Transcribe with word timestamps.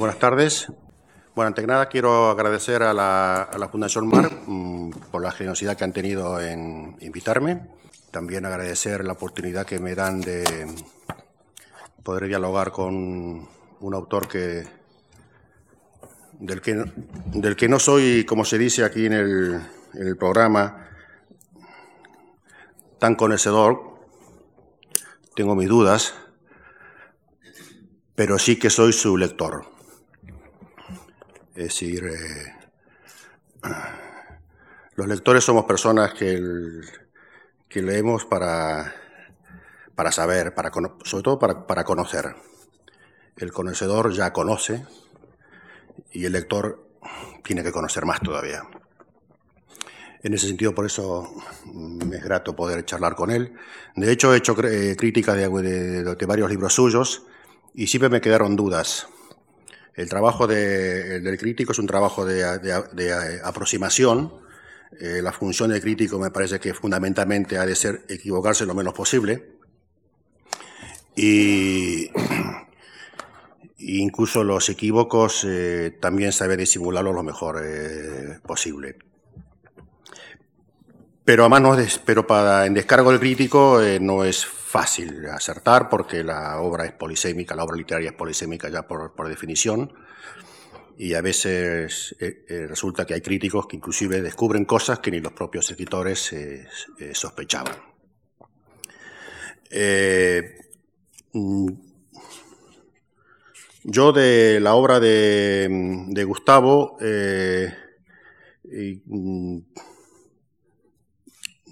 Buenas 0.00 0.18
tardes. 0.18 0.66
Bueno, 1.34 1.48
antes 1.48 1.62
que 1.62 1.66
nada 1.66 1.90
quiero 1.90 2.30
agradecer 2.30 2.82
a 2.82 2.94
la, 2.94 3.68
Fundación 3.70 4.08
Mar 4.08 4.30
mm, 4.46 4.92
por 5.10 5.22
la 5.22 5.30
generosidad 5.30 5.76
que 5.76 5.84
han 5.84 5.92
tenido 5.92 6.40
en 6.40 6.96
invitarme. 7.00 7.68
También 8.10 8.46
agradecer 8.46 9.04
la 9.04 9.12
oportunidad 9.12 9.66
que 9.66 9.78
me 9.78 9.94
dan 9.94 10.22
de 10.22 10.74
poder 12.02 12.28
dialogar 12.28 12.72
con 12.72 13.46
un 13.80 13.94
autor 13.94 14.26
que 14.26 14.64
del 16.38 16.62
que, 16.62 16.82
del 17.34 17.54
que 17.54 17.68
no 17.68 17.78
soy, 17.78 18.24
como 18.24 18.46
se 18.46 18.56
dice 18.56 18.84
aquí 18.84 19.04
en 19.04 19.12
el 19.12 20.16
programa, 20.18 20.88
tan 22.98 23.16
conocedor. 23.16 24.00
Tengo 25.34 25.54
mis 25.54 25.68
dudas, 25.68 26.14
pero 28.14 28.38
sí 28.38 28.58
que 28.58 28.70
soy 28.70 28.94
su 28.94 29.18
lector. 29.18 29.78
Es 31.60 31.66
decir, 31.66 32.02
eh, 32.06 32.54
los 34.94 35.06
lectores 35.06 35.44
somos 35.44 35.66
personas 35.66 36.14
que, 36.14 36.40
que 37.68 37.82
leemos 37.82 38.24
para, 38.24 38.94
para 39.94 40.10
saber, 40.10 40.54
para, 40.54 40.72
sobre 41.04 41.22
todo 41.22 41.38
para, 41.38 41.66
para 41.66 41.84
conocer. 41.84 42.34
El 43.36 43.52
conocedor 43.52 44.10
ya 44.10 44.32
conoce 44.32 44.86
y 46.12 46.24
el 46.24 46.32
lector 46.32 46.88
tiene 47.44 47.62
que 47.62 47.72
conocer 47.72 48.06
más 48.06 48.20
todavía. 48.20 48.62
En 50.22 50.32
ese 50.32 50.46
sentido, 50.46 50.74
por 50.74 50.86
eso 50.86 51.30
me 51.74 52.16
es 52.16 52.24
grato 52.24 52.56
poder 52.56 52.86
charlar 52.86 53.14
con 53.14 53.30
él. 53.30 53.52
De 53.96 54.10
hecho, 54.10 54.32
he 54.32 54.38
hecho 54.38 54.56
eh, 54.64 54.96
crítica 54.96 55.34
de, 55.34 55.46
de, 55.50 56.26
varios 56.26 56.48
libros 56.48 56.72
suyos 56.72 57.26
y 57.74 57.86
siempre 57.88 58.08
me 58.08 58.22
quedaron 58.22 58.56
dudas. 58.56 59.08
El 59.94 60.08
trabajo 60.08 60.46
del 60.46 61.38
crítico 61.38 61.72
es 61.72 61.78
un 61.78 61.86
trabajo 61.86 62.24
de, 62.24 62.40
eh, 62.40 63.40
aproximación. 63.44 64.32
Eh, 64.98 65.20
la 65.22 65.32
función 65.32 65.70
del 65.70 65.80
crítico 65.80 66.18
me 66.18 66.30
parece 66.30 66.58
que 66.58 66.74
fundamentalmente 66.74 67.58
ha 67.58 67.66
de 67.66 67.74
ser 67.74 68.04
equivocarse 68.08 68.66
lo 68.66 68.74
menos 68.74 68.94
posible. 68.94 69.58
Y 71.16 72.10
incluso 73.78 74.44
los 74.44 74.68
equívocos 74.68 75.44
eh, 75.46 75.96
también 76.00 76.32
sabe 76.32 76.56
disimularlos 76.56 77.14
lo 77.14 77.22
mejor 77.22 77.62
posible. 78.46 78.96
Pero 81.24 81.44
además, 81.44 81.62
no 81.62 81.76
pero 82.04 82.26
para 82.26 82.66
en 82.66 82.74
descargo 82.74 83.10
del 83.10 83.20
crítico 83.20 83.80
no 84.00 84.24
es 84.24 84.46
fácil 84.70 85.26
acertar 85.26 85.88
porque 85.88 86.22
la 86.22 86.60
obra 86.60 86.86
es 86.86 86.92
polisémica, 86.92 87.56
la 87.56 87.64
obra 87.64 87.76
literaria 87.76 88.10
es 88.10 88.16
polisémica 88.16 88.68
ya 88.68 88.86
por, 88.86 89.28
definición. 89.28 89.92
Y 90.96 91.14
a 91.14 91.22
veces 91.22 92.14
eh, 92.20 92.44
eh, 92.48 92.66
resulta 92.68 93.04
que 93.04 93.14
hay 93.14 93.20
críticos 93.20 93.66
que 93.66 93.76
inclusive 93.76 94.22
descubren 94.22 94.64
cosas 94.64 95.00
que 95.00 95.10
ni 95.10 95.18
los 95.20 95.32
propios 95.32 95.68
escritores 95.70 96.32
eh, 96.32 96.68
sospechaban. 97.12 97.74
Mm, 101.32 101.68
yo 103.84 104.12
de 104.12 104.60
la 104.60 104.74
obra 104.74 105.00
de, 105.00 106.24
Gustavo 106.26 106.96
mm, 109.06 109.58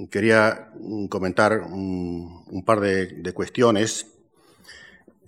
quería 0.07 0.71
comentar 1.09 1.61
un, 1.61 2.63
par 2.65 2.81
de, 2.81 3.33
cuestiones. 3.35 4.07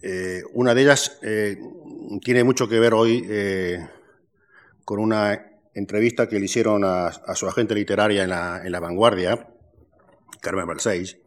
Eh, 0.03 0.43
una 0.55 0.75
de 0.75 0.83
ellas 0.83 1.19
eh, 1.23 1.59
tiene 2.23 2.45
mucho 2.45 2.69
que 2.69 2.79
ver 2.79 2.95
hoy 2.95 3.27
eh, 3.29 3.87
con 4.85 4.99
una 5.01 5.47
entrevista 5.75 6.29
que 6.29 6.39
le 6.39 6.47
hicieron 6.47 6.85
a, 6.85 7.13
su 7.35 7.47
agente 7.49 7.75
literaria 7.75 8.23
en 8.25 8.31
la, 8.31 8.81
Vanguardia, 8.81 9.49
Carmen 10.41 10.67
Balseis, 10.67 11.19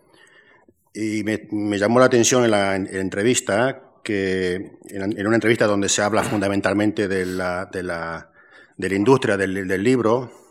y 0.94 1.24
me, 1.24 1.78
llamó 1.78 2.00
la 2.00 2.06
atención 2.06 2.44
en 2.46 2.52
la, 2.52 2.76
entrevista 2.76 3.82
que 4.04 4.78
en, 4.90 5.28
una 5.28 5.36
entrevista 5.36 5.66
donde 5.66 5.90
se 5.90 6.02
habla 6.02 6.24
fundamentalmente 6.24 7.08
de 7.08 7.26
la, 7.26 8.30
industria 8.78 9.38
del 9.38 9.84
libro, 9.84 10.43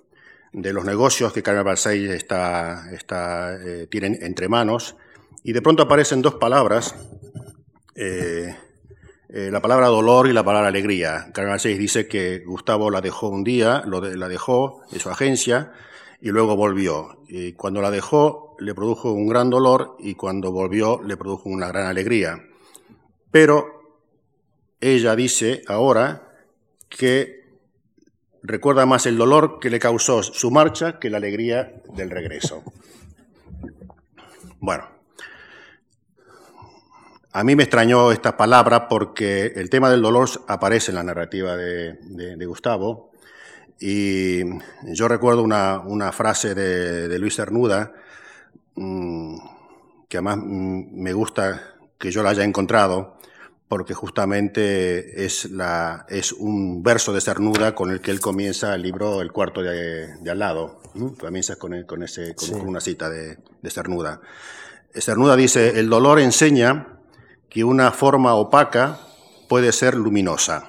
de 0.53 0.73
los 0.73 0.85
negocios 0.85 1.33
que 1.33 1.43
Carmen 1.43 1.65
Balsay 1.65 2.07
está, 2.07 2.93
está, 2.93 3.55
eh, 3.55 3.87
tiene 3.91 4.19
entre 4.23 4.49
manos, 4.49 4.97
y 5.43 5.53
de 5.53 5.63
pronto 5.63 5.83
aparecen 5.83 6.23
dos 6.23 6.35
palabras, 6.35 6.95
eh, 7.95 8.55
eh, 9.29 9.51
la 9.51 9.63
palabra 9.63 9.89
dolor 9.89 10.29
y 10.29 10.33
la 10.33 10.45
palabra 10.45 10.69
alegría. 10.69 11.31
Carmen 11.33 11.53
Balsay 11.53 11.79
dice 11.79 12.07
que 12.07 12.41
Gustavo 12.41 12.91
la 12.91 13.01
dejó 13.01 13.29
un 13.29 13.45
día, 13.45 13.83
la 13.87 14.29
dejó 14.29 14.83
en 14.93 15.01
su 15.01 15.09
agencia, 15.09 15.73
y 16.21 16.29
luego 16.29 16.55
volvió. 16.55 17.19
Y 17.29 17.53
cuando 17.55 17.83
la 17.83 17.91
dejó 17.91 18.55
le 18.61 18.75
produjo 18.75 19.13
un 19.13 19.27
gran 19.27 19.51
dolor 19.51 19.97
y 19.99 20.15
cuando 20.15 20.53
volvió 20.53 21.03
le 21.03 21.17
produjo 21.17 21.49
una 21.49 21.67
gran 21.67 21.87
alegría. 21.87 22.47
Pero 23.33 23.67
ella 24.81 25.17
dice 25.17 25.63
ahora 25.67 26.29
que 26.89 27.42
recuerda 28.43 28.87
más 28.87 29.07
el 29.07 29.17
dolor 29.17 29.59
que 29.61 29.71
le 29.71 29.79
causó 29.79 30.23
su 30.23 30.51
marcha 30.51 30.99
que 30.99 31.11
la 31.11 31.19
alegría 31.19 31.83
del 31.95 32.11
regreso. 32.11 32.63
Bueno, 34.65 34.85
a 37.33 37.45
mí 37.45 37.57
me 37.57 37.63
extrañó 37.63 38.13
esta 38.13 38.37
palabra 38.37 38.89
porque 38.89 39.47
el 39.57 39.71
tema 39.71 39.91
del 39.91 40.03
dolor 40.03 40.29
aparece 40.47 40.91
en 40.91 40.97
la 40.97 41.03
narrativa 41.03 41.57
de, 41.57 42.47
Gustavo 42.47 43.11
y 43.81 44.43
yo 44.85 45.09
recuerdo 45.09 45.43
una, 45.43 46.13
frase 46.13 46.55
de, 46.55 47.19
Luis 47.19 47.37
Cernuda 47.37 47.93
mm, 48.75 49.37
que 50.09 50.19
además 50.19 50.37
mm, 50.45 51.03
me 51.03 51.15
gusta 51.15 51.75
que 51.99 52.11
yo 52.11 52.23
la 52.23 52.31
haya 52.31 52.45
encontrado, 52.45 53.17
porque 53.73 53.95
justamente 53.95 55.25
es, 55.25 55.51
la, 55.51 56.05
es 56.11 56.33
un 56.33 56.83
verso 56.83 57.11
de 57.15 57.23
Cernuda 57.23 57.75
con 57.75 57.91
el 57.91 58.03
que 58.03 58.11
él 58.11 58.21
comienza 58.21 58.75
el 58.75 58.83
libro 58.83 59.23
El 59.23 59.33
cuarto 59.33 59.63
de, 59.63 60.13
al 60.31 60.39
lado. 60.39 60.83
Comienza 61.19 61.57
con, 61.57 61.83
con, 61.85 62.03
ese, 62.03 62.35
con, 62.35 62.69
una 62.69 62.83
cita 62.83 63.09
de, 63.09 63.39
de 63.63 63.71
Cernuda. 63.71 64.21
Cernuda 64.95 65.37
dice, 65.37 65.81
el 65.81 65.89
dolor 65.89 66.21
enseña 66.21 66.99
que 67.49 67.65
una 67.65 67.93
forma 67.93 68.35
opaca 68.35 69.01
puede 69.49 69.73
ser 69.73 69.95
luminosa. 69.95 70.69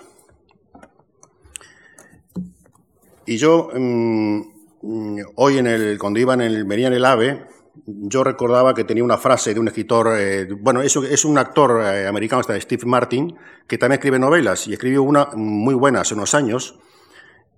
Y 3.26 3.36
yo, 3.36 3.70
mm, 3.76 4.42
mm, 4.82 5.20
hoy 5.36 5.58
en 5.58 5.68
el, 5.68 6.00
cuando 6.00 6.22
iba 6.22 6.36
en 6.36 6.42
el, 6.42 6.64
venía 6.64 6.88
en 6.88 6.94
el 6.94 7.04
AVE, 7.04 7.48
yo 7.86 8.24
recordaba 8.24 8.74
que 8.74 8.84
tenía 8.84 9.04
una 9.04 9.18
frase 9.18 9.54
de 9.54 9.60
un 9.60 9.68
escritor, 9.68 10.16
eh, 10.18 10.48
bueno, 10.60 10.82
es, 10.82 10.96
es 10.96 11.26
un 11.26 11.38
actor 11.38 11.82
eh, 11.84 12.08
americano, 12.08 12.42
está 12.42 12.60
Steve 12.60 12.86
Martin, 12.86 13.36
que 13.68 13.78
también 13.78 14.00
escribe 14.00 14.20
novelas 14.20 14.68
y 14.68 14.74
escribió 14.74 15.04
una 15.04 15.30
muy 15.36 15.74
buena 15.74 16.02
hace 16.02 16.14
unos 16.14 16.34
años. 16.34 16.80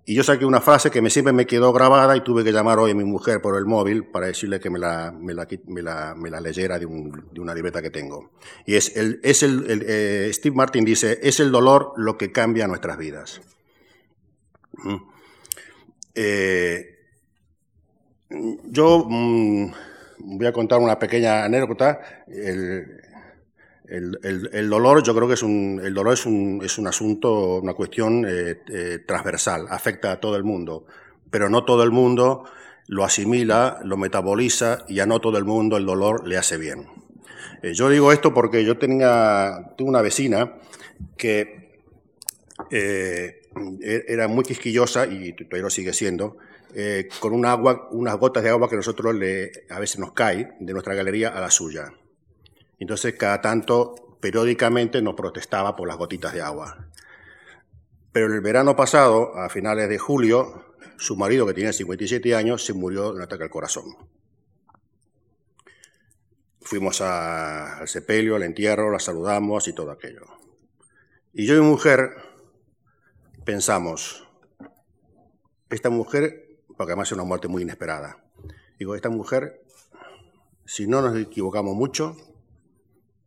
Y 0.08 0.14
yo 0.14 0.24
saqué 0.24 0.46
una 0.46 0.62
frase 0.62 0.92
que 0.92 1.02
me, 1.02 1.10
siempre 1.10 1.34
me 1.34 1.48
quedó 1.48 1.74
grabada 1.74 2.16
y 2.16 2.22
tuve 2.22 2.44
que 2.44 2.52
llamar 2.52 2.78
hoy 2.78 2.92
a 2.92 2.96
mi 2.96 3.04
mujer 3.04 3.42
por 3.42 3.58
el 3.58 3.66
móvil 3.66 4.06
para 4.06 4.28
decirle 4.28 4.60
que 4.60 4.70
me 4.70 4.78
la, 4.78 5.12
me 5.12 5.34
la, 5.34 5.48
me 6.16 6.30
la, 6.30 6.42
leyera 6.42 6.78
de, 6.78 6.86
una 6.86 7.56
libreta 7.56 7.82
que 7.82 7.90
tengo. 7.90 8.32
Y 8.68 8.76
es 8.76 8.96
el, 8.96 9.20
es 9.24 9.42
el, 9.42 9.66
eh, 9.68 10.30
Steve 10.32 10.56
Martin 10.56 10.86
dice, 10.86 11.20
es 11.24 11.40
el 11.40 11.52
dolor 11.52 11.94
lo 11.98 12.18
que 12.18 12.32
cambia 12.32 12.68
nuestras 12.68 12.98
vidas. 13.00 13.42
Mm. 14.78 14.98
yo 18.70 19.06
mm, 19.10 19.72
voy 20.20 20.46
a 20.48 20.54
contar 20.54 20.80
una 20.80 20.98
pequeña 21.00 21.44
anécdota. 21.44 22.00
El, 23.88 24.70
dolor, 24.70 25.04
yo 25.04 25.16
creo 25.16 25.28
que 25.28 25.36
es 25.36 25.44
un, 25.44 25.82
el 25.84 25.94
dolor 25.94 26.14
es 26.14 26.26
un, 26.26 26.62
es 26.64 26.78
un 26.78 26.88
asunto, 26.88 27.58
una 27.58 27.74
cuestión 27.74 28.26
eh, 28.28 28.62
eh, 28.68 29.00
transversal, 29.06 29.68
afecta 29.70 30.12
a 30.12 30.20
todo 30.20 30.36
el 30.36 30.44
mundo, 30.44 30.86
pero 31.30 31.50
no 31.50 31.66
todo 31.66 31.84
el 31.84 31.92
mundo 31.92 32.46
lo 32.88 33.04
asimila, 33.04 33.80
lo 33.84 33.98
metaboliza 33.98 34.86
y 34.88 35.00
a 35.00 35.06
no 35.06 35.20
todo 35.20 35.38
el 35.38 35.46
mundo 35.46 35.78
el 35.78 35.86
dolor 35.86 36.28
le 36.28 36.38
hace 36.38 36.58
bien. 36.58 36.88
Eh, 37.62 37.74
yo 37.74 37.90
digo 37.90 38.12
esto 38.12 38.34
porque 38.34 38.66
yo 38.66 38.78
tenía, 38.78 39.74
tuve 39.78 39.90
una 39.90 40.02
vecina 40.02 40.54
que 41.18 41.80
e-, 42.72 44.06
era 44.08 44.28
muy 44.28 44.44
quisquillosa 44.44 45.06
y 45.06 45.34
todavía 45.34 45.64
lo 45.64 45.70
sigue 45.70 45.94
siendo, 45.94 46.38
eh, 46.78 47.08
con 47.22 47.32
un 47.32 47.46
agua, 47.46 47.88
unas 47.92 48.18
gotas 48.18 48.44
de 48.44 48.50
agua 48.50 48.70
que 48.70 48.76
nosotros 48.76 49.16
a 49.70 49.80
veces 49.80 49.98
nos 49.98 50.12
cae 50.12 50.58
de 50.60 50.74
nuestra 50.74 50.94
galería 50.94 51.30
a 51.30 51.40
la 51.40 51.50
suya. 51.50 51.94
Entonces, 52.80 53.16
cada 53.16 53.40
tanto, 53.40 54.18
periódicamente 54.20 55.02
nos 55.02 55.16
protestaba 55.16 55.76
por 55.76 55.88
las 55.88 55.96
gotitas 55.96 56.34
de 56.34 56.42
agua. 56.42 56.90
Pero 58.12 58.34
el 58.34 58.42
verano 58.42 58.76
pasado, 58.76 59.38
a 59.38 59.48
finales 59.48 59.88
de 59.88 59.98
julio, 59.98 60.76
su 60.98 61.16
marido, 61.16 61.46
que 61.46 61.54
tenía 61.54 61.72
57 61.72 62.36
años, 62.36 62.66
se 62.66 62.74
murió 62.74 63.04
de 63.04 63.18
un 63.18 63.22
ataque 63.22 63.44
al 63.44 63.50
corazón. 63.50 63.86
Fuimos 66.60 67.00
al 67.00 67.88
sepelio, 67.88 68.36
al 68.36 68.44
entierro, 68.44 68.92
la 68.92 69.00
saludamos 69.00 69.68
y 69.70 69.74
todo 69.74 69.92
aquello. 69.92 70.26
Y 71.32 71.46
yo 71.46 71.56
y 71.56 71.62
mi 71.62 71.68
mujer 71.68 72.16
pensamos, 73.46 74.28
esta 75.70 75.90
mujer, 75.90 76.45
porque 76.78 76.92
además 76.92 77.10
es 77.10 77.14
una 77.14 77.24
muerte 77.24 77.48
muy 77.48 77.64
inesperada, 77.64 78.24
digo, 78.78 78.96
esta 78.96 79.10
mujer, 79.10 79.62
si 80.66 80.88
no 80.88 81.02
nos 81.02 81.18
equivocamos 81.18 81.76
mucho, 81.76 82.18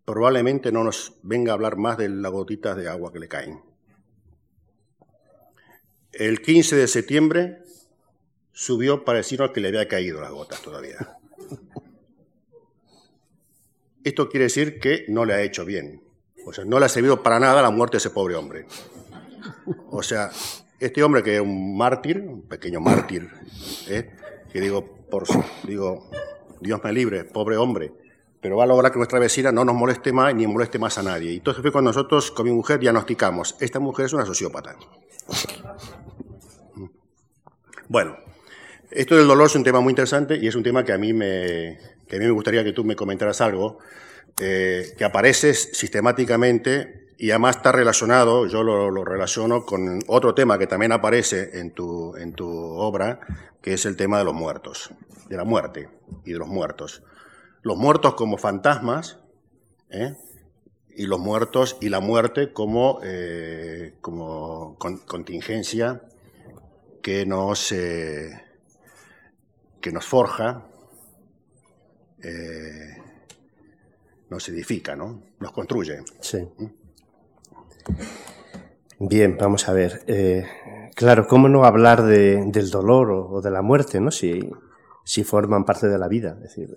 probablemente 0.05 0.73
no 0.73 0.85
nos 0.85 1.15
venga 1.23 1.53
a 1.53 1.55
hablar 1.55 1.77
más 1.77 1.99
de 1.99 2.09
las 2.09 2.33
gotitas 2.33 2.77
de 2.77 2.89
agua 2.89 3.13
que 3.13 3.19
le 3.19 3.29
caen. 3.29 3.61
El 6.13 6.41
15 6.41 6.77
de 6.77 6.89
septiembre 6.89 7.63
subió 8.53 9.05
para 9.05 9.19
decirnos 9.19 9.51
que 9.53 9.61
le 9.61 9.69
había 9.69 9.87
caído 9.87 10.21
las 10.21 10.33
gotas 10.33 10.61
todavía. 10.63 10.97
Esto 14.03 14.29
quiere 14.29 14.45
decir 14.45 14.81
que 14.81 15.05
no 15.09 15.25
le 15.25 15.35
ha 15.35 15.43
hecho 15.43 15.65
bien. 15.65 16.03
O 16.47 16.53
sea, 16.53 16.65
no 16.65 16.79
le 16.79 16.87
ha 16.87 16.89
servido 16.89 17.23
para 17.23 17.39
nada 17.39 17.61
la 17.61 17.71
muerte 17.71 17.97
de 17.97 17.99
ese 17.99 18.11
pobre 18.11 18.35
hombre. 18.35 18.67
O 19.91 20.03
sea, 20.03 20.31
este 20.79 21.03
hombre 21.03 21.23
que 21.23 21.37
es 21.37 21.41
un 21.41 21.77
mártir, 21.77 22.21
un 22.21 22.43
pequeño 22.43 22.81
mártir, 22.81 23.29
¿eh? 23.89 24.11
que 24.53 24.61
digo, 24.61 24.85
por 25.11 25.25
digo, 25.65 26.11
Dios 26.61 26.81
me 26.83 26.93
libre, 26.93 27.25
pobre 27.25 27.57
hombre, 27.57 27.93
pero 28.41 28.57
va 28.57 28.65
a 28.65 28.67
lograr 28.67 28.93
que 28.93 28.99
nuestra 28.99 29.19
vecina 29.19 29.51
no 29.51 29.65
nos 29.65 29.75
moleste 29.75 30.13
más 30.13 30.35
ni 30.35 30.47
moleste 30.47 30.79
más 30.79 30.99
a 30.99 31.03
nadie. 31.03 31.33
Y 31.33 31.37
entonces 31.37 31.63
fue 31.63 31.73
cuando 31.73 31.91
nosotros 31.91 32.31
con 32.31 32.47
mi 32.47 32.53
mujer 32.53 32.79
diagnosticamos, 32.79 33.57
esta 33.61 33.81
mujer 33.81 34.07
es 34.07 34.13
una 34.13 34.25
sociópata. 34.25 34.77
Bueno, 37.89 38.17
esto 38.91 39.17
del 39.17 39.27
dolor 39.27 39.47
es 39.47 39.57
un 39.57 39.65
tema 39.65 39.81
muy 39.81 39.93
interesante 39.93 40.37
y 40.37 40.47
es 40.47 40.55
un 40.55 40.63
tema 40.63 40.85
que 40.85 40.93
a 40.93 40.99
mí 40.99 41.13
me, 41.13 41.79
que 42.07 42.17
a 42.17 42.19
mí 42.19 42.25
me 42.25 42.31
gustaría 42.31 42.63
que 42.63 42.73
tú 42.73 42.85
me 42.85 42.95
comentaras 42.95 43.41
algo, 43.41 43.79
eh, 44.41 44.95
que 44.97 45.05
aparece 45.05 45.55
sistemáticamente 45.55 46.98
y 47.21 47.33
además 47.33 47.57
está 47.57 47.73
relacionado, 47.73 48.47
yo 48.47 48.63
lo, 48.63 49.05
relaciono 49.05 49.67
con 49.67 49.99
otro 50.07 50.35
tema 50.35 50.57
que 50.57 50.69
también 50.69 50.93
aparece 50.93 51.59
en 51.59 51.73
tu, 51.73 52.17
en 52.17 52.33
tu 52.33 52.49
obra, 52.49 53.19
que 53.61 53.75
es 53.75 53.85
el 53.87 53.97
tema 53.97 54.19
de 54.19 54.25
los 54.25 54.35
muertos, 54.35 54.93
de 55.29 55.37
la 55.37 55.43
muerte 55.43 55.89
y 56.25 56.33
de 56.33 56.39
los 56.39 56.47
muertos. 56.47 57.03
Los 57.63 57.77
muertos 57.77 58.15
como 58.15 58.39
fantasmas, 58.39 59.19
¿eh? 59.91 60.15
y 60.95 61.07
los 61.07 61.19
muertos 61.19 61.77
y 61.81 61.89
la 61.89 61.99
muerte 61.99 62.53
como, 62.53 63.01
eh, 63.03 63.97
como 64.01 64.77
contingencia 64.79 66.03
que 67.03 67.27
nos, 67.27 67.71
que 67.71 68.31
nos 69.93 70.05
forja, 70.05 70.69
eh, 72.23 72.97
nos 74.31 74.49
edifica, 74.49 74.95
¿no? 74.95 75.21
Nos 75.41 75.51
construye. 75.51 75.99
Sí. 76.21 76.47
Bien, 78.99 79.37
vamos 79.39 79.69
a 79.69 79.73
ver. 79.73 80.03
Eh, 80.07 80.45
claro, 80.95 81.27
¿cómo 81.27 81.49
no 81.49 81.65
hablar 81.65 82.03
del 82.03 82.71
dolor 82.71 83.11
o, 83.11 83.41
de 83.41 83.51
la 83.51 83.63
muerte, 83.63 84.01
¿no? 84.01 84.11
Si, 84.11 84.51
forman 85.25 85.65
parte 85.65 85.89
de 85.89 85.99
la 85.99 86.09
vida. 86.09 86.35
Es 86.37 86.55
decir, 86.55 86.77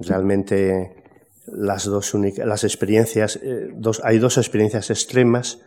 realmente 0.00 1.02
las 1.46 1.84
dos 1.84 2.14
únicas, 2.14 2.46
las 2.46 2.64
experiencias, 2.64 3.38
eh, 3.42 3.74
hay 4.02 4.18
dos 4.18 4.38
experiencias 4.38 4.90
extremas 4.90 5.60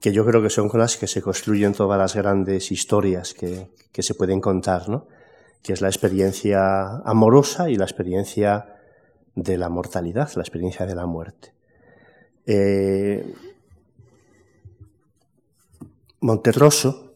que 0.00 0.12
yo 0.12 0.24
creo 0.24 0.42
que 0.42 0.50
son 0.50 0.68
con 0.68 0.80
las 0.80 0.96
que 0.96 1.06
se 1.06 1.20
construyen 1.20 1.74
todas 1.74 1.98
las 1.98 2.16
grandes 2.16 2.72
historias 2.72 3.34
que, 3.34 3.68
que 3.92 4.02
se 4.02 4.14
pueden 4.14 4.40
contar, 4.40 4.88
¿no? 4.88 5.06
que 5.62 5.72
es 5.72 5.80
la 5.80 5.88
experiencia 5.88 6.96
amorosa 7.04 7.68
y 7.68 7.76
la 7.76 7.84
experiencia 7.84 8.76
de 9.34 9.58
la 9.58 9.68
mortalidad, 9.68 10.30
la 10.34 10.42
experiencia 10.42 10.86
de 10.86 10.94
la 10.94 11.06
muerte. 11.06 11.52
Eh, 12.46 13.34
Monterroso 16.20 17.14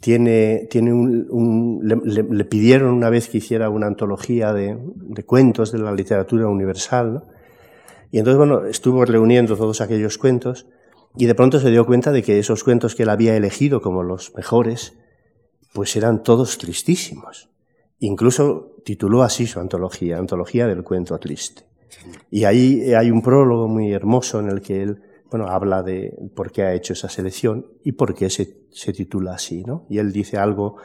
tiene, 0.00 0.68
le, 0.70 2.44
pidieron 2.44 2.92
una 2.92 3.10
vez 3.10 3.28
que 3.28 3.38
hiciera 3.38 3.70
una 3.70 3.86
antología 3.86 4.52
de, 4.52 4.78
cuentos 5.24 5.72
de 5.72 5.78
la 5.78 5.92
literatura 5.92 6.48
universal, 6.48 7.24
y 8.12 8.18
entonces, 8.18 8.38
bueno, 8.38 8.66
estuvo 8.66 9.04
reuniendo 9.04 9.56
todos 9.56 9.80
aquellos 9.80 10.18
cuentos, 10.18 10.66
y 11.16 11.26
de 11.26 11.34
pronto 11.34 11.58
se 11.58 11.70
dio 11.70 11.86
cuenta 11.86 12.12
de 12.12 12.22
que 12.22 12.38
esos 12.38 12.62
cuentos 12.62 12.94
que 12.94 13.02
él 13.04 13.08
había 13.08 13.36
elegido 13.36 13.80
como 13.80 14.02
los 14.02 14.34
mejores, 14.36 14.94
pues 15.72 15.96
eran 15.96 16.22
todos 16.22 16.58
tristísimos. 16.58 17.50
Incluso 17.98 18.76
tituló 18.84 19.22
así 19.22 19.46
su 19.46 19.58
antología, 19.58 20.18
Antología 20.18 20.66
del 20.66 20.84
Cuento 20.84 21.18
Triste. 21.18 21.62
Y 22.30 22.44
ahí 22.44 22.94
hay 22.94 23.10
un 23.10 23.22
prólogo 23.22 23.66
muy 23.66 23.92
hermoso 23.92 24.40
en 24.40 24.48
el 24.48 24.60
que 24.60 24.82
él 24.82 25.02
bueno, 25.30 25.48
habla 25.48 25.82
de 25.82 26.16
por 26.34 26.52
qué 26.52 26.62
ha 26.62 26.74
hecho 26.74 26.92
esa 26.92 27.08
selección 27.08 27.66
y 27.82 27.92
por 27.92 28.14
qué 28.14 28.30
se, 28.30 28.64
se 28.70 28.92
titula 28.92 29.34
así, 29.34 29.64
¿no? 29.64 29.86
Y 29.88 29.98
él 29.98 30.12
dice 30.12 30.38
algo, 30.38 30.76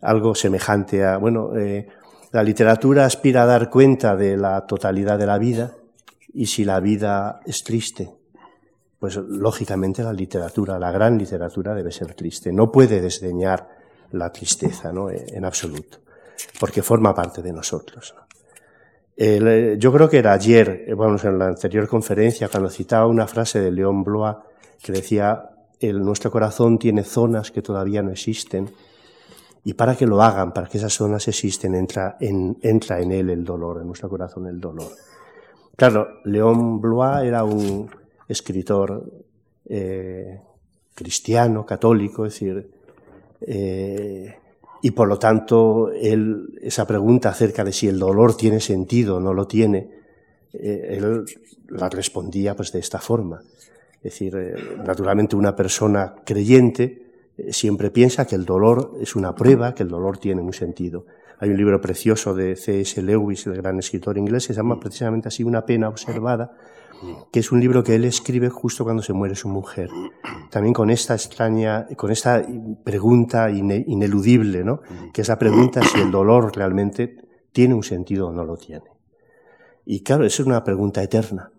algo 0.00 0.34
semejante 0.34 1.04
a, 1.04 1.16
bueno, 1.16 1.56
eh, 1.56 1.88
la 2.32 2.42
literatura 2.42 3.04
aspira 3.04 3.42
a 3.42 3.46
dar 3.46 3.70
cuenta 3.70 4.16
de 4.16 4.36
la 4.36 4.66
totalidad 4.66 5.18
de 5.18 5.26
la 5.26 5.38
vida 5.38 5.74
y 6.32 6.46
si 6.46 6.64
la 6.64 6.80
vida 6.80 7.40
es 7.44 7.62
triste, 7.62 8.10
pues 8.98 9.16
lógicamente 9.16 10.02
la 10.02 10.12
literatura, 10.12 10.78
la 10.78 10.90
gran 10.90 11.18
literatura 11.18 11.74
debe 11.74 11.92
ser 11.92 12.14
triste. 12.14 12.52
No 12.52 12.72
puede 12.72 13.00
desdeñar 13.00 13.68
la 14.12 14.30
tristeza, 14.32 14.92
¿no? 14.92 15.10
En 15.10 15.44
absoluto 15.44 16.04
porque 16.58 16.82
forma 16.82 17.14
parte 17.14 17.42
de 17.42 17.52
nosotros. 17.52 18.14
Eh, 19.16 19.76
yo 19.78 19.92
creo 19.92 20.08
que 20.08 20.18
era 20.18 20.32
ayer, 20.32 20.86
eh, 20.88 20.92
en 20.92 21.38
la 21.38 21.46
anterior 21.48 21.86
conferencia, 21.86 22.48
cuando 22.48 22.68
citaba 22.68 23.06
una 23.06 23.26
frase 23.26 23.60
de 23.60 23.70
León 23.70 24.02
Blois 24.02 24.36
que 24.82 24.92
decía, 24.92 25.50
el, 25.80 26.00
nuestro 26.02 26.30
corazón 26.30 26.78
tiene 26.78 27.04
zonas 27.04 27.50
que 27.50 27.62
todavía 27.62 28.02
no 28.02 28.10
existen, 28.10 28.70
y 29.64 29.74
para 29.74 29.96
que 29.96 30.06
lo 30.06 30.20
hagan, 30.20 30.52
para 30.52 30.68
que 30.68 30.78
esas 30.78 30.92
zonas 30.92 31.26
existen, 31.28 31.74
entra 31.74 32.16
en, 32.20 32.58
entra 32.60 33.00
en 33.00 33.12
él 33.12 33.30
el 33.30 33.44
dolor, 33.44 33.80
en 33.80 33.86
nuestro 33.86 34.10
corazón 34.10 34.46
el 34.46 34.60
dolor. 34.60 34.90
Claro, 35.76 36.20
León 36.24 36.80
Blois 36.80 37.24
era 37.24 37.44
un 37.44 37.88
escritor 38.28 39.10
eh, 39.66 40.40
cristiano, 40.94 41.64
católico, 41.64 42.26
es 42.26 42.34
decir, 42.34 42.70
y 44.84 44.90
por 44.90 45.08
lo 45.08 45.18
tanto, 45.18 45.90
él, 45.92 46.58
esa 46.60 46.86
pregunta 46.86 47.30
acerca 47.30 47.64
de 47.64 47.72
si 47.72 47.88
el 47.88 47.98
dolor 47.98 48.36
tiene 48.36 48.60
sentido 48.60 49.16
o 49.16 49.20
no 49.20 49.32
lo 49.32 49.46
tiene, 49.46 49.88
eh, 50.52 50.98
él 50.98 51.24
la 51.70 51.88
respondía 51.88 52.54
pues 52.54 52.70
de 52.70 52.80
esta 52.80 52.98
forma. 52.98 53.40
Es 53.96 54.02
decir, 54.02 54.36
eh, 54.36 54.54
naturalmente 54.84 55.36
una 55.36 55.56
persona 55.56 56.14
creyente 56.22 57.02
eh, 57.38 57.50
siempre 57.54 57.90
piensa 57.90 58.26
que 58.26 58.34
el 58.34 58.44
dolor 58.44 58.98
es 59.00 59.16
una 59.16 59.34
prueba, 59.34 59.74
que 59.74 59.84
el 59.84 59.88
dolor 59.88 60.18
tiene 60.18 60.42
un 60.42 60.52
sentido. 60.52 61.06
Hay 61.38 61.48
un 61.48 61.56
libro 61.56 61.80
precioso 61.80 62.34
de 62.34 62.54
C.S. 62.54 63.00
Lewis, 63.00 63.46
el 63.46 63.56
gran 63.56 63.78
escritor 63.78 64.18
inglés, 64.18 64.46
que 64.46 64.52
se 64.52 64.58
llama 64.58 64.78
precisamente 64.78 65.28
así 65.28 65.44
Una 65.44 65.64
pena 65.64 65.88
observada, 65.88 66.58
que 67.30 67.40
es 67.40 67.52
un 67.52 67.60
libro 67.60 67.82
que 67.82 67.94
él 67.94 68.04
escribe 68.04 68.48
justo 68.48 68.84
cuando 68.84 69.02
se 69.02 69.12
muere 69.12 69.34
su 69.34 69.48
mujer. 69.48 69.90
También 70.50 70.72
con 70.72 70.90
esta 70.90 71.14
extraña, 71.14 71.86
con 71.96 72.10
esta 72.10 72.44
pregunta 72.84 73.50
ineludible, 73.50 74.64
¿no? 74.64 74.80
Que 75.12 75.22
es 75.22 75.28
la 75.28 75.38
pregunta 75.38 75.82
si 75.82 76.00
el 76.00 76.10
dolor 76.10 76.54
realmente 76.54 77.16
tiene 77.52 77.74
un 77.74 77.82
sentido 77.82 78.28
o 78.28 78.32
no 78.32 78.44
lo 78.44 78.56
tiene. 78.56 78.90
Y 79.84 80.02
claro, 80.02 80.24
es 80.24 80.38
una 80.40 80.64
pregunta 80.64 81.02
eterna. 81.02 81.50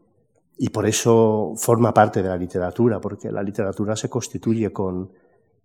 Y 0.57 0.69
por 0.69 0.85
eso 0.85 1.53
forma 1.57 1.93
parte 1.93 2.23
de 2.23 2.29
la 2.29 2.37
literatura, 2.37 2.99
porque 2.99 3.31
la 3.31 3.43
literatura 3.43 3.95
se 3.95 4.09
constituye 4.09 4.71
con, 4.71 5.11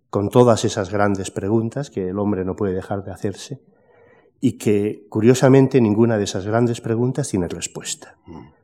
con 0.09 0.29
todas 0.29 0.65
esas 0.65 0.91
grandes 0.91 1.31
preguntas 1.31 1.89
que 1.89 2.09
el 2.09 2.19
hombre 2.19 2.43
no 2.43 2.55
puede 2.55 2.73
dejar 2.73 3.03
de 3.03 3.11
hacerse 3.11 3.61
y 4.41 4.57
que, 4.57 5.05
curiosamente, 5.07 5.79
ninguna 5.79 6.17
de 6.17 6.25
esas 6.25 6.45
grandes 6.45 6.81
preguntas 6.81 7.29
tiene 7.29 7.47
respuesta. 7.47 8.17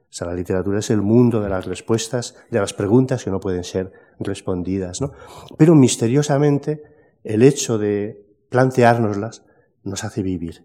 O 0.10 0.14
sea, 0.18 0.28
la 0.28 0.34
literatura 0.34 0.80
es 0.80 0.90
el 0.90 1.02
mundo 1.02 1.42
de 1.42 1.50
las 1.50 1.66
respuestas, 1.66 2.36
de 2.50 2.60
las 2.60 2.74
preguntas 2.74 3.24
que 3.24 3.30
no 3.30 3.40
pueden 3.40 3.64
ser 3.64 3.92
respondidas, 4.20 5.02
¿no? 5.02 5.12
Pero 5.58 5.76
misteriosamente, 5.76 6.82
el 7.24 7.44
hecho 7.44 7.78
de 7.78 8.26
planteárnoslas 8.50 9.44
nos 9.84 10.04
hace 10.04 10.24
vivir. 10.24 10.64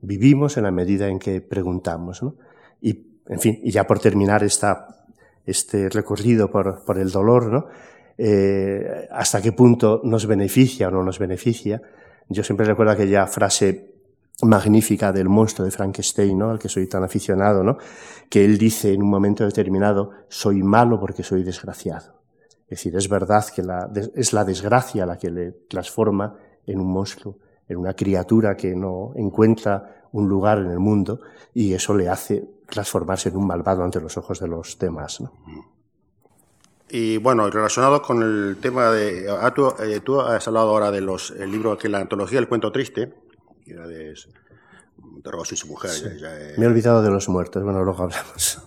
Vivimos 0.00 0.56
en 0.56 0.64
la 0.64 0.70
medida 0.70 1.08
en 1.08 1.18
que 1.18 1.40
preguntamos, 1.40 2.22
¿no? 2.22 2.36
Y, 2.80 3.20
en 3.26 3.40
fin, 3.40 3.60
y 3.62 3.72
ya 3.72 3.84
por 3.84 3.98
terminar 3.98 4.44
esta, 4.44 5.06
este 5.44 5.88
recorrido 5.88 6.50
por, 6.50 6.84
por 6.84 6.98
el 6.98 7.10
dolor, 7.10 7.52
¿no? 7.52 7.66
Eh, 8.16 9.08
hasta 9.10 9.42
qué 9.42 9.52
punto 9.52 10.00
nos 10.04 10.26
beneficia 10.26 10.88
o 10.88 10.90
no 10.90 11.02
nos 11.02 11.18
beneficia. 11.18 11.82
Yo 12.28 12.44
siempre 12.44 12.66
recuerdo 12.66 12.92
aquella 12.92 13.26
frase 13.26 13.93
magnífica 14.42 15.12
del 15.12 15.28
monstruo 15.28 15.64
de 15.64 15.70
Frankenstein, 15.70 16.38
¿no? 16.38 16.50
al 16.50 16.58
que 16.58 16.68
soy 16.68 16.86
tan 16.88 17.04
aficionado, 17.04 17.62
¿no? 17.62 17.78
que 18.28 18.44
él 18.44 18.58
dice 18.58 18.92
en 18.92 19.02
un 19.02 19.10
momento 19.10 19.44
determinado, 19.44 20.10
soy 20.28 20.62
malo 20.62 20.98
porque 20.98 21.22
soy 21.22 21.42
desgraciado. 21.42 22.22
Es 22.64 22.78
decir, 22.78 22.96
es 22.96 23.08
verdad 23.08 23.44
que 23.54 23.62
la, 23.62 23.90
es 24.14 24.32
la 24.32 24.44
desgracia 24.44 25.06
la 25.06 25.18
que 25.18 25.30
le 25.30 25.52
transforma 25.68 26.36
en 26.66 26.80
un 26.80 26.92
monstruo, 26.92 27.38
en 27.68 27.76
una 27.76 27.94
criatura 27.94 28.56
que 28.56 28.74
no 28.74 29.12
encuentra 29.14 30.08
un 30.12 30.28
lugar 30.28 30.58
en 30.58 30.70
el 30.70 30.78
mundo 30.78 31.20
y 31.52 31.74
eso 31.74 31.94
le 31.94 32.08
hace 32.08 32.44
transformarse 32.68 33.28
en 33.28 33.36
un 33.36 33.46
malvado 33.46 33.84
ante 33.84 34.00
los 34.00 34.16
ojos 34.16 34.40
de 34.40 34.48
los 34.48 34.78
demás. 34.78 35.20
¿no? 35.20 35.32
Y 36.88 37.18
bueno, 37.18 37.48
relacionado 37.50 38.02
con 38.02 38.22
el 38.22 38.56
tema 38.60 38.90
de... 38.90 39.26
Ah, 39.28 39.52
tú, 39.54 39.72
eh, 39.80 40.00
tú, 40.00 40.20
has 40.20 40.46
hablado 40.46 40.70
ahora 40.70 40.90
de 40.90 41.00
los 41.00 41.30
el 41.32 41.50
libro 41.50 41.76
que 41.76 41.88
la 41.88 41.98
antología 41.98 42.38
del 42.38 42.48
cuento 42.48 42.70
triste, 42.70 43.12
que 43.64 43.72
era 43.72 43.86
de, 43.86 44.14
de 44.14 44.14
y 45.50 45.56
su 45.56 45.66
mujer. 45.66 45.90
Ya, 45.90 46.14
ya, 46.16 46.58
Me 46.58 46.64
he 46.64 46.68
olvidado 46.68 47.02
de 47.02 47.10
los 47.10 47.28
muertos, 47.28 47.62
bueno, 47.62 47.82
luego 47.82 48.04
hablamos. 48.04 48.62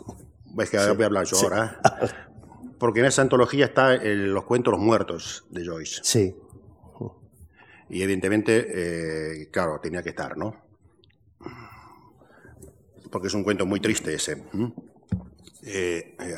Es 0.60 0.70
que 0.70 0.80
sí. 0.80 0.88
voy 0.96 1.04
a 1.04 1.06
hablar 1.06 1.26
yo 1.26 1.36
sí. 1.36 1.46
ahora. 1.46 1.80
Porque 2.80 3.00
en 3.00 3.08
esa 3.08 3.22
antología 3.22 3.66
están 3.66 4.00
los 4.34 4.44
cuentos 4.44 4.72
Los 4.72 4.82
Muertos 4.82 5.46
de 5.50 5.66
Joyce. 5.66 6.02
Sí. 6.04 6.36
Y 7.90 8.02
evidentemente, 8.02 8.68
eh, 9.42 9.50
claro, 9.50 9.80
tenía 9.82 10.04
que 10.04 10.10
estar, 10.10 10.38
¿no? 10.38 10.56
Porque 13.10 13.28
es 13.28 13.34
un 13.34 13.44
cuento 13.44 13.66
muy 13.66 13.80
triste 13.80 14.14
ese. 14.14 14.44
Eh, 15.64 16.16
eh, 16.20 16.36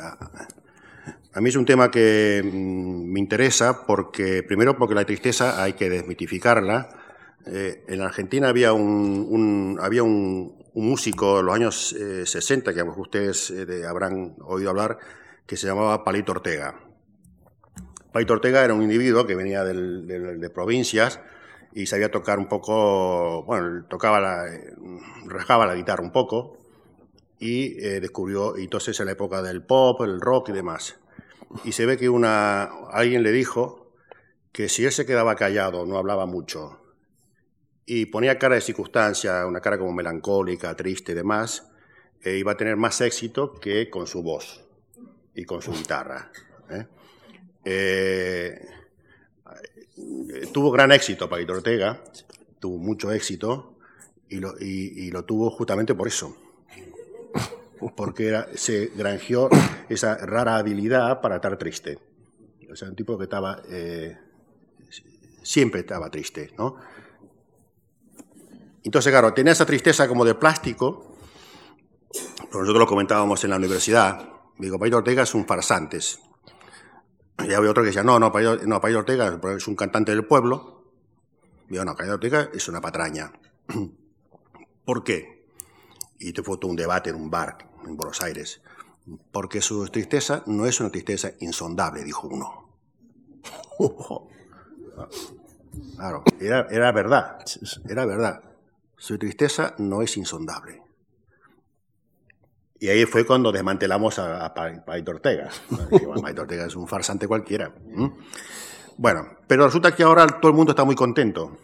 a 1.32 1.40
mí 1.40 1.48
es 1.48 1.56
un 1.56 1.64
tema 1.64 1.90
que 1.90 2.42
mm, 2.44 3.12
me 3.12 3.18
interesa 3.20 3.84
porque, 3.86 4.42
primero, 4.42 4.76
porque 4.78 4.94
la 4.94 5.04
tristeza 5.04 5.62
hay 5.62 5.72
que 5.74 5.90
desmitificarla. 5.90 6.99
Eh, 7.46 7.84
en 7.88 8.00
Argentina 8.02 8.48
había 8.48 8.72
un, 8.72 9.26
un 9.28 9.78
había 9.80 10.02
un, 10.02 10.64
un, 10.74 10.88
músico 10.88 11.40
en 11.40 11.46
los 11.46 11.54
años 11.54 11.92
eh, 11.94 12.26
60, 12.26 12.74
que 12.74 12.82
ustedes 12.82 13.50
eh, 13.50 13.86
habrán 13.86 14.36
oído 14.42 14.70
hablar, 14.70 14.98
que 15.46 15.56
se 15.56 15.66
llamaba 15.66 16.04
Palito 16.04 16.32
Ortega. 16.32 16.78
Palito 18.12 18.34
Ortega 18.34 18.64
era 18.64 18.74
un 18.74 18.82
individuo 18.82 19.26
que 19.26 19.34
venía 19.34 19.64
del, 19.64 20.06
del, 20.06 20.40
de 20.40 20.50
provincias 20.50 21.20
y 21.72 21.86
sabía 21.86 22.10
tocar 22.10 22.38
un 22.38 22.48
poco, 22.48 23.44
bueno, 23.44 23.84
tocaba 23.88 24.20
la, 24.20 24.44
rasgaba 25.26 25.66
la 25.66 25.74
guitarra 25.74 26.02
un 26.02 26.12
poco 26.12 26.58
y 27.38 27.82
eh, 27.84 28.00
descubrió, 28.00 28.58
y 28.58 28.64
entonces 28.64 29.00
en 29.00 29.06
la 29.06 29.12
época 29.12 29.42
del 29.42 29.62
pop, 29.62 30.02
el 30.02 30.20
rock 30.20 30.50
y 30.50 30.52
demás. 30.52 30.98
Y 31.64 31.72
se 31.72 31.86
ve 31.86 31.96
que 31.96 32.08
una, 32.08 32.64
alguien 32.90 33.22
le 33.22 33.32
dijo 33.32 33.92
que 34.52 34.68
si 34.68 34.84
él 34.84 34.92
se 34.92 35.06
quedaba 35.06 35.36
callado, 35.36 35.86
no 35.86 35.96
hablaba 35.96 36.26
mucho, 36.26 36.80
y 37.86 38.06
ponía 38.06 38.38
cara 38.38 38.54
de 38.54 38.60
circunstancia, 38.60 39.46
una 39.46 39.60
cara 39.60 39.78
como 39.78 39.92
melancólica, 39.92 40.74
triste 40.76 41.12
y 41.12 41.14
demás, 41.14 41.68
eh, 42.22 42.36
iba 42.36 42.52
a 42.52 42.56
tener 42.56 42.76
más 42.76 43.00
éxito 43.00 43.58
que 43.58 43.88
con 43.90 44.06
su 44.06 44.22
voz 44.22 44.64
y 45.34 45.44
con 45.44 45.62
su 45.62 45.72
guitarra. 45.72 46.30
¿eh? 46.70 46.86
Eh, 47.64 48.60
tuvo 50.52 50.70
gran 50.70 50.92
éxito 50.92 51.28
Paquito 51.28 51.54
Ortega, 51.54 52.02
tuvo 52.58 52.78
mucho 52.78 53.10
éxito 53.10 53.76
y 54.28 54.36
lo, 54.36 54.54
y, 54.60 55.06
y 55.06 55.10
lo 55.10 55.24
tuvo 55.24 55.50
justamente 55.50 55.94
por 55.94 56.08
eso, 56.08 56.36
porque 57.96 58.28
era, 58.28 58.48
se 58.54 58.92
granjeó 58.94 59.48
esa 59.88 60.16
rara 60.16 60.56
habilidad 60.56 61.20
para 61.20 61.36
estar 61.36 61.56
triste. 61.58 61.98
O 62.70 62.76
sea, 62.76 62.88
un 62.88 62.94
tipo 62.94 63.18
que 63.18 63.24
estaba, 63.24 63.62
eh, 63.68 64.16
siempre 65.42 65.80
estaba 65.80 66.10
triste, 66.10 66.52
¿no? 66.56 66.76
Entonces, 68.82 69.12
claro, 69.12 69.34
tenía 69.34 69.52
esa 69.52 69.66
tristeza 69.66 70.08
como 70.08 70.24
de 70.24 70.34
plástico, 70.34 71.16
nosotros 72.52 72.78
lo 72.78 72.86
comentábamos 72.86 73.44
en 73.44 73.50
la 73.50 73.56
universidad, 73.56 74.28
digo, 74.58 74.78
Paquito 74.78 74.98
Ortega 74.98 75.22
es 75.22 75.34
un 75.34 75.46
farsantes. 75.46 76.20
Y 77.38 77.52
había 77.52 77.70
otro 77.70 77.82
que 77.82 77.88
decía, 77.88 78.02
no, 78.02 78.18
no, 78.18 78.32
Paquito, 78.32 78.56
no, 78.66 78.80
Paquito 78.80 79.00
Ortega 79.00 79.38
es 79.56 79.68
un 79.68 79.76
cantante 79.76 80.12
del 80.12 80.26
pueblo. 80.26 80.84
Digo, 81.68 81.84
no, 81.84 81.94
Paquito 81.94 82.14
Ortega 82.14 82.50
es 82.52 82.68
una 82.68 82.80
patraña. 82.80 83.32
¿Por 84.84 85.04
qué? 85.04 85.46
Y 86.18 86.32
te 86.32 86.42
fue 86.42 86.58
todo 86.58 86.70
un 86.70 86.76
debate 86.76 87.10
en 87.10 87.16
un 87.16 87.30
bar 87.30 87.58
en 87.86 87.96
Buenos 87.96 88.20
Aires. 88.22 88.60
Porque 89.30 89.60
su 89.60 89.86
tristeza 89.88 90.42
no 90.46 90.66
es 90.66 90.80
una 90.80 90.90
tristeza 90.90 91.32
insondable, 91.40 92.02
dijo 92.04 92.28
uno. 92.28 92.68
Claro, 95.96 96.24
era 96.40 96.92
verdad, 96.92 97.38
era 97.88 98.04
verdad. 98.04 98.49
Su 99.00 99.16
tristeza 99.16 99.74
no 99.78 100.02
es 100.02 100.14
insondable. 100.18 100.82
Y 102.78 102.88
ahí 102.88 103.06
fue 103.06 103.24
cuando 103.24 103.50
desmantelamos 103.50 104.18
a, 104.18 104.44
a 104.44 104.52
Paito 104.52 105.12
Ortega. 105.12 105.48
Ortega 106.38 106.66
es 106.66 106.76
un 106.76 106.86
farsante 106.86 107.26
cualquiera. 107.26 107.74
Bueno, 108.98 109.38
pero 109.46 109.64
resulta 109.64 109.96
que 109.96 110.02
ahora 110.02 110.26
todo 110.26 110.50
el 110.50 110.56
mundo 110.56 110.72
está 110.72 110.84
muy 110.84 110.96
contento. 110.96 111.56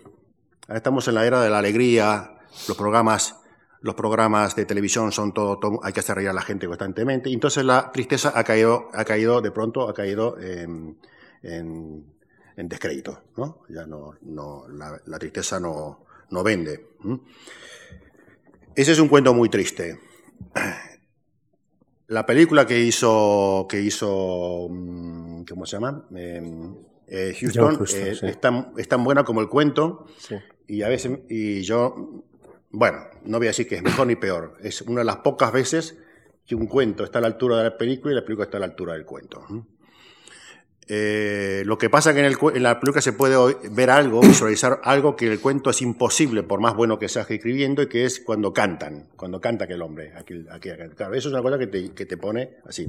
Ahora 0.66 0.78
estamos 0.78 1.07
en 1.09 1.14
la 1.14 1.26
era 1.26 1.43
de 1.43 1.50
la 1.50 1.59
alegría, 1.59 2.38
los 2.69 2.76
programas, 2.76 3.37
los 3.83 3.95
programas 3.95 4.57
de 4.57 4.64
televisión 4.64 5.12
son 5.12 5.35
todo, 5.35 5.59
todo 5.59 5.78
hay 5.83 5.93
que 5.93 6.00
hacer 6.00 6.16
reír 6.16 6.31
a 6.31 6.33
la 6.33 6.40
gente 6.40 6.66
constantemente. 6.66 7.28
Y 7.28 7.35
entonces 7.35 7.66
la 7.66 7.93
tristeza 7.93 8.33
ha 8.35 8.45
caído, 8.45 8.88
ha 8.95 9.05
caído 9.05 9.43
de 9.43 9.50
pronto, 9.50 9.90
ha 9.90 9.93
caído 9.93 10.40
en, 10.40 10.99
en, 11.43 12.14
descrédito. 12.57 13.25
¿no? 13.37 13.59
Ya 13.69 13.85
no, 13.85 14.14
no, 14.23 14.66
la 14.69 15.19
tristeza 15.19 15.61
no, 15.61 16.06
no 16.30 16.42
vende. 16.42 16.87
Ese 18.75 18.92
es 18.92 18.99
un 18.99 19.09
cuento 19.09 19.35
muy 19.35 19.49
triste. 19.49 19.99
La 22.09 22.25
película 22.25 22.66
que 22.66 22.78
hizo, 22.80 23.66
que 23.68 23.80
hizo 23.80 24.68
¿cómo 25.49 25.66
se 25.66 25.76
llama? 25.76 26.06
Eh, 26.14 27.35
Houston, 27.40 27.76
Houston 27.76 28.00
eh, 28.02 28.14
sí. 28.14 28.26
es, 28.26 28.40
tan, 28.40 28.73
es, 28.76 28.88
tan, 28.88 29.04
buena 29.04 29.25
como 29.25 29.40
el 29.40 29.49
cuento. 29.49 30.06
Sí. 30.18 30.37
Y 30.66 30.83
a 30.83 30.88
veces, 30.88 31.21
y 31.28 31.62
yo, 31.62 32.25
bueno, 32.71 32.99
no 33.25 33.38
voy 33.38 33.47
a 33.47 33.50
decir 33.50 33.68
que 33.68 33.76
es 33.76 33.83
mejor 33.83 34.06
ni 34.06 34.16
peor. 34.16 34.56
Es 34.62 34.83
una 34.83 35.00
de 35.00 35.04
las 35.04 35.16
pocas 35.16 35.52
veces 35.52 35.97
que 36.47 36.54
un 36.54 36.66
cuento 36.66 37.04
está 37.04 37.18
a 37.18 37.23
la 37.23 37.28
altura 37.28 37.59
de 37.59 37.64
la 37.64 37.78
película 37.78 38.12
y 38.12 38.16
la 38.16 38.25
película 38.25 38.45
está 38.45 38.59
a 38.59 38.61
la 38.61 38.66
altura 38.66 38.95
del 38.95 39.04
cuento. 39.04 39.45
Eh, 40.88 41.64
lo 41.66 41.78
que 41.78 41.90
pasa 41.90 42.11
es 42.11 42.14
que 42.14 42.21
en, 42.21 42.26
el, 42.26 42.37
en, 42.55 42.62
la 42.62 42.78
película 42.78 43.02
se 43.02 43.12
puede 43.12 43.37
ver 43.71 43.90
algo, 43.90 44.21
visualizar 44.23 44.81
algo 44.85 45.16
que 45.16 45.26
el 45.26 45.40
cuento 45.40 45.71
es 45.71 45.83
imposible, 45.83 46.45
por 46.45 46.61
más 46.61 46.76
bueno 46.76 46.99
que 46.99 47.09
seas 47.09 47.28
escribiendo, 47.28 47.83
y 47.83 47.88
que 47.88 48.05
es 48.05 48.21
cuando 48.21 48.52
cantan, 48.52 49.09
cuando 49.16 49.40
canta 49.40 49.64
aquel 49.64 49.83
hombre. 49.83 50.12
Aquel, 50.16 50.47
aquel, 50.50 50.95
claro, 50.95 51.14
eso 51.14 51.28
es 51.28 51.35
una 51.35 51.43
cosa 51.43 51.59
que 51.59 51.66
te, 51.66 52.16
pone 52.16 52.50
así. 52.69 52.87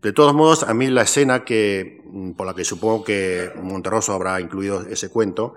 De 0.00 0.12
todos 0.12 0.34
modos, 0.34 0.62
a 0.62 0.72
mí 0.72 0.88
la 0.88 1.02
escena 1.02 1.44
que, 1.44 2.02
por 2.36 2.46
la 2.46 2.54
que 2.54 2.64
supongo 2.64 3.04
que 3.04 3.50
Monterroso 3.62 4.14
habrá 4.14 4.40
incluido 4.40 4.86
ese 4.88 5.10
cuento, 5.10 5.54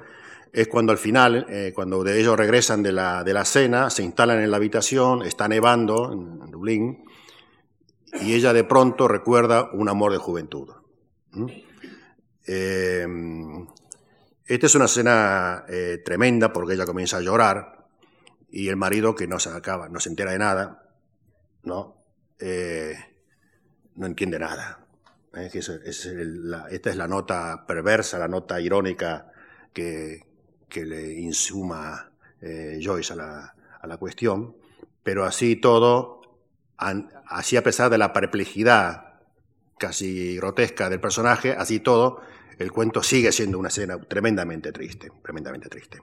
es 0.51 0.67
cuando 0.67 0.91
al 0.91 0.97
final, 0.97 1.47
eh, 1.49 1.71
cuando 1.73 2.03
de 2.03 2.19
ellos 2.19 2.37
regresan 2.37 2.83
de 2.83 2.91
la 2.91 3.45
cena, 3.45 3.89
se 3.89 4.03
instalan 4.03 4.41
en 4.41 4.51
la 4.51 4.57
habitación, 4.57 5.23
está 5.23 5.47
nevando 5.47 6.11
en 6.11 6.51
Dublín, 6.51 7.05
y 8.21 8.33
ella 8.33 8.53
de 8.53 8.63
pronto 8.63 9.07
recuerda 9.07 9.71
un 9.73 9.89
amor 9.89 10.11
de 10.11 10.19
juventud. 10.19 10.69
Eh, 12.45 13.07
esta 14.45 14.65
es 14.65 14.75
una 14.75 14.85
escena 14.85 15.65
eh, 15.69 16.01
tremenda 16.03 16.51
porque 16.51 16.73
ella 16.73 16.85
comienza 16.85 17.17
a 17.17 17.21
llorar 17.21 17.87
y 18.51 18.67
el 18.67 18.75
marido 18.75 19.15
que 19.15 19.27
no 19.27 19.39
se 19.39 19.49
acaba, 19.49 19.89
no 19.89 19.99
se 19.99 20.09
entera 20.09 20.31
de 20.31 20.39
nada, 20.39 20.91
no, 21.63 22.03
eh, 22.39 22.95
no 23.95 24.05
entiende 24.05 24.37
nada. 24.37 24.85
Esta 25.33 26.89
es 26.89 26.95
la 26.95 27.07
nota 27.07 27.65
perversa, 27.65 28.19
la 28.19 28.27
nota 28.27 28.61
irónica 28.61 29.31
que, 29.73 30.27
que 30.69 30.85
le 30.85 31.13
insuma 31.13 32.11
eh, 32.41 32.79
Joyce 32.83 33.13
a 33.13 33.15
la, 33.15 33.55
a 33.81 33.87
la, 33.87 33.97
cuestión, 33.97 34.55
pero 35.01 35.25
así 35.25 35.55
todo, 35.55 36.21
así 36.77 37.57
a 37.57 37.63
pesar 37.63 37.89
de 37.89 37.97
la 37.97 38.13
perplejidad 38.13 39.02
casi 39.77 40.35
grotesca 40.37 40.89
del 40.89 40.99
personaje, 40.99 41.51
así 41.51 41.79
todo, 41.79 42.21
el 42.59 42.71
cuento 42.71 43.03
sigue 43.03 43.31
siendo 43.31 43.57
una 43.59 43.69
escena 43.69 43.99
tremendamente 43.99 44.71
triste, 44.71 45.11
tremendamente 45.23 45.69
triste. 45.69 45.99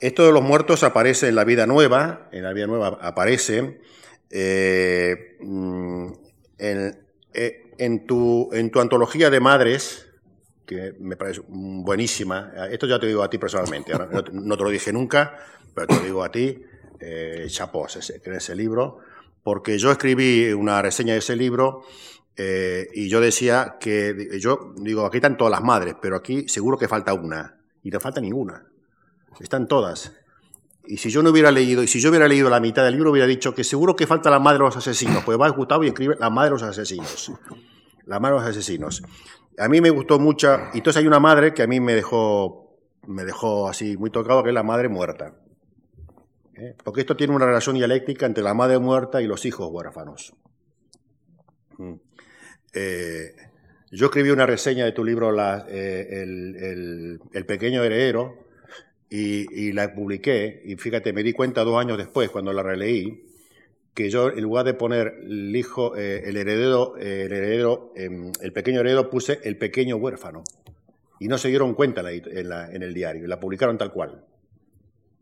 Esto 0.00 0.26
de 0.26 0.32
los 0.32 0.42
muertos 0.42 0.84
aparece 0.84 1.28
en 1.28 1.34
la 1.34 1.44
vida 1.44 1.66
nueva, 1.66 2.28
en 2.32 2.44
la 2.44 2.52
vida 2.52 2.66
nueva 2.66 2.98
aparece 3.00 3.80
eh, 4.30 5.36
mm, 5.40 6.12
en, 6.58 6.98
eh, 7.34 7.70
en, 7.78 8.06
tu, 8.06 8.50
en 8.52 8.70
tu 8.70 8.80
antología 8.80 9.30
de 9.30 9.40
madres, 9.40 10.06
que 10.66 10.94
me 11.00 11.16
parece 11.16 11.40
buenísima, 11.48 12.52
esto 12.70 12.86
ya 12.86 13.00
te 13.00 13.06
digo 13.06 13.22
a 13.22 13.30
ti 13.30 13.38
personalmente, 13.38 13.92
no, 14.32 14.56
te 14.56 14.62
lo 14.62 14.70
dije 14.70 14.92
nunca, 14.92 15.38
pero 15.74 15.86
te 15.86 15.94
lo 15.94 16.00
digo 16.02 16.22
a 16.22 16.30
ti, 16.30 16.62
eh, 17.00 17.48
en 17.48 18.34
ese 18.34 18.54
libro, 18.54 18.98
porque 19.42 19.78
yo 19.78 19.90
escribí 19.90 20.52
una 20.52 20.82
reseña 20.82 21.14
de 21.14 21.20
ese 21.20 21.36
libro 21.36 21.84
eh, 22.40 22.88
y 22.94 23.08
yo 23.08 23.20
decía 23.20 23.78
que, 23.80 24.38
yo 24.38 24.72
digo, 24.76 25.04
aquí 25.04 25.16
están 25.16 25.36
todas 25.36 25.50
las 25.50 25.62
madres, 25.62 25.96
pero 26.00 26.14
aquí 26.14 26.48
seguro 26.48 26.78
que 26.78 26.86
falta 26.86 27.12
una. 27.12 27.58
Y 27.82 27.90
no 27.90 27.98
falta 27.98 28.20
ninguna. 28.20 28.64
Están 29.40 29.66
todas. 29.66 30.12
Y 30.86 30.98
si 30.98 31.10
yo 31.10 31.20
no 31.20 31.30
hubiera 31.30 31.50
leído, 31.50 31.82
y 31.82 31.88
si 31.88 32.00
yo 32.00 32.10
hubiera 32.10 32.28
leído 32.28 32.48
la 32.48 32.60
mitad 32.60 32.84
del 32.84 32.94
libro, 32.94 33.10
hubiera 33.10 33.26
dicho 33.26 33.54
que 33.56 33.64
seguro 33.64 33.96
que 33.96 34.06
falta 34.06 34.30
la 34.30 34.38
madre 34.38 34.58
de 34.58 34.64
los 34.66 34.76
asesinos. 34.76 35.24
Pues 35.24 35.38
va 35.38 35.48
Gustavo 35.48 35.82
y 35.82 35.88
escribe 35.88 36.14
la 36.18 36.30
madre 36.30 36.50
de 36.50 36.52
los 36.52 36.62
asesinos. 36.62 37.32
La 38.06 38.20
madre 38.20 38.36
de 38.36 38.40
los 38.40 38.50
asesinos. 38.50 39.02
A 39.58 39.68
mí 39.68 39.80
me 39.80 39.90
gustó 39.90 40.20
mucho. 40.20 40.48
Y 40.74 40.78
entonces 40.78 41.00
hay 41.00 41.08
una 41.08 41.18
madre 41.18 41.52
que 41.52 41.64
a 41.64 41.66
mí 41.66 41.80
me 41.80 41.94
dejó, 41.94 42.78
me 43.08 43.24
dejó 43.24 43.68
así 43.68 43.96
muy 43.96 44.10
tocado, 44.10 44.44
que 44.44 44.50
es 44.50 44.54
la 44.54 44.62
madre 44.62 44.88
muerta. 44.88 45.34
¿Eh? 46.54 46.76
Porque 46.84 47.00
esto 47.00 47.16
tiene 47.16 47.34
una 47.34 47.46
relación 47.46 47.74
dialéctica 47.74 48.26
entre 48.26 48.44
la 48.44 48.54
madre 48.54 48.78
muerta 48.78 49.20
y 49.20 49.26
los 49.26 49.44
hijos 49.44 49.68
huérfanos. 49.72 50.34
Mm. 51.78 51.94
Eh, 52.72 53.34
Yo 53.90 54.06
escribí 54.06 54.30
una 54.30 54.46
reseña 54.46 54.84
de 54.84 54.92
tu 54.92 55.04
libro, 55.04 55.34
eh, 55.68 56.22
el, 56.22 57.44
pequeño 57.46 57.82
heredero, 57.82 58.46
y, 59.08 59.72
la 59.72 59.94
publiqué. 59.94 60.62
Y 60.64 60.76
fíjate, 60.76 61.12
me 61.12 61.22
di 61.22 61.32
cuenta 61.32 61.64
dos 61.64 61.80
años 61.80 61.96
después, 61.96 62.28
cuando 62.30 62.52
la 62.52 62.62
releí, 62.62 63.24
que 63.94 64.10
yo, 64.10 64.30
en 64.30 64.42
lugar 64.42 64.64
de 64.66 64.74
poner 64.74 65.14
el 65.22 65.56
hijo, 65.56 65.96
eh, 65.96 66.22
el 66.26 66.36
heredero, 66.36 66.96
el 66.98 67.32
heredero, 67.32 67.92
em, 67.96 68.30
el 68.40 68.52
pequeño 68.52 68.80
heredero, 68.80 69.10
puse 69.10 69.40
el 69.42 69.56
pequeño 69.56 69.96
huérfano. 69.96 70.44
Y 71.20 71.26
no 71.26 71.36
se 71.38 71.48
dieron 71.48 71.74
cuenta 71.74 72.02
en, 72.12 72.82
el 72.82 72.94
diario, 72.94 73.26
la 73.26 73.40
publicaron 73.40 73.76
tal 73.76 73.90
cual. 73.90 74.24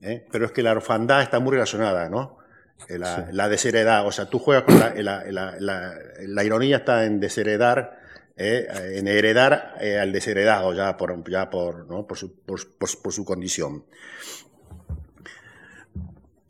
¿eh? 0.03 0.26
Pero 0.31 0.47
es 0.47 0.53
que 0.53 0.62
la 0.62 0.73
orfandad 0.73 1.23
está 1.23 1.38
muy 1.41 1.53
relacionada, 1.53 2.09
¿no? 2.11 2.38
La, 2.88 3.28
la 3.33 3.49
desheredad, 3.49 4.06
o 4.06 4.12
sea, 4.12 4.26
tú 4.26 4.38
juegas 4.38 4.64
con 4.64 4.78
la, 4.78 5.25
la 5.59 6.45
ironía 6.45 6.76
está 6.76 7.04
en 7.04 7.18
desheredar 7.21 8.06
eh, 8.38 8.66
en 8.99 9.09
heredar 9.09 9.76
eh, 9.80 9.99
al 9.99 10.12
desheredado 10.12 10.75
ya 10.75 10.99
por, 10.99 11.28
ya 11.30 11.49
por, 11.49 11.87
¿no? 11.87 12.06
por, 12.06 12.18
su, 12.18 12.35
por, 12.40 12.61
por, 12.76 13.12
su 13.12 13.25
condición. 13.25 13.85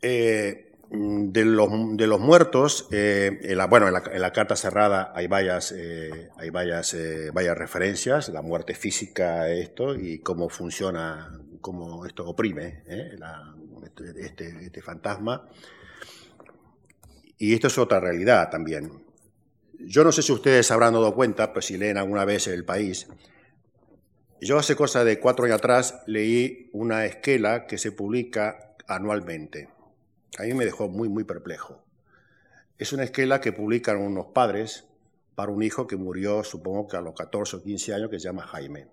Eh, 0.01 0.73
de, 0.89 1.45
los, 1.45 1.69
de 1.95 2.07
los 2.07 2.19
muertos, 2.19 2.89
en 2.91 3.57
la, 3.57 3.67
bueno, 3.67 3.87
en 3.87 3.93
la, 3.93 4.03
en 4.11 4.21
la, 4.21 4.33
carta 4.33 4.57
cerrada 4.57 5.13
hay 5.15 5.27
varias, 5.27 5.73
hay 6.37 6.49
varias, 6.49 6.95
varias 7.33 7.57
referencias, 7.57 8.29
la 8.29 8.41
muerte 8.41 8.73
física, 8.73 9.49
esto, 9.49 9.95
y 9.95 10.19
cómo 10.19 10.49
funciona, 10.49 11.39
cómo 11.61 12.05
esto 12.05 12.25
oprime 12.27 12.83
este, 13.83 14.25
este, 14.25 14.65
este 14.65 14.81
fantasma. 14.81 15.47
Y 17.37 17.53
esto 17.53 17.67
es 17.67 17.77
otra 17.77 17.99
realidad 17.99 18.49
también. 18.49 18.91
Yo 19.79 20.03
no 20.03 20.11
sé 20.11 20.21
si 20.23 20.31
ustedes 20.31 20.71
habrán 20.71 20.93
dado 20.93 21.13
cuenta, 21.13 21.53
pues 21.53 21.65
si 21.65 21.77
leen 21.77 21.97
alguna 21.97 22.25
vez 22.25 22.47
El 22.47 22.65
País, 22.65 23.07
yo 24.41 24.57
hace 24.57 24.75
cosa 24.75 25.03
de 25.03 25.19
cuatro 25.19 25.45
años 25.45 25.57
atrás 25.57 26.01
leí 26.07 26.69
una 26.73 27.05
esquela 27.05 27.67
que 27.67 27.77
se 27.77 27.91
publica 27.91 28.75
anualmente. 28.87 29.69
A 30.37 30.43
mí 30.43 30.53
me 30.53 30.65
dejó 30.65 30.89
muy, 30.89 31.09
muy 31.09 31.23
perplejo. 31.23 31.83
Es 32.77 32.93
una 32.93 33.03
esquela 33.03 33.41
que 33.41 33.51
publican 33.51 33.97
unos 33.97 34.27
padres 34.27 34.85
para 35.35 35.51
un 35.51 35.63
hijo 35.63 35.87
que 35.87 35.95
murió, 35.95 36.43
supongo 36.43 36.87
que 36.87 36.97
a 36.97 37.01
los 37.01 37.15
14 37.15 37.57
o 37.57 37.63
15 37.63 37.93
años, 37.93 38.09
que 38.09 38.19
se 38.19 38.25
llama 38.25 38.45
Jaime. 38.47 38.87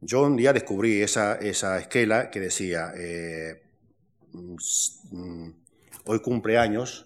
Yo 0.00 0.22
un 0.22 0.36
día 0.36 0.52
descubrí 0.52 1.00
esa, 1.02 1.36
esa 1.36 1.78
esquela 1.78 2.30
que 2.30 2.40
decía, 2.40 2.92
eh, 2.96 3.62
mm, 4.32 4.56
mm, 5.10 5.54
hoy 6.04 6.20
cumple 6.20 6.58
años 6.58 7.05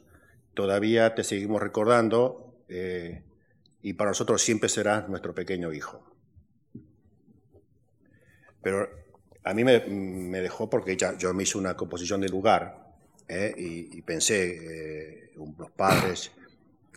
todavía 0.61 1.15
te 1.15 1.25
seguimos 1.25 1.63
recordando 1.63 2.65
eh, 2.69 3.23
y 3.81 3.95
para 3.95 4.11
nosotros 4.11 4.43
siempre 4.43 4.69
serás 4.69 5.09
nuestro 5.09 5.35
pequeño 5.35 5.73
hijo. 5.73 6.05
Pero 8.61 8.87
a 9.43 9.55
mí 9.55 9.65
me, 9.65 9.81
dejó 10.43 10.69
porque 10.69 10.99
yo 10.99 11.33
me 11.33 11.45
hice 11.45 11.57
una 11.57 11.79
composición 11.79 12.21
de 12.21 12.29
lugar 12.29 12.93
eh, 13.27 13.55
y, 13.57 14.03
pensé, 14.03 15.29
eh, 15.31 15.33
los 15.59 15.71
padres, 15.71 16.31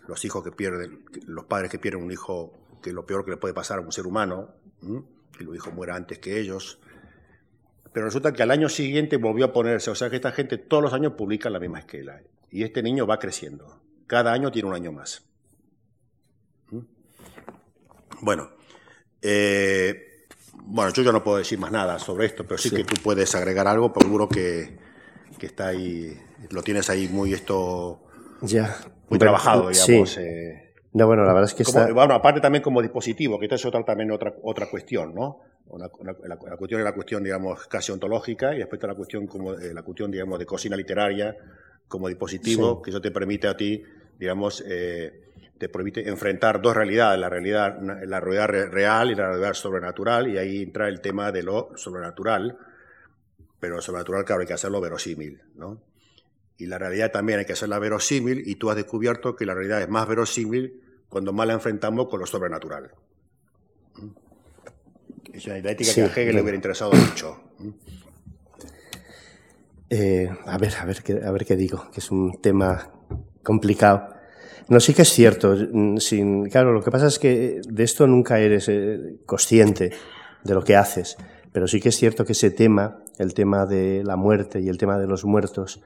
los 0.10 0.26
hijos 0.26 0.44
que 0.44 0.52
pierden, 0.52 1.06
los 1.26 1.46
padres 1.46 1.72
que 1.72 1.80
pierden 1.80 2.04
un 2.04 2.12
hijo, 2.12 2.52
que 2.82 2.90
es 2.90 2.94
lo 2.94 3.06
peor 3.06 3.24
que 3.24 3.32
le 3.32 3.38
puede 3.38 3.54
pasar 3.54 3.80
a 3.80 3.82
un 3.82 3.94
ser 3.94 4.06
humano, 4.06 4.56
que 5.38 5.46
el 5.46 5.56
hijo 5.56 5.72
muera 5.72 5.96
antes 5.96 6.20
que 6.20 6.38
ellos. 6.38 6.82
Pero 7.94 8.08
resulta 8.08 8.34
que 8.34 8.44
al 8.44 8.52
año 8.52 8.68
siguiente 8.68 9.16
volvió 9.16 9.46
a 9.46 9.54
ponerse, 9.54 9.90
o 9.90 9.96
sea 9.96 10.10
que 10.10 10.18
esta 10.18 10.34
gente 10.34 10.58
todos 10.58 10.84
los 10.84 10.92
años 10.92 11.14
publica 11.14 11.50
la 11.50 11.62
misma 11.62 11.80
esquela. 11.80 12.22
Y 12.54 12.64
este 12.64 12.84
niño 12.84 13.08
va 13.08 13.18
creciendo. 13.18 13.82
Cada 14.06 14.32
año 14.32 14.52
tiene 14.52 14.70
un 14.70 14.76
año 14.76 14.92
más. 14.92 15.24
¿Mm? 16.70 16.82
Bueno, 18.22 18.52
eh, 19.24 20.28
bueno, 20.66 20.94
yo 20.94 21.02
ya 21.02 21.12
no 21.12 21.24
puedo 21.24 21.38
decir 21.38 21.58
más 21.58 21.72
nada 21.72 21.98
sobre 21.98 22.28
esto, 22.28 22.44
pero 22.44 22.60
sí, 22.60 22.70
que 22.70 22.84
tú 22.84 22.94
puedes 23.02 23.34
agregar 23.34 23.68
algo, 23.68 23.92
porque 23.92 24.06
seguro 24.06 24.30
que, 24.30 24.78
que, 25.40 25.48
está 25.48 25.70
ahí, 25.70 26.16
lo 26.52 26.62
tienes 26.62 26.92
ahí 26.92 27.08
muy 27.08 27.34
esto, 27.34 28.04
ya. 28.44 28.78
muy 29.10 29.18
trabajado, 29.18 29.70
digamos. 29.70 30.16
Eh. 30.20 30.76
no, 30.94 31.08
bueno, 31.08 31.24
la 31.24 31.34
verdad 31.34 31.50
es 31.50 31.56
que 31.56 31.64
está... 31.64 31.92
Bueno, 31.92 32.14
aparte 32.14 32.40
también 32.40 32.62
como 32.62 32.84
dispositivo, 32.84 33.40
que 33.40 33.46
esto 33.46 33.56
es 33.56 33.66
otra, 33.66 33.84
también 33.84 34.12
otra, 34.12 34.32
otra 34.44 34.70
cuestión, 34.70 35.16
¿no? 35.16 35.42
la, 35.76 35.90
cuestión 35.90 36.82
es 36.82 36.86
la 36.86 36.94
cuestión, 36.94 37.24
digamos, 37.24 37.66
casi 37.68 37.92
ontológica 37.92 38.54
y 38.54 38.60
después 38.60 38.78
está 38.78 38.86
la 38.86 38.96
cuestión, 38.96 39.26
como, 39.26 39.54
eh, 39.54 39.74
la 39.74 39.82
cuestión, 39.82 40.12
digamos, 40.12 40.38
de 40.38 40.46
cocina 40.46 40.76
literaria, 40.76 41.36
como 41.88 42.08
dispositivo 42.08 42.82
que 42.82 42.90
eso 42.90 43.02
te 43.02 43.12
permite 43.12 43.48
a 43.48 43.56
ti, 43.56 43.84
digamos, 44.20 44.64
eh, 44.68 45.24
te 45.58 45.70
permite 45.70 46.08
enfrentar 46.10 46.62
dos 46.62 46.76
realidades, 46.76 47.20
la 47.20 47.30
realidad, 47.30 47.78
la 47.82 48.20
realidad 48.20 48.70
real 48.70 49.12
y 49.12 49.16
la 49.16 49.28
realidad 49.28 49.54
sobrenatural, 49.54 50.28
y 50.28 50.38
ahí 50.38 50.62
entra 50.62 50.88
el 50.90 51.00
tema 51.02 51.32
de 51.32 51.44
lo 51.44 51.70
sobrenatural, 51.76 52.58
pero 53.60 53.76
lo 53.76 53.82
sobrenatural, 53.82 54.26
claro, 54.26 54.42
hay 54.42 54.48
que 54.48 54.54
hacerlo 54.54 54.82
verosímil, 54.82 55.42
¿no? 55.56 55.82
Y 56.58 56.66
la 56.66 56.78
realidad 56.78 57.12
también 57.12 57.40
hay 57.40 57.46
que 57.46 57.54
hacerla 57.54 57.80
verosímil, 57.80 58.44
y 58.46 58.56
tú 58.56 58.70
has 58.70 58.76
descubierto 58.76 59.36
que 59.36 59.46
la 59.46 59.54
realidad 59.54 59.82
es 59.82 59.90
más 59.90 60.08
verosímil 60.08 60.82
cuando 61.08 61.32
más 61.32 61.48
la 61.48 61.54
enfrentamos 61.54 62.10
con 62.10 62.20
lo 62.20 62.26
sobrenatural. 62.26 62.92
¿Mm? 63.96 64.10
Es 65.34 65.46
una 65.46 65.58
idética 65.60 65.94
que 65.94 66.02
a 66.02 66.06
Hegel 66.08 66.36
le 66.36 66.42
hubiera 66.42 66.56
interesado 66.56 66.92
mucho. 66.92 67.42
Eh, 69.96 70.28
a 70.48 70.58
ver, 70.58 70.74
a 70.82 70.86
ver, 70.86 71.04
a 71.24 71.32
ver 71.32 71.46
qué 71.46 71.56
digo, 71.56 71.86
que 71.94 72.00
es 72.00 72.10
un 72.10 72.42
tema 72.42 72.90
complicado. 73.44 74.08
No, 74.68 74.80
sí 74.80 74.92
que 74.92 75.04
es 75.04 75.10
cierto. 75.10 75.56
Mm, 75.72 75.98
sin, 75.98 76.50
claro, 76.50 76.74
lo 76.74 76.82
que 76.82 76.90
pasa 76.90 77.06
es 77.06 77.20
que 77.20 77.62
de 77.64 77.84
esto 77.84 78.08
nunca 78.08 78.40
eres 78.40 78.70
eh, 78.70 79.18
consciente 79.28 79.92
de 80.44 80.54
lo 80.56 80.64
que 80.64 80.76
haces, 80.76 81.16
pero 81.52 81.68
sí 81.68 81.80
que 81.80 81.90
es 81.90 81.96
cierto 81.96 82.26
que 82.26 82.32
ese 82.32 82.50
tema, 82.50 83.04
el 83.20 83.36
tema 83.36 83.68
de 83.68 84.04
la 84.04 84.16
muerte 84.16 84.60
y 84.62 84.68
el 84.68 84.80
tema 84.80 84.98
de 84.98 85.06
los 85.06 85.26
muertos, 85.26 85.84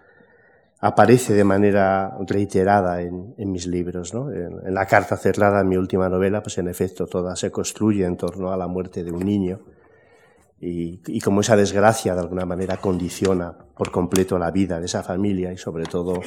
aparece 0.79 1.33
de 1.33 1.43
manera 1.43 2.17
reiterada 2.25 3.01
en, 3.01 3.51
mis 3.51 3.67
libros. 3.67 4.13
¿no? 4.13 4.31
En, 4.31 4.67
en, 4.67 4.73
la 4.73 4.85
carta 4.85 5.17
cerrada, 5.17 5.59
en 5.59 5.67
mi 5.67 5.75
última 5.75 6.07
novela, 6.07 6.41
pues 6.41 6.57
en 6.59 6.69
efecto 6.69 7.07
toda 7.07 7.35
se 7.35 7.51
construye 7.51 8.05
en 8.05 8.15
torno 8.15 8.53
a 8.53 8.57
la 8.57 8.67
muerte 8.67 9.03
de 9.03 9.11
un 9.11 9.25
niño 9.25 9.59
y, 10.59 10.99
y, 11.05 11.21
como 11.21 11.41
esa 11.41 11.55
desgracia 11.55 12.15
de 12.15 12.21
alguna 12.21 12.45
manera 12.45 12.77
condiciona 12.77 13.55
por 13.75 13.91
completo 13.91 14.39
la 14.39 14.49
vida 14.49 14.79
de 14.79 14.87
esa 14.87 15.03
familia 15.03 15.53
y 15.53 15.57
sobre 15.57 15.85
todo 15.85 16.19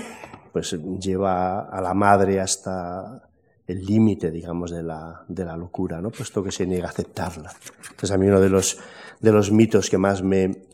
pues 0.52 0.76
lleva 1.00 1.62
a 1.62 1.80
la 1.80 1.94
madre 1.94 2.40
hasta 2.40 3.28
el 3.66 3.84
límite, 3.84 4.30
digamos, 4.30 4.70
de 4.70 4.82
la, 4.82 5.24
de 5.28 5.44
la 5.44 5.56
locura, 5.56 6.00
¿no? 6.00 6.10
Puesto 6.10 6.42
que 6.42 6.50
se 6.50 6.66
niega 6.66 6.86
a 6.86 6.90
aceptarla. 6.90 7.52
Entonces 7.82 8.10
a 8.10 8.18
mí 8.18 8.26
uno 8.26 8.40
de 8.40 8.48
los, 8.48 8.78
de 9.20 9.32
los 9.32 9.52
mitos 9.52 9.88
que 9.88 9.98
más 9.98 10.22
me, 10.22 10.64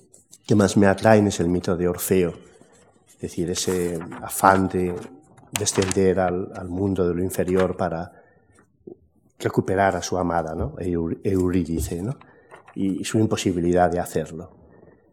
que 0.47 0.55
más 0.55 0.77
me 0.77 0.87
atraen 0.87 1.27
es 1.27 1.41
el 1.41 1.49
mito 1.49 1.77
de 1.77 1.89
Orfeo. 1.89 2.33
Es 3.09 3.21
decir, 3.21 3.51
ese 3.51 3.99
afán 4.23 4.69
de 4.69 4.95
descender 5.59 6.21
al, 6.21 6.51
al 6.55 6.69
mundo 6.69 7.07
de 7.07 7.15
lo 7.15 7.23
inferior 7.23 7.77
para 7.77 8.13
recuperar 9.39 9.97
a 9.97 10.03
su 10.03 10.17
amada, 10.17 10.55
¿no? 10.55 10.75
Eurídice, 10.79 12.03
¿no? 12.03 12.17
Y 12.77 13.05
su 13.05 13.19
imposibilidad 13.19 13.91
de 13.91 13.99
hacerlo. 13.99 14.51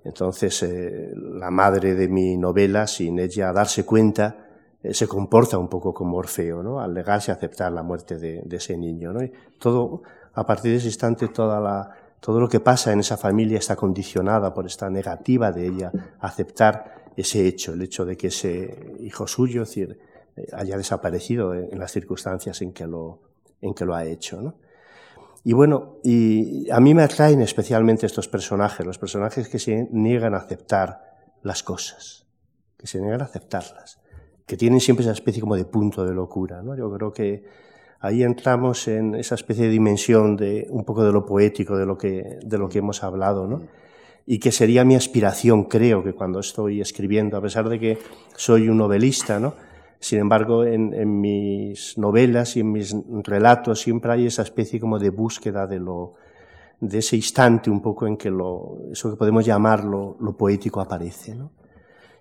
Entonces, 0.03 0.61
eh, 0.63 1.13
la 1.15 1.49
madre 1.49 1.95
de 1.95 2.09
mi 2.09 2.37
novela, 2.37 2.87
sin 2.87 3.19
ella 3.19 3.53
darse 3.53 3.85
cuenta, 3.85 4.43
eh, 4.81 4.93
se 4.93 5.07
comporta 5.07 5.57
un 5.57 5.69
poco 5.69 5.93
como 5.93 6.17
Orfeo, 6.17 6.61
¿no? 6.61 6.81
Al 6.81 6.93
negarse 6.93 7.31
a 7.31 7.35
aceptar 7.35 7.71
la 7.71 7.83
muerte 7.83 8.17
de, 8.17 8.43
ese 8.51 8.77
niño, 8.77 9.13
¿no? 9.13 9.23
Y 9.23 9.31
todo, 9.57 10.03
a 10.33 10.45
partir 10.45 10.71
de 10.71 10.77
ese 10.77 10.87
instante, 10.87 11.29
toda 11.29 11.61
la, 11.61 11.89
todo 12.19 12.41
lo 12.41 12.49
que 12.49 12.59
pasa 12.59 12.91
en 12.91 12.99
esa 12.99 13.15
familia 13.15 13.57
está 13.57 13.77
condicionada 13.77 14.53
por 14.53 14.65
esta 14.65 14.89
negativa 14.89 15.51
de 15.53 15.67
ella 15.67 15.91
a 16.19 16.27
aceptar 16.27 17.05
ese 17.15 17.47
hecho, 17.47 17.73
el 17.73 17.81
hecho 17.81 18.03
de 18.03 18.17
que 18.17 18.27
ese 18.27 18.97
hijo 18.99 19.25
suyo, 19.25 19.61
decir, 19.61 19.97
eh, 20.35 20.47
haya 20.51 20.75
desaparecido 20.75 21.53
en, 21.53 21.79
las 21.79 21.93
circunstancias 21.93 22.61
en 22.61 22.73
que 22.73 22.87
lo, 22.87 23.21
en 23.61 23.73
que 23.73 23.85
lo 23.85 23.95
ha 23.95 24.03
hecho, 24.03 24.41
¿no? 24.41 24.55
Y 25.43 25.53
bueno, 25.53 25.97
y 26.03 26.69
a 26.71 26.79
mí 26.79 26.93
me 26.93 27.03
atraen 27.03 27.41
especialmente 27.41 28.05
estos 28.05 28.27
personajes, 28.27 28.85
los 28.85 28.97
personajes 28.97 29.49
que 29.49 29.59
se 29.59 29.89
niegan 29.91 30.33
a 30.33 30.37
aceptar 30.37 31.01
las 31.41 31.63
cosas, 31.63 32.25
que 32.77 32.87
se 32.87 33.01
niegan 33.01 33.21
a 33.21 33.25
aceptarlas, 33.25 33.99
que 34.45 34.55
tienen 34.55 34.79
siempre 34.79 35.03
esa 35.03 35.11
especie 35.11 35.41
como 35.41 35.55
de 35.55 35.65
punto 35.65 36.05
de 36.05 36.13
locura. 36.13 36.61
¿no? 36.61 36.77
Yo 36.77 36.89
creo 36.93 37.11
que 37.11 37.43
ahí 37.99 38.23
entramos 38.23 38.87
en 38.87 39.15
esa 39.15 39.35
especie 39.35 39.65
de 39.65 39.71
dimensión 39.71 40.37
de 40.37 40.67
un 40.69 40.85
poco 40.85 41.03
de 41.03 41.11
lo 41.11 41.25
poético 41.25 41.77
de 41.77 41.85
lo 41.85 41.97
que, 41.97 42.39
de 42.41 42.57
lo 42.57 42.69
que 42.69 42.79
hemos 42.79 43.03
hablado, 43.03 43.45
¿no? 43.45 43.61
y 44.25 44.39
que 44.39 44.51
sería 44.51 44.85
mi 44.85 44.95
aspiración, 44.95 45.65
creo 45.65 46.03
que 46.03 46.13
cuando 46.13 46.39
estoy 46.39 46.79
escribiendo, 46.79 47.37
a 47.37 47.41
pesar 47.41 47.67
de 47.67 47.79
que 47.79 47.97
soy 48.35 48.69
un 48.69 48.77
novelista, 48.77 49.39
¿no? 49.39 49.53
Sin 50.03 50.19
embargo, 50.19 50.65
en, 50.65 51.21
mis 51.21 51.97
novelas 51.97 52.57
y 52.57 52.59
en 52.59 52.73
mis 52.73 52.93
relatos 53.23 53.79
siempre 53.79 54.11
hay 54.11 54.25
esa 54.25 54.41
especie 54.41 54.77
como 54.77 54.99
de 54.99 55.09
búsqueda 55.09 55.65
de 55.65 55.79
lo, 55.79 56.15
de 56.81 56.97
ese 56.97 57.15
instante 57.15 57.69
un 57.69 57.81
poco 57.81 58.05
en 58.05 58.17
que 58.17 58.29
lo, 58.29 58.79
eso 58.91 59.11
que 59.11 59.15
podemos 59.15 59.45
llamarlo 59.45 60.17
lo 60.19 60.35
poético 60.35 60.81
aparece, 60.81 61.35
¿no? 61.35 61.53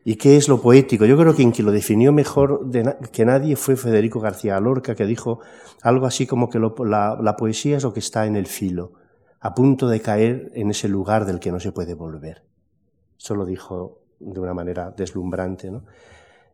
¿Y 0.05 0.14
qué 0.14 0.37
es 0.37 0.49
lo 0.49 0.62
poético? 0.62 1.07
Yo 1.07 1.16
creo 1.16 1.35
que 1.35 1.51
quien 1.51 1.66
lo 1.66 1.73
definió 1.73 2.12
mejor 2.12 2.71
que 3.11 3.25
nadie 3.25 3.57
fue 3.57 3.75
Federico 3.75 4.21
García 4.21 4.61
Lorca, 4.61 4.95
que 4.95 5.05
dijo 5.05 5.40
algo 5.83 6.07
así 6.07 6.25
como 6.25 6.49
que 6.49 6.61
la, 6.61 7.37
poesía 7.37 7.79
es 7.79 7.83
lo 7.83 7.92
que 7.92 7.99
está 7.99 8.27
en 8.27 8.37
el 8.37 8.47
filo, 8.47 8.92
a 9.40 9.57
punto 9.57 9.88
de 9.88 10.01
caer 10.01 10.53
en 10.55 10.71
ese 10.71 10.87
lugar 10.87 11.25
del 11.25 11.40
que 11.40 11.51
no 11.51 11.59
se 11.59 11.73
puede 11.73 11.95
volver. 11.95 12.45
Eso 13.18 13.35
lo 13.35 13.45
dijo 13.45 14.03
de 14.21 14.38
una 14.38 14.55
manera 14.55 14.92
deslumbrante. 14.97 15.68
¿no? 15.68 15.83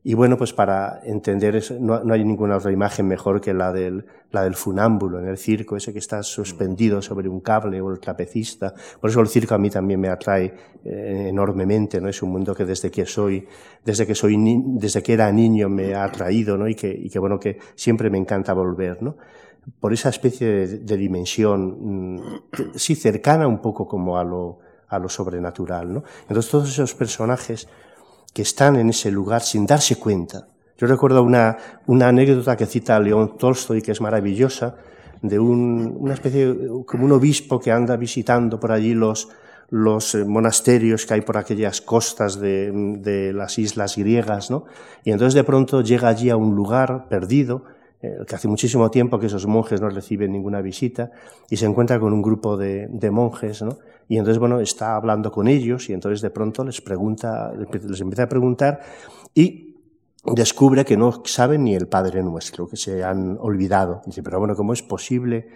Y 0.08 0.14
bueno, 0.14 0.38
pues 0.38 0.54
para 0.54 1.02
entender 1.04 1.54
eso, 1.54 1.76
no, 1.78 2.00
hay 2.10 2.24
ninguna 2.24 2.56
otra 2.56 2.72
imagen 2.72 3.06
mejor 3.06 3.42
que 3.42 3.52
la 3.52 3.70
del, 3.70 4.06
la 4.30 4.42
del 4.44 4.54
funámbulo 4.54 5.20
en 5.20 5.28
el 5.28 5.36
circo, 5.36 5.76
ese 5.76 5.92
que 5.92 5.98
está 5.98 6.22
suspendido 6.22 7.02
sobre 7.02 7.28
un 7.28 7.40
cable 7.40 7.78
o 7.82 7.90
el 7.90 8.00
trapecista. 8.00 8.72
Por 9.02 9.10
eso 9.10 9.20
el 9.20 9.28
circo 9.28 9.54
a 9.54 9.58
mí 9.58 9.68
también 9.68 10.00
me 10.00 10.08
atrae 10.08 10.46
eh, 10.82 11.26
enormemente, 11.28 12.00
¿no? 12.00 12.08
Es 12.08 12.22
un 12.22 12.30
mundo 12.30 12.54
que 12.54 12.64
desde 12.64 12.90
que 12.90 13.04
soy, 13.04 13.46
desde 13.84 14.06
que 14.06 14.14
soy, 14.14 14.34
desde 14.78 15.02
que 15.02 15.12
era 15.12 15.30
niño 15.30 15.68
me 15.68 15.92
ha 15.92 16.04
atraído, 16.04 16.56
¿no? 16.56 16.66
Y 16.68 16.74
que, 16.74 16.88
y 16.88 17.10
que 17.10 17.18
bueno, 17.18 17.38
que 17.38 17.58
siempre 17.74 18.08
me 18.08 18.16
encanta 18.16 18.54
volver, 18.54 19.02
¿no? 19.02 19.18
Por 19.78 19.92
esa 19.92 20.08
especie 20.08 20.46
de, 20.46 20.78
de 20.78 20.96
dimensión, 20.96 22.14
mm, 22.14 22.20
sí, 22.76 22.94
cercana 22.94 23.46
un 23.46 23.60
poco 23.60 23.86
como 23.86 24.16
a 24.16 24.24
lo, 24.24 24.60
a 24.88 24.98
lo 24.98 25.10
sobrenatural, 25.10 25.92
¿no? 25.92 26.02
Entonces 26.22 26.50
todos 26.50 26.70
esos 26.70 26.94
personajes, 26.94 27.68
que 28.32 28.42
están 28.42 28.76
en 28.76 28.90
ese 28.90 29.10
lugar 29.10 29.42
sin 29.42 29.66
darse 29.66 29.96
cuenta. 29.96 30.48
Yo 30.76 30.86
recuerdo 30.86 31.22
una, 31.22 31.56
una 31.86 32.08
anécdota 32.08 32.56
que 32.56 32.66
cita 32.66 33.00
León 33.00 33.36
Tolstoy, 33.36 33.82
que 33.82 33.92
es 33.92 34.00
maravillosa, 34.00 34.76
de 35.22 35.38
un, 35.38 35.96
una 35.98 36.14
especie, 36.14 36.54
como 36.86 37.04
un 37.04 37.12
obispo 37.12 37.58
que 37.58 37.72
anda 37.72 37.96
visitando 37.96 38.60
por 38.60 38.70
allí 38.70 38.94
los, 38.94 39.28
los 39.70 40.14
eh, 40.14 40.24
monasterios 40.24 41.04
que 41.06 41.14
hay 41.14 41.20
por 41.22 41.36
aquellas 41.36 41.80
costas 41.80 42.40
de, 42.40 42.70
de, 42.98 43.32
las 43.32 43.58
islas 43.58 43.96
griegas, 43.96 44.50
¿no? 44.50 44.64
Y 45.04 45.10
entonces 45.10 45.34
de 45.34 45.44
pronto 45.44 45.82
llega 45.82 46.08
allí 46.08 46.30
a 46.30 46.36
un 46.36 46.54
lugar 46.54 47.08
perdido, 47.08 47.64
eh, 48.00 48.18
que 48.26 48.36
hace 48.36 48.46
muchísimo 48.46 48.90
tiempo 48.90 49.18
que 49.18 49.26
esos 49.26 49.46
monjes 49.46 49.80
no 49.80 49.88
reciben 49.88 50.30
ninguna 50.30 50.60
visita, 50.60 51.10
y 51.50 51.56
se 51.56 51.66
encuentra 51.66 51.98
con 51.98 52.12
un 52.12 52.22
grupo 52.22 52.56
de, 52.56 52.86
de 52.88 53.10
monjes, 53.10 53.62
¿no? 53.62 53.78
Y 54.08 54.16
entonces, 54.16 54.38
bueno, 54.38 54.60
está 54.60 54.96
hablando 54.96 55.30
con 55.30 55.48
ellos 55.48 55.88
y 55.90 55.92
entonces 55.92 56.22
de 56.22 56.30
pronto 56.30 56.64
les 56.64 56.80
pregunta, 56.80 57.52
les 57.52 58.00
empieza 58.00 58.22
a 58.22 58.28
preguntar 58.28 58.80
y 59.34 59.76
descubre 60.24 60.84
que 60.84 60.96
no 60.96 61.22
saben 61.24 61.64
ni 61.64 61.74
el 61.74 61.88
Padre 61.88 62.22
Nuestro, 62.22 62.68
que 62.68 62.76
se 62.76 63.04
han 63.04 63.36
olvidado. 63.38 64.00
Dice, 64.06 64.22
pero 64.22 64.38
bueno, 64.38 64.56
¿cómo 64.56 64.72
es 64.72 64.82
posible 64.82 65.48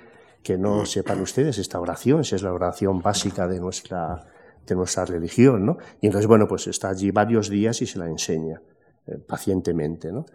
que 0.43 0.59
no 0.59 0.85
sepan 0.85 1.21
ustedes 1.21 1.59
esta 1.59 1.81
oración? 1.81 2.25
Si 2.25 2.35
es 2.35 2.43
la 2.43 2.53
oración 2.53 3.01
básica 3.01 3.49
de 3.49 3.59
nuestra, 3.59 4.23
de 4.67 4.75
nuestra 4.75 5.07
religión, 5.07 5.65
¿no? 5.65 5.79
Y 6.01 6.07
entonces, 6.07 6.27
bueno, 6.27 6.47
pues 6.47 6.67
está 6.67 6.91
allí 6.91 7.11
varios 7.11 7.49
días 7.49 7.81
y 7.81 7.87
se 7.87 7.99
la 7.99 8.07
enseña 8.07 8.61
eh, 9.07 9.19
pacientemente, 9.19 10.13
¿no? 10.13 10.27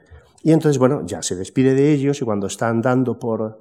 Y 0.43 0.51
entonces, 0.51 0.77
bueno, 0.77 1.05
ya 1.05 1.21
se 1.21 1.35
despide 1.35 1.73
de 1.73 1.91
ellos 1.91 2.21
y 2.21 2.25
cuando 2.25 2.47
está 2.47 2.69
andando 2.69 3.19
por, 3.19 3.59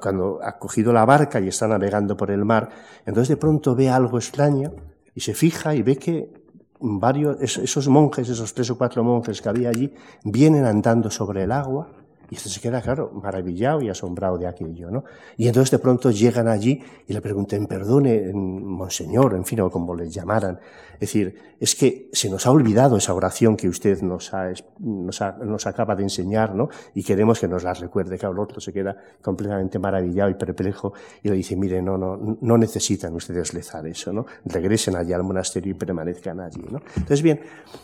cuando 0.00 0.40
ha 0.42 0.58
cogido 0.58 0.92
la 0.92 1.04
barca 1.04 1.40
y 1.40 1.48
está 1.48 1.68
navegando 1.68 2.16
por 2.16 2.30
el 2.30 2.44
mar, 2.44 2.68
entonces 3.06 3.28
de 3.28 3.36
pronto 3.36 3.74
ve 3.74 3.88
algo 3.88 4.18
extraño 4.18 4.72
y 5.14 5.20
se 5.20 5.34
fija 5.34 5.74
y 5.74 5.82
ve 5.82 5.96
que 5.96 6.32
varios, 6.80 7.40
esos 7.40 7.88
monjes, 7.88 8.28
esos 8.28 8.54
tres 8.54 8.70
o 8.70 8.78
cuatro 8.78 9.04
monjes 9.04 9.40
que 9.40 9.48
había 9.48 9.68
allí, 9.68 9.92
vienen 10.24 10.64
andando 10.64 11.10
sobre 11.10 11.44
el 11.44 11.52
agua 11.52 11.99
y 12.30 12.36
este 12.36 12.48
se 12.48 12.60
queda, 12.60 12.80
claro, 12.80 13.10
maravillado 13.12 13.82
y 13.82 13.88
asombrado 13.88 14.38
de 14.38 14.46
aquello, 14.46 14.88
¿no? 14.88 15.04
Y 15.36 15.48
entonces 15.48 15.72
de 15.72 15.80
pronto 15.80 16.12
llegan 16.12 16.46
allí 16.46 16.80
y 17.08 17.12
le 17.12 17.20
preguntan, 17.20 17.66
perdone, 17.66 18.32
monseñor, 18.32 19.34
en 19.34 19.44
fin, 19.44 19.60
o 19.60 19.70
como 19.70 19.96
les 19.96 20.14
llamaran. 20.14 20.60
Es 20.94 21.00
decir, 21.00 21.34
es 21.58 21.74
que 21.74 22.08
se 22.12 22.30
nos 22.30 22.46
ha 22.46 22.52
olvidado 22.52 22.96
esa 22.96 23.14
oración 23.14 23.56
que 23.56 23.68
usted 23.68 24.00
nos, 24.02 24.32
ha, 24.32 24.52
nos, 24.78 25.20
nos 25.44 25.66
acaba 25.66 25.96
de 25.96 26.04
enseñar, 26.04 26.54
¿no? 26.54 26.68
Y 26.94 27.02
queremos 27.02 27.40
que 27.40 27.48
nos 27.48 27.64
la 27.64 27.74
recuerde. 27.74 28.16
Claro, 28.16 28.34
el 28.34 28.38
otro 28.38 28.60
se 28.60 28.72
queda 28.72 28.96
completamente 29.20 29.80
maravillado 29.80 30.30
y 30.30 30.34
perplejo 30.34 30.92
y 31.22 31.30
le 31.30 31.34
dice, 31.34 31.56
mire, 31.56 31.82
no, 31.82 31.98
no, 31.98 32.38
no 32.40 32.58
necesitan 32.58 33.12
ustedes 33.14 33.52
rezar 33.52 33.86
eso, 33.88 34.12
¿no? 34.12 34.26
Regresen 34.44 34.94
allí 34.94 35.12
al 35.12 35.24
monasterio 35.24 35.72
y 35.72 35.74
permanezcan 35.74 36.38
allí, 36.38 36.62
¿no? 36.70 36.80
Entonces, 36.94 37.22
bien, 37.22 37.40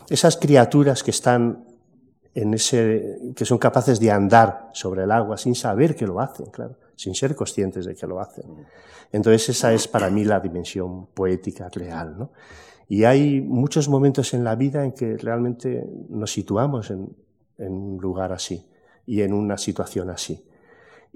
esas 0.09 0.37
criaturas 0.37 1.03
que 1.03 1.11
están 1.11 1.65
en 2.33 2.53
ese, 2.53 3.33
que 3.35 3.45
son 3.45 3.57
capaces 3.57 3.99
de 3.99 4.11
andar 4.11 4.69
sobre 4.73 5.03
el 5.03 5.11
agua 5.11 5.37
sin 5.37 5.55
saber 5.55 5.95
que 5.95 6.05
lo 6.05 6.19
hacen, 6.19 6.47
claro, 6.47 6.75
sin 6.95 7.15
ser 7.15 7.35
conscientes 7.35 7.85
de 7.85 7.95
que 7.95 8.07
lo 8.07 8.19
hacen. 8.19 8.45
Entonces 9.11 9.49
esa 9.49 9.73
es 9.73 9.87
para 9.87 10.09
mí 10.09 10.23
la 10.23 10.39
dimensión 10.39 11.07
poética 11.07 11.69
real, 11.69 12.17
¿no? 12.17 12.31
Y 12.89 13.03
hay 13.03 13.41
muchos 13.41 13.89
momentos 13.89 14.33
en 14.33 14.43
la 14.43 14.55
vida 14.55 14.85
en 14.85 14.93
que 14.93 15.17
realmente 15.17 15.85
nos 16.09 16.31
situamos 16.31 16.89
en, 16.89 17.09
en 17.57 17.73
un 17.73 17.97
lugar 17.97 18.31
así 18.31 18.65
y 19.05 19.21
en 19.21 19.33
una 19.33 19.57
situación 19.57 20.09
así. 20.09 20.45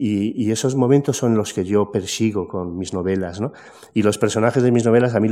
Y, 0.03 0.33
y, 0.35 0.51
esos 0.51 0.73
momentos 0.73 1.15
son 1.17 1.37
los 1.37 1.53
que 1.53 1.63
yo 1.63 1.91
persigo 1.91 2.47
con 2.47 2.75
mis 2.75 2.91
novelas, 2.91 3.39
¿no? 3.39 3.53
Y 3.93 4.01
los 4.01 4.17
personajes 4.17 4.63
de 4.63 4.71
mis 4.71 4.83
novelas 4.83 5.13
a 5.13 5.19
mí 5.19 5.29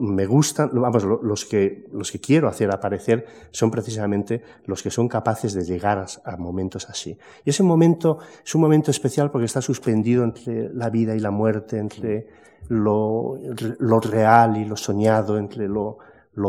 me 0.00 0.26
gustan, 0.26 0.70
vamos, 0.72 1.04
los 1.04 1.44
que, 1.44 1.86
los 1.92 2.10
que 2.10 2.18
quiero 2.18 2.48
hacer 2.48 2.72
aparecer 2.72 3.24
son 3.52 3.70
precisamente 3.70 4.42
los 4.66 4.82
que 4.82 4.90
son 4.90 5.06
capaces 5.06 5.54
de 5.54 5.64
llegar 5.64 5.98
a, 5.98 6.06
a, 6.28 6.36
momentos 6.36 6.90
así. 6.90 7.16
Y 7.44 7.50
ese 7.50 7.62
momento 7.62 8.18
es 8.44 8.52
un 8.56 8.62
momento 8.62 8.90
especial 8.90 9.30
porque 9.30 9.44
está 9.44 9.62
suspendido 9.62 10.24
entre 10.24 10.74
la 10.74 10.90
vida 10.90 11.14
y 11.14 11.20
la 11.20 11.30
muerte, 11.30 11.78
entre 11.78 12.26
lo, 12.68 13.38
real 14.00 14.56
y 14.56 14.64
lo 14.64 14.76
soñado, 14.76 15.38
entre 15.38 15.68
lo 15.68 15.98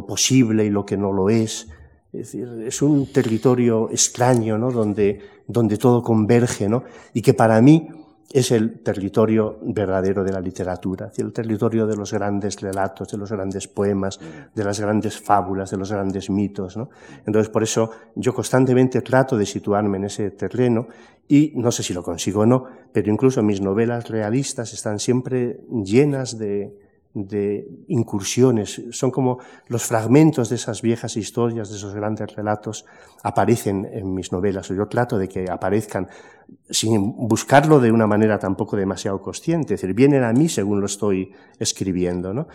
posible 0.07 0.65
y 0.65 0.71
lo 0.71 0.83
que 0.83 0.97
no 0.97 1.13
lo 1.13 1.29
es. 1.29 1.67
Es 2.13 2.31
decir, 2.31 2.47
es 2.65 2.81
un 2.81 3.11
territorio 3.11 3.89
extraño, 3.89 4.57
¿no? 4.57 4.69
Donde, 4.69 5.21
donde 5.47 5.77
todo 5.77 6.03
converge, 6.03 6.67
¿no? 6.67 6.83
Y 7.13 7.21
que 7.21 7.33
para 7.33 7.61
mí 7.61 7.87
es 8.33 8.51
el 8.51 8.81
territorio 8.81 9.59
verdadero 9.61 10.23
de 10.23 10.31
la 10.31 10.39
literatura, 10.39 11.07
es 11.07 11.11
decir, 11.13 11.25
el 11.25 11.33
territorio 11.33 11.85
de 11.85 11.95
los 11.95 12.13
grandes 12.13 12.59
relatos, 12.61 13.09
de 13.09 13.17
los 13.17 13.31
grandes 13.31 13.67
poemas, 13.67 14.19
de 14.53 14.63
las 14.63 14.79
grandes 14.79 15.19
fábulas, 15.19 15.71
de 15.71 15.77
los 15.77 15.91
grandes 15.91 16.29
mitos, 16.29 16.77
¿no? 16.77 16.89
Entonces, 17.25 17.49
por 17.49 17.63
eso 17.63 17.91
yo 18.15 18.33
constantemente 18.33 19.01
trato 19.01 19.37
de 19.37 19.45
situarme 19.45 19.97
en 19.97 20.05
ese 20.05 20.31
terreno 20.31 20.87
y 21.27 21.53
no 21.55 21.71
sé 21.71 21.83
si 21.83 21.93
lo 21.93 22.03
consigo 22.03 22.41
o 22.41 22.45
no, 22.45 22.65
pero 22.91 23.11
incluso 23.11 23.41
mis 23.43 23.61
novelas 23.61 24.09
realistas 24.09 24.73
están 24.73 24.99
siempre 24.99 25.61
llenas 25.69 26.37
de, 26.37 26.77
de 27.13 27.67
incursiones, 27.87 28.81
son 28.91 29.11
como 29.11 29.39
los 29.67 29.83
fragmentos 29.83 30.49
de 30.49 30.55
esas 30.55 30.81
viejas 30.81 31.17
historias, 31.17 31.69
de 31.69 31.75
esos 31.75 31.93
grandes 31.93 32.33
relatos, 32.35 32.85
aparecen 33.23 33.87
en 33.91 34.13
mis 34.13 34.31
novelas. 34.31 34.69
Yo 34.69 34.87
trato 34.87 35.17
de 35.17 35.27
que 35.27 35.45
aparezcan 35.49 36.07
sin 36.69 37.27
buscarlo 37.27 37.79
de 37.79 37.91
una 37.91 38.07
manera 38.07 38.39
tampoco 38.39 38.77
demasiado 38.77 39.21
consciente, 39.21 39.73
es 39.73 39.81
decir, 39.81 39.95
vienen 39.95 40.23
a 40.23 40.33
mí 40.33 40.47
según 40.49 40.79
lo 40.79 40.85
estoy 40.85 41.31
escribiendo, 41.59 42.33
¿no? 42.33 42.47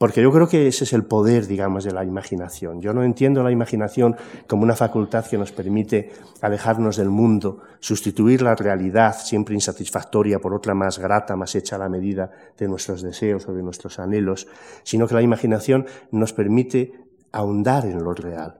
Porque 0.00 0.22
yo 0.22 0.32
creo 0.32 0.48
que 0.48 0.66
ese 0.66 0.84
es 0.84 0.94
el 0.94 1.04
poder, 1.04 1.46
digamos, 1.46 1.84
de 1.84 1.92
la 1.92 2.06
imaginación. 2.06 2.80
Yo 2.80 2.94
no 2.94 3.04
entiendo 3.04 3.42
la 3.42 3.50
imaginación 3.50 4.16
como 4.46 4.62
una 4.62 4.74
facultad 4.74 5.26
que 5.26 5.36
nos 5.36 5.52
permite 5.52 6.10
alejarnos 6.40 6.96
del 6.96 7.10
mundo, 7.10 7.58
sustituir 7.80 8.40
la 8.40 8.54
realidad 8.54 9.14
siempre 9.14 9.54
insatisfactoria 9.54 10.38
por 10.38 10.54
otra 10.54 10.72
más 10.72 10.98
grata, 10.98 11.36
más 11.36 11.54
hecha 11.54 11.76
a 11.76 11.80
la 11.80 11.90
medida 11.90 12.30
de 12.56 12.66
nuestros 12.66 13.02
deseos 13.02 13.46
o 13.46 13.52
de 13.52 13.62
nuestros 13.62 13.98
anhelos, 13.98 14.48
sino 14.84 15.06
que 15.06 15.12
la 15.12 15.20
imaginación 15.20 15.84
nos 16.12 16.32
permite 16.32 16.94
ahondar 17.30 17.84
en 17.84 18.02
lo 18.02 18.14
real, 18.14 18.58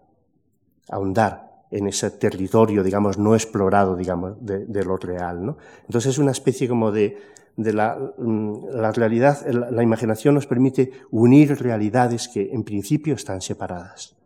ahondar 0.90 1.64
en 1.70 1.86
ese 1.86 2.10
territorio, 2.10 2.82
digamos, 2.82 3.16
no 3.16 3.34
explorado, 3.34 3.96
digamos, 3.96 4.34
de, 4.44 4.84
lo 4.84 4.98
real, 4.98 5.46
¿no? 5.46 5.56
Entonces 5.86 6.10
es 6.10 6.18
una 6.18 6.32
especie 6.32 6.68
como 6.68 6.92
de, 6.92 7.16
de 7.56 7.72
la, 7.72 7.98
mm, 8.18 8.68
la 8.72 8.92
realidad, 8.92 9.46
la, 9.46 9.82
imaginación 9.82 10.34
nos 10.34 10.46
permite 10.46 10.92
unir 11.10 11.60
realidades 11.60 12.28
que 12.28 12.50
en 12.52 12.64
principio 12.64 13.14
están 13.14 13.40
separadas. 13.40 14.16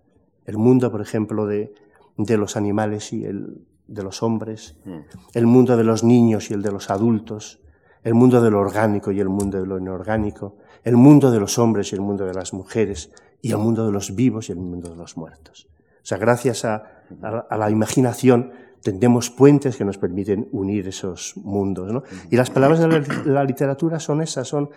El 0.47 0.59
mundo, 0.59 0.91
por 0.91 1.01
ejemplo, 1.01 1.47
de, 1.47 1.75
de 2.17 2.37
los 2.37 2.57
animales 2.57 3.13
y 3.13 3.25
el 3.25 3.63
de 3.87 4.03
los 4.03 4.23
hombres, 4.23 4.77
mm. 4.85 4.99
el 5.35 5.47
mundo 5.47 5.77
de 5.77 5.85
los 5.85 6.05
niños 6.05 6.51
y 6.51 6.55
el 6.55 6.63
de 6.63 6.73
los 6.73 6.91
adultos, 6.91 7.61
el 8.03 8.15
mundo 8.15 8.41
de 8.41 8.51
lo 8.51 8.61
orgánico 8.61 9.11
y 9.11 9.21
el 9.21 9.29
mundo 9.29 9.61
de 9.61 9.67
lo 9.67 9.79
inorgánico, 9.79 10.57
el 10.83 10.97
mundo 10.97 11.31
de 11.31 11.41
los 11.41 11.59
hombres 11.59 11.93
y 11.93 11.95
el 11.95 12.03
mundo 12.03 12.27
de 12.27 12.35
las 12.35 12.53
mujeres, 12.53 13.11
y 13.41 13.51
el 13.51 13.59
mundo 13.59 13.85
de 13.85 13.93
los 13.93 14.15
vivos 14.15 14.49
y 14.49 14.53
el 14.53 14.59
mundo 14.59 14.89
de 14.89 14.97
los 14.97 15.19
muertos. 15.19 15.69
O 15.97 16.07
sea, 16.07 16.17
gracias 16.17 16.65
a, 16.65 17.03
a, 17.23 17.47
a 17.51 17.59
la 17.59 17.71
imaginación 17.71 18.53
tendemos 18.85 19.31
puentes 19.31 19.79
que 19.79 19.85
nos 19.85 19.97
permiten 19.97 20.47
unir 20.53 20.87
esos 20.89 21.35
mundos. 21.39 21.91
¿no? 21.91 22.03
Y 22.31 22.37
las 22.37 22.51
palabras 22.51 22.81
de 22.81 23.25
la, 23.25 23.43
literatura 23.43 23.99
son 23.99 24.21
esas, 24.21 24.47
son, 24.47 24.69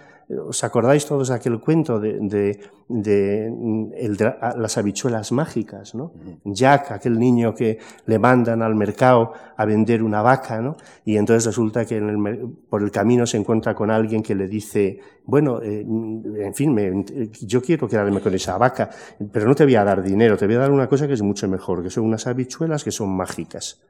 ¿os 0.48 0.64
acordáis 0.64 1.06
todos 1.06 1.28
de 1.28 1.36
aquel 1.36 1.60
cuento 1.60 2.00
de, 2.00 2.18
de, 2.22 2.58
de, 2.88 4.34
las 4.56 4.78
habichuelas 4.78 5.34
mágicas? 5.34 5.94
¿no? 5.94 6.14
Jack, 6.46 6.92
aquel 6.92 7.20
niño 7.20 7.54
que 7.54 7.80
le 8.06 8.18
mandan 8.18 8.62
al 8.62 8.76
mercado 8.76 9.34
a 9.58 9.66
vender 9.66 10.02
una 10.02 10.22
vaca, 10.22 10.62
¿no? 10.62 10.78
y 11.04 11.18
entonces 11.18 11.46
resulta 11.46 11.84
que 11.84 11.98
en 11.98 12.08
el, 12.08 12.48
por 12.70 12.84
el 12.84 12.92
camino 12.92 13.26
se 13.26 13.36
encuentra 13.36 13.76
con 13.76 13.92
alguien 13.92 14.24
que 14.24 14.36
le 14.36 14.48
dice, 14.48 15.02
bueno, 15.26 15.62
eh, 15.62 15.82
en 15.82 16.54
fin, 16.56 16.74
me, 16.74 17.04
yo 17.42 17.62
quiero 17.62 17.90
quedarme 17.90 18.22
con 18.22 18.34
esa 18.34 18.58
vaca, 18.58 18.90
pero 19.34 19.46
no 19.50 19.54
te 19.54 19.66
voy 19.66 19.76
a 19.76 19.84
dar 19.84 20.02
dinero, 20.02 20.38
te 20.38 20.46
voy 20.46 20.56
a 20.56 20.60
dar 20.60 20.72
una 20.72 20.88
cosa 20.88 21.08
que 21.08 21.14
es 21.14 21.22
mucho 21.22 21.46
mejor, 21.50 21.84
que 21.84 21.90
son 21.90 22.06
unas 22.06 22.26
habichuelas 22.26 22.86
que 22.86 22.92
son 22.92 23.10
mágicas. 23.10 23.82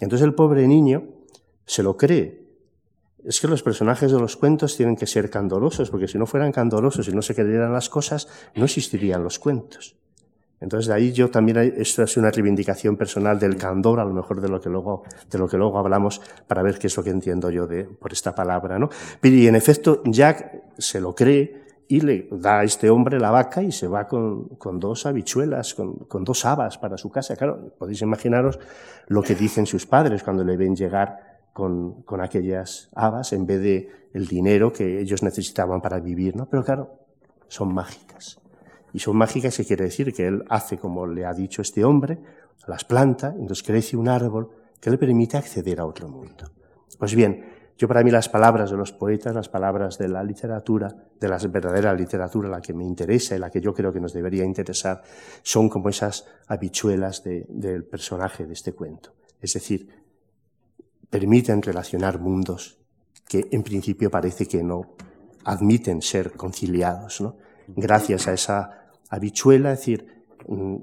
Entonces 0.00 0.24
el 0.24 0.34
pobre 0.34 0.66
niño 0.66 1.04
se 1.66 1.82
lo 1.82 1.96
cree. 1.96 2.44
Es 3.24 3.40
que 3.40 3.48
los 3.48 3.62
personajes 3.62 4.12
de 4.12 4.18
los 4.18 4.36
cuentos 4.36 4.76
tienen 4.76 4.96
que 4.96 5.06
ser 5.06 5.30
candorosos, 5.30 5.90
porque 5.90 6.08
si 6.08 6.18
no 6.18 6.26
fueran 6.26 6.52
candorosos 6.52 7.08
y 7.08 7.12
no 7.12 7.22
se 7.22 7.34
creyeran 7.34 7.72
las 7.72 7.88
cosas, 7.88 8.28
no 8.54 8.66
existirían 8.66 9.24
los 9.24 9.38
cuentos. 9.38 9.96
Entonces, 10.60 10.88
de 10.88 10.94
ahí 10.94 11.12
yo 11.12 11.30
también, 11.30 11.74
esto 11.76 12.02
es 12.02 12.16
una 12.16 12.30
reivindicación 12.30 12.96
personal 12.96 13.38
del 13.38 13.56
candor, 13.56 14.00
a 14.00 14.04
lo 14.04 14.14
mejor 14.14 14.40
de 14.40 14.48
lo 14.48 14.60
que 14.60 14.70
luego, 14.70 15.02
de 15.30 15.38
lo 15.38 15.48
que 15.48 15.56
luego 15.56 15.78
hablamos, 15.78 16.20
para 16.46 16.62
ver 16.62 16.78
qué 16.78 16.86
es 16.86 16.96
lo 16.96 17.02
que 17.02 17.10
entiendo 17.10 17.50
yo 17.50 17.66
de, 17.66 17.84
por 17.84 18.12
esta 18.12 18.34
palabra, 18.34 18.78
¿no? 18.78 18.88
Y 19.22 19.46
en 19.46 19.56
efecto, 19.56 20.02
Jack 20.06 20.62
se 20.78 21.00
lo 21.00 21.14
cree, 21.14 21.63
y 21.88 22.00
le 22.00 22.28
da 22.30 22.60
a 22.60 22.64
este 22.64 22.90
hombre 22.90 23.18
la 23.18 23.30
vaca 23.30 23.62
y 23.62 23.72
se 23.72 23.86
va 23.86 24.06
con, 24.06 24.48
con 24.56 24.78
dos 24.78 25.06
habichuelas, 25.06 25.74
con, 25.74 25.94
con, 26.06 26.24
dos 26.24 26.44
habas 26.44 26.78
para 26.78 26.96
su 26.96 27.10
casa. 27.10 27.36
Claro, 27.36 27.74
podéis 27.78 28.02
imaginaros 28.02 28.58
lo 29.08 29.22
que 29.22 29.34
dicen 29.34 29.66
sus 29.66 29.86
padres 29.86 30.22
cuando 30.22 30.44
le 30.44 30.56
ven 30.56 30.74
llegar 30.74 31.40
con, 31.52 32.02
con 32.02 32.20
aquellas 32.20 32.90
habas 32.94 33.32
en 33.32 33.46
vez 33.46 33.60
de 33.60 33.88
el 34.12 34.26
dinero 34.26 34.72
que 34.72 35.00
ellos 35.00 35.22
necesitaban 35.22 35.80
para 35.80 36.00
vivir, 36.00 36.36
¿no? 36.36 36.46
Pero 36.46 36.64
claro, 36.64 36.90
son 37.48 37.74
mágicas. 37.74 38.40
Y 38.92 39.00
son 39.00 39.16
mágicas 39.16 39.56
que 39.56 39.64
quiere 39.64 39.84
decir 39.84 40.12
que 40.12 40.26
él 40.26 40.44
hace 40.48 40.78
como 40.78 41.06
le 41.06 41.26
ha 41.26 41.32
dicho 41.32 41.62
este 41.62 41.84
hombre, 41.84 42.18
las 42.66 42.84
planta, 42.84 43.34
entonces 43.36 43.62
crece 43.62 43.96
un 43.96 44.08
árbol 44.08 44.50
que 44.80 44.90
le 44.90 44.98
permite 44.98 45.36
acceder 45.36 45.80
a 45.80 45.86
otro 45.86 46.08
mundo. 46.08 46.44
Pues 46.98 47.14
bien, 47.14 47.44
yo 47.76 47.88
para 47.88 48.04
mí 48.04 48.10
las 48.10 48.28
palabras 48.28 48.70
de 48.70 48.76
los 48.76 48.92
poetas, 48.92 49.34
las 49.34 49.48
palabras 49.48 49.98
de 49.98 50.08
la 50.08 50.22
literatura, 50.22 50.94
de 51.18 51.28
la 51.28 51.38
verdadera 51.38 51.92
literatura, 51.92 52.48
la 52.48 52.60
que 52.60 52.72
me 52.72 52.84
interesa 52.84 53.34
y 53.34 53.38
la 53.40 53.50
que 53.50 53.60
yo 53.60 53.74
creo 53.74 53.92
que 53.92 54.00
nos 54.00 54.12
debería 54.12 54.44
interesar, 54.44 55.02
son 55.42 55.68
como 55.68 55.88
esas 55.88 56.24
habichuelas 56.46 57.24
del 57.24 57.84
personaje 57.84 58.46
de 58.46 58.52
este 58.52 58.72
cuento. 58.72 59.14
Es 59.40 59.54
decir, 59.54 59.88
permiten 61.10 61.62
relacionar 61.62 62.20
mundos 62.20 62.78
que 63.26 63.48
en 63.50 63.62
principio 63.62 64.10
parece 64.10 64.46
que 64.46 64.62
no 64.62 64.94
admiten 65.44 66.00
ser 66.00 66.32
conciliados. 66.32 67.20
¿no? 67.20 67.36
Gracias 67.66 68.28
a 68.28 68.32
esa 68.32 68.90
habichuela, 69.10 69.72
es 69.72 69.78
decir, 69.80 70.24
mm, 70.46 70.76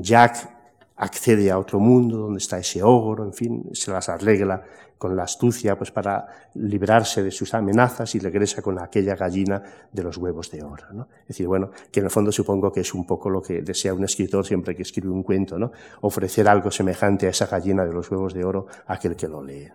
Jack 0.00 0.55
accede 0.96 1.50
a 1.50 1.58
otro 1.58 1.78
mundo 1.78 2.18
donde 2.18 2.38
está 2.38 2.58
ese 2.58 2.82
ogro, 2.82 3.24
en 3.24 3.32
fin, 3.32 3.70
se 3.72 3.90
las 3.90 4.08
arregla 4.08 4.62
con 4.98 5.14
la 5.14 5.24
astucia 5.24 5.76
pues 5.76 5.90
para 5.90 6.26
librarse 6.54 7.22
de 7.22 7.30
sus 7.30 7.52
amenazas 7.54 8.14
y 8.14 8.18
regresa 8.18 8.62
con 8.62 8.80
aquella 8.80 9.14
gallina 9.14 9.62
de 9.92 10.02
los 10.02 10.16
huevos 10.16 10.50
de 10.50 10.62
oro. 10.62 10.84
¿no? 10.92 11.08
Es 11.22 11.28
decir, 11.28 11.46
bueno, 11.46 11.70
que 11.90 12.00
en 12.00 12.06
el 12.06 12.10
fondo 12.10 12.32
supongo 12.32 12.72
que 12.72 12.80
es 12.80 12.94
un 12.94 13.06
poco 13.06 13.28
lo 13.28 13.42
que 13.42 13.60
desea 13.62 13.92
un 13.92 14.04
escritor 14.04 14.46
siempre 14.46 14.74
que 14.74 14.82
escribe 14.82 15.10
un 15.10 15.22
cuento, 15.22 15.58
¿no? 15.58 15.70
ofrecer 16.00 16.48
algo 16.48 16.70
semejante 16.70 17.26
a 17.26 17.30
esa 17.30 17.46
gallina 17.46 17.84
de 17.84 17.92
los 17.92 18.10
huevos 18.10 18.32
de 18.32 18.44
oro 18.44 18.66
a 18.86 18.94
aquel 18.94 19.16
que 19.16 19.28
lo 19.28 19.42
lee. 19.42 19.68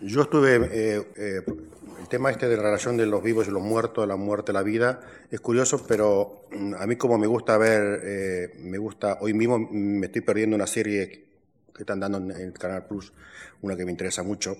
Yo 0.00 0.22
estuve 0.22 0.56
eh, 0.56 1.08
eh, 1.16 1.42
el 2.04 2.08
tema 2.10 2.30
este 2.30 2.48
de 2.48 2.58
la 2.58 2.64
relación 2.64 2.98
de 2.98 3.06
los 3.06 3.22
vivos 3.22 3.48
y 3.48 3.50
los 3.50 3.62
muertos, 3.62 4.04
de 4.04 4.08
la 4.08 4.16
muerte 4.16 4.52
y 4.52 4.54
la 4.54 4.62
vida, 4.62 5.00
es 5.30 5.40
curioso, 5.40 5.86
pero 5.86 6.42
mm, 6.50 6.74
a 6.74 6.86
mí 6.86 6.96
como 6.96 7.16
me 7.16 7.26
gusta 7.26 7.56
ver, 7.56 8.00
eh, 8.04 8.52
me 8.58 8.76
gusta, 8.76 9.16
hoy 9.22 9.32
mismo 9.32 9.58
me 9.58 10.04
estoy 10.04 10.20
perdiendo 10.20 10.54
una 10.54 10.66
serie 10.66 11.24
que 11.74 11.82
están 11.82 12.00
dando 12.00 12.18
en 12.18 12.30
el 12.32 12.52
Canal 12.52 12.84
Plus, 12.86 13.10
una 13.62 13.74
que 13.74 13.86
me 13.86 13.90
interesa 13.90 14.22
mucho. 14.22 14.54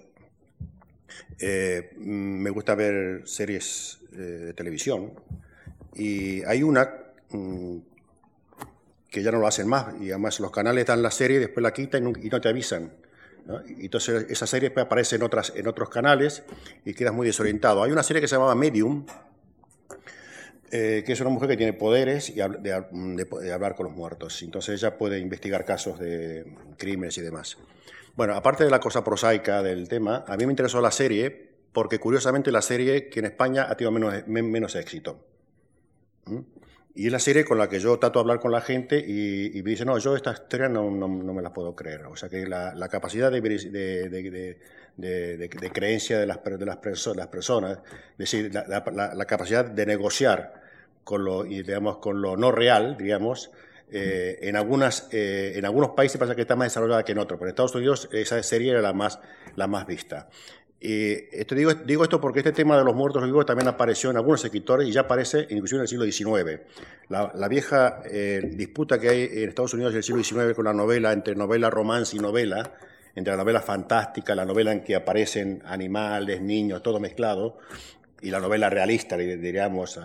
Eh, 1.38 1.92
mm, 1.98 2.42
me 2.42 2.48
gusta 2.48 2.74
ver 2.74 3.24
series 3.26 3.98
eh, 4.14 4.16
de 4.16 4.54
televisión 4.54 5.12
y 5.94 6.42
hay 6.44 6.62
una 6.62 6.94
mm, 7.28 7.76
que 9.10 9.22
ya 9.22 9.30
no 9.30 9.38
lo 9.38 9.46
hacen 9.46 9.68
más 9.68 9.94
y 10.00 10.10
además 10.12 10.40
los 10.40 10.50
canales 10.50 10.86
dan 10.86 11.02
la 11.02 11.10
serie, 11.10 11.40
después 11.40 11.62
la 11.62 11.74
quitan 11.74 12.10
y 12.22 12.30
no 12.30 12.40
te 12.40 12.48
avisan. 12.48 13.03
Entonces 13.66 14.26
esa 14.30 14.46
serie 14.46 14.72
aparece 14.76 15.16
en, 15.16 15.22
otras, 15.22 15.52
en 15.54 15.66
otros 15.68 15.90
canales 15.90 16.42
y 16.84 16.94
quedas 16.94 17.12
muy 17.12 17.26
desorientado. 17.26 17.82
Hay 17.82 17.92
una 17.92 18.02
serie 18.02 18.22
que 18.22 18.28
se 18.28 18.36
llamaba 18.36 18.54
Medium, 18.54 19.04
eh, 20.70 21.02
que 21.04 21.12
es 21.12 21.20
una 21.20 21.30
mujer 21.30 21.50
que 21.50 21.56
tiene 21.56 21.72
poderes 21.72 22.30
y 22.30 22.34
de, 22.34 23.52
hablar 23.52 23.76
con 23.76 23.86
los 23.86 23.94
muertos. 23.94 24.42
Entonces 24.42 24.82
ella 24.82 24.96
puede 24.96 25.18
investigar 25.18 25.64
casos 25.64 25.98
de 25.98 26.52
crímenes 26.78 27.18
y 27.18 27.20
demás. 27.20 27.58
Bueno, 28.16 28.34
aparte 28.34 28.64
de 28.64 28.70
la 28.70 28.80
cosa 28.80 29.04
prosaica 29.04 29.62
del 29.62 29.88
tema, 29.88 30.24
a 30.26 30.36
mí 30.36 30.46
me 30.46 30.52
interesó 30.52 30.80
la 30.80 30.90
serie 30.90 31.54
porque 31.72 31.98
curiosamente 31.98 32.50
la 32.50 32.62
serie 32.62 33.08
que 33.08 33.20
en 33.20 33.26
España 33.26 33.66
ha 33.68 33.76
tenido 33.76 33.92
menos, 33.92 34.26
menos 34.26 34.74
éxito. 34.76 35.24
¿Mm? 36.26 36.38
Y 36.96 37.06
es 37.06 37.12
la 37.12 37.18
serie 37.18 37.44
con 37.44 37.58
la 37.58 37.68
que 37.68 37.80
yo 37.80 37.98
trato 37.98 38.20
de 38.20 38.22
hablar 38.22 38.38
con 38.38 38.52
la 38.52 38.60
gente 38.60 38.98
y, 38.98 39.60
me 39.64 39.70
dice, 39.70 39.84
no, 39.84 39.98
yo 39.98 40.14
esta 40.14 40.32
historia 40.32 40.68
no, 40.68 40.88
no, 40.90 41.08
me 41.08 41.42
la 41.42 41.52
puedo 41.52 41.74
creer. 41.74 42.06
O 42.06 42.14
sea 42.14 42.28
que 42.28 42.46
la, 42.46 42.88
capacidad 42.88 43.32
de, 43.32 43.40
de, 44.96 45.70
creencia 45.72 46.20
de 46.20 46.26
las, 46.26 46.44
de 46.44 46.64
las, 46.64 46.78
las 47.16 47.26
personas, 47.26 47.78
es 48.12 48.18
decir, 48.18 48.54
la, 48.54 49.24
capacidad 49.26 49.64
de 49.64 49.86
negociar 49.86 50.62
con 51.02 51.24
lo, 51.24 51.42
digamos, 51.42 51.98
con 51.98 52.22
lo 52.22 52.36
no 52.36 52.52
real, 52.52 52.96
digamos, 52.96 53.50
eh, 53.90 54.38
en, 54.42 54.56
algunas, 54.56 55.08
eh, 55.10 55.54
en 55.56 55.64
algunos 55.64 55.90
países 55.90 56.18
pasa 56.18 56.34
que 56.34 56.42
está 56.42 56.56
más 56.56 56.66
desarrollada 56.66 57.04
que 57.04 57.12
en 57.12 57.18
otros, 57.18 57.38
pero 57.38 57.48
en 57.48 57.54
Estados 57.54 57.74
Unidos 57.74 58.08
esa 58.12 58.42
serie 58.42 58.70
era 58.70 58.80
la 58.80 58.92
más, 58.92 59.18
la 59.56 59.66
más 59.66 59.86
vista. 59.86 60.28
Y 60.86 61.14
esto 61.32 61.54
digo, 61.54 61.72
digo, 61.72 62.04
esto 62.04 62.20
porque 62.20 62.40
este 62.40 62.52
tema 62.52 62.76
de 62.76 62.84
los 62.84 62.94
muertos 62.94 63.24
vivos 63.24 63.46
también 63.46 63.66
apareció 63.68 64.10
en 64.10 64.18
algunos 64.18 64.44
escritores 64.44 64.86
y 64.86 64.92
ya 64.92 65.00
aparece 65.00 65.46
en 65.48 65.56
el 65.56 65.88
siglo 65.88 66.04
XIX. 66.04 66.60
La, 67.08 67.48
vieja 67.48 68.02
eh, 68.04 68.42
disputa 68.52 69.00
que 69.00 69.08
hay 69.08 69.22
en 69.32 69.48
Estados 69.48 69.72
Unidos 69.72 69.92
en 69.94 69.96
el 69.96 70.02
siglo 70.02 70.22
XIX 70.22 70.52
con 70.54 70.66
la 70.66 70.74
novela, 70.74 71.14
entre 71.14 71.34
novela, 71.36 71.70
romance 71.70 72.14
y 72.18 72.20
novela, 72.20 72.74
entre 73.14 73.32
la 73.32 73.38
novela 73.38 73.62
fantástica, 73.62 74.34
la 74.34 74.44
novela 74.44 74.72
en 74.72 74.84
que 74.84 74.94
aparecen 74.94 75.62
animales, 75.64 76.42
niños, 76.42 76.82
todo 76.82 77.00
mezclado, 77.00 77.56
y 78.20 78.30
la 78.30 78.38
novela 78.38 78.68
realista, 78.68 79.16
diríamos. 79.16 79.98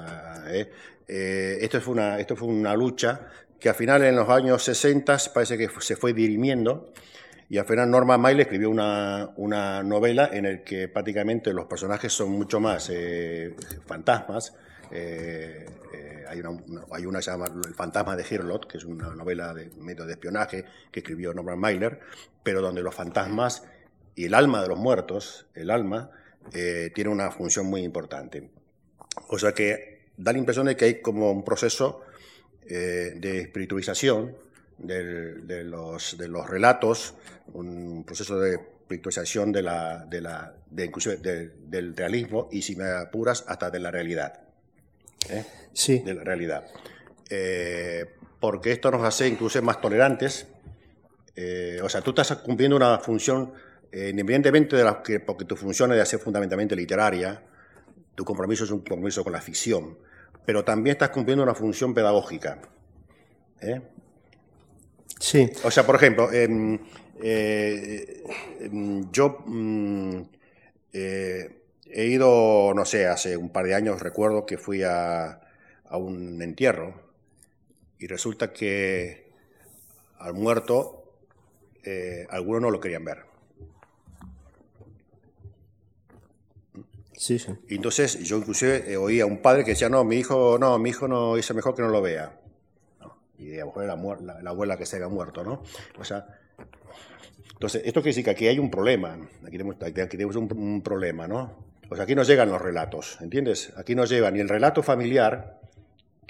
¿eh? 0.47 0.69
Eh, 1.09 1.57
esto, 1.59 1.81
fue 1.81 1.93
una, 1.95 2.19
esto 2.19 2.37
fue 2.37 2.47
una 2.47 2.73
lucha 2.73 3.27
que 3.59 3.67
al 3.67 3.75
final 3.75 4.01
en 4.05 4.15
los 4.15 4.29
años 4.29 4.63
60 4.63 5.17
parece 5.33 5.57
que 5.57 5.67
se 5.81 5.97
fue 5.97 6.13
dirimiendo 6.13 6.93
y 7.49 7.57
al 7.57 7.65
final 7.65 7.89
Norma 7.89 8.17
Maile 8.19 8.43
escribió 8.43 8.69
una, 8.69 9.31
una 9.37 9.81
novela 9.81 10.29
en 10.31 10.43
la 10.43 10.63
que 10.63 10.87
prácticamente 10.87 11.51
los 11.51 11.65
personajes 11.65 12.13
son 12.13 12.31
mucho 12.31 12.59
más 12.59 12.91
eh, 12.93 13.55
fantasmas. 13.87 14.53
Eh, 14.91 15.65
eh, 15.91 16.25
hay, 16.27 16.39
una, 16.41 16.61
hay 16.91 17.03
que 17.03 17.21
se 17.23 17.31
llama 17.31 17.47
El 17.47 17.73
fantasma 17.73 18.15
de 18.15 18.23
Hirlot, 18.29 18.67
que 18.67 18.77
es 18.77 18.85
una 18.85 19.15
novela 19.15 19.51
de 19.55 19.71
medio 19.79 20.05
de 20.05 20.11
espionaje 20.13 20.63
que 20.91 20.99
escribió 20.99 21.33
Norman 21.33 21.57
Mailer, 21.57 21.99
pero 22.43 22.61
donde 22.61 22.83
los 22.83 22.93
fantasmas 22.93 23.63
y 24.13 24.25
el 24.25 24.35
alma 24.35 24.61
de 24.61 24.67
los 24.67 24.77
muertos, 24.77 25.47
el 25.55 25.71
alma, 25.71 26.11
tiene 26.51 27.09
una 27.09 27.31
función 27.31 27.65
muy 27.65 27.81
importante. 27.81 28.51
O 29.27 29.39
sea 29.39 29.53
que 29.53 30.11
da 30.17 30.33
la 30.33 30.39
impresión 30.39 30.67
de 30.67 30.75
que 30.75 30.85
hay 30.85 31.01
como 31.01 31.31
un 31.31 31.43
proceso 31.43 32.01
de 32.67 33.41
espiritualización 33.41 34.35
de, 34.79 35.63
los, 35.63 36.17
de 36.17 36.27
los 36.27 36.49
relatos, 36.49 37.15
un 37.53 38.03
proceso 38.05 38.39
de 38.39 38.55
espiritualización 38.55 39.51
de 39.51 39.61
la, 39.61 40.05
de 40.05 40.21
la, 40.21 40.53
de, 40.69 40.85
inclusive 40.85 41.17
del 41.17 41.95
realismo 41.95 42.49
y, 42.51 42.61
si 42.61 42.75
me 42.75 42.85
apuras, 42.85 43.45
hasta 43.47 43.69
de 43.69 43.79
la 43.79 43.91
realidad. 43.91 44.41
¿eh? 45.29 45.45
Sí. 45.73 45.99
De 45.99 46.13
la 46.13 46.23
realidad. 46.23 46.65
Eh, 47.29 48.05
porque 48.39 48.71
esto 48.71 48.89
nos 48.89 49.03
hace 49.03 49.27
incluso 49.27 49.61
más 49.61 49.79
tolerantes. 49.81 50.47
Eh, 51.35 51.79
o 51.83 51.89
sea, 51.89 52.01
tú 52.01 52.09
estás 52.11 52.33
cumpliendo 52.37 52.75
una 52.75 52.99
función, 52.99 53.53
independientemente 53.91 54.75
de 54.75 54.83
la 54.83 55.03
que, 55.03 55.19
porque 55.19 55.45
tu 55.45 55.55
función 55.55 55.91
es 55.91 55.97
de 55.97 56.05
ser 56.05 56.19
fundamentalmente 56.19 56.75
literaria, 56.75 57.43
tu 58.19 58.25
compromiso 58.25 58.65
es 58.65 58.71
un 58.71 58.79
compromiso 58.79 59.23
con 59.23 59.31
la 59.31 59.39
ficción, 59.39 59.97
pero 60.45 60.65
también 60.65 60.95
estás 60.95 61.09
cumpliendo 61.11 61.41
una 61.41 61.53
función 61.53 61.93
pedagógica. 61.93 62.59
¿eh? 63.61 63.81
Sí. 65.17 65.49
O 65.63 65.71
sea, 65.71 65.85
por 65.85 65.95
ejemplo, 65.95 66.31
em, 66.31 66.79
eh, 67.21 68.23
em, 68.61 69.11
yo 69.11 69.43
mm, 69.45 70.21
eh, 70.93 71.63
he 71.85 72.05
ido, 72.05 72.73
no 72.73 72.85
sé, 72.85 73.07
hace 73.07 73.35
un 73.35 73.49
par 73.49 73.65
de 73.65 73.75
años 73.75 74.01
recuerdo 74.01 74.45
que 74.45 74.57
fui 74.57 74.83
a, 74.83 75.41
un 75.91 76.41
entierro 76.41 76.93
y 77.97 78.07
resulta 78.07 78.53
que 78.53 79.31
al 80.19 80.33
muerto, 80.35 81.15
eh, 81.83 82.27
algunos 82.29 82.61
no 82.61 82.69
lo 82.69 82.79
querían 82.79 83.03
ver. 83.03 83.25
Sí, 87.13 87.39
sí. 87.39 87.51
Entonces 87.67 88.19
yo 88.19 88.37
inclusive 88.37 88.95
oía 88.95 89.23
a 89.23 89.25
un 89.25 89.41
padre 89.41 89.65
que 89.65 89.71
decía, 89.71 89.89
no, 89.89 90.05
mi 90.05 90.17
hijo 90.17 90.57
no, 90.59 90.77
mi 90.79 90.91
hijo 90.91 91.07
no, 91.07 91.35
es 91.35 91.53
mejor 91.53 91.75
que 91.75 91.81
no 91.81 91.89
lo 91.89 92.01
vea. 92.01 92.38
Y 93.39 93.55
a 93.55 93.61
lo 93.61 93.67
mejor 93.67 93.83
era 93.85 93.95
la, 93.95 94.41
la, 94.41 94.49
abuela 94.49 94.77
que 94.77 94.85
se 94.85 94.97
haya 94.97 95.07
muerto, 95.07 95.43
¿no? 95.43 95.63
O 95.97 96.03
sea, 96.03 96.27
entonces, 97.53 97.81
esto 97.85 98.01
quiere 98.01 98.11
decir 98.11 98.23
que 98.23 98.31
aquí 98.31 98.47
hay 98.47 98.59
un 98.59 98.69
problema, 98.69 99.17
aquí 99.41 99.57
tenemos, 99.57 99.75
aquí 99.81 99.93
tenemos 99.93 100.35
un, 100.35 100.51
un, 100.57 100.81
problema, 100.81 101.27
¿no? 101.27 101.65
O 101.89 101.95
sea, 101.95 102.03
aquí 102.03 102.15
nos 102.15 102.27
llegan 102.27 102.49
los 102.49 102.61
relatos, 102.61 103.17
¿entiendes? 103.21 103.73
Aquí 103.75 103.95
nos 103.95 104.09
lleva 104.09 104.29
ni 104.31 104.39
el 104.39 104.47
relato 104.47 104.83
familiar, 104.83 105.59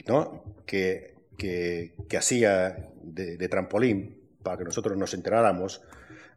¿no? 0.07 0.43
Que, 0.65 1.15
que, 1.37 1.93
que 2.07 2.17
hacía 2.17 2.89
de, 3.03 3.37
de, 3.37 3.49
trampolín 3.49 4.17
para 4.41 4.57
que 4.57 4.63
nosotros 4.63 4.97
nos 4.97 5.13
enteráramos, 5.13 5.81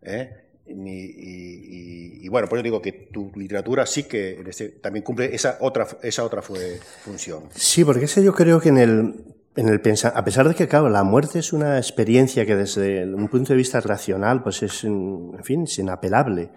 ¿eh? 0.03 0.43
y, 0.67 2.25
y, 2.25 2.29
bueno, 2.29 2.49
por 2.49 2.59
eso 2.59 2.63
digo 2.63 2.81
que 2.81 2.93
tu 2.93 3.33
literatura 3.35 3.85
sí 3.87 4.05
que 4.05 4.45
también 4.81 5.05
cumple 5.05 5.35
esa 5.35 5.59
otra, 5.61 5.87
esa 6.03 6.25
otra 6.25 6.43
función. 6.43 7.45
Sí, 7.55 7.85
porque 7.85 8.05
ese 8.05 8.23
yo 8.23 8.33
creo 8.33 8.61
que 8.61 8.69
en 8.69 8.79
el, 8.79 9.15
en 9.55 9.69
el 9.69 9.81
a 10.15 10.25
pesar 10.25 10.49
de 10.49 10.55
que, 10.55 10.67
claro, 10.67 10.89
la 10.89 11.05
muerte 11.05 11.39
es 11.39 11.53
una 11.53 11.77
experiencia 11.77 12.47
que 12.47 12.57
desde 12.57 13.05
un 13.05 13.29
punto 13.29 13.53
de 13.53 13.57
vista 13.57 13.81
racional, 13.81 14.43
pues 14.43 14.63
es, 14.63 14.85
en 14.85 15.43
fin, 15.43 15.65
es 15.65 15.79
inapelable. 15.79 16.51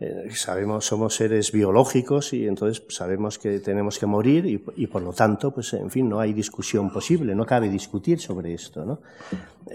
Eh, 0.00 0.28
sabemos, 0.34 0.84
somos 0.84 1.14
seres 1.14 1.52
biológicos 1.52 2.32
y 2.34 2.46
entonces 2.46 2.82
sabemos 2.88 3.38
que 3.38 3.60
tenemos 3.60 3.98
que 3.98 4.06
morir 4.06 4.44
y, 4.44 4.62
y, 4.76 4.86
por 4.88 5.02
lo 5.02 5.12
tanto, 5.12 5.52
pues 5.52 5.72
en 5.72 5.90
fin, 5.90 6.08
no 6.08 6.20
hay 6.20 6.32
discusión 6.32 6.92
posible, 6.92 7.34
no 7.34 7.46
cabe 7.46 7.68
discutir 7.70 8.20
sobre 8.20 8.52
esto, 8.52 8.84
¿no? 8.84 9.00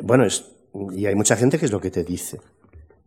Bueno, 0.03 0.25
es, 0.25 0.45
y 0.91 1.05
hay 1.05 1.15
mucha 1.15 1.35
gente 1.35 1.57
que 1.57 1.65
es 1.65 1.71
lo 1.71 1.81
que 1.81 1.89
te 1.89 2.03
dice. 2.03 2.39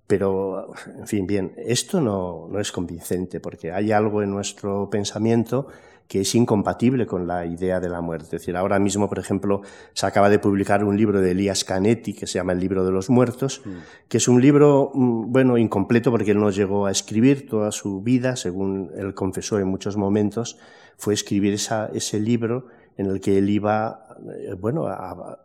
Pero, 0.06 0.72
en 0.98 1.06
fin, 1.06 1.26
bien, 1.26 1.54
esto 1.56 2.00
no, 2.00 2.48
no 2.50 2.60
es 2.60 2.72
convincente 2.72 3.40
porque 3.40 3.72
hay 3.72 3.92
algo 3.92 4.22
en 4.22 4.30
nuestro 4.30 4.90
pensamiento 4.90 5.68
que 6.08 6.20
es 6.20 6.34
incompatible 6.34 7.06
con 7.06 7.26
la 7.26 7.46
idea 7.46 7.80
de 7.80 7.88
la 7.88 8.00
muerte. 8.00 8.26
Es 8.26 8.30
decir, 8.32 8.56
ahora 8.56 8.78
mismo, 8.78 9.08
por 9.08 9.18
ejemplo, 9.18 9.62
se 9.94 10.06
acaba 10.06 10.28
de 10.28 10.38
publicar 10.38 10.84
un 10.84 10.96
libro 10.96 11.20
de 11.20 11.30
Elías 11.30 11.64
Canetti 11.64 12.12
que 12.12 12.26
se 12.26 12.34
llama 12.34 12.52
El 12.52 12.60
libro 12.60 12.84
de 12.84 12.92
los 12.92 13.10
muertos, 13.10 13.62
mm. 13.64 13.70
que 14.08 14.18
es 14.18 14.28
un 14.28 14.40
libro, 14.40 14.90
mm, 14.94 15.32
bueno, 15.32 15.56
incompleto 15.56 16.10
porque 16.10 16.32
él 16.32 16.40
no 16.40 16.50
llegó 16.50 16.86
a 16.86 16.90
escribir 16.90 17.48
toda 17.48 17.72
su 17.72 18.02
vida, 18.02 18.36
según 18.36 18.90
él 18.96 19.14
confesó 19.14 19.58
en 19.58 19.68
muchos 19.68 19.96
momentos, 19.96 20.58
fue 20.96 21.14
escribir 21.14 21.54
esa, 21.54 21.90
ese 21.92 22.20
libro 22.20 22.66
en 22.96 23.06
el 23.06 23.20
que 23.20 23.38
él 23.38 23.48
iba, 23.50 24.06
eh, 24.30 24.54
bueno, 24.54 24.86
a, 24.86 25.38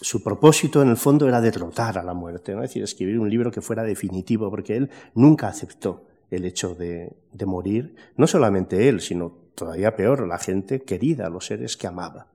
su 0.00 0.22
propósito 0.22 0.82
en 0.82 0.88
el 0.88 0.96
fondo 0.96 1.28
era 1.28 1.40
derrotar 1.40 1.98
a 1.98 2.02
la 2.02 2.14
muerte, 2.14 2.52
¿no? 2.52 2.62
es 2.62 2.70
decir, 2.70 2.82
escribir 2.82 3.18
un 3.18 3.30
libro 3.30 3.52
que 3.52 3.60
fuera 3.60 3.84
definitivo, 3.84 4.50
porque 4.50 4.76
él 4.76 4.90
nunca 5.14 5.46
aceptó 5.46 6.04
el 6.34 6.44
hecho 6.44 6.74
de, 6.74 7.16
morir, 7.46 7.96
no 8.16 8.26
solamente 8.26 8.88
él, 8.88 9.00
sino 9.00 9.30
todavía 9.54 9.96
peor, 9.96 10.26
la 10.26 10.38
gente 10.38 10.82
querida, 10.82 11.28
los 11.28 11.46
seres 11.46 11.76
que 11.76 11.86
amaba. 11.86 12.28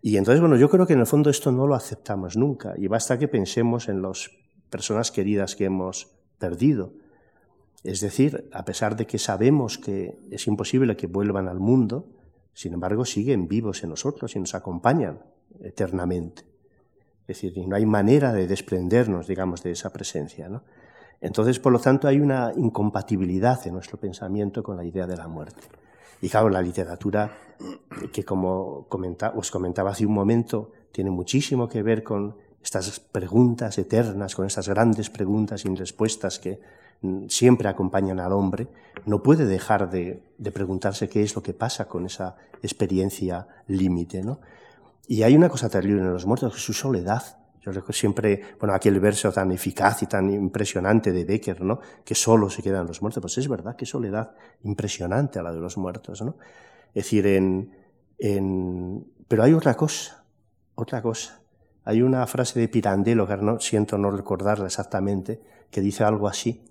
Y 0.00 0.16
entonces, 0.16 0.40
bueno, 0.40 0.56
yo 0.56 0.68
creo 0.68 0.86
que 0.86 0.94
en 0.94 1.00
el 1.00 1.06
fondo 1.06 1.30
esto 1.30 1.52
no 1.52 1.66
lo 1.66 1.74
aceptamos 1.74 2.36
nunca, 2.36 2.74
y 2.76 2.88
basta 2.88 3.18
que 3.18 3.28
pensemos 3.28 3.88
en 3.88 4.02
las 4.02 4.30
personas 4.70 5.10
queridas 5.10 5.54
que 5.54 5.66
hemos 5.66 6.08
perdido. 6.38 6.94
Es 7.84 8.00
decir, 8.00 8.48
a 8.52 8.64
pesar 8.64 8.96
de 8.96 9.06
que 9.06 9.18
sabemos 9.18 9.78
que 9.78 10.18
es 10.30 10.46
imposible 10.46 10.96
que 10.96 11.06
vuelvan 11.06 11.48
al 11.48 11.60
mundo, 11.60 12.08
sin 12.54 12.74
embargo 12.74 13.04
siguen 13.04 13.48
vivos 13.48 13.82
en 13.82 13.90
nosotros 13.90 14.36
y 14.36 14.40
nos 14.40 14.54
acompañan 14.54 15.20
eternamente. 15.60 16.42
Es 17.26 17.40
decir, 17.40 17.66
no 17.66 17.76
hay 17.76 17.86
manera 17.86 18.32
de 18.32 18.46
desprendernos, 18.46 19.26
digamos, 19.26 19.62
de 19.62 19.72
esa 19.72 19.92
presencia. 19.92 20.48
¿no? 20.48 20.64
Entonces, 21.22 21.60
por 21.60 21.72
lo 21.72 21.78
tanto, 21.78 22.08
hay 22.08 22.18
una 22.20 22.52
incompatibilidad 22.54 23.64
en 23.66 23.74
nuestro 23.74 23.96
pensamiento 23.96 24.62
con 24.62 24.76
la 24.76 24.84
idea 24.84 25.06
de 25.06 25.16
la 25.16 25.28
muerte. 25.28 25.62
Y 26.20 26.28
claro, 26.28 26.50
la 26.50 26.60
literatura, 26.60 27.32
que 28.12 28.24
como 28.24 28.86
os 29.34 29.50
comentaba 29.50 29.90
hace 29.90 30.04
un 30.04 30.12
momento, 30.12 30.72
tiene 30.90 31.10
muchísimo 31.10 31.68
que 31.68 31.82
ver 31.82 32.02
con 32.02 32.36
estas 32.62 32.98
preguntas 33.00 33.78
eternas, 33.78 34.34
con 34.34 34.46
estas 34.46 34.68
grandes 34.68 35.10
preguntas 35.10 35.62
sin 35.62 35.76
respuestas 35.76 36.40
que 36.40 36.60
mm, 37.02 37.28
siempre 37.28 37.68
acompañan 37.68 38.20
al 38.20 38.32
hombre, 38.32 38.68
no 39.06 39.22
puede 39.22 39.46
dejar 39.46 39.90
de, 39.90 40.22
de 40.38 40.52
preguntarse 40.52 41.08
qué 41.08 41.22
es 41.22 41.34
lo 41.34 41.42
que 41.42 41.54
pasa 41.54 41.86
con 41.86 42.04
esa 42.06 42.36
experiencia 42.62 43.46
límite. 43.68 44.22
¿no? 44.22 44.40
Y 45.06 45.22
hay 45.22 45.36
una 45.36 45.48
cosa 45.48 45.68
terrible 45.68 46.02
en 46.02 46.12
los 46.12 46.26
muertos, 46.26 46.52
que 46.52 46.58
es 46.58 46.64
su 46.64 46.72
soledad. 46.72 47.38
Yo 47.62 47.70
recuerdo 47.70 47.92
siempre, 47.92 48.42
bueno, 48.58 48.74
aquel 48.74 48.98
verso 48.98 49.30
tan 49.30 49.52
eficaz 49.52 50.02
y 50.02 50.06
tan 50.06 50.28
impresionante 50.30 51.12
de 51.12 51.24
Becker, 51.24 51.60
¿no? 51.60 51.78
Que 52.04 52.16
solo 52.16 52.50
se 52.50 52.60
quedan 52.60 52.88
los 52.88 53.00
muertos. 53.02 53.20
Pues 53.20 53.38
es 53.38 53.48
verdad, 53.48 53.76
qué 53.76 53.86
soledad 53.86 54.34
impresionante 54.64 55.38
a 55.38 55.44
la 55.44 55.52
de 55.52 55.60
los 55.60 55.76
muertos, 55.76 56.22
¿no? 56.22 56.36
Es 56.88 57.04
decir, 57.04 57.24
en, 57.26 57.72
en... 58.18 59.06
pero 59.28 59.44
hay 59.44 59.54
otra 59.54 59.74
cosa, 59.74 60.24
otra 60.74 61.00
cosa. 61.00 61.40
Hay 61.84 62.02
una 62.02 62.26
frase 62.26 62.58
de 62.58 62.68
Pirandello, 62.68 63.28
que 63.28 63.36
no 63.36 63.60
siento 63.60 63.96
no 63.96 64.10
recordarla 64.10 64.66
exactamente, 64.66 65.40
que 65.70 65.80
dice 65.80 66.02
algo 66.02 66.26
así, 66.26 66.64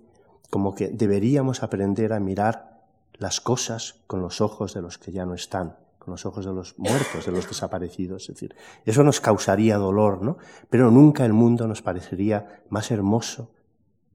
como 0.50 0.74
que 0.74 0.88
deberíamos 0.88 1.62
aprender 1.62 2.12
a 2.12 2.20
mirar 2.20 2.82
las 3.14 3.40
cosas 3.40 4.02
con 4.06 4.20
los 4.20 4.42
ojos 4.42 4.74
de 4.74 4.82
los 4.82 4.98
que 4.98 5.10
ya 5.10 5.24
no 5.24 5.34
están 5.34 5.76
con 6.02 6.10
los 6.10 6.26
ojos 6.26 6.44
de 6.44 6.52
los 6.52 6.76
muertos, 6.78 7.26
de 7.26 7.30
los 7.30 7.46
desaparecidos. 7.46 8.22
Es 8.22 8.34
decir, 8.34 8.56
eso 8.84 9.04
nos 9.04 9.20
causaría 9.20 9.76
dolor, 9.76 10.20
¿no? 10.20 10.36
Pero 10.68 10.90
nunca 10.90 11.24
el 11.24 11.32
mundo 11.32 11.68
nos 11.68 11.80
parecería 11.80 12.60
más 12.70 12.90
hermoso 12.90 13.52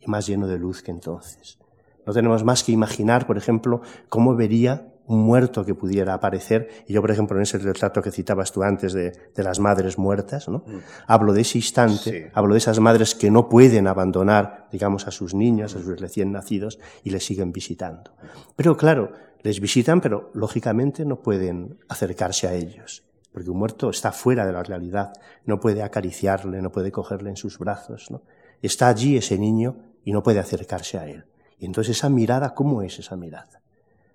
y 0.02 0.08
más 0.08 0.28
lleno 0.28 0.48
de 0.48 0.60
luz 0.60 0.82
que 0.82 0.92
entonces. 0.92 1.60
No 2.06 2.12
tenemos 2.12 2.44
más 2.44 2.66
que 2.66 2.74
imaginar, 2.74 3.26
por 3.26 3.38
ejemplo, 3.38 3.82
cómo 4.10 4.36
vería 4.36 4.94
un 5.06 5.22
muerto 5.22 5.64
que 5.64 5.76
pudiera 5.76 6.14
aparecer. 6.14 6.84
Y 6.88 6.94
yo, 6.94 7.00
por 7.00 7.10
ejemplo, 7.10 7.38
en 7.38 7.44
ese 7.44 7.58
retrato 7.58 8.02
que 8.02 8.12
citabas 8.12 8.52
tú 8.52 8.64
antes 8.64 8.92
de, 8.92 9.14
de 9.34 9.44
las 9.44 9.62
madres 9.62 9.98
muertas, 9.98 10.50
¿no? 10.50 10.66
Mm. 10.68 10.80
Hablo 11.08 11.32
de 11.32 11.42
ese 11.42 11.58
instante, 11.60 12.12
sí. 12.12 12.32
hablo 12.34 12.54
de 12.54 12.58
esas 12.58 12.82
madres 12.82 13.16
que 13.16 13.32
no 13.32 13.48
pueden 13.48 13.88
abandonar, 13.88 14.68
digamos, 14.74 15.08
a 15.08 15.12
sus 15.12 15.34
niños, 15.34 15.74
a 15.74 15.80
sus 15.80 16.02
recién 16.02 16.34
nacidos, 16.34 16.80
y 17.06 17.12
les 17.12 17.26
siguen 17.26 17.54
visitando. 17.54 18.12
Pero 18.58 18.76
claro, 18.76 19.14
les 19.44 19.60
visitan, 19.60 20.02
pero 20.02 20.32
lógicamente 20.34 21.06
no 21.06 21.22
pueden 21.22 21.80
acercarse 21.90 22.48
a 22.48 22.54
ellos, 22.54 23.04
porque 23.32 23.50
un 23.50 23.58
muerto 23.58 23.90
está 23.90 24.12
fuera 24.12 24.46
de 24.46 24.54
la 24.54 24.64
realidad, 24.64 25.14
no 25.46 25.60
puede 25.60 25.84
acariciarle, 25.84 26.62
no 26.62 26.72
puede 26.72 26.92
cogerle 26.92 27.30
en 27.30 27.38
sus 27.38 27.58
brazos, 27.58 28.10
¿no? 28.12 28.22
Está 28.62 28.88
allí 28.88 29.18
ese 29.18 29.38
niño 29.38 29.78
y 30.04 30.12
no 30.12 30.24
puede 30.24 30.40
acercarse 30.40 30.98
a 30.98 31.08
él. 31.08 31.26
Y 31.60 31.66
entonces 31.66 31.98
esa 31.98 32.10
mirada, 32.10 32.54
¿cómo 32.54 32.82
es 32.82 33.00
esa 33.00 33.16
mirada? 33.16 33.62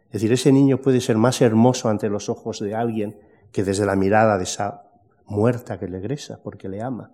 Es 0.07 0.21
decir, 0.21 0.33
ese 0.33 0.53
niño 0.53 0.79
puede 0.79 1.01
ser 1.01 1.17
más 1.17 1.41
hermoso 1.41 1.89
ante 1.89 2.09
los 2.09 2.29
ojos 2.29 2.61
de 2.61 2.75
alguien 2.75 3.19
que 3.51 3.65
desde 3.65 3.87
la 3.87 3.97
mirada 3.97 4.37
de 4.37 4.45
esa 4.45 4.83
muerta 5.27 5.79
que 5.79 5.89
le 5.89 5.99
egresa 5.99 6.41
porque 6.43 6.69
le 6.69 6.83
ama. 6.83 7.13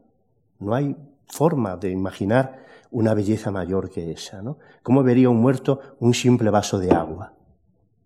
No 0.58 0.74
hay 0.74 0.96
forma 1.26 1.76
de 1.76 1.90
imaginar 1.90 2.64
una 2.90 3.14
belleza 3.14 3.50
mayor 3.50 3.90
que 3.90 4.10
esa, 4.10 4.42
¿no? 4.42 4.58
¿Cómo 4.82 5.02
vería 5.02 5.30
un 5.30 5.40
muerto 5.40 5.80
un 6.00 6.14
simple 6.14 6.50
vaso 6.50 6.78
de 6.78 6.90
agua? 6.90 7.34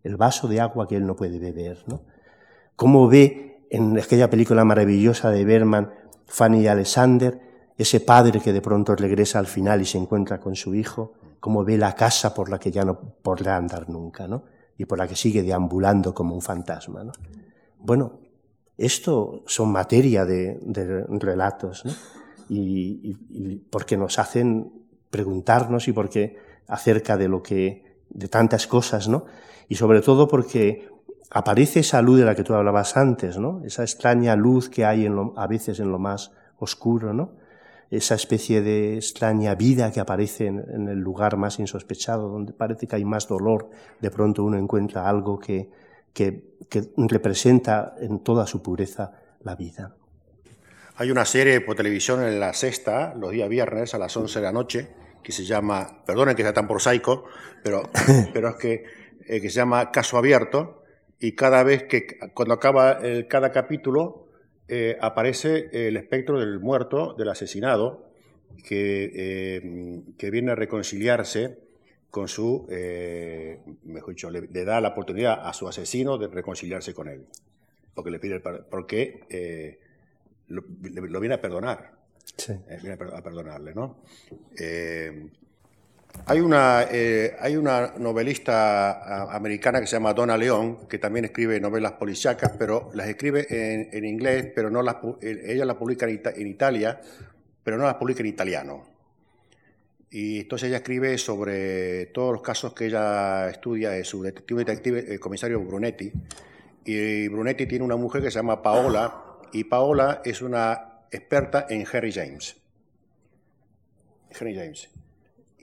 El 0.02 0.16
vaso 0.16 0.48
de 0.48 0.60
agua 0.60 0.88
que 0.88 0.96
él 0.96 1.06
no 1.06 1.16
puede 1.16 1.38
beber, 1.38 1.82
¿no? 1.86 2.02
Cómo 2.76 3.08
ve 3.08 3.66
en 3.70 3.98
aquella 3.98 4.28
película 4.28 4.64
maravillosa 4.64 5.30
de 5.30 5.44
Berman, 5.44 5.92
Fanny 6.26 6.62
y 6.62 6.66
Alexander, 6.66 7.40
ese 7.78 8.00
padre 8.00 8.40
que 8.40 8.52
de 8.52 8.60
pronto 8.60 8.94
regresa 8.94 9.38
al 9.38 9.46
final 9.46 9.80
y 9.80 9.86
se 9.86 9.98
encuentra 9.98 10.40
con 10.40 10.56
su 10.56 10.74
hijo, 10.74 11.14
cómo 11.40 11.64
ve 11.64 11.78
la 11.78 11.94
casa 11.94 12.34
por 12.34 12.48
la 12.48 12.58
que 12.58 12.70
ya 12.70 12.84
no 12.84 12.98
podrá 12.98 13.56
andar 13.56 13.88
nunca, 13.88 14.28
¿no? 14.28 14.44
Y 14.76 14.84
por 14.84 14.98
la 14.98 15.06
que 15.06 15.16
sigue 15.16 15.42
deambulando 15.42 16.14
como 16.14 16.34
un 16.34 16.42
fantasma, 16.42 17.04
¿no? 17.04 17.12
Bueno, 17.78 18.20
esto 18.76 19.42
son 19.46 19.70
materia 19.72 20.24
de, 20.24 20.58
relatos, 21.20 21.84
y, 22.48 23.16
y 23.30 23.56
porque 23.70 23.96
nos 23.96 24.18
hacen 24.18 24.72
preguntarnos 25.10 25.88
y 25.88 25.92
porque 25.92 26.36
acerca 26.66 27.16
de 27.16 27.28
lo 27.28 27.42
que, 27.42 27.84
de 28.08 28.28
tantas 28.28 28.66
cosas, 28.66 29.08
¿no? 29.08 29.26
Y 29.72 29.74
sobre 29.74 30.02
todo 30.02 30.28
porque 30.28 30.90
aparece 31.30 31.80
esa 31.80 32.02
luz 32.02 32.18
de 32.18 32.26
la 32.26 32.35
que 32.35 32.44
tú 32.44 32.52
hablabas 32.52 32.94
antes, 32.98 33.38
¿no? 33.38 33.62
Esa 33.64 33.85
extraña 33.85 34.37
luz 34.37 34.68
que 34.68 34.85
hay 34.85 35.06
en 35.06 35.16
lo, 35.16 35.32
a 35.35 35.46
veces 35.46 35.80
en 35.80 35.90
lo 35.90 35.98
más 35.98 36.30
oscuro, 36.58 37.14
¿no? 37.14 37.32
Esa 37.90 38.14
especie 38.14 38.61
de 38.61 38.96
extraña 38.96 39.54
vida 39.54 39.90
que 39.90 40.00
aparece 40.00 40.48
en, 40.48 40.58
en, 40.58 40.88
el 40.88 40.98
lugar 40.98 41.38
más 41.38 41.58
insospechado, 41.58 42.28
donde 42.28 42.52
parece 42.52 42.87
que 42.87 42.96
hay 42.96 43.06
más 43.06 43.26
dolor, 43.26 43.70
de 43.98 44.11
pronto 44.11 44.44
uno 44.44 44.58
encuentra 44.58 45.08
algo 45.08 45.38
que, 45.38 45.70
que, 46.12 46.58
que 46.68 46.90
representa 46.98 47.94
en 47.98 48.18
toda 48.18 48.46
su 48.46 48.61
pureza 48.61 49.12
la 49.40 49.56
vida. 49.56 49.96
Hay 50.96 51.11
una 51.11 51.24
serie 51.24 51.62
por 51.62 51.76
televisión 51.76 52.22
en 52.22 52.38
la 52.38 52.52
sexta, 52.52 53.14
los 53.14 53.30
días 53.30 53.49
viernes 53.49 53.94
a 53.94 53.99
las 53.99 54.14
11 54.14 54.38
de 54.38 54.44
la 54.44 54.53
noche, 54.53 54.88
que 55.22 55.32
se 55.32 55.47
llama, 55.47 56.03
perdonen 56.05 56.36
que 56.36 56.42
sea 56.42 56.53
tan 56.53 56.68
prosaico, 56.68 57.24
pero, 57.62 57.88
pero 58.34 58.51
es 58.51 58.57
que 58.57 59.01
eh, 59.27 59.41
que 59.41 59.51
se 59.51 59.57
llama 59.57 59.91
Caso 59.91 60.18
Abierto, 60.18 60.83
y 61.18 61.33
cada 61.33 61.62
vez 61.62 61.85
que, 61.85 62.18
cuando 62.35 62.55
acaba 62.55 62.93
el, 62.93 63.29
cada 63.29 63.53
capítulo, 63.53 64.27
eh, 64.68 64.97
aparece 65.01 65.68
el 65.73 65.97
espectro 65.97 66.41
del 66.41 66.59
muerto, 66.59 67.14
del 67.14 67.29
asesinado, 67.29 68.09
que, 68.66 70.03
que 70.18 70.31
viene 70.31 70.53
a 70.53 70.55
reconciliarse 70.55 71.59
con 72.11 72.29
su, 72.29 72.66
mejor 73.85 74.11
dicho, 74.11 74.31
le, 74.31 74.47
da 74.64 74.81
la 74.81 74.89
oportunidad 74.89 75.47
a 75.47 75.53
su 75.55 75.66
asesino 75.66 76.18
de 76.18 76.29
reconciliarse 76.29 76.93
con 76.93 77.09
él, 77.09 77.25
porque 77.95 78.11
le 78.11 78.18
pide, 78.18 78.41
porque 78.41 79.79
lo, 80.49 80.62
lo, 80.79 81.20
viene 81.20 81.37
a 81.37 81.41
perdonar, 81.41 81.93
sí. 82.37 82.53
viene 82.83 82.93
a 82.93 83.23
perdonarle, 83.23 83.75
¿no? 83.75 84.03
Hay 86.26 86.40
una, 86.40 86.86
eh, 86.90 87.36
hay 87.40 87.56
una 87.56 87.94
novelista 87.98 89.34
americana 89.34 89.80
que 89.80 89.86
se 89.86 89.96
llama 89.96 90.14
Donna 90.14 90.36
León, 90.36 90.86
que 90.88 90.98
también 90.98 91.24
escribe 91.24 91.58
novelas 91.58 91.92
policíacas, 91.92 92.52
pero 92.56 92.90
las 92.94 93.08
escribe 93.08 93.46
en, 93.50 94.04
inglés, 94.04 94.52
pero 94.54 94.70
no 94.70 94.82
las, 94.82 94.96
ella 95.20 95.64
las 95.64 95.76
publica 95.76 96.06
en, 96.08 96.46
Italia, 96.46 97.00
pero 97.64 97.76
no 97.76 97.84
las 97.84 97.96
publica 97.96 98.20
en 98.20 98.26
italiano. 98.26 98.86
Y 100.10 100.40
entonces 100.40 100.68
ella 100.68 100.76
escribe 100.76 101.18
sobre 101.18 102.06
todos 102.06 102.32
los 102.34 102.42
casos 102.42 102.72
que 102.72 102.86
ella 102.86 103.50
estudia 103.50 103.90
de 103.90 104.04
su 104.04 104.22
detective, 104.22 104.64
detective 104.64 105.14
el 105.14 105.18
comisario 105.18 105.60
Brunetti. 105.60 106.12
Y 106.84 107.28
Brunetti 107.28 107.66
tiene 107.66 107.84
una 107.84 107.96
mujer 107.96 108.22
que 108.22 108.30
se 108.30 108.38
llama 108.38 108.62
Paola, 108.62 109.24
y 109.52 109.64
Paola 109.64 110.22
es 110.24 110.40
una 110.40 111.06
experta 111.10 111.66
en 111.68 111.84
Harry 111.92 112.12
James. 112.12 112.56
Harry 114.38 114.54
James. 114.54 114.88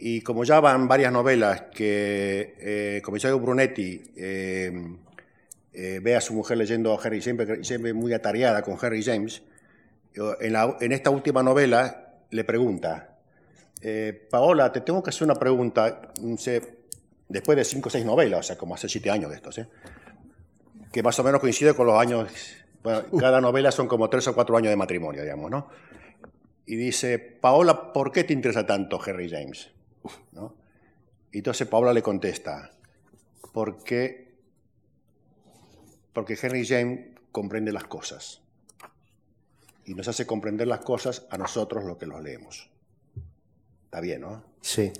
Y 0.01 0.21
como 0.21 0.45
ya 0.45 0.61
van 0.61 0.87
varias 0.87 1.11
novelas 1.11 1.63
que 1.73 2.55
eh, 2.57 3.01
comisario 3.03 3.37
Brunetti 3.37 4.01
eh, 4.15 4.71
eh, 5.73 5.99
ve 6.01 6.15
a 6.15 6.21
su 6.21 6.33
mujer 6.33 6.57
leyendo 6.57 6.93
a 6.93 7.01
Harry 7.03 7.21
siempre, 7.21 7.65
siempre 7.65 7.91
muy 7.93 8.13
atareada 8.13 8.61
con 8.61 8.77
Harry 8.81 9.03
James, 9.03 9.41
en, 10.15 10.55
en 10.55 10.91
esta 10.93 11.09
última 11.09 11.43
novela 11.43 12.13
le 12.31 12.43
pregunta, 12.45 13.17
Paola, 14.29 14.71
te 14.71 14.81
tengo 14.81 15.03
que 15.03 15.09
hacer 15.09 15.23
una 15.25 15.35
pregunta, 15.35 16.11
mm, 16.21 16.35
después 17.27 17.57
de 17.57 17.65
cinco 17.65 17.89
o 17.89 17.91
seis 17.91 18.05
novelas, 18.05 18.39
o 18.39 18.43
sea, 18.43 18.57
como 18.57 18.75
hace 18.75 18.87
siete 18.87 19.09
años 19.09 19.29
de 19.29 19.35
estos, 19.35 19.61
que 20.93 21.03
más 21.03 21.19
o 21.19 21.23
menos 21.25 21.41
coincide 21.41 21.73
con 21.73 21.87
los 21.87 21.99
años, 21.99 22.31
cada 23.19 23.41
novela 23.41 23.71
son 23.71 23.87
como 23.89 24.09
tres 24.09 24.27
o 24.29 24.33
cuatro 24.33 24.55
años 24.55 24.69
de 24.69 24.77
matrimonio, 24.77 25.23
digamos, 25.23 25.51
¿no? 25.51 25.69
Y 26.65 26.77
dice, 26.77 27.19
Paola, 27.19 27.91
¿por 27.91 28.13
qué 28.13 28.23
te 28.23 28.31
interesa 28.31 28.65
tanto 28.65 28.99
Harry 29.05 29.29
James? 29.29 29.71
¿No? 30.31 30.55
Y 31.31 31.39
entonces 31.39 31.67
Paula 31.67 31.93
le 31.93 32.01
contesta, 32.01 32.71
porque, 33.53 34.33
porque 36.13 36.37
Henry 36.41 36.65
James 36.65 37.19
comprende 37.31 37.71
las 37.71 37.83
cosas 37.83 38.41
y 39.85 39.93
nos 39.93 40.07
hace 40.07 40.25
comprender 40.25 40.67
las 40.67 40.81
cosas 40.81 41.25
a 41.29 41.37
nosotros 41.37 41.83
lo 41.83 41.97
que 41.97 42.05
los 42.05 42.21
leemos. 42.21 42.69
Está 43.85 44.01
bien, 44.01 44.21
¿no? 44.21 44.43
Sí. 44.61 44.91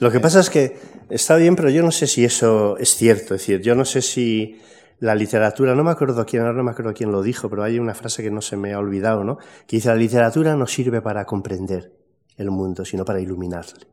Lo 0.00 0.10
que 0.10 0.18
pasa 0.18 0.40
es 0.40 0.50
que 0.50 0.76
está 1.08 1.36
bien, 1.36 1.54
pero 1.54 1.70
yo 1.70 1.82
no 1.82 1.92
sé 1.92 2.08
si 2.08 2.24
eso 2.24 2.76
es 2.78 2.96
cierto. 2.96 3.34
Es 3.34 3.42
decir, 3.42 3.60
yo 3.62 3.76
no 3.76 3.84
sé 3.84 4.02
si 4.02 4.60
la 4.98 5.14
literatura, 5.14 5.74
no 5.74 5.84
me 5.84 5.92
acuerdo 5.92 6.24
quién, 6.26 6.42
no 6.42 6.64
me 6.64 6.70
acuerdo 6.70 6.92
quién 6.94 7.12
lo 7.12 7.22
dijo, 7.22 7.48
pero 7.48 7.62
hay 7.62 7.78
una 7.78 7.94
frase 7.94 8.22
que 8.22 8.30
no 8.30 8.40
se 8.40 8.56
me 8.56 8.72
ha 8.72 8.78
olvidado, 8.78 9.22
¿no? 9.22 9.38
Que 9.66 9.76
dice, 9.76 9.88
la 9.88 9.96
literatura 9.96 10.56
no 10.56 10.66
sirve 10.66 11.00
para 11.00 11.24
comprender 11.24 11.92
el 12.36 12.50
mundo, 12.50 12.84
sino 12.84 13.04
para 13.04 13.20
iluminarle. 13.20 13.86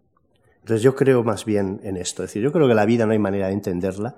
Entonces 0.62 0.84
yo 0.84 0.96
creo 0.96 1.24
más 1.24 1.46
bien 1.46 1.80
en 1.84 1.98
esto. 1.98 2.24
Es 2.24 2.30
decir, 2.30 2.44
yo 2.44 2.52
creo 2.52 2.68
que 2.68 2.74
la 2.74 2.86
vida 2.86 3.06
no 3.06 3.12
hay 3.12 3.20
manera 3.20 3.48
de 3.48 3.54
entenderla, 3.54 4.16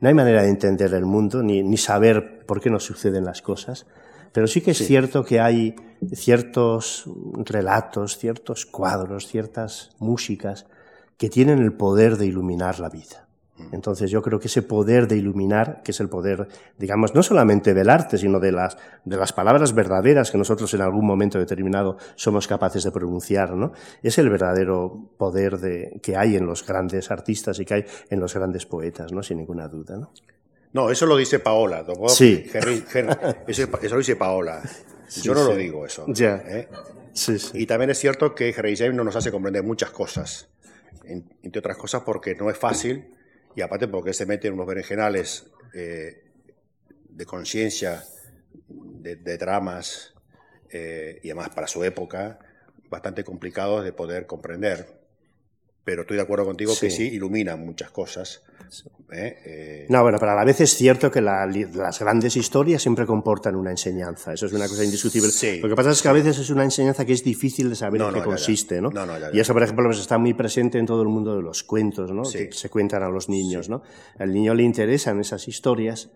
no 0.00 0.08
hay 0.08 0.14
manera 0.14 0.42
de 0.42 0.50
entender 0.50 0.92
el 0.94 1.06
mundo, 1.06 1.42
ni, 1.42 1.62
ni 1.62 1.76
saber 1.76 2.44
por 2.46 2.60
qué 2.60 2.70
nos 2.70 2.84
suceden 2.84 3.24
las 3.24 3.42
cosas. 3.42 3.86
Pero 4.32 4.46
sí 4.46 4.60
que 4.60 4.72
es 4.72 4.78
cierto 4.78 5.24
que 5.24 5.40
hay 5.40 5.74
ciertos 6.12 7.04
relatos, 7.44 8.18
ciertos 8.18 8.66
cuadros, 8.66 9.26
ciertas 9.26 9.90
músicas 9.98 10.66
que 11.16 11.30
tienen 11.30 11.60
el 11.60 11.72
poder 11.72 12.18
de 12.18 12.26
iluminar 12.26 12.78
la 12.78 12.90
vida. 12.90 13.25
Entonces 13.72 14.10
yo 14.10 14.22
creo 14.22 14.38
que 14.38 14.48
ese 14.48 14.62
poder 14.62 15.08
de 15.08 15.16
iluminar, 15.16 15.82
que 15.82 15.92
es 15.92 16.00
el 16.00 16.08
poder, 16.08 16.48
digamos, 16.78 17.14
no 17.14 17.22
solamente 17.22 17.72
del 17.74 17.88
arte, 17.88 18.18
sino 18.18 18.38
de 18.38 18.52
las, 18.52 18.76
de 19.04 19.16
las 19.16 19.32
palabras 19.32 19.74
verdaderas 19.74 20.30
que 20.30 20.38
nosotros 20.38 20.72
en 20.74 20.82
algún 20.82 21.06
momento 21.06 21.38
determinado 21.38 21.96
somos 22.16 22.46
capaces 22.46 22.84
de 22.84 22.90
pronunciar, 22.90 23.54
¿no? 23.54 23.72
Es 24.02 24.18
el 24.18 24.28
verdadero 24.28 25.10
poder 25.16 25.58
de, 25.58 25.98
que 26.02 26.16
hay 26.16 26.36
en 26.36 26.46
los 26.46 26.66
grandes 26.66 27.10
artistas 27.10 27.58
y 27.58 27.64
que 27.64 27.74
hay 27.74 27.84
en 28.10 28.20
los 28.20 28.34
grandes 28.34 28.66
poetas, 28.66 29.12
¿no? 29.12 29.22
Sin 29.22 29.38
ninguna 29.38 29.68
duda, 29.68 29.96
¿no? 29.96 30.12
No, 30.72 30.90
eso 30.90 31.06
lo 31.06 31.16
dice 31.16 31.38
Paola. 31.38 31.84
Sí. 32.08 32.44
eso, 33.46 33.68
lo 33.90 33.98
dice 33.98 34.16
Paola. 34.16 34.60
Yo 35.22 35.34
no 35.34 35.44
lo 35.44 35.56
digo 35.56 35.86
eso. 35.86 36.04
Ya. 36.08 36.36
¿eh? 36.46 36.68
Sí, 37.14 37.38
sí. 37.38 37.62
Y 37.62 37.66
también 37.66 37.90
es 37.90 37.98
cierto 37.98 38.34
que 38.34 38.54
Harry 38.58 38.76
James 38.76 38.94
no 38.94 39.02
nos 39.02 39.16
hace 39.16 39.30
comprender 39.30 39.62
muchas 39.62 39.90
cosas. 39.90 40.48
Entre 41.04 41.60
otras 41.60 41.78
cosas 41.78 42.02
porque 42.04 42.34
no 42.34 42.50
es 42.50 42.58
fácil 42.58 43.15
y 43.56 43.62
aparte 43.62 43.88
porque 43.88 44.12
se 44.12 44.26
mete 44.26 44.48
en 44.48 44.54
unos 44.54 44.66
berenjenales 44.66 45.46
eh, 45.74 46.22
de 47.08 47.24
conciencia, 47.24 48.04
de, 48.68 49.38
dramas, 49.38 50.12
eh, 50.70 51.20
y 51.22 51.30
además 51.30 51.48
para 51.50 51.66
su 51.66 51.82
época, 51.82 52.38
bastante 52.90 53.24
complicados 53.24 53.82
de 53.82 53.92
poder 53.92 54.26
comprender. 54.26 55.00
Pero 55.84 56.02
estoy 56.02 56.18
de 56.18 56.22
acuerdo 56.22 56.44
contigo 56.44 56.74
que 56.78 56.90
sí 56.90 57.08
ilumina 57.08 57.56
muchas 57.56 57.90
cosas. 57.90 58.42
¿Eh? 59.12 59.38
Eh, 59.44 59.86
no, 59.88 60.02
bueno, 60.02 60.18
pero 60.18 60.32
a 60.32 60.34
la 60.34 60.44
vez 60.44 60.60
es 60.60 60.74
cierto 60.74 61.10
que 61.10 61.20
las 61.20 61.98
grandes 61.98 62.36
historias 62.36 62.82
siempre 62.82 63.06
comportan 63.06 63.56
una 63.56 63.70
enseñanza. 63.70 64.32
Eso 64.32 64.46
es 64.46 64.52
una 64.52 64.68
cosa 64.68 64.84
indiscutible. 64.84 65.28
Lo 65.60 65.68
que 65.68 65.74
pasa 65.74 65.90
es 65.90 66.02
que 66.02 66.08
a 66.08 66.12
veces 66.12 66.38
es 66.38 66.50
una 66.50 66.64
enseñanza 66.64 67.04
que 67.04 67.12
es 67.12 67.24
difícil 67.24 67.70
de 67.70 67.76
saber 67.76 68.00
en 68.00 68.14
qué 68.14 68.22
consiste, 68.22 68.80
¿no? 68.80 68.90
y 69.32 69.40
eso, 69.40 69.52
por 69.52 69.62
ejemplo, 69.62 69.86
pues 69.86 69.98
está 69.98 70.18
muy 70.18 70.34
presente 70.34 70.78
en 70.78 70.86
todo 70.86 71.02
el 71.02 71.08
mundo 71.08 71.36
de 71.36 71.42
los 71.42 71.62
cuentos, 71.62 72.12
¿no? 72.12 72.22
Que 72.22 72.52
se 72.52 72.70
cuentan 72.70 73.02
a 73.02 73.08
los 73.08 73.28
niños, 73.28 73.68
¿no? 73.68 73.82
Al 74.18 74.32
niño 74.32 74.54
le 74.54 74.62
interesan 74.62 75.20
esas 75.20 75.48
historias. 75.48 76.10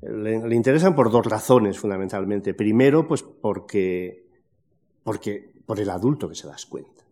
Le, 0.00 0.38
le, 0.46 0.54
interesan 0.54 0.94
por 0.94 1.10
dos 1.10 1.26
razones, 1.26 1.78
fundamentalmente. 1.78 2.54
Primero, 2.54 3.08
pues 3.08 3.22
porque, 3.22 4.28
porque 5.02 5.52
por 5.66 5.80
el 5.80 5.90
adulto 5.90 6.28
que 6.28 6.36
se 6.36 6.46
das 6.46 6.66
cuenta. 6.66 7.02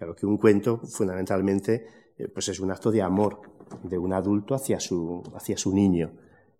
Claro 0.00 0.16
que 0.16 0.26
un 0.26 0.38
cuento, 0.38 0.78
fundamentalmente, 0.78 1.86
pues 2.28 2.48
es 2.48 2.60
un 2.60 2.70
acto 2.70 2.90
de 2.90 3.02
amor 3.02 3.40
de 3.82 3.98
un 3.98 4.12
adulto 4.12 4.54
hacia 4.54 4.80
su, 4.80 5.22
hacia 5.34 5.56
su 5.56 5.74
niño. 5.74 6.10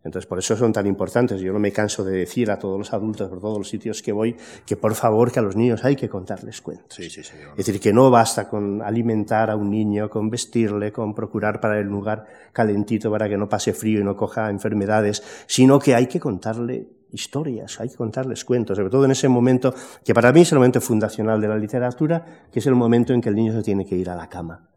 Entonces, 0.03 0.27
por 0.27 0.39
eso 0.39 0.57
son 0.57 0.73
tan 0.73 0.87
importantes. 0.87 1.41
Yo 1.43 1.53
no 1.53 1.59
me 1.59 1.73
canso 1.73 2.03
de 2.05 2.17
decir 2.17 2.51
a 2.51 2.59
todos 2.59 2.79
los 2.79 2.93
adultos, 2.95 3.29
por 3.29 3.41
todos 3.41 3.59
los 3.59 3.69
sitios 3.69 4.01
que 4.01 4.13
voy, 4.13 4.35
que 4.65 4.77
por 4.77 4.95
favor, 4.95 5.31
que 5.31 5.41
a 5.41 5.43
los 5.43 5.57
niños 5.57 5.85
hay 5.85 5.95
que 5.95 6.09
contarles 6.09 6.63
cuentos. 6.63 6.95
Sí, 6.95 7.11
sí, 7.11 7.23
sí, 7.23 7.35
es 7.51 7.67
decir, 7.67 7.81
que 7.81 7.93
no 7.93 8.11
basta 8.11 8.49
con 8.49 8.81
alimentar 8.81 9.51
a 9.51 9.57
un 9.57 9.71
niño, 9.71 10.09
con 10.09 10.31
vestirle, 10.31 10.91
con 10.91 11.15
procurar 11.15 11.61
para 11.61 11.79
el 11.79 11.87
lugar 11.87 12.25
calentito 12.53 13.11
para 13.11 13.29
que 13.29 13.37
no 13.37 13.49
pase 13.49 13.75
frío 13.75 14.01
y 14.01 14.05
no 14.05 14.17
coja 14.17 14.49
enfermedades, 14.49 15.23
sino 15.47 15.79
que 15.79 15.95
hay 15.95 16.07
que 16.07 16.19
contarle 16.19 16.89
historias, 17.13 17.79
hay 17.81 17.91
que 17.91 17.97
contarles 17.97 18.45
cuentos, 18.45 18.79
sobre 18.79 18.89
todo 18.89 19.05
en 19.05 19.11
ese 19.11 19.29
momento 19.29 19.75
que 20.03 20.15
para 20.15 20.33
mí 20.33 20.43
es 20.43 20.53
el 20.53 20.59
momento 20.59 20.81
fundacional 20.81 21.41
de 21.41 21.49
la 21.49 21.59
literatura, 21.59 22.47
que 22.51 22.61
es 22.61 22.67
el 22.67 22.75
momento 22.75 23.13
en 23.13 23.21
que 23.21 23.29
el 23.29 23.35
niño 23.35 23.53
se 23.53 23.63
tiene 23.63 23.85
que 23.85 23.97
ir 23.97 24.09
a 24.09 24.17
la 24.17 24.29
cama. 24.29 24.70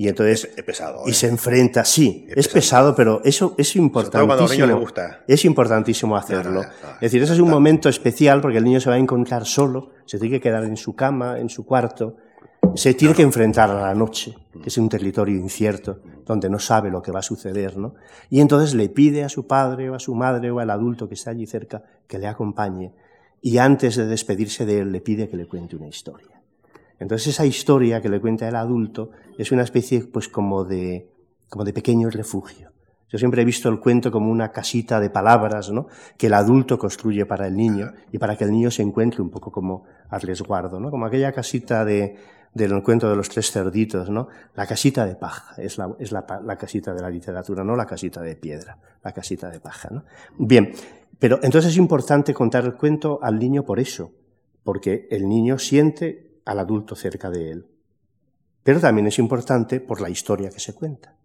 Y 0.00 0.08
entonces. 0.08 0.48
Es, 0.56 0.64
pesado. 0.64 1.02
Y 1.04 1.10
¿eh? 1.10 1.12
se 1.12 1.26
enfrenta, 1.26 1.84
sí, 1.84 2.26
es, 2.34 2.48
pesado. 2.48 2.96
pero 2.96 3.20
eso 3.22 3.54
es 3.58 3.76
importantísimo. 3.76 4.66
le 4.66 4.72
gusta. 4.72 5.24
Es 5.28 5.44
importantísimo 5.44 6.16
hacerlo. 6.16 6.62
es 6.62 7.00
decir, 7.00 7.22
ese 7.22 7.34
es 7.34 7.38
un 7.38 7.50
momento 7.50 7.90
especial 7.90 8.40
porque 8.40 8.56
el 8.56 8.64
niño 8.64 8.80
se 8.80 8.88
va 8.88 8.96
a 8.96 8.98
encontrar 8.98 9.44
solo, 9.44 9.90
se 10.06 10.18
tiene 10.18 10.36
que 10.36 10.40
quedar 10.40 10.64
en 10.64 10.78
su 10.78 10.96
cama, 10.96 11.38
en 11.38 11.50
su 11.50 11.66
cuarto, 11.66 12.16
se 12.74 12.94
tiene 12.94 13.12
que 13.12 13.20
enfrentar 13.20 13.70
a 13.70 13.88
la 13.88 13.94
noche, 13.94 14.34
que 14.62 14.70
es 14.70 14.78
un 14.78 14.88
territorio 14.88 15.36
incierto, 15.36 15.98
donde 16.24 16.48
no 16.48 16.58
sabe 16.58 16.90
lo 16.90 17.02
que 17.02 17.12
va 17.12 17.18
a 17.18 17.22
suceder, 17.22 17.76
¿no? 17.76 17.94
Y 18.30 18.40
entonces 18.40 18.72
le 18.72 18.88
pide 18.88 19.22
a 19.22 19.28
su 19.28 19.46
padre 19.46 19.90
o 19.90 19.94
a 19.94 19.98
su 19.98 20.14
madre 20.14 20.50
o 20.50 20.60
al 20.60 20.70
adulto 20.70 21.08
que 21.08 21.14
está 21.14 21.32
allí 21.32 21.46
cerca 21.46 21.82
que 22.06 22.18
le 22.18 22.26
acompañe 22.26 22.94
y 23.42 23.58
antes 23.58 23.96
de 23.96 24.06
despedirse 24.06 24.64
de 24.64 24.78
él 24.78 24.92
le 24.92 25.02
pide 25.02 25.28
que 25.28 25.36
le 25.36 25.46
cuente 25.46 25.76
una 25.76 25.88
historia. 25.88 26.39
Entonces 27.00 27.28
esa 27.28 27.46
historia 27.46 28.00
que 28.00 28.10
le 28.10 28.20
cuenta 28.20 28.46
el 28.46 28.54
adulto 28.54 29.10
es 29.38 29.50
una 29.50 29.62
especie 29.62 30.04
pues 30.04 30.28
como 30.28 30.64
de, 30.64 31.10
como 31.48 31.64
de 31.64 31.72
pequeño 31.72 32.10
refugio. 32.10 32.70
Yo 33.08 33.18
siempre 33.18 33.42
he 33.42 33.44
visto 33.44 33.68
el 33.68 33.80
cuento 33.80 34.12
como 34.12 34.30
una 34.30 34.52
casita 34.52 35.00
de 35.00 35.10
palabras, 35.10 35.70
¿no? 35.70 35.88
Que 36.16 36.28
el 36.28 36.34
adulto 36.34 36.78
construye 36.78 37.26
para 37.26 37.48
el 37.48 37.56
niño 37.56 37.90
y 38.12 38.18
para 38.18 38.36
que 38.36 38.44
el 38.44 38.52
niño 38.52 38.70
se 38.70 38.82
encuentre 38.82 39.20
un 39.20 39.30
poco 39.30 39.50
como 39.50 39.84
a 40.10 40.18
resguardo, 40.18 40.78
¿no? 40.78 40.90
Como 40.90 41.06
aquella 41.06 41.32
casita 41.32 41.84
de, 41.84 42.16
del 42.54 42.80
cuento 42.84 43.10
de 43.10 43.16
los 43.16 43.28
tres 43.28 43.50
cerditos, 43.50 44.10
¿no? 44.10 44.28
La 44.54 44.66
casita 44.66 45.06
de 45.06 45.16
paja 45.16 45.60
es, 45.60 45.76
la, 45.76 45.92
es 45.98 46.12
la, 46.12 46.24
la, 46.44 46.56
casita 46.56 46.94
de 46.94 47.02
la 47.02 47.10
literatura, 47.10 47.64
no 47.64 47.74
la 47.74 47.86
casita 47.86 48.20
de 48.20 48.36
piedra, 48.36 48.78
la 49.02 49.12
casita 49.12 49.50
de 49.50 49.58
paja, 49.58 49.88
¿no? 49.90 50.04
Bien, 50.38 50.70
pero 51.18 51.40
entonces 51.42 51.72
es 51.72 51.78
importante 51.78 52.32
contar 52.32 52.64
el 52.64 52.74
cuento 52.74 53.18
al 53.22 53.40
niño 53.40 53.64
por 53.64 53.80
eso, 53.80 54.12
porque 54.62 55.08
el 55.10 55.28
niño 55.28 55.58
siente 55.58 56.29
al 56.44 56.58
adulto 56.58 56.94
cerca 56.94 57.30
de 57.30 57.50
él. 57.50 57.66
Pero 58.62 58.80
también 58.80 59.06
es 59.06 59.18
importante 59.18 59.80
por 59.80 60.00
la 60.00 60.10
historia 60.10 60.50
que 60.50 60.60
se 60.60 60.74
cuenta. 60.74 61.16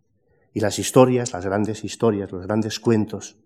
Y 0.54 0.62
las 0.62 0.80
historias, 0.80 1.34
las 1.34 1.46
grandes 1.46 1.84
historias, 1.84 2.32
los 2.32 2.46
grandes 2.46 2.80
cuentos, 2.80 3.38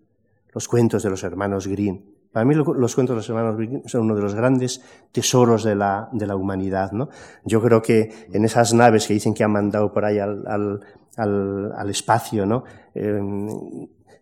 los 0.52 0.68
cuentos 0.68 1.02
de 1.02 1.10
los 1.10 1.24
hermanos 1.24 1.66
Green, 1.66 2.04
Para 2.32 2.44
mí 2.44 2.54
los 2.54 2.94
cuentos 2.94 3.14
de 3.14 3.16
los 3.16 3.28
hermanos 3.28 3.56
Grimm 3.56 3.82
son 3.86 4.02
uno 4.02 4.14
de 4.14 4.22
los 4.22 4.34
grandes 4.36 4.80
tesoros 5.10 5.64
de 5.64 5.74
la, 5.74 6.08
de 6.12 6.26
la 6.26 6.36
humanidad. 6.36 6.92
¿no? 6.92 7.08
Yo 7.44 7.60
creo 7.60 7.82
que 7.82 8.28
en 8.32 8.44
esas 8.44 8.72
naves 8.72 9.08
que 9.08 9.14
dicen 9.14 9.34
que 9.34 9.42
han 9.42 9.50
mandado 9.50 9.92
por 9.92 10.04
ahí 10.04 10.20
al, 10.20 10.46
al, 10.46 11.72
al, 11.76 11.90
espacio, 11.90 12.46
¿no? 12.46 12.62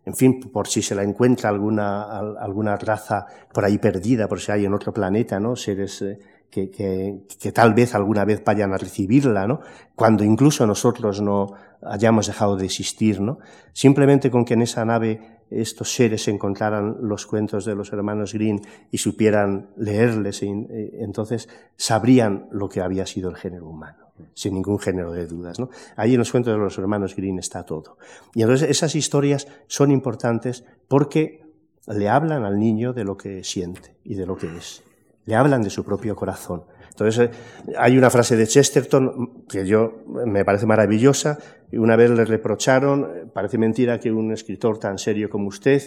En 0.09 0.15
fin, 0.15 0.41
por 0.51 0.67
si 0.69 0.81
se 0.81 0.95
la 0.95 1.03
encuentra 1.03 1.51
alguna, 1.51 2.19
alguna 2.41 2.77
raza 2.77 3.27
por 3.53 3.67
ahí 3.67 3.77
perdida, 3.77 4.27
por 4.27 4.41
si 4.41 4.51
hay 4.51 4.65
en 4.65 4.73
otro 4.73 4.91
planeta, 4.91 5.39
¿no? 5.39 5.55
Seres 5.55 6.01
eh, 6.01 6.19
que, 6.51 6.71
que, 6.71 7.21
que, 7.41 7.53
tal 7.53 7.75
vez 7.75 7.95
alguna 7.95 8.25
vez 8.25 8.43
vayan 8.45 8.73
a 8.73 8.79
recibirla, 8.79 9.47
¿no? 9.47 9.61
Cuando 9.95 10.25
incluso 10.25 10.67
nosotros 10.67 11.21
no 11.21 11.55
hayamos 11.83 12.27
dejado 12.27 12.57
de 12.57 12.65
existir, 12.65 13.21
¿no? 13.21 13.39
Simplemente 13.73 14.31
con 14.31 14.45
que 14.45 14.55
en 14.55 14.63
esa 14.63 14.85
nave 14.85 15.39
estos 15.51 15.95
seres 15.95 16.29
encontraran 16.29 16.97
los 17.01 17.27
cuentos 17.27 17.65
de 17.65 17.75
los 17.75 17.93
hermanos 17.93 18.35
Green 18.35 18.61
y 18.91 18.99
supieran 18.99 19.71
leerles, 19.77 20.43
eh, 20.43 20.99
entonces 21.01 21.49
sabrían 21.77 22.49
lo 22.51 22.69
que 22.69 22.81
había 22.81 23.07
sido 23.07 23.31
el 23.31 23.37
género 23.37 23.69
humano, 23.69 24.13
sin 24.35 24.55
ningún 24.55 24.79
género 24.79 25.13
de 25.13 25.27
dudas. 25.27 25.59
¿no? 25.59 25.71
Ahí 25.97 26.13
en 26.13 26.19
los 26.19 26.31
cuentos 26.31 26.53
de 26.53 26.59
los 26.59 26.77
hermanos 26.79 27.17
Green 27.17 27.39
está 27.39 27.65
todo. 27.65 27.97
Y 28.35 28.43
entonces 28.43 28.69
esas 28.69 28.95
historias 28.95 29.49
son 29.67 29.91
importantes 29.91 30.65
porque 30.87 31.43
le 31.87 32.09
hablan 32.09 32.45
al 32.45 32.59
niño 32.59 32.93
de 32.93 33.05
lo 33.05 33.17
que 33.17 33.43
siente 33.45 33.97
y 34.05 34.15
de 34.15 34.27
lo 34.27 34.37
que 34.37 34.55
es. 34.57 34.83
Le 35.29 35.35
hablan 35.35 35.61
de 35.63 35.69
su 35.69 35.85
propio 35.85 36.17
corazón. 36.17 36.65
Entonces, 36.89 37.29
eh, 37.29 37.75
hay 37.77 37.99
una 37.99 38.09
frase 38.09 38.35
de 38.35 38.47
Chesterton 38.47 39.45
que 39.47 39.67
yo 39.67 40.03
me 40.07 40.43
parece 40.43 40.65
maravillosa. 40.65 41.39
Una 41.73 41.97
vez 41.97 42.11
le 42.11 42.25
reprocharon, 42.25 43.31
parece 43.35 43.59
mentira 43.59 44.01
que 44.01 44.11
un 44.11 44.33
escritor 44.33 44.79
tan 44.79 44.97
serio 44.97 45.29
como 45.29 45.49
usted 45.49 45.83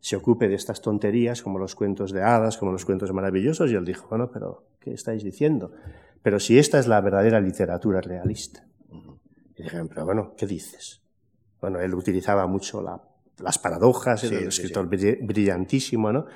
se 0.00 0.16
ocupe 0.16 0.48
de 0.48 0.54
estas 0.54 0.80
tonterías 0.80 1.42
como 1.42 1.58
los 1.58 1.74
cuentos 1.74 2.10
de 2.10 2.22
hadas, 2.22 2.56
como 2.56 2.72
los 2.72 2.86
cuentos 2.86 3.12
maravillosos, 3.12 3.70
y 3.70 3.74
él 3.74 3.84
dijo, 3.84 4.06
bueno, 4.08 4.30
pero 4.32 4.64
¿qué 4.80 4.94
estáis 4.94 5.22
diciendo? 5.22 5.72
Pero 6.22 6.40
si 6.40 6.58
esta 6.58 6.78
es 6.78 6.86
la 6.86 7.02
verdadera 7.02 7.38
literatura 7.38 8.00
realista. 8.00 8.64
Y 9.56 9.62
dijeron, 9.62 9.88
pero 9.88 10.06
bueno, 10.06 10.32
¿qué 10.38 10.46
dices? 10.46 11.02
Bueno, 11.60 11.80
él 11.80 11.94
utilizaba 11.94 12.46
mucho 12.46 12.80
la, 12.80 13.02
las 13.40 13.58
paradojas, 13.58 14.24
era 14.24 14.38
un 14.38 14.48
escritor 14.48 14.88
brillantísimo, 14.88 16.12
¿no? 16.12 16.26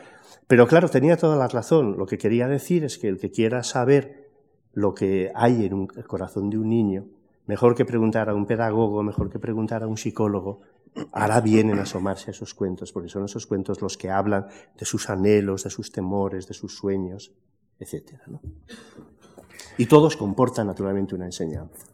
Pero 0.51 0.67
claro, 0.67 0.89
tenía 0.89 1.17
toda 1.17 1.37
la 1.37 1.47
razón. 1.47 1.97
Lo 1.97 2.07
que 2.07 2.19
quería 2.19 2.49
decir 2.49 2.83
es 2.83 2.99
que 2.99 3.07
el 3.07 3.21
que 3.21 3.31
quiera 3.31 3.63
saber 3.63 4.33
lo 4.73 4.95
que 4.95 5.31
hay 5.37 5.65
en 5.65 5.87
el 5.95 6.07
corazón 6.09 6.51
de 6.51 6.59
un 6.59 6.69
niño, 6.69 7.07
mejor 7.47 7.77
que 7.77 7.85
preguntar 7.85 8.29
a 8.29 8.35
un 8.35 8.47
pedagogo, 8.47 9.05
mejor 9.05 9.31
que 9.31 9.39
preguntar 9.39 9.85
a 9.85 9.87
un 9.87 9.97
psicólogo, 9.97 10.63
hará 11.13 11.41
bien 11.41 11.71
en 11.71 11.79
asomarse 11.79 12.31
a 12.31 12.33
esos 12.33 12.53
cuentos, 12.53 12.91
porque 12.91 13.09
son 13.09 13.27
esos 13.27 13.47
cuentos 13.47 13.81
los 13.81 13.97
que 13.97 14.11
hablan 14.11 14.49
de 14.77 14.85
sus 14.85 15.09
anhelos, 15.09 15.63
de 15.63 15.71
sus 15.71 15.93
temores, 15.93 16.49
de 16.49 16.55
sus 16.55 16.77
sueños, 16.77 17.33
etc. 17.79 18.15
Y 19.79 19.87
todos 19.87 20.17
comportan 20.17 20.67
naturalmente 20.67 21.15
una 21.15 21.27
enseñanza. 21.27 21.87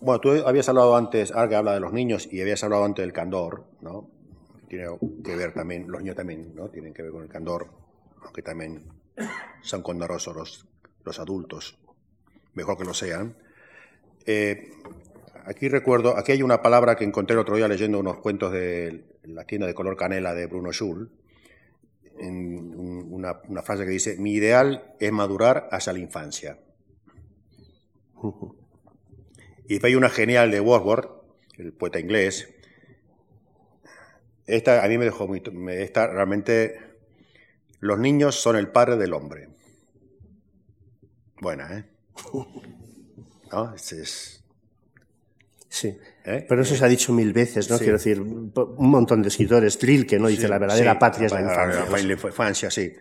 Bueno, 0.00 0.20
tú 0.20 0.30
habías 0.46 0.68
hablado 0.68 0.94
antes, 0.94 1.32
ahora 1.32 1.58
habla 1.58 1.74
de 1.74 1.80
los 1.80 1.92
niños, 1.92 2.28
y 2.30 2.40
habías 2.40 2.62
hablado 2.62 2.84
antes 2.84 3.02
del 3.02 3.12
candor, 3.12 3.64
¿no? 3.80 4.21
Tiene 4.72 4.86
que 5.22 5.36
ver 5.36 5.52
también, 5.52 5.84
los 5.86 6.00
niños 6.00 6.16
también, 6.16 6.54
¿no? 6.54 6.70
Tienen 6.70 6.94
que 6.94 7.02
ver 7.02 7.12
con 7.12 7.22
el 7.22 7.28
candor, 7.28 7.68
aunque 8.22 8.40
también 8.40 8.82
son 9.60 9.82
condorosos 9.82 10.34
los, 10.34 10.66
los 11.04 11.18
adultos, 11.18 11.78
mejor 12.54 12.78
que 12.78 12.84
lo 12.84 12.94
sean. 12.94 13.36
Eh, 14.24 14.70
aquí 15.44 15.68
recuerdo, 15.68 16.16
aquí 16.16 16.32
hay 16.32 16.42
una 16.42 16.62
palabra 16.62 16.96
que 16.96 17.04
encontré 17.04 17.34
el 17.34 17.40
otro 17.40 17.56
día 17.56 17.68
leyendo 17.68 17.98
unos 17.98 18.16
cuentos 18.20 18.50
de 18.50 19.04
la 19.24 19.44
tienda 19.44 19.66
de 19.66 19.74
color 19.74 19.94
canela 19.94 20.32
de 20.32 20.46
Bruno 20.46 20.72
Schul, 20.72 21.12
en 22.18 22.74
una, 23.12 23.42
una 23.48 23.62
frase 23.62 23.84
que 23.84 23.90
dice, 23.90 24.16
mi 24.16 24.32
ideal 24.32 24.94
es 25.00 25.12
madurar 25.12 25.68
hacia 25.70 25.92
la 25.92 25.98
infancia. 25.98 26.58
Y 29.68 29.84
hay 29.84 29.94
una 29.96 30.08
genial 30.08 30.50
de 30.50 30.60
Wordsworth, 30.60 31.10
el 31.58 31.74
poeta 31.74 32.00
inglés, 32.00 32.48
esta 34.46 34.84
a 34.84 34.88
mí 34.88 34.98
me 34.98 35.04
dejó 35.04 35.26
muy... 35.26 35.42
Esta 35.70 36.06
realmente... 36.06 36.78
Los 37.80 37.98
niños 37.98 38.36
son 38.36 38.56
el 38.56 38.68
padre 38.68 38.96
del 38.96 39.12
hombre. 39.12 39.48
Buena, 41.40 41.78
¿eh? 41.78 41.84
¿No? 43.52 43.74
Es, 43.74 44.42
Sí. 45.68 45.98
¿Eh? 46.26 46.44
Pero 46.46 46.60
eso 46.60 46.76
se 46.76 46.84
ha 46.84 46.88
dicho 46.88 47.14
mil 47.14 47.32
veces, 47.32 47.70
¿no? 47.70 47.78
Sí. 47.78 47.84
Quiero 47.84 47.96
decir, 47.96 48.20
un 48.20 48.90
montón 48.90 49.22
de 49.22 49.28
escritores, 49.28 49.78
que 49.78 50.18
¿no? 50.18 50.28
Dice 50.28 50.42
sí, 50.42 50.48
la 50.48 50.58
verdadera 50.58 50.92
sí, 50.92 50.98
patria 51.00 51.26
es 51.26 51.32
la 51.32 51.40
infancia. 51.40 51.86
La, 51.90 51.98
la 51.98 52.12
infancia, 52.12 52.70
sí. 52.70 52.92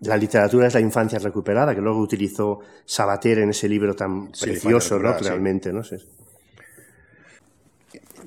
La 0.00 0.18
literatura 0.18 0.66
es 0.66 0.74
la 0.74 0.80
infancia 0.80 1.18
recuperada, 1.18 1.74
que 1.74 1.80
luego 1.80 1.98
utilizó 1.98 2.60
Sabater 2.84 3.38
en 3.38 3.50
ese 3.50 3.70
libro 3.70 3.96
tan 3.96 4.30
precioso, 4.32 4.98
¿no? 4.98 5.18
Realmente, 5.18 5.72
¿no? 5.72 5.82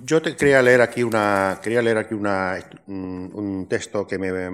Yo 0.06 0.22
te 0.22 0.36
quería 0.36 0.62
leer 0.62 0.82
aquí 0.82 1.02
una, 1.02 1.62
quería 1.64 1.82
leer 1.82 1.98
aquí 1.98 2.14
una, 2.14 2.60
un, 2.88 3.68
texto 3.70 4.06
que 4.06 4.18
me, 4.18 4.30
a 4.30 4.52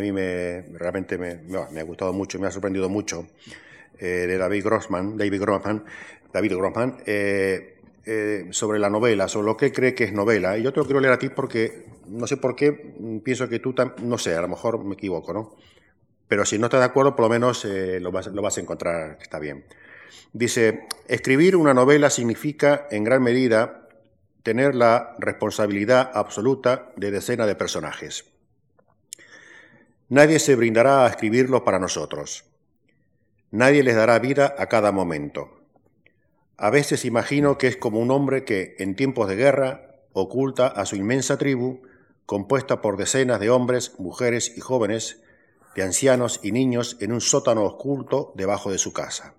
mí 0.00 0.12
me, 0.12 0.60
realmente 0.74 1.16
me, 1.16 1.80
ha 1.80 1.82
gustado 1.84 2.12
mucho, 2.12 2.38
me 2.38 2.48
ha 2.48 2.50
sorprendido 2.50 2.90
mucho, 2.90 3.26
eh, 3.98 4.26
de 4.26 4.36
David 4.36 4.62
Grossman, 4.62 5.16
David 5.16 5.40
Grossman, 5.40 5.84
David 6.30 6.56
Grossman, 6.56 6.98
eh, 7.06 7.78
eh, 8.04 8.48
sobre 8.50 8.78
la 8.78 8.90
novela, 8.90 9.26
sobre 9.26 9.46
lo 9.46 9.56
que 9.56 9.72
cree 9.72 9.94
que 9.94 10.04
es 10.04 10.12
novela. 10.12 10.58
Y 10.58 10.62
yo 10.62 10.72
te 10.72 10.80
lo 10.80 10.84
quiero 10.84 11.00
leer 11.00 11.14
a 11.14 11.18
ti 11.18 11.30
porque, 11.30 11.86
no 12.08 12.26
sé 12.26 12.36
por 12.36 12.54
qué, 12.54 12.72
pienso 13.24 13.48
que 13.48 13.60
tú, 13.60 13.74
no 14.02 14.18
sé, 14.18 14.34
a 14.34 14.42
lo 14.42 14.48
mejor 14.48 14.84
me 14.84 14.94
equivoco, 14.94 15.32
¿no? 15.32 15.56
Pero 16.28 16.44
si 16.44 16.58
no 16.58 16.66
estás 16.66 16.80
de 16.80 16.86
acuerdo, 16.86 17.16
por 17.16 17.22
lo 17.24 17.30
menos 17.30 17.64
lo, 17.64 18.12
vas, 18.12 18.26
lo 18.26 18.42
vas 18.42 18.58
a 18.58 18.60
encontrar, 18.60 19.16
está 19.22 19.38
bien. 19.38 19.64
Dice, 20.34 20.88
escribir 21.08 21.56
una 21.56 21.72
novela 21.72 22.10
significa, 22.10 22.86
en 22.90 23.04
gran 23.04 23.22
medida, 23.22 23.83
tener 24.44 24.74
la 24.74 25.16
responsabilidad 25.18 26.10
absoluta 26.14 26.92
de 26.96 27.10
decenas 27.10 27.46
de 27.46 27.56
personajes. 27.56 28.26
Nadie 30.10 30.38
se 30.38 30.54
brindará 30.54 31.04
a 31.04 31.08
escribirlo 31.08 31.64
para 31.64 31.78
nosotros. 31.78 32.44
Nadie 33.50 33.82
les 33.82 33.96
dará 33.96 34.18
vida 34.18 34.54
a 34.58 34.66
cada 34.66 34.92
momento. 34.92 35.62
A 36.58 36.68
veces 36.68 37.06
imagino 37.06 37.56
que 37.56 37.68
es 37.68 37.78
como 37.78 37.98
un 37.98 38.10
hombre 38.10 38.44
que, 38.44 38.76
en 38.78 38.94
tiempos 38.94 39.28
de 39.28 39.36
guerra, 39.36 39.96
oculta 40.12 40.66
a 40.66 40.84
su 40.84 40.96
inmensa 40.96 41.38
tribu, 41.38 41.80
compuesta 42.26 42.82
por 42.82 42.98
decenas 42.98 43.40
de 43.40 43.48
hombres, 43.48 43.98
mujeres 43.98 44.52
y 44.56 44.60
jóvenes, 44.60 45.22
de 45.74 45.84
ancianos 45.84 46.40
y 46.42 46.52
niños, 46.52 46.98
en 47.00 47.12
un 47.12 47.22
sótano 47.22 47.64
oculto 47.64 48.32
debajo 48.36 48.70
de 48.70 48.78
su 48.78 48.92
casa. 48.92 49.34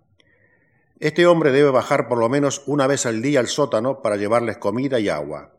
Este 1.00 1.26
hombre 1.28 1.52
debe 1.52 1.72
bajar 1.72 2.08
por 2.08 2.18
lo 2.18 2.30
menos 2.30 2.64
una 2.68 2.88
vez 2.88 3.06
al 3.06 3.22
día 3.22 3.42
al 3.42 3.48
sótano 3.48 4.02
para 4.02 4.16
llevarles 4.16 4.58
comida 4.58 4.98
y 5.00 5.10
agua. 5.10 5.54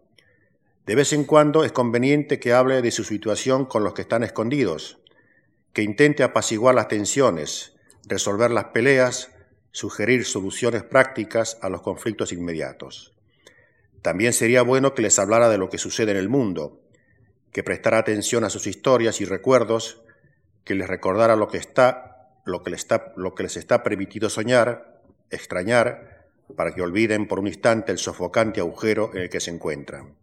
De 0.86 0.94
vez 0.94 1.12
en 1.12 1.24
cuando 1.24 1.62
es 1.62 1.72
conveniente 1.72 2.40
que 2.40 2.54
hable 2.54 2.80
de 2.80 2.90
su 2.90 3.04
situación 3.04 3.66
con 3.66 3.84
los 3.84 3.92
que 3.92 4.02
están 4.02 4.22
escondidos, 4.22 4.98
que 5.74 5.82
intente 5.82 6.22
apaciguar 6.22 6.74
las 6.74 6.88
tensiones, 6.88 7.74
resolver 8.06 8.50
las 8.50 8.66
peleas, 8.66 9.30
sugerir 9.72 10.24
soluciones 10.24 10.84
prácticas 10.84 11.58
a 11.60 11.68
los 11.68 11.82
conflictos 11.82 12.32
inmediatos. 12.32 13.12
También 14.00 14.32
sería 14.32 14.62
bueno 14.62 14.94
que 14.94 15.02
les 15.02 15.18
hablara 15.18 15.50
de 15.50 15.58
lo 15.58 15.68
que 15.68 15.76
sucede 15.76 16.12
en 16.12 16.16
el 16.16 16.30
mundo, 16.30 16.80
que 17.52 17.62
prestara 17.62 17.98
atención 17.98 18.42
a 18.44 18.50
sus 18.50 18.66
historias 18.66 19.20
y 19.20 19.26
recuerdos, 19.26 20.00
que 20.64 20.74
les 20.74 20.88
recordara 20.88 21.36
lo 21.36 21.48
que 21.48 21.58
está, 21.58 22.32
lo 22.46 22.62
que 22.62 22.70
les 22.70 22.80
está, 22.80 23.12
lo 23.16 23.34
que 23.34 23.42
les 23.42 23.58
está 23.58 23.82
permitido 23.82 24.30
soñar 24.30 24.95
extrañar 25.30 26.28
para 26.56 26.74
que 26.74 26.82
olviden 26.82 27.26
por 27.26 27.38
un 27.38 27.48
instante 27.48 27.92
el 27.92 27.98
sofocante 27.98 28.60
agujero 28.60 29.10
en 29.14 29.22
el 29.22 29.30
que 29.30 29.40
se 29.40 29.50
encuentran. 29.50 30.14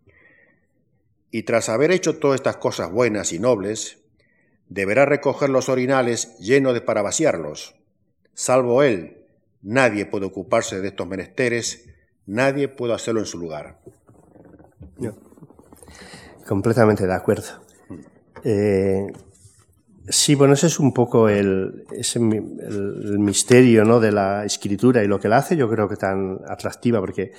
Y 1.31 1.43
tras 1.43 1.69
haber 1.69 1.91
hecho 1.91 2.17
todas 2.19 2.35
estas 2.35 2.57
cosas 2.57 2.91
buenas 2.91 3.33
y 3.33 3.39
nobles, 3.39 3.97
deberá 4.69 5.05
recoger 5.05 5.49
los 5.49 5.67
orinales 5.69 6.37
llenos 6.37 6.73
de 6.73 6.81
para 6.81 7.01
vaciarlos. 7.01 7.75
Salvo 8.33 8.83
él, 8.83 9.25
nadie 9.61 10.05
puede 10.05 10.25
ocuparse 10.25 10.79
de 10.79 10.89
estos 10.89 11.07
menesteres, 11.07 11.89
nadie 12.25 12.67
puede 12.67 12.93
hacerlo 12.93 13.19
en 13.19 13.25
su 13.25 13.37
lugar. 13.37 13.79
No. 14.97 15.15
Completamente 16.47 17.05
de 17.05 17.13
acuerdo. 17.13 17.63
Eh, 18.43 19.07
Sí, 20.09 20.35
bueno, 20.35 20.53
ese 20.53 20.67
es 20.67 20.79
un 20.79 20.93
poco 20.93 21.29
el, 21.29 21.85
misterio 23.19 23.85
¿no? 23.85 24.01
de 24.01 24.11
la 24.11 24.43
escritura 24.43 25.01
y 25.01 25.07
lo 25.07 25.17
que 25.17 25.29
la 25.29 25.37
hace 25.37 25.55
yo 25.55 25.69
creo 25.69 25.87
que 25.87 25.95
tan 25.95 26.39
atractiva, 26.45 26.99
porque 26.99 27.31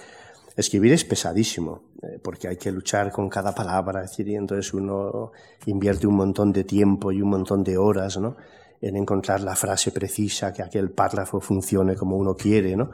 escribir 0.56 0.92
es 0.94 1.04
pesadísimo, 1.04 1.82
eh, 2.02 2.18
porque 2.22 2.48
hay 2.48 2.56
que 2.56 2.72
luchar 2.72 3.12
con 3.12 3.28
cada 3.28 3.54
palabra, 3.54 4.00
decir, 4.00 4.28
y 4.28 4.36
entonces 4.36 4.72
uno 4.72 5.32
invierte 5.66 6.06
un 6.06 6.16
montón 6.16 6.52
de 6.52 6.64
tiempo 6.64 7.12
y 7.12 7.20
un 7.20 7.28
montón 7.28 7.62
de 7.62 7.76
horas 7.76 8.16
¿no? 8.16 8.36
en 8.80 8.96
encontrar 8.96 9.42
la 9.42 9.56
frase 9.56 9.90
precisa, 9.90 10.52
que 10.54 10.62
aquel 10.62 10.90
párrafo 10.90 11.40
funcione 11.40 11.96
como 11.96 12.16
uno 12.16 12.34
quiere, 12.34 12.76
¿no? 12.76 12.90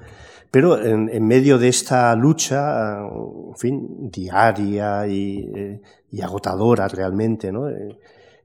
Pero 0.50 0.84
en, 0.84 1.24
medio 1.24 1.58
de 1.58 1.68
esta 1.68 2.12
lucha, 2.16 2.98
en 3.02 3.56
fin, 3.56 4.10
diaria 4.10 5.06
y, 5.06 5.48
eh, 5.54 5.80
agotadora 6.22 6.88
realmente, 6.88 7.52
¿no? 7.52 7.68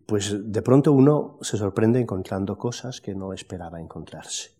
Pues 0.06 0.51
de 0.51 0.62
pronto 0.62 0.91
uno 0.91 1.38
se 1.41 1.58
sorprende 1.58 1.99
encontrando 1.99 2.58
cosas 2.58 3.01
que 3.01 3.16
no 3.16 3.34
esperaba 3.34 3.80
encontrarse. 3.80 4.51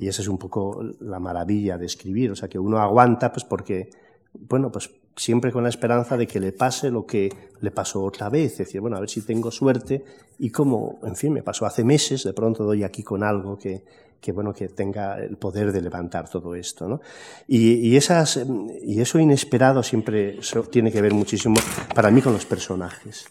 Y 0.00 0.08
esa 0.08 0.22
es 0.22 0.28
un 0.28 0.38
poco 0.38 0.82
la 0.98 1.20
maravilla 1.20 1.78
de 1.78 1.86
escribir, 1.86 2.32
o 2.32 2.34
sea, 2.34 2.48
que 2.48 2.58
uno 2.58 2.78
aguanta 2.78 3.30
pues 3.30 3.44
porque, 3.44 3.90
bueno, 4.34 4.72
pues 4.72 4.90
siempre 5.14 5.52
con 5.52 5.62
la 5.62 5.68
esperanza 5.68 6.16
de 6.16 6.26
que 6.26 6.40
le 6.40 6.52
pase 6.52 6.90
lo 6.90 7.06
que 7.06 7.28
le 7.60 7.70
pasó 7.70 8.02
otra 8.02 8.28
vez, 8.28 8.52
es 8.52 8.58
decir, 8.58 8.80
bueno, 8.80 8.96
a 8.96 9.00
ver 9.00 9.08
si 9.08 9.22
tengo 9.22 9.50
suerte 9.50 10.04
y 10.38 10.50
como, 10.50 10.98
en 11.02 11.16
fin, 11.16 11.32
me 11.32 11.42
pasó 11.42 11.66
hace 11.66 11.84
meses, 11.84 12.24
de 12.24 12.32
pronto 12.32 12.64
doy 12.64 12.82
aquí 12.82 13.02
con 13.02 13.22
algo 13.22 13.56
que, 13.56 13.84
que 14.20 14.32
bueno, 14.32 14.52
que 14.52 14.68
tenga 14.68 15.18
el 15.18 15.36
poder 15.36 15.72
de 15.72 15.80
levantar 15.80 16.28
todo 16.28 16.54
esto, 16.54 16.88
¿no? 16.88 17.00
Y, 17.46 17.74
y, 17.74 17.96
esas, 17.96 18.40
y 18.82 19.00
eso 19.00 19.18
inesperado 19.18 19.82
siempre 19.82 20.38
tiene 20.70 20.90
que 20.90 21.02
ver 21.02 21.14
muchísimo 21.14 21.56
para 21.94 22.10
mí 22.10 22.20
con 22.20 22.32
los 22.32 22.46
personajes, 22.46 23.26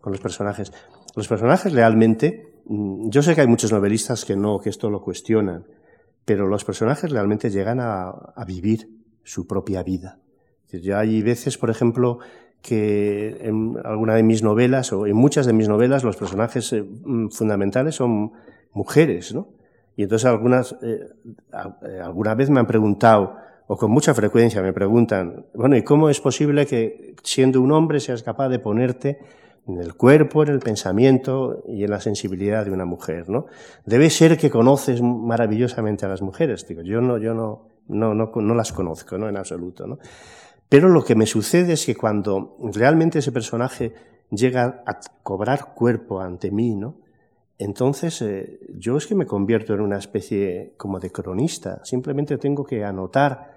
con 0.00 0.12
los 0.12 0.20
personajes. 0.20 0.72
Los 1.14 1.28
personajes 1.28 1.72
realmente, 1.72 2.60
mm, 2.66 3.10
yo 3.10 3.22
sé 3.22 3.34
que 3.34 3.42
hay 3.42 3.46
muchos 3.46 3.72
novelistas 3.72 4.24
que 4.24 4.36
no, 4.36 4.58
que 4.58 4.70
esto 4.70 4.90
lo 4.90 5.02
cuestionan, 5.02 5.66
pero 6.24 6.46
los 6.46 6.64
personajes 6.64 7.10
realmente 7.10 7.50
llegan 7.50 7.80
a, 7.80 8.14
vivir 8.46 8.88
su 9.24 9.46
propia 9.46 9.82
vida. 9.82 10.18
Ya 10.72 11.00
hay 11.00 11.22
veces, 11.22 11.58
por 11.58 11.68
ejemplo, 11.68 12.18
que 12.62 13.36
en 13.42 13.76
alguna 13.84 14.14
de 14.14 14.22
mis 14.22 14.42
novelas 14.42 14.92
o 14.92 15.06
en 15.06 15.16
muchas 15.16 15.46
de 15.46 15.52
mis 15.52 15.68
novelas 15.68 16.04
los 16.04 16.16
personajes 16.16 16.72
eh, 16.72 16.82
mm, 16.82 17.28
fundamentales 17.28 17.96
son 17.96 18.32
mujeres, 18.72 19.34
¿no? 19.34 19.48
Y 19.96 20.04
entonces 20.04 20.26
algunas, 20.26 20.72
eh, 20.82 21.08
eh, 21.82 22.00
alguna 22.02 22.34
vez 22.34 22.48
me 22.48 22.60
han 22.60 22.66
preguntado, 22.66 23.36
o 23.66 23.76
con 23.76 23.90
mucha 23.90 24.14
frecuencia 24.14 24.62
me 24.62 24.72
preguntan, 24.72 25.46
bueno, 25.54 25.76
¿y 25.76 25.82
cómo 25.82 26.08
es 26.08 26.20
posible 26.20 26.66
que 26.66 27.14
siendo 27.22 27.60
un 27.60 27.72
hombre 27.72 28.00
seas 28.00 28.22
capaz 28.22 28.48
de 28.48 28.58
ponerte 28.58 29.18
en 29.66 29.78
el 29.78 29.94
cuerpo, 29.94 30.42
en 30.42 30.50
el 30.50 30.58
pensamiento 30.58 31.62
y 31.68 31.84
en 31.84 31.90
la 31.90 32.00
sensibilidad 32.00 32.64
de 32.64 32.72
una 32.72 32.84
mujer, 32.84 33.28
¿no? 33.28 33.46
Debe 33.86 34.10
ser 34.10 34.36
que 34.36 34.50
conoces 34.50 35.00
maravillosamente 35.02 36.04
a 36.04 36.08
las 36.08 36.22
mujeres. 36.22 36.66
Digo, 36.66 36.82
yo 36.82 37.00
no, 37.00 37.18
yo 37.18 37.34
no, 37.34 37.68
no, 37.88 38.14
no, 38.14 38.54
las 38.54 38.72
conozco, 38.72 39.18
¿no? 39.18 39.28
En 39.28 39.36
absoluto, 39.36 39.86
¿no? 39.86 39.98
Pero 40.68 40.88
lo 40.88 41.04
que 41.04 41.14
me 41.14 41.26
sucede 41.26 41.74
es 41.74 41.86
que 41.86 41.94
cuando 41.94 42.56
realmente 42.72 43.20
ese 43.20 43.30
personaje 43.30 43.92
llega 44.30 44.82
a 44.86 44.98
cobrar 45.22 45.74
cuerpo 45.74 46.20
ante 46.20 46.50
mí, 46.50 46.74
¿no? 46.74 46.96
Entonces 47.58 48.20
eh, 48.22 48.58
yo 48.76 48.96
es 48.96 49.06
que 49.06 49.14
me 49.14 49.26
convierto 49.26 49.74
en 49.74 49.82
una 49.82 49.98
especie 49.98 50.74
como 50.76 50.98
de 50.98 51.12
cronista. 51.12 51.84
Simplemente 51.84 52.38
tengo 52.38 52.64
que 52.64 52.84
anotar 52.84 53.52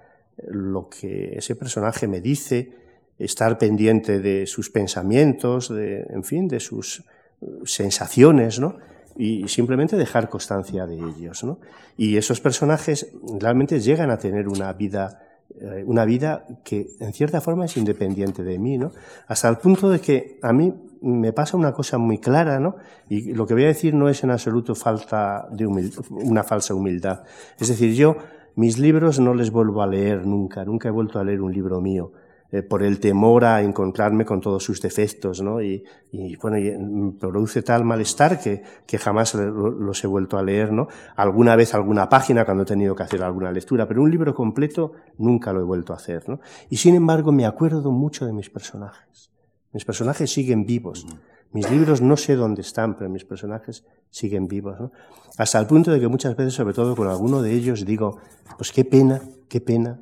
lo 0.46 0.88
que 0.88 1.36
ese 1.36 1.56
personaje 1.56 2.06
me 2.06 2.20
dice, 2.20 2.85
estar 3.18 3.58
pendiente 3.58 4.20
de 4.20 4.46
sus 4.46 4.70
pensamientos, 4.70 5.68
de, 5.68 6.02
en 6.10 6.24
fin, 6.24 6.48
de 6.48 6.60
sus 6.60 7.00
eh, 7.40 7.46
sensaciones, 7.64 8.60
¿no? 8.60 8.76
Y 9.16 9.48
simplemente 9.48 9.96
dejar 9.96 10.28
constancia 10.28 10.86
de 10.86 10.96
ellos, 10.96 11.42
¿no? 11.42 11.58
Y 11.96 12.16
esos 12.16 12.40
personajes 12.40 13.12
realmente 13.40 13.80
llegan 13.80 14.10
a 14.10 14.18
tener 14.18 14.48
una 14.48 14.72
vida 14.72 15.22
eh, 15.58 15.84
una 15.86 16.04
vida 16.04 16.44
que 16.64 16.88
en 17.00 17.12
cierta 17.12 17.40
forma 17.40 17.64
es 17.64 17.76
independiente 17.76 18.42
de 18.42 18.58
mí, 18.58 18.76
¿no? 18.76 18.92
Hasta 19.26 19.48
el 19.48 19.56
punto 19.56 19.88
de 19.88 20.00
que 20.00 20.38
a 20.42 20.52
mí 20.52 20.74
me 21.00 21.32
pasa 21.32 21.56
una 21.56 21.72
cosa 21.72 21.98
muy 21.98 22.18
clara, 22.18 22.60
¿no? 22.60 22.76
Y 23.08 23.32
lo 23.32 23.46
que 23.46 23.54
voy 23.54 23.64
a 23.64 23.68
decir 23.68 23.94
no 23.94 24.08
es 24.08 24.22
en 24.22 24.32
absoluto 24.32 24.74
falta 24.74 25.48
de 25.50 25.66
una 25.66 26.42
falsa 26.42 26.74
humildad. 26.74 27.22
Es 27.58 27.68
decir, 27.68 27.94
yo 27.94 28.16
mis 28.56 28.78
libros 28.78 29.20
no 29.20 29.34
les 29.34 29.50
vuelvo 29.50 29.82
a 29.82 29.86
leer 29.86 30.26
nunca, 30.26 30.64
nunca 30.64 30.88
he 30.88 30.92
vuelto 30.92 31.18
a 31.18 31.24
leer 31.24 31.40
un 31.40 31.52
libro 31.52 31.80
mío. 31.80 32.12
Eh, 32.56 32.62
por 32.62 32.82
el 32.82 33.00
temor 33.00 33.44
a 33.44 33.60
encontrarme 33.60 34.24
con 34.24 34.40
todos 34.40 34.64
sus 34.64 34.80
defectos, 34.80 35.42
¿no? 35.42 35.60
Y, 35.60 35.84
y 36.10 36.36
bueno, 36.36 36.56
y 36.56 36.70
mm, 36.70 37.18
produce 37.18 37.62
tal 37.62 37.84
malestar 37.84 38.40
que, 38.40 38.62
que 38.86 38.96
jamás 38.96 39.34
los 39.34 40.02
he 40.02 40.06
vuelto 40.06 40.38
a 40.38 40.42
leer, 40.42 40.72
¿no? 40.72 40.88
Alguna 41.16 41.54
vez 41.54 41.74
alguna 41.74 42.08
página 42.08 42.46
cuando 42.46 42.62
he 42.62 42.66
tenido 42.66 42.94
que 42.94 43.02
hacer 43.02 43.22
alguna 43.22 43.52
lectura, 43.52 43.86
pero 43.86 44.02
un 44.02 44.10
libro 44.10 44.34
completo 44.34 44.92
nunca 45.18 45.52
lo 45.52 45.60
he 45.60 45.64
vuelto 45.64 45.92
a 45.92 45.96
hacer, 45.96 46.26
¿no? 46.28 46.40
Y 46.70 46.78
sin 46.78 46.94
embargo 46.94 47.30
me 47.30 47.44
acuerdo 47.44 47.90
mucho 47.90 48.24
de 48.24 48.32
mis 48.32 48.48
personajes. 48.48 49.30
Mis 49.72 49.84
personajes 49.84 50.32
siguen 50.32 50.64
vivos. 50.64 51.06
Mis 51.52 51.70
libros 51.70 52.00
no 52.00 52.16
sé 52.16 52.36
dónde 52.36 52.62
están, 52.62 52.96
pero 52.96 53.10
mis 53.10 53.26
personajes 53.26 53.84
siguen 54.08 54.48
vivos. 54.48 54.80
¿no? 54.80 54.92
Hasta 55.36 55.58
el 55.58 55.66
punto 55.66 55.90
de 55.90 56.00
que 56.00 56.08
muchas 56.08 56.34
veces, 56.36 56.54
sobre 56.54 56.72
todo 56.72 56.96
con 56.96 57.08
alguno 57.08 57.42
de 57.42 57.52
ellos, 57.52 57.84
digo, 57.84 58.18
pues 58.56 58.72
qué 58.72 58.84
pena, 58.84 59.20
qué 59.48 59.60
pena 59.60 60.00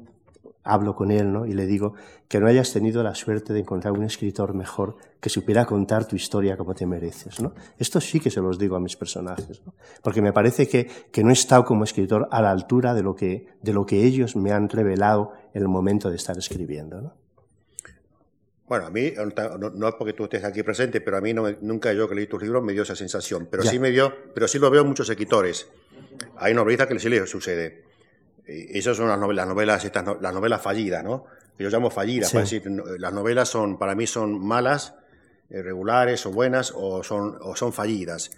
hablo 0.65 0.95
con 0.97 1.11
él 1.11 1.33
¿no? 1.33 1.47
y 1.47 1.53
le 1.53 1.67
digo 1.67 1.95
que 2.27 2.41
no 2.41 2.47
hayas 2.47 2.73
tenido 2.73 3.03
la 3.03 3.15
suerte 3.15 3.53
de 3.53 3.61
encontrar 3.61 3.93
un 3.93 4.03
escritor 4.03 4.55
mejor 4.55 4.97
que 5.21 5.29
supiera 5.29 5.67
contar 5.67 6.07
tu 6.07 6.17
historia 6.17 6.57
como 6.57 6.75
te 6.75 6.87
mereces. 6.87 7.41
¿no? 7.41 7.55
Esto 7.79 8.01
sí 8.01 8.19
que 8.19 8.31
se 8.31 8.41
los 8.41 8.59
digo 8.59 8.75
a 8.75 8.81
mis 8.81 8.97
personajes, 8.97 9.63
¿no? 9.65 9.75
porque 10.03 10.23
me 10.23 10.33
parece 10.33 10.67
que, 10.67 10.91
que 11.13 11.23
no 11.23 11.31
he 11.31 11.35
estado 11.35 11.65
como 11.65 11.85
escritor 11.85 12.29
a 12.31 12.43
la 12.43 12.51
altura 12.51 12.95
de 12.95 13.03
lo, 13.03 13.15
que, 13.15 13.49
de 13.63 13.73
lo 13.73 13.85
que 13.87 14.03
ellos 14.03 14.35
me 14.37 14.53
han 14.53 14.69
revelado 14.69 15.33
en 15.53 15.63
el 15.63 15.69
momento 15.69 16.11
de 16.11 16.17
estar 16.17 16.37
escribiendo. 16.37 17.01
¿no? 17.01 17.15
Bueno, 18.67 18.87
a 18.87 18.91
mí, 18.91 19.13
no, 19.75 19.89
es 19.89 19.95
porque 19.97 20.15
tú 20.15 20.25
estés 20.25 20.43
aquí 20.43 20.63
presente, 20.63 21.03
pero 21.03 21.19
a 21.19 21.21
mí 21.21 21.35
no 21.35 21.45
nunca 21.61 21.93
yo 21.93 22.09
que 22.09 22.15
leí 22.15 22.27
tus 22.27 22.43
libros 22.43 22.65
me 22.65 22.73
dio 22.73 22.83
esa 22.83 22.97
sensación. 22.97 23.47
Pero 23.51 23.63
sí 23.63 23.79
me 23.79 23.91
dio, 23.91 24.13
pero 24.35 24.49
sí 24.49 24.59
lo 24.59 24.71
veo 24.71 24.81
en 24.81 24.89
muchos 24.89 25.09
escritores. 25.11 25.69
Hay 26.37 26.55
novelistas 26.55 26.89
que 26.89 26.99
sí 26.99 27.11
les 27.11 27.29
sucede 27.29 27.94
esas 28.47 28.97
son 28.97 29.09
las 29.09 29.19
novelas, 29.19 29.47
las 29.47 29.55
novelas, 29.55 29.85
estas, 29.85 30.05
las 30.21 30.35
novelas 30.35 30.61
fallidas, 30.61 31.03
¿no? 31.03 31.25
Que 31.57 31.65
yo 31.65 31.71
llamo 31.71 31.91
fallidas, 31.91 32.33
decir, 32.33 32.63
las 32.99 33.13
novelas 33.13 33.49
son, 33.49 33.79
para 33.79 33.95
mí 33.95 34.07
son 34.07 34.45
malas, 34.45 34.95
regulares 35.49 36.27
o 36.27 36.33
buenas, 36.33 36.73
o 36.75 37.03
son, 37.03 37.39
o 37.41 37.55
son 37.55 37.73
fallidas. 37.73 38.31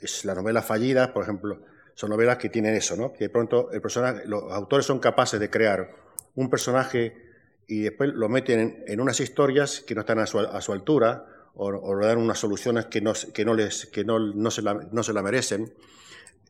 es, 0.00 0.24
las 0.24 0.36
novelas 0.36 0.64
fallidas, 0.64 1.08
por 1.08 1.22
ejemplo, 1.22 1.60
son 1.94 2.10
novelas 2.10 2.38
que 2.38 2.48
tienen 2.48 2.74
eso, 2.74 2.96
¿no? 2.96 3.12
Que 3.12 3.24
de 3.24 3.30
pronto 3.30 3.70
el 3.72 3.80
personaje, 3.80 4.22
los 4.26 4.52
autores 4.52 4.86
son 4.86 4.98
capaces 4.98 5.38
de 5.40 5.50
crear 5.50 5.94
un 6.34 6.50
personaje 6.50 7.28
y 7.66 7.82
después 7.82 8.10
lo 8.14 8.28
meten 8.28 8.84
en, 8.86 9.00
unas 9.00 9.20
historias 9.20 9.80
que 9.80 9.94
no 9.94 10.00
están 10.00 10.18
a 10.18 10.26
su, 10.26 10.38
a 10.38 10.60
su 10.60 10.72
altura 10.72 11.26
o, 11.54 11.66
o, 11.66 11.94
le 11.98 12.06
dan 12.06 12.18
unas 12.18 12.38
soluciones 12.38 12.86
que 12.86 13.00
no, 13.00 13.12
que 13.34 13.44
no, 13.44 13.54
les, 13.54 13.86
que 13.86 14.04
no, 14.04 14.18
no, 14.18 14.50
se, 14.50 14.62
la, 14.62 14.74
no 14.74 15.02
se 15.02 15.12
la 15.12 15.22
merecen 15.22 15.72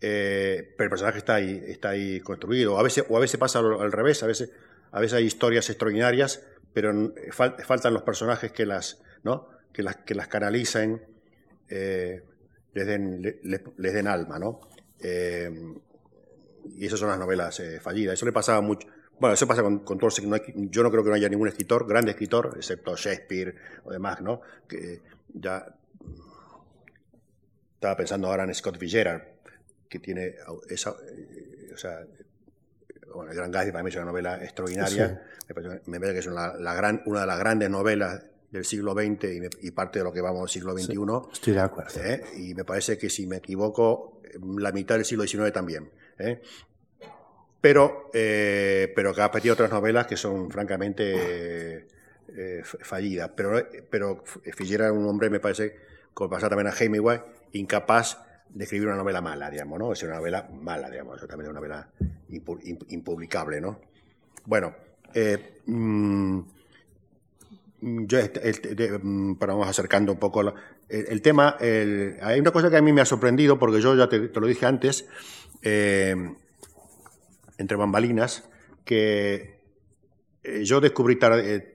eh, 0.00 0.74
pero 0.76 0.86
el 0.86 0.90
personaje 0.90 1.18
está 1.18 1.34
ahí, 1.34 1.62
está 1.66 1.90
ahí 1.90 2.20
construido. 2.20 2.78
A 2.78 2.82
veces, 2.82 3.04
o 3.08 3.16
a 3.16 3.20
veces 3.20 3.38
pasa 3.38 3.58
al, 3.58 3.92
revés, 3.92 4.22
a 4.22 4.26
veces, 4.26 4.52
a 4.92 5.00
veces 5.00 5.16
hay 5.16 5.24
historias 5.24 5.68
extraordinarias, 5.70 6.46
pero 6.72 7.12
faltan 7.32 7.94
los 7.94 8.02
personajes 8.02 8.52
que 8.52 8.66
las, 8.66 9.02
¿no? 9.24 9.48
que 9.72 9.82
las, 9.82 9.96
que 9.96 10.14
las 10.14 10.28
canalicen, 10.28 11.02
eh, 11.68 12.22
les, 12.74 12.86
den, 12.86 13.22
les, 13.22 13.92
den 13.94 14.06
alma. 14.06 14.38
¿no? 14.38 14.60
Eh, 15.00 15.50
y 16.76 16.86
esas 16.86 17.00
son 17.00 17.08
las 17.08 17.18
novelas 17.18 17.60
fallidas. 17.80 18.14
Eso 18.14 18.26
le 18.26 18.32
pasaba 18.32 18.60
mucho. 18.60 18.86
Bueno, 19.18 19.34
eso 19.34 19.48
pasa 19.48 19.62
con, 19.62 19.80
con 19.80 19.98
todos. 19.98 20.22
yo 20.22 20.82
no 20.82 20.90
creo 20.90 21.02
que 21.02 21.08
no 21.08 21.16
haya 21.16 21.28
ningún 21.28 21.48
escritor, 21.48 21.88
grande 21.88 22.12
escritor, 22.12 22.52
excepto 22.56 22.94
Shakespeare 22.94 23.54
o 23.84 23.90
demás, 23.90 24.20
¿no? 24.20 24.42
Que 24.68 25.00
ya 25.34 25.74
estaba 27.78 27.96
pensando 27.96 28.28
ahora 28.28 28.44
en 28.44 28.54
Scott 28.54 28.76
Fitzgerald, 28.76 29.22
que 29.88 29.98
tiene 29.98 30.34
esa, 30.68 30.90
eh, 30.90 31.70
o 31.72 31.76
sea, 31.76 32.06
bueno, 33.14 33.30
el 33.30 33.36
Gran 33.36 33.50
Gatsby 33.50 33.72
para 33.72 33.82
mí 33.82 33.90
es 33.90 33.96
una 33.96 34.04
novela 34.04 34.42
extraordinaria, 34.42 35.22
me, 35.48 35.54
parece, 35.98 36.12
que 36.12 36.18
es 36.18 36.26
una, 36.26 36.54
la 36.54 36.74
gran, 36.74 37.02
una 37.06 37.22
de 37.22 37.26
las 37.26 37.38
grandes 37.38 37.70
novelas 37.70 38.22
del 38.50 38.64
siglo 38.64 38.92
XX 38.92 39.52
y, 39.62 39.70
parte 39.70 39.98
de 39.98 40.04
lo 40.04 40.12
que 40.12 40.20
vamos 40.20 40.42
al 40.42 40.48
siglo 40.48 40.76
XXI. 40.76 40.96
estoy 41.32 41.54
de 41.54 41.60
acuerdo. 41.60 42.00
¿eh? 42.02 42.22
Y 42.36 42.54
me 42.54 42.64
parece 42.64 42.96
que 42.98 43.08
si 43.10 43.26
me 43.26 43.36
equivoco, 43.36 44.20
la 44.58 44.72
mitad 44.72 44.96
del 44.96 45.04
siglo 45.04 45.26
XIX 45.26 45.52
también. 45.52 45.90
¿eh? 46.18 46.40
Pero, 47.60 48.10
pero 48.12 49.14
que 49.14 49.20
ha 49.20 49.28
repetido 49.28 49.54
otras 49.54 49.70
novelas 49.70 50.06
que 50.06 50.16
son 50.16 50.50
francamente 50.50 51.86
fallidas. 52.82 53.30
Pero, 53.34 53.68
pero 53.90 54.24
era 54.70 54.92
un 54.92 55.06
hombre, 55.06 55.28
me 55.28 55.40
parece, 55.40 55.76
como 56.14 56.30
pasa 56.30 56.48
también 56.48 56.68
a 56.68 56.74
Hemingway, 56.78 57.20
incapaz 57.52 58.18
de 58.50 58.64
escribir 58.64 58.88
una 58.88 58.96
novela 58.96 59.20
mala, 59.20 59.50
digamos, 59.50 59.78
¿no? 59.78 59.92
Es 59.92 60.02
una 60.02 60.16
novela 60.16 60.48
mala, 60.52 60.90
digamos, 60.90 61.18
eso 61.18 61.26
también 61.26 61.46
es 61.46 61.50
una 61.50 61.60
novela 61.60 61.88
impublicable, 62.88 63.60
¿no? 63.60 63.80
Bueno, 64.46 64.74
eh, 65.14 65.60
mm, 65.66 66.40
yo, 67.80 68.18
este, 68.18 68.98
mm, 68.98 69.36
para 69.36 69.52
vamos 69.52 69.68
acercando 69.68 70.12
un 70.12 70.18
poco 70.18 70.54
el, 70.88 71.22
tema, 71.22 71.56
hay 71.60 72.40
una 72.40 72.50
cosa 72.50 72.70
que 72.70 72.76
a 72.76 72.82
mí 72.82 72.92
me 72.92 73.00
ha 73.00 73.04
sorprendido, 73.04 73.58
porque 73.58 73.80
yo 73.80 73.94
ya 73.94 74.08
te, 74.08 74.18
lo 74.18 74.46
dije 74.46 74.66
antes, 74.66 75.06
eh, 75.62 76.16
entre 77.58 77.76
bambalinas, 77.76 78.48
que 78.84 79.58
eh, 80.42 80.64
yo 80.64 80.80
descubrí 80.80 81.18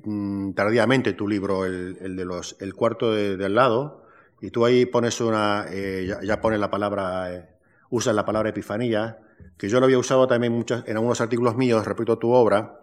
mm, 0.03 0.53
tardíamente 0.53 1.13
tu 1.13 1.27
libro, 1.27 1.65
el, 1.65 2.15
de 2.15 2.25
los, 2.25 2.55
el 2.59 2.73
cuarto 2.73 3.13
de, 3.13 3.43
al 3.45 3.55
lado, 3.55 4.02
y 4.43 4.51
tú 4.51 4.65
ahí 4.65 4.85
pones 4.85 5.21
una, 5.21 5.67
eh, 5.71 6.05
ya, 6.21 6.41
pones 6.41 6.59
la 6.59 6.69
palabra, 6.69 7.33
eh, 7.33 7.45
usas 7.91 8.13
la 8.13 8.25
palabra 8.25 8.49
epifanía, 8.49 9.17
que 9.57 9.69
yo 9.69 9.79
lo 9.79 9.85
había 9.85 9.97
usado 9.97 10.27
también 10.27 10.51
muchas, 10.51 10.83
en 10.85 10.97
algunos 10.97 11.21
artículos 11.21 11.55
míos 11.55 11.85
respecto 11.85 12.11
a 12.11 12.19
tu 12.19 12.29
obra. 12.29 12.81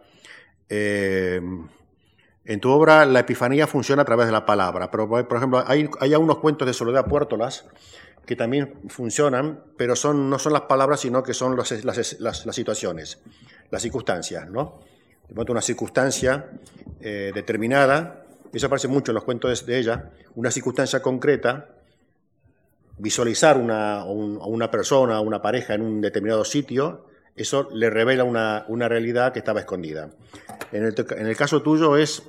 Eh, 0.71 1.39
en 2.47 2.61
tu 2.61 2.71
obra 2.71 3.05
la 3.05 3.21
epifanía 3.21 3.67
funciona 3.67 4.01
a 4.01 4.05
través 4.07 4.25
de 4.25 4.33
la 4.33 4.47
palabra, 4.47 4.91
pero 4.91 5.07
por 5.07 5.37
ejemplo 5.37 5.63
hay, 5.67 5.91
hay 6.01 6.15
algunos 6.15 6.39
cuentos 6.39 6.67
de 6.67 6.73
Soledad 6.73 7.05
Puertolas 7.05 7.67
que 8.25 8.37
también 8.37 8.81
funcionan, 8.89 9.63
pero 9.77 9.95
son, 9.97 10.31
no 10.31 10.39
son 10.39 10.55
las 10.55 10.63
palabras, 10.63 11.01
sino 11.01 11.23
que 11.23 11.35
son 11.35 11.59
las, 11.59 11.85
las, 11.85 12.55
situaciones, 12.57 13.21
las 13.71 13.83
circunstancias, 13.83 14.49
¿no? 14.49 14.81
De 15.29 15.35
pronto 15.35 15.53
una 15.53 15.61
circunstancia 15.61 16.53
determinada 17.01 18.25
eso 18.53 18.67
aparece 18.67 18.89
mucho 18.89 19.13
en 19.13 19.15
los 19.15 19.25
cuentos 19.25 19.65
de 19.67 19.79
ella, 19.79 20.11
una 20.35 20.51
circunstancia 20.51 21.01
concreta, 21.01 21.69
visualizar 22.99 23.57
una, 23.57 24.05
una 24.05 24.71
persona, 24.71 25.21
una 25.21 25.41
pareja 25.41 25.75
en 25.75 25.83
un 25.83 26.01
determinado 26.01 26.45
sitio, 26.45 27.07
eso 27.37 27.69
le 27.73 27.89
revela 27.89 28.25
una, 28.25 28.65
una 28.69 28.89
realidad 28.89 29.33
que 29.33 29.39
estaba 29.39 29.61
escondida. 29.61 30.11
En 30.73 30.85
el, 30.85 31.37
caso 31.37 31.63
tuyo 31.63 31.97
es, 31.97 32.23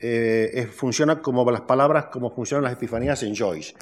eh, 0.00 0.68
funciona 0.72 1.20
como 1.20 1.48
las 1.50 1.62
palabras, 1.62 2.06
como 2.06 2.30
funcionan 2.30 2.64
las 2.64 2.72
epifanías 2.72 3.22
en 3.22 3.36
Joyce. 3.36 3.74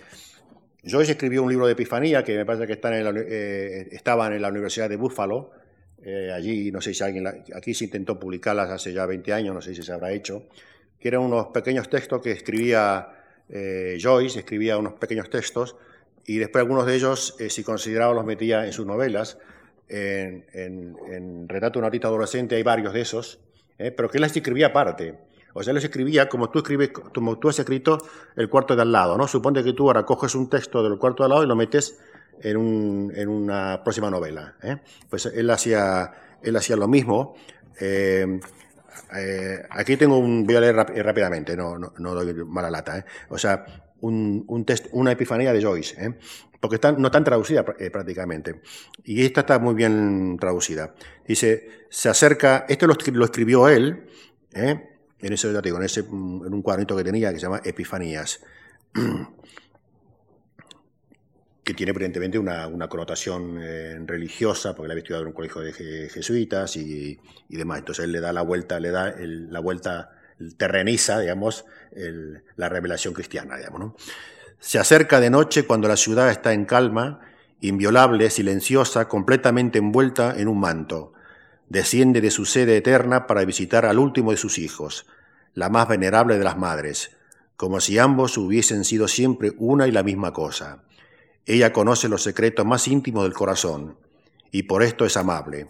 Joyce 0.85 1.13
escribió 1.13 1.43
un 1.43 1.49
libro 1.49 1.67
de 1.67 1.73
epifanía 1.73 2.23
que 2.23 2.37
me 2.37 2.45
parece 2.45 2.67
que 2.67 2.75
está 2.75 2.97
en 2.97 3.17
eh, 3.17 3.89
estaban 3.91 4.33
en 4.33 4.43
la 4.43 4.49
Universidad 4.49 4.89
de 4.89 4.97
Buffalo. 4.97 5.51
Eh, 6.03 6.31
allí, 6.33 6.71
no 6.71 6.81
sé 6.81 6.95
si 6.95 7.03
alguien, 7.03 7.27
aquí 7.27 7.75
se 7.75 7.85
intentó 7.85 8.19
publicarlas 8.21 8.71
hace 8.71 8.93
ya 8.93 9.07
20 9.07 9.33
años, 9.33 9.55
no 9.55 9.61
sé 9.61 9.75
si 9.75 9.83
se 9.83 9.93
habrá 9.93 10.13
hecho 10.13 10.47
que 11.07 11.15
eran 11.15 11.23
unos 11.23 11.47
pequeños 11.55 11.89
textos 11.89 12.21
que 12.21 12.33
escribía 12.33 13.09
eh, 13.49 13.97
Joyce, 14.03 14.41
escribía 14.41 14.77
unos 14.77 14.95
pequeños 14.95 15.31
textos, 15.31 15.77
y 16.25 16.39
después 16.39 16.63
algunos 16.63 16.85
de 16.85 16.97
ellos, 16.97 17.37
eh, 17.39 17.49
si 17.49 17.63
consideraba, 17.63 18.13
los 18.13 18.25
metía 18.25 18.67
en 18.67 18.73
sus 18.73 18.85
novelas. 18.87 19.39
En, 19.89 20.45
en, 20.53 21.49
Retrato 21.49 21.75
de 21.75 21.79
una 21.79 21.87
artista 21.87 22.09
adolescente 22.09 22.57
hay 22.57 22.65
varios 22.65 22.93
de 22.93 23.03
esos, 23.03 23.39
eh, 23.79 23.93
pero 23.93 24.11
que 24.11 24.19
él 24.19 24.23
las 24.23 24.37
escribía 24.37 24.67
aparte. 24.67 25.17
O 25.55 25.63
sea, 25.63 25.71
él 25.71 25.77
los 25.77 25.85
escribía 25.85 26.29
como 26.29 26.51
tú, 26.51 26.59
escribes, 26.59 26.91
como 26.91 27.39
tú 27.39 27.51
has 27.51 27.59
escrito 27.61 27.99
el 28.35 28.49
cuarto 28.49 28.75
de 28.75 28.83
al 28.83 28.91
lado, 28.91 29.17
¿no? 29.17 29.29
Suponte 29.29 29.63
que 29.63 29.75
tú 29.75 29.87
ahora 29.87 30.05
coges 30.05 30.35
un 30.35 30.51
texto 30.51 30.83
del 30.83 30.99
cuarto 30.99 31.23
de 31.23 31.27
al 31.27 31.31
lado 31.31 31.45
y 31.45 31.47
lo 31.47 31.55
metes 31.55 32.01
en, 32.43 32.57
un, 32.57 33.13
en 33.15 33.29
una 33.29 33.81
próxima 33.85 34.11
novela. 34.11 34.57
Pues 35.09 35.27
él 35.27 35.49
hacía, 35.51 36.13
él 36.43 36.57
hacía 36.57 36.75
lo 36.75 36.89
mismo. 36.89 37.37
Eh, 37.79 38.41
aquí 39.71 39.97
tengo 39.97 40.19
un. 40.19 40.45
Voy 40.45 40.57
a 40.57 40.61
leer 40.61 40.75
rápidamente, 40.75 41.57
no, 41.57 41.79
no, 41.79 42.15
doy 42.15 42.35
mala 42.45 42.71
lata. 42.71 42.99
¿eh? 42.99 43.05
O 43.29 43.39
sea, 43.39 43.65
un, 44.01 44.45
un 44.49 44.65
test, 44.65 44.87
una 44.93 45.13
epifanía 45.13 45.53
de 45.53 45.63
Joyce, 45.63 46.05
¿eh? 46.05 46.15
porque 46.61 46.77
están, 46.77 47.01
no 47.01 47.09
están 47.09 47.25
traducidas 47.25 47.65
prácticamente. 47.65 48.61
Y 49.05 49.25
esta 49.25 49.41
está 49.41 49.59
muy 49.59 49.75
bien 49.75 50.37
traducida. 50.41 50.95
Dice: 51.27 51.87
se 51.91 52.09
acerca. 52.09 52.67
Esto 52.69 52.87
lo, 52.87 52.95
lo 53.13 53.25
escribió 53.25 53.69
él, 53.69 54.07
en 54.53 55.33
ese, 55.33 55.61
digo, 55.63 55.79
en, 55.79 55.85
ese, 55.85 56.01
en 56.01 56.55
un 56.55 56.63
cuadernito 56.63 56.97
que 56.97 57.05
tenía 57.05 57.33
que 57.33 57.39
se 57.39 57.47
llama 57.47 57.61
Epifanías. 57.65 58.41
que 61.67 61.75
tiene 61.75 61.91
evidentemente 61.91 62.39
una, 62.39 62.89
connotación 62.89 63.59
eh, 63.61 63.99
religiosa, 64.07 64.77
porque 64.77 64.87
la 64.87 64.93
había 64.93 65.01
estudiado 65.01 65.23
en 65.23 65.29
un 65.31 65.35
colegio 65.35 65.63
de 65.63 65.73
jesuitas 66.09 66.77
y, 66.77 67.19
demás. 67.49 67.81
Entonces 67.81 68.05
él 68.05 68.13
le 68.13 68.21
da 68.21 68.33
la 68.33 68.43
vuelta, 68.43 68.79
le 68.79 68.93
da 68.93 69.13
la 69.19 69.59
vuelta, 69.59 70.13
terreniza, 70.57 71.19
digamos, 71.19 71.65
la 72.55 72.69
revelación 72.69 73.13
cristiana, 73.15 73.57
digamos. 73.57 73.81
¿no? 73.81 73.97
Se 74.61 74.79
acerca 74.79 75.19
de 75.19 75.29
noche 75.29 75.65
cuando 75.65 75.89
la 75.89 75.97
ciudad 75.97 76.31
está 76.31 76.53
en 76.53 76.67
calma, 76.67 77.19
inviolable, 77.61 78.31
silenciosa, 78.31 79.09
completamente 79.09 79.79
envuelta 79.81 80.39
en 80.39 80.47
un 80.47 80.61
manto. 80.61 81.15
Desciende 81.69 82.21
de 82.21 82.31
su 82.31 82.45
sede 82.45 82.77
eterna 82.77 83.27
para 83.27 83.45
visitar 83.45 83.87
al 83.87 83.99
último 83.99 84.31
de 84.31 84.37
sus 84.37 84.59
hijos, 84.59 85.05
la 85.53 85.69
más 85.69 85.89
venerable 85.89 86.39
de 86.39 86.45
las 86.45 86.57
madres, 86.57 87.17
como 87.57 87.81
si 87.81 87.99
ambos 87.99 88.39
hubiesen 88.39 88.85
sido 88.85 89.09
siempre 89.09 89.53
una 89.59 89.89
y 89.89 89.91
la 89.91 90.05
misma 90.05 90.33
cosa 90.33 90.85
ella 91.47 91.73
conoce 91.73 92.09
los 92.09 92.23
secretos 92.23 92.67
más 92.67 92.89
íntimos 92.89 93.23
del 93.23 93.33
corazón 93.33 93.97
y 94.51 94.65
por 94.65 94.83
esto 94.83 95.07
es 95.07 95.17
amable. 95.17 95.69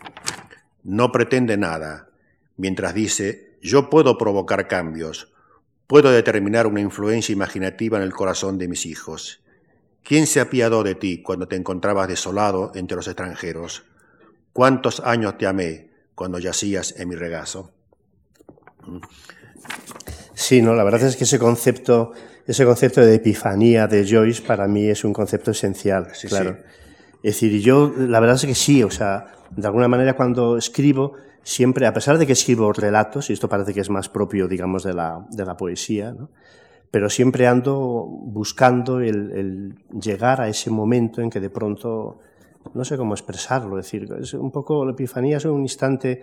No 0.82 1.12
pretende 1.12 1.56
nada, 1.56 2.08
mientras 2.56 2.94
dice, 2.94 3.58
yo 3.60 3.90
puedo 3.90 4.16
provocar 4.16 4.68
cambios, 4.68 5.32
puedo 5.86 6.10
determinar 6.10 6.66
una 6.66 6.80
influencia 6.80 7.32
imaginativa 7.32 7.98
en 7.98 8.04
el 8.04 8.12
corazón 8.12 8.58
de 8.58 8.68
mis 8.68 8.86
hijos. 8.86 9.42
¿Quién 10.02 10.26
se 10.26 10.40
apiadó 10.40 10.82
de 10.82 10.94
ti 10.94 11.22
cuando 11.22 11.48
te 11.48 11.56
encontrabas 11.56 12.08
desolado 12.08 12.72
entre 12.74 12.96
los 12.96 13.08
extranjeros? 13.08 13.84
¿Cuántos 14.52 15.00
años 15.00 15.36
te 15.36 15.46
amé 15.46 15.90
cuando 16.14 16.38
yacías 16.38 16.94
en 16.96 17.08
mi 17.08 17.16
regazo? 17.16 17.72
Sí, 20.46 20.62
no, 20.62 20.74
la 20.74 20.84
verdad 20.84 21.02
es 21.02 21.16
que 21.16 21.24
ese 21.24 21.40
concepto 21.40 22.12
ese 22.46 22.64
concepto 22.64 23.00
de 23.00 23.16
epifanía 23.16 23.88
de 23.88 24.06
Joyce 24.08 24.42
para 24.42 24.68
mí 24.68 24.86
es 24.86 25.02
un 25.02 25.12
concepto 25.12 25.50
esencial, 25.50 26.06
claro. 26.28 26.58
Es 27.20 27.34
decir, 27.34 27.60
yo 27.60 27.92
la 27.98 28.20
verdad 28.20 28.36
es 28.36 28.46
que 28.46 28.54
sí, 28.54 28.84
o 28.84 28.90
sea, 28.90 29.26
de 29.50 29.66
alguna 29.66 29.88
manera 29.88 30.14
cuando 30.14 30.56
escribo, 30.56 31.14
siempre, 31.42 31.84
a 31.84 31.92
pesar 31.92 32.16
de 32.16 32.26
que 32.28 32.34
escribo 32.34 32.72
relatos, 32.72 33.28
y 33.28 33.32
esto 33.32 33.48
parece 33.48 33.74
que 33.74 33.80
es 33.80 33.90
más 33.90 34.08
propio, 34.08 34.46
digamos, 34.46 34.84
de 34.84 34.94
la, 34.94 35.26
de 35.30 35.44
la 35.44 35.56
poesía, 35.56 36.12
¿no? 36.12 36.30
pero 36.92 37.10
siempre 37.10 37.48
ando 37.48 38.06
buscando 38.06 39.00
el, 39.00 39.32
el, 39.32 39.74
llegar 40.00 40.40
a 40.40 40.48
ese 40.48 40.70
momento 40.70 41.22
en 41.22 41.28
que 41.28 41.40
de 41.40 41.50
pronto, 41.50 42.20
no 42.72 42.84
sé 42.84 42.96
cómo 42.96 43.14
expresarlo, 43.14 43.80
es 43.80 43.86
decir, 43.86 44.08
es 44.20 44.34
un 44.34 44.52
poco, 44.52 44.84
la 44.84 44.92
epifanía 44.92 45.38
es 45.38 45.44
un 45.46 45.62
instante 45.62 46.22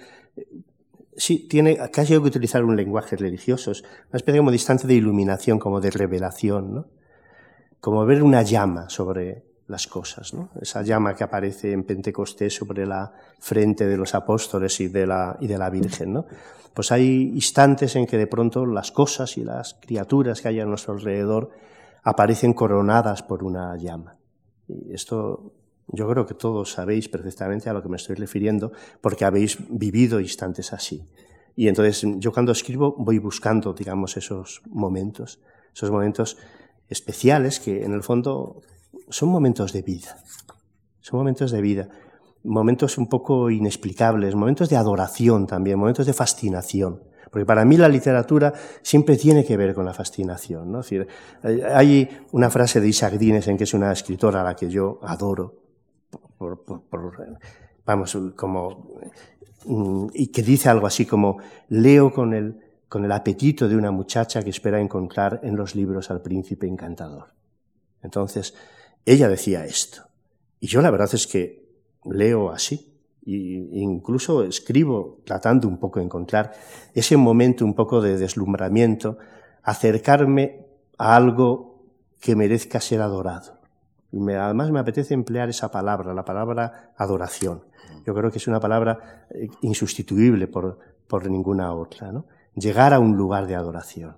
Sí, 1.16 1.48
tiene 1.48 1.78
casi 1.92 2.14
que 2.14 2.20
utilizar 2.20 2.64
un 2.64 2.76
lenguaje 2.76 3.16
religioso, 3.16 3.72
una 3.72 4.18
especie 4.18 4.40
como 4.40 4.52
de 4.52 4.58
instante 4.58 4.88
de 4.88 4.96
iluminación, 4.96 5.60
como 5.60 5.80
de 5.80 5.92
revelación, 5.92 6.74
¿no? 6.74 6.88
Como 7.80 8.06
ver 8.06 8.24
una 8.24 8.42
llama 8.42 8.90
sobre 8.90 9.44
las 9.68 9.88
cosas, 9.88 10.34
¿no? 10.34 10.50
Esa 10.62 10.82
llama 10.82 11.16
que 11.16 11.24
aparece 11.24 11.72
en 11.72 11.84
Pentecostés 11.84 12.56
sobre 12.56 12.86
la 12.86 13.14
frente 13.40 13.86
de 13.86 13.98
los 13.98 14.16
apóstoles 14.16 14.80
y 14.80 14.88
de 14.88 15.08
la, 15.08 15.38
y 15.40 15.48
de 15.48 15.58
la 15.58 15.70
Virgen, 15.70 16.14
¿no? 16.14 16.26
Pues 16.74 16.92
hay 16.92 17.32
instantes 17.34 17.96
en 17.96 18.08
que 18.08 18.18
de 18.18 18.28
pronto 18.28 18.66
las 18.66 18.92
cosas 18.92 19.38
y 19.38 19.44
las 19.44 19.76
criaturas 19.76 20.42
que 20.42 20.48
hay 20.48 20.60
a 20.60 20.66
nuestro 20.66 20.94
alrededor 20.94 21.52
aparecen 22.04 22.54
coronadas 22.54 23.22
por 23.24 23.44
una 23.44 23.78
llama. 23.78 24.18
Y 24.68 24.94
esto 24.94 25.54
yo 25.94 26.10
creo 26.10 26.26
que 26.26 26.34
todos 26.34 26.72
sabéis 26.72 27.08
perfectamente 27.08 27.70
a 27.70 27.74
lo 27.74 27.84
que 27.84 27.88
me 27.88 27.98
estoy 27.98 28.16
refiriendo 28.16 28.72
porque 29.00 29.26
habéis 29.26 29.58
vivido 29.70 30.20
instantes 30.20 30.74
así. 30.74 31.08
Y 31.56 31.68
entonces 31.68 32.04
yo 32.18 32.34
cuando 32.34 32.52
escribo 32.52 32.96
voy 32.98 33.20
buscando, 33.20 33.74
digamos, 33.74 34.18
esos 34.18 34.64
momentos, 34.68 35.40
esos 35.72 35.92
momentos 35.92 36.38
especiales 36.90 37.60
que 37.60 37.84
en 37.84 37.94
el 37.94 38.02
fondo 38.02 38.62
son 39.10 39.30
momentos 39.30 39.72
de 39.72 39.84
vida. 39.84 40.18
Son 41.00 41.20
momentos 41.20 41.52
de 41.52 41.62
vida, 41.62 41.90
momentos 42.44 42.98
un 42.98 43.08
poco 43.08 43.52
inexplicables, 43.52 44.34
momentos 44.34 44.70
de 44.70 44.78
adoración 44.78 45.46
también, 45.46 45.78
momentos 45.78 46.08
de 46.08 46.14
fascinación. 46.14 47.04
Porque 47.30 47.46
para 47.46 47.66
mí 47.66 47.78
la 47.78 47.90
literatura 47.90 48.54
siempre 48.82 49.16
tiene 49.18 49.46
que 49.46 49.58
ver 49.58 49.76
con 49.76 49.86
la 49.86 49.94
fascinación. 49.94 50.80
hay 51.74 52.10
una 52.32 52.50
frase 52.50 52.80
de 52.80 52.88
Isaac 52.88 53.14
Dines 53.14 53.48
en 53.48 53.58
que 53.58 53.66
es 53.66 53.74
una 53.74 53.92
escritora 53.92 54.42
a 54.42 54.44
la 54.44 54.56
que 54.56 54.70
yo 54.70 55.00
adoro, 55.04 55.63
vamos, 57.86 58.18
como, 58.36 58.88
mm, 59.66 60.08
y 60.14 60.28
que 60.28 60.44
dice 60.44 60.70
algo 60.70 60.88
así 60.88 61.06
como, 61.06 61.38
leo 61.70 62.12
con 62.12 62.34
el, 62.34 62.60
con 62.88 63.06
el 63.06 63.12
apetito 63.12 63.68
de 63.68 63.76
una 63.76 63.92
muchacha 63.92 64.44
que 64.44 64.50
espera 64.50 64.80
encontrar 64.80 65.40
en 65.44 65.56
los 65.56 65.76
libros 65.76 66.12
al 66.12 66.22
príncipe 66.22 66.68
encantador. 66.68 67.34
Entonces, 68.02 68.54
ella 69.06 69.28
decía 69.30 69.66
esto. 69.66 70.04
Y 70.60 70.68
yo 70.68 70.82
la 70.82 70.92
verdad 70.92 71.10
es 71.14 71.28
que 71.28 71.64
leo 72.06 72.52
así. 72.52 72.90
E 73.26 73.80
incluso 73.80 74.44
escribo 74.44 75.22
tratando 75.26 75.68
un 75.68 75.80
poco 75.80 76.00
de 76.00 76.06
encontrar 76.06 76.54
ese 76.94 77.16
momento 77.16 77.64
un 77.64 77.74
poco 77.74 78.02
de 78.02 78.18
deslumbramiento, 78.18 79.18
acercarme 79.64 80.66
a 80.98 81.16
algo 81.16 81.84
que 82.20 82.36
merezca 82.36 82.80
ser 82.80 83.02
adorado. 83.02 83.53
Y 84.14 84.20
me, 84.20 84.36
además 84.36 84.70
me 84.70 84.80
apetece 84.80 85.16
emplear 85.16 85.50
esa 85.50 85.72
palabra, 85.72 86.14
la 86.14 86.24
palabra 86.24 86.94
adoración. 86.96 87.64
Yo 88.06 88.14
creo 88.14 88.30
que 88.30 88.38
es 88.38 88.48
una 88.48 88.60
palabra 88.60 89.26
eh, 89.32 89.48
insustituible 89.62 90.48
por, 90.48 90.78
por 91.08 91.30
ninguna 91.30 91.74
otra. 91.74 92.12
¿no? 92.12 92.28
Llegar 92.54 92.94
a 92.94 93.00
un 93.00 93.18
lugar 93.18 93.48
de 93.48 93.56
adoración. 93.56 94.18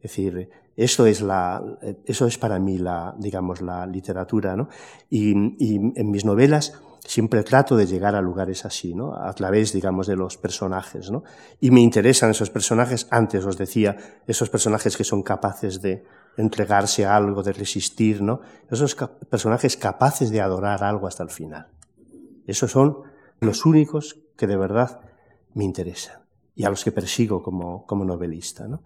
Es 0.00 0.10
decir, 0.10 0.50
eso 0.76 1.06
es, 1.06 1.22
la, 1.22 1.62
eso 2.04 2.26
es 2.26 2.36
para 2.36 2.58
mí 2.58 2.76
la, 2.76 3.14
digamos, 3.18 3.62
la 3.62 3.86
literatura. 3.86 4.54
¿no? 4.54 4.68
Y, 5.08 5.32
y 5.58 5.76
en 5.76 6.10
mis 6.10 6.26
novelas 6.26 6.78
siempre 7.02 7.42
trato 7.42 7.74
de 7.74 7.86
llegar 7.86 8.14
a 8.14 8.20
lugares 8.20 8.66
así, 8.66 8.94
¿no? 8.94 9.16
A 9.16 9.32
través, 9.32 9.72
digamos, 9.72 10.06
de 10.06 10.14
los 10.14 10.36
personajes, 10.36 11.10
¿no? 11.10 11.24
Y 11.58 11.70
me 11.70 11.80
interesan 11.80 12.30
esos 12.30 12.50
personajes, 12.50 13.08
antes 13.10 13.44
os 13.44 13.58
decía, 13.58 13.96
esos 14.26 14.50
personajes 14.50 14.96
que 14.96 15.02
son 15.02 15.22
capaces 15.22 15.82
de, 15.82 16.04
entregarse 16.36 17.04
a 17.04 17.16
algo, 17.16 17.42
de 17.42 17.52
resistir, 17.52 18.22
¿no? 18.22 18.40
Esos 18.70 18.96
personajes 19.28 19.76
capaces 19.76 20.30
de 20.30 20.40
adorar 20.40 20.82
algo 20.82 21.06
hasta 21.06 21.22
el 21.22 21.30
final. 21.30 21.68
Esos 22.46 22.70
son 22.70 23.02
los 23.40 23.66
únicos 23.66 24.18
que 24.36 24.46
de 24.46 24.56
verdad 24.56 25.00
me 25.54 25.64
interesan 25.64 26.22
y 26.54 26.64
a 26.64 26.70
los 26.70 26.84
que 26.84 26.92
persigo 26.92 27.42
como, 27.42 27.86
como 27.86 28.04
novelista, 28.04 28.66
¿no? 28.66 28.82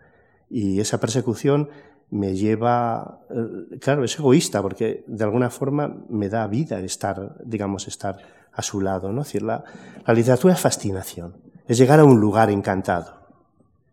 Y 0.48 0.80
esa 0.80 1.00
persecución 1.00 1.70
me 2.10 2.36
lleva, 2.36 3.20
eh, 3.30 3.78
claro, 3.80 4.04
es 4.04 4.18
egoísta 4.18 4.62
porque 4.62 5.04
de 5.06 5.24
alguna 5.24 5.50
forma 5.50 6.04
me 6.08 6.28
da 6.28 6.46
vida 6.46 6.78
estar, 6.80 7.36
digamos, 7.44 7.88
estar 7.88 8.18
a 8.52 8.62
su 8.62 8.80
lado, 8.80 9.12
¿no? 9.12 9.22
Es 9.22 9.28
decir, 9.28 9.42
la, 9.42 9.64
la 10.06 10.14
literatura 10.14 10.54
es 10.54 10.60
fascinación, 10.60 11.36
es 11.66 11.78
llegar 11.78 11.98
a 11.98 12.04
un 12.04 12.20
lugar 12.20 12.50
encantado. 12.50 13.26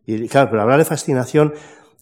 Y 0.05 0.27
claro, 0.27 0.49
pero 0.49 0.61
hablar 0.61 0.79
de 0.79 0.85
fascinación, 0.85 1.53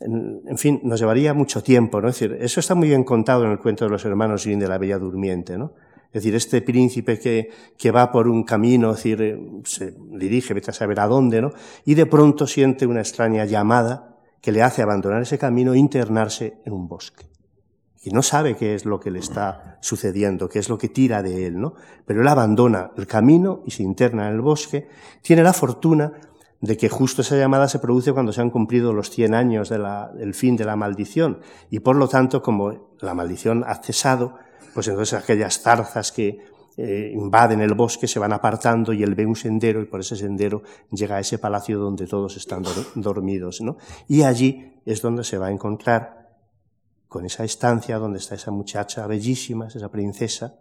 en, 0.02 0.58
fin, 0.58 0.80
nos 0.84 1.00
llevaría 1.00 1.34
mucho 1.34 1.62
tiempo, 1.62 2.02
¿no? 2.02 2.10
Es 2.10 2.20
decir, 2.20 2.38
eso 2.42 2.60
está 2.60 2.76
muy 2.76 2.88
bien 2.88 3.04
contado 3.04 3.46
en 3.46 3.52
el 3.52 3.60
cuento 3.60 3.86
de 3.86 3.92
los 3.92 4.04
hermanos 4.06 4.46
Grimm 4.46 4.60
de 4.60 4.68
la 4.68 4.78
Bella 4.78 4.98
Durmiente, 4.98 5.58
¿no? 5.58 5.74
Es 6.08 6.24
decir, 6.24 6.36
este 6.36 6.62
príncipe 6.62 7.20
que, 7.20 7.50
que 7.78 7.92
va 7.92 8.12
por 8.12 8.28
un 8.28 8.44
camino, 8.44 8.92
es 8.92 8.98
decir, 8.98 9.22
eh, 9.22 9.40
se 9.64 9.96
dirige, 9.98 10.54
vete 10.54 10.72
a 10.72 10.74
saber 10.74 11.00
a 11.00 11.08
dónde, 11.08 11.42
¿no? 11.42 11.52
Y 11.86 11.94
de 11.94 12.06
pronto 12.06 12.48
siente 12.48 12.86
una 12.86 13.00
extraña 13.00 13.46
llamada 13.46 14.18
que 14.42 14.52
le 14.52 14.62
hace 14.62 14.82
abandonar 14.82 15.22
ese 15.22 15.38
camino 15.38 15.74
e 15.74 15.78
internarse 15.78 16.58
en 16.66 16.74
un 16.74 16.88
bosque. 16.88 17.26
Y 18.04 18.10
no 18.10 18.24
sabe 18.24 18.56
qué 18.56 18.74
es 18.74 18.86
lo 18.86 19.00
que 19.00 19.12
le 19.12 19.20
está 19.20 19.78
sucediendo, 19.80 20.50
qué 20.50 20.60
es 20.60 20.70
lo 20.70 20.78
que 20.78 20.90
tira 20.90 21.22
de 21.22 21.46
él, 21.46 21.62
¿no? 21.62 21.76
Pero 22.06 22.22
él 22.22 22.28
abandona 22.28 22.92
el 22.98 23.06
camino 23.06 23.62
y 23.66 23.72
se 23.72 23.84
interna 23.84 24.28
en 24.28 24.34
el 24.34 24.42
bosque. 24.42 24.88
Tiene 25.22 25.44
la 25.44 25.54
fortuna 25.54 26.12
de 26.62 26.78
que 26.78 26.90
justo 26.90 27.24
esa 27.24 27.36
llamada 27.36 27.68
se 27.68 27.80
produce 27.80 28.14
cuando 28.14 28.32
se 28.32 28.42
han 28.42 28.52
cumplido 28.52 28.94
los 28.94 29.10
100 29.10 29.34
años 29.34 29.70
del 29.70 30.34
fin 30.36 30.56
de 30.56 30.64
la 30.64 30.76
maldición. 30.76 31.40
Y 31.72 31.80
por 31.80 31.96
lo 31.96 32.08
tanto, 32.08 32.42
como 32.42 32.96
la 33.00 33.16
maldición 33.16 33.64
ha 33.66 33.76
cesado, 33.76 34.36
pues 34.74 34.88
entonces 34.88 35.20
aquellas 35.20 35.60
zarzas 35.60 36.12
que 36.12 36.40
eh, 36.78 37.12
invaden 37.14 37.62
el 37.62 37.74
bosque 37.74 38.08
se 38.08 38.20
van 38.20 38.32
apartando 38.32 38.94
y 38.94 39.04
él 39.04 39.16
ve 39.16 39.26
un 39.26 39.36
sendero 39.36 39.82
y 39.82 39.86
por 39.86 40.00
ese 40.00 40.16
sendero 40.16 40.62
llega 40.92 41.18
a 41.18 41.20
ese 41.20 41.38
palacio 41.38 41.80
donde 41.80 42.08
todos 42.08 42.38
están 42.38 42.64
dormidos. 42.96 43.62
¿no? 43.62 43.78
Y 44.08 44.22
allí 44.22 44.74
es 44.86 45.02
donde 45.02 45.24
se 45.24 45.38
va 45.38 45.48
a 45.48 45.52
encontrar 45.52 46.30
con 47.08 47.26
esa 47.26 47.44
estancia 47.44 47.98
donde 47.98 48.20
está 48.20 48.36
esa 48.36 48.52
muchacha 48.52 49.06
bellísima, 49.08 49.68
esa 49.68 49.90
princesa, 49.90 50.56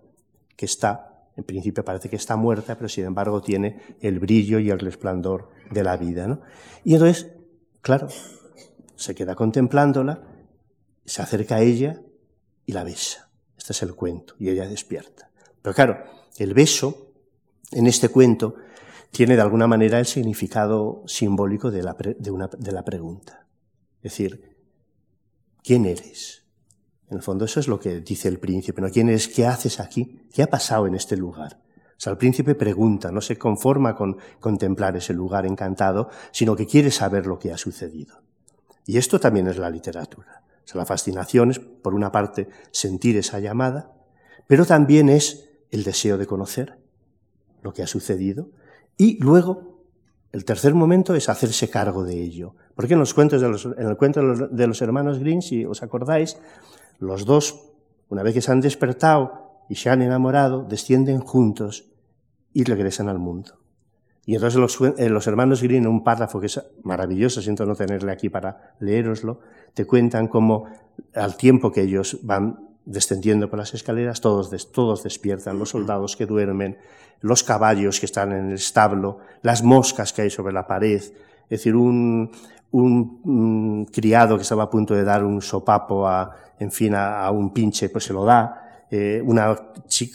que 0.57 0.67
está, 0.67 1.10
en 1.41 1.45
principio 1.45 1.84
parece 1.84 2.11
que 2.11 2.16
está 2.16 2.36
muerta, 2.36 2.76
pero 2.76 2.88
sin 2.88 3.07
embargo 3.07 3.41
tiene 3.41 3.80
el 4.01 4.18
brillo 4.18 4.59
y 4.59 4.68
el 4.68 4.78
resplandor 4.78 5.49
de 5.70 5.82
la 5.82 5.97
vida. 5.97 6.26
¿no? 6.26 6.43
Y 6.84 6.93
entonces, 6.95 7.32
claro, 7.80 8.09
se 8.95 9.14
queda 9.14 9.34
contemplándola, 9.34 10.22
se 11.07 11.22
acerca 11.22 11.57
a 11.57 11.61
ella 11.61 12.03
y 12.66 12.72
la 12.72 12.84
besa. 12.84 13.30
Este 13.57 13.72
es 13.72 13.82
el 13.82 13.95
cuento, 13.95 14.34
y 14.38 14.51
ella 14.51 14.68
despierta. 14.68 15.30
Pero 15.62 15.74
claro, 15.74 16.05
el 16.36 16.53
beso 16.53 17.12
en 17.72 17.86
este 17.86 18.11
cuento 18.11 18.57
tiene 19.11 19.34
de 19.34 19.43
alguna 19.43 19.66
manera 19.66 19.99
el 19.99 20.07
significado 20.07 21.03
simbólico 21.07 21.70
de 21.70 21.82
la, 21.82 21.97
de 21.97 22.72
la 22.72 22.84
pregunta. 22.84 23.47
Es 24.03 24.12
decir, 24.12 24.57
¿quién 25.62 25.86
eres? 25.86 26.39
En 27.11 27.17
el 27.17 27.23
fondo 27.23 27.45
eso 27.45 27.61
es 27.61 27.69
lo 27.69 27.81
que 27.81 28.01
dice 28.01 28.29
el 28.29 28.39
príncipe, 28.39 28.81
¿no? 28.81 28.89
¿Quién 28.89 29.09
eres? 29.09 29.29
¿Qué 29.29 29.47
haces 29.47 29.81
aquí? 29.81 30.29
¿Qué 30.33 30.43
ha 30.43 30.47
pasado 30.47 30.87
en 30.87 30.95
este 30.95 31.17
lugar? 31.17 31.59
O 32.01 32.03
sea, 32.03 32.13
el 32.13 32.19
príncipe 32.19 32.55
pregunta, 32.55 33.11
no 33.11 33.21
se 33.21 33.37
conforma 33.37 33.95
con 33.95 34.17
contemplar 34.39 34.97
ese 34.97 35.13
lugar 35.13 35.45
encantado, 35.45 36.09
sino 36.31 36.57
que 36.57 36.67
quiere 36.67 36.91
saber 36.91 37.27
lo 37.27 37.39
que 37.39 37.53
ha 37.53 37.59
sucedido. 37.59 38.23
Y 38.87 38.97
esto 38.97 39.21
también 39.21 39.49
es 39.49 39.59
la 39.59 39.69
literatura. 39.69 40.43
O 40.65 40.67
sea, 40.67 40.79
la 40.79 40.87
fascinación 40.87 41.51
es, 41.51 41.59
por 41.59 41.95
una 41.95 42.13
parte, 42.13 42.49
sentir 42.71 43.17
esa 43.17 43.39
llamada, 43.39 43.93
pero 44.47 44.65
también 44.65 45.09
es 45.09 45.51
el 45.71 45.85
deseo 45.85 46.17
de 46.17 46.27
conocer 46.27 46.79
lo 47.63 47.73
que 47.73 47.83
ha 47.83 47.87
sucedido 47.87 48.51
y 48.97 49.19
luego 49.23 49.71
el 50.33 50.45
tercer 50.45 50.75
momento 50.75 51.15
es 51.15 51.29
hacerse 51.29 51.69
cargo 51.69 52.05
de 52.05 52.21
ello. 52.21 52.55
Porque 52.75 52.95
en 52.95 53.01
los 53.01 53.15
cuentos 53.15 53.41
de 53.41 53.49
los, 53.49 53.65
en 53.65 53.87
el 53.87 53.97
cuento 53.97 54.21
de 54.21 54.67
los, 54.67 54.83
hermanos 54.83 55.19
Green, 55.19 55.43
si 55.43 55.65
os 55.65 55.83
acordáis, 55.83 56.37
los 57.01 57.25
dos, 57.25 57.73
una 58.09 58.23
vez 58.23 58.35
que 58.35 58.43
se 58.43 58.53
han 58.53 58.61
despertado 58.61 59.65
y 59.69 59.77
se 59.77 59.91
han 59.91 60.03
enamorado, 60.03 60.63
descienden 60.63 61.21
juntos 61.21 61.87
y 62.53 62.65
regresan 62.65 63.09
al 63.09 63.19
mundo. 63.19 63.59
Y 64.27 64.35
entonces 64.35 64.61
los, 64.61 64.79
los 64.99 65.27
hermanos 65.27 65.63
Green, 65.63 65.85
en 65.85 65.91
un 65.91 66.05
párrafo 66.05 66.39
que 66.39 66.47
es 66.47 66.63
maravilloso, 66.85 67.41
siento 67.41 67.67
no 67.67 67.75
tenerle 67.75 68.13
aquí 68.13 68.29
para 68.29 68.75
leeroslo, 68.79 69.41
te 69.75 69.87
cuentan 69.87 70.29
cómo 70.29 70.67
al 71.15 71.37
tiempo 71.37 71.73
que 71.73 71.83
ellos 71.83 72.19
van 72.23 72.69
descendiendo 72.85 73.49
por 73.49 73.59
las 73.59 73.75
escaleras, 73.75 74.21
todos, 74.21 74.73
todos 74.73 75.03
despiertan, 75.03 75.59
los 75.59 75.71
soldados 75.71 76.17
que 76.17 76.27
duermen, 76.27 76.79
los 77.21 77.43
caballos 77.43 77.99
que 77.99 78.07
están 78.07 78.33
en 78.33 78.49
el 78.49 78.55
establo, 78.55 79.19
las 79.43 79.63
moscas 79.63 80.13
que 80.13 80.23
hay 80.23 80.31
sobre 80.31 80.53
la 80.53 80.67
pared, 80.67 81.01
es 81.01 81.15
decir, 81.49 81.75
un, 81.75 82.31
un, 82.73 83.87
criado 83.93 84.37
que 84.37 84.43
estaba 84.43 84.64
a 84.64 84.71
punto 84.71 84.95
de 84.95 85.05
dar 85.05 85.25
un 85.25 85.43
sopapo 85.43 86.07
a, 86.07 86.31
en 86.59 86.71
fin, 86.71 86.95
a, 86.95 87.31
un 87.31 87.53
pinche, 87.53 87.89
pues 87.89 88.05
se 88.05 88.12
lo 88.12 88.25
da, 88.25 88.87
eh, 88.91 89.23
una, 89.25 89.57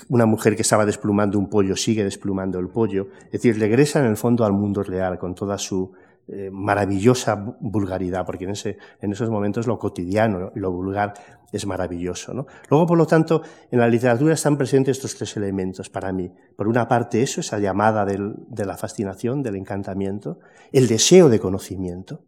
una 0.10 0.26
mujer 0.26 0.56
que 0.56 0.62
estaba 0.62 0.86
desplumando 0.86 1.40
un 1.40 1.50
pollo 1.50 1.76
sigue 1.76 2.04
desplumando 2.04 2.60
el 2.60 2.70
pollo, 2.70 3.08
es 3.26 3.32
decir, 3.32 3.58
regresa 3.60 4.00
en 4.00 4.06
el 4.06 4.18
fondo 4.18 4.46
al 4.46 4.54
mundo 4.54 4.84
real 4.84 5.18
con 5.18 5.34
toda 5.34 5.58
su, 5.58 5.94
eh, 6.28 6.50
maravillosa 6.52 7.36
vulgaridad, 7.60 8.26
porque 8.26 8.46
en, 8.46 8.50
ese, 8.50 8.80
en 9.00 9.12
esos 9.12 9.30
momentos 9.30 9.68
lo 9.68 9.78
cotidiano 9.78 10.52
y 10.56 10.60
lo 10.60 10.72
vulgar 10.72 11.14
es 11.52 11.68
maravilloso. 11.68 12.34
¿no? 12.34 12.48
Luego, 12.68 12.88
por 12.88 12.98
lo 12.98 13.06
tanto, 13.06 13.44
en 13.70 13.78
la 13.78 13.88
literatura 13.88 14.34
están 14.34 14.58
presentes 14.58 14.98
estos 14.98 15.16
tres 15.16 15.38
elementos 15.38 15.88
para 15.88 16.12
mí. 16.12 16.32
Por 16.56 16.68
una 16.68 16.88
parte, 16.88 17.22
eso, 17.22 17.42
esa 17.42 17.60
llamada 17.60 18.06
de 18.06 18.66
la 18.66 18.76
fascinación, 18.76 19.44
del 19.44 19.56
encantamiento, 19.56 20.40
el 20.72 20.88
deseo 20.88 21.30
de 21.30 21.40
conocimiento. 21.40 22.24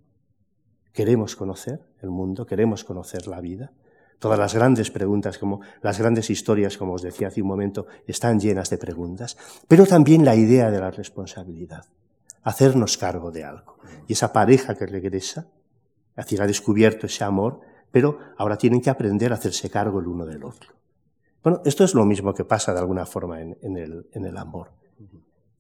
Queremos 0.98 1.36
conocer 1.36 1.80
el 2.02 2.10
mundo, 2.10 2.48
queremos 2.48 2.84
conocer 2.84 3.28
la 3.28 3.40
vida. 3.40 3.72
Todas 4.18 4.40
las 4.40 4.56
grandes 4.56 4.90
preguntas, 4.90 5.38
como 5.38 5.62
las 5.84 6.00
grandes 6.00 6.32
historias, 6.32 6.76
como 6.76 6.94
os 6.94 7.04
decía 7.04 7.28
hace 7.28 7.44
un 7.44 7.50
momento, 7.50 7.86
están 8.08 8.40
llenas 8.40 8.72
de 8.72 8.80
preguntas, 8.80 9.38
pero 9.68 9.86
también 9.86 10.26
la 10.26 10.34
idea 10.34 10.72
de 10.72 10.80
la 10.80 10.90
responsabilidad 10.90 11.86
hacernos 12.42 12.98
cargo 12.98 13.30
de 13.30 13.44
algo. 13.44 13.78
Y 14.08 14.14
esa 14.14 14.34
pareja 14.34 14.74
que 14.74 14.88
regresa, 14.88 15.46
es 16.16 16.26
decir, 16.26 16.42
ha 16.42 16.48
descubierto 16.48 17.06
ese 17.06 17.24
amor, 17.24 17.60
pero 17.92 18.18
ahora 18.36 18.58
tienen 18.58 18.82
que 18.82 18.90
aprender 18.90 19.32
a 19.32 19.36
hacerse 19.36 19.70
cargo 19.70 20.00
el 20.00 20.08
uno 20.08 20.26
del 20.26 20.44
otro. 20.44 20.74
Bueno, 21.44 21.62
esto 21.64 21.84
es 21.84 21.94
lo 21.94 22.06
mismo 22.06 22.34
que 22.34 22.44
pasa 22.44 22.74
de 22.74 22.80
alguna 22.80 23.06
forma 23.06 23.40
en, 23.40 23.56
en 23.62 24.26
el, 24.26 24.38
amor. 24.38 24.72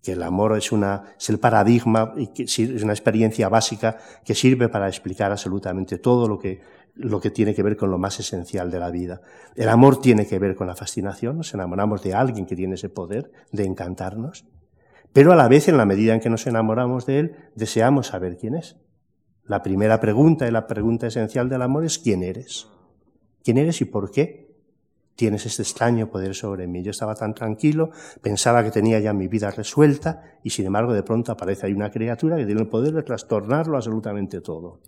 Que 0.07 0.13
el 0.13 0.23
amor 0.23 0.57
es, 0.57 0.71
una, 0.71 1.03
es 1.19 1.29
el 1.29 1.37
paradigma 1.37 2.13
y 2.15 2.29
es 2.41 2.81
una 2.81 2.93
experiencia 2.93 3.49
básica 3.49 3.97
que 4.23 4.35
sirve 4.35 4.69
para 4.69 4.87
explicar 4.87 5.33
absolutamente 5.33 5.97
todo 5.97 6.29
lo 6.29 6.39
que, 6.39 6.61
lo 6.95 7.19
que 7.19 7.29
tiene 7.29 7.53
que 7.53 7.61
ver 7.61 7.75
con 7.75 7.91
lo 7.91 7.97
más 7.97 8.17
esencial 8.17 8.71
de 8.71 8.79
la 8.79 8.89
vida. 8.89 9.19
El 9.53 9.67
amor 9.67 9.99
tiene 9.99 10.25
que 10.25 10.39
ver 10.39 10.55
con 10.55 10.65
la 10.65 10.77
fascinación, 10.77 11.35
nos 11.35 11.53
enamoramos 11.53 12.03
de 12.03 12.13
alguien 12.13 12.45
que 12.45 12.55
tiene 12.55 12.75
ese 12.75 12.87
poder 12.87 13.33
de 13.51 13.65
encantarnos. 13.65 14.45
Pero 15.11 15.33
a 15.33 15.35
la 15.35 15.49
vez, 15.49 15.67
en 15.67 15.75
la 15.75 15.85
medida 15.85 16.13
en 16.13 16.21
que 16.21 16.29
nos 16.29 16.47
enamoramos 16.47 17.05
de 17.05 17.19
Él, 17.19 17.35
deseamos 17.55 18.07
saber 18.07 18.37
quién 18.37 18.55
es. 18.55 18.77
La 19.43 19.61
primera 19.61 19.99
pregunta 19.99 20.47
y 20.47 20.51
la 20.51 20.67
pregunta 20.67 21.07
esencial 21.07 21.49
del 21.49 21.63
amor 21.63 21.83
es 21.83 21.99
¿quién 21.99 22.23
eres? 22.23 22.69
¿Quién 23.43 23.57
eres 23.57 23.81
y 23.81 23.85
por 23.85 24.09
qué 24.09 24.46
tienes 25.17 25.45
este 25.45 25.63
extraño 25.63 26.09
poder 26.09 26.33
sobre 26.33 26.67
mí? 26.67 26.81
Yo 26.81 26.91
estaba 26.91 27.15
tan 27.15 27.33
tranquilo, 27.33 27.89
pensaba 28.21 28.63
que 28.63 28.71
tenía 28.71 28.99
ya 28.99 29.11
mi 29.11 29.27
vida 29.27 29.51
resuelta 29.51 30.39
y 30.43 30.51
sin 30.51 30.67
embargo 30.67 30.93
de 30.93 31.03
pronto 31.03 31.33
aparece 31.33 31.65
ahí 31.65 31.73
una 31.73 31.91
criatura 31.91 32.37
que 32.37 32.45
tiene 32.45 32.61
el 32.61 32.69
poder 32.69 32.93
de 32.93 33.03
trastornarlo 33.03 33.75
absolutamente 33.75 34.39
todo 34.39 34.79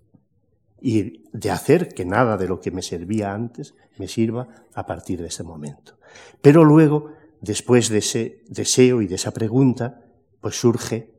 y 0.82 1.24
de 1.34 1.52
hacer 1.52 1.90
que 1.90 2.06
nada 2.06 2.38
de 2.38 2.48
lo 2.48 2.62
que 2.62 2.72
me 2.72 2.82
servía 2.82 3.34
antes 3.34 3.76
me 3.98 4.08
sirva 4.08 4.48
a 4.74 4.86
partir 4.86 5.22
de 5.22 5.28
ese 5.28 5.44
momento. 5.44 5.98
Pero 6.42 6.64
luego, 6.64 7.12
después 7.42 7.90
de 7.90 7.98
ese 7.98 8.44
deseo 8.48 9.02
y 9.02 9.08
de 9.08 9.16
esa 9.16 9.32
pregunta, 9.32 10.06
pues 10.40 10.56
surge 10.56 11.12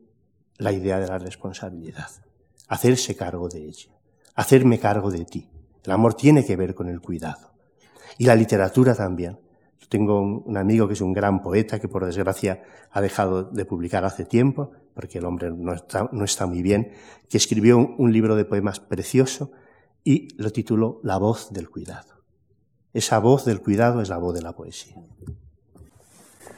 la 0.57 0.71
idea 0.71 0.99
de 0.99 1.07
la 1.07 1.19
responsabilidad, 1.19 2.09
hacerse 2.67 3.15
cargo 3.15 3.49
de 3.49 3.65
ella, 3.65 3.91
hacerme 4.35 4.79
cargo 4.79 5.11
de 5.11 5.25
ti. 5.25 5.49
El 5.83 5.91
amor 5.91 6.13
tiene 6.13 6.45
que 6.45 6.55
ver 6.55 6.73
con 6.75 6.87
el 6.87 7.01
cuidado. 7.01 7.50
Y 8.21 8.25
la 8.25 8.35
literatura 8.35 8.93
también. 8.93 9.39
Yo 9.79 9.87
tengo 9.89 10.21
un, 10.21 10.55
amigo 10.55 10.87
que 10.87 10.93
es 10.93 11.01
un 11.01 11.11
gran 11.11 11.41
poeta 11.41 11.79
que 11.79 11.87
por 11.87 12.05
desgracia 12.05 12.61
ha 12.91 13.01
dejado 13.01 13.45
de 13.45 13.65
publicar 13.65 14.05
hace 14.05 14.25
tiempo, 14.25 14.73
porque 14.93 15.17
el 15.17 15.25
hombre 15.25 15.49
no 15.49 15.73
está, 15.73 16.07
no 16.11 16.23
está 16.23 16.45
muy 16.45 16.61
bien, 16.61 16.93
que 17.27 17.37
escribió 17.37 17.79
un, 17.79 17.95
un 17.97 18.13
libro 18.13 18.35
de 18.35 18.45
poemas 18.45 18.79
precioso 18.79 19.53
y 20.03 20.39
lo 20.39 20.51
tituló 20.51 20.99
La 21.01 21.17
voz 21.17 21.51
del 21.51 21.71
cuidado. 21.71 22.23
Esa 22.93 23.17
voz 23.17 23.43
del 23.43 23.59
cuidado 23.59 24.03
es 24.03 24.09
la 24.09 24.19
voz 24.19 24.35
de 24.35 24.43
la 24.43 24.55
poesía. 24.55 25.01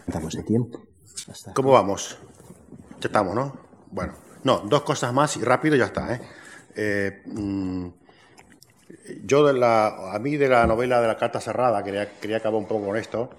Damos 0.08 0.34
de 0.34 0.44
tiempo. 0.44 0.82
¿Cómo 1.56 1.72
vamos? 1.72 2.18
estamos, 3.02 3.36
¿no? 3.36 3.58
Bueno, 3.90 4.16
no, 4.44 4.60
dos 4.68 4.82
cosas 4.82 5.14
más 5.14 5.38
y 5.38 5.42
rápido 5.42 5.78
ya 5.78 5.86
está. 5.86 6.14
¿eh? 6.14 6.22
eh 6.76 7.24
mm, 7.26 7.88
Yo, 9.26 9.46
de 9.46 9.54
la, 9.54 10.14
a 10.14 10.20
mí 10.20 10.38
de 10.38 10.48
la 10.48 10.66
novela 10.66 11.02
de 11.02 11.08
la 11.08 11.18
carta 11.18 11.42
cerrada, 11.42 11.84
quería, 11.84 12.12
quería 12.20 12.38
acabar 12.38 12.60
un 12.60 12.68
poco 12.68 12.86
con 12.86 12.98
esto, 12.98 13.32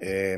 eh, 0.00 0.36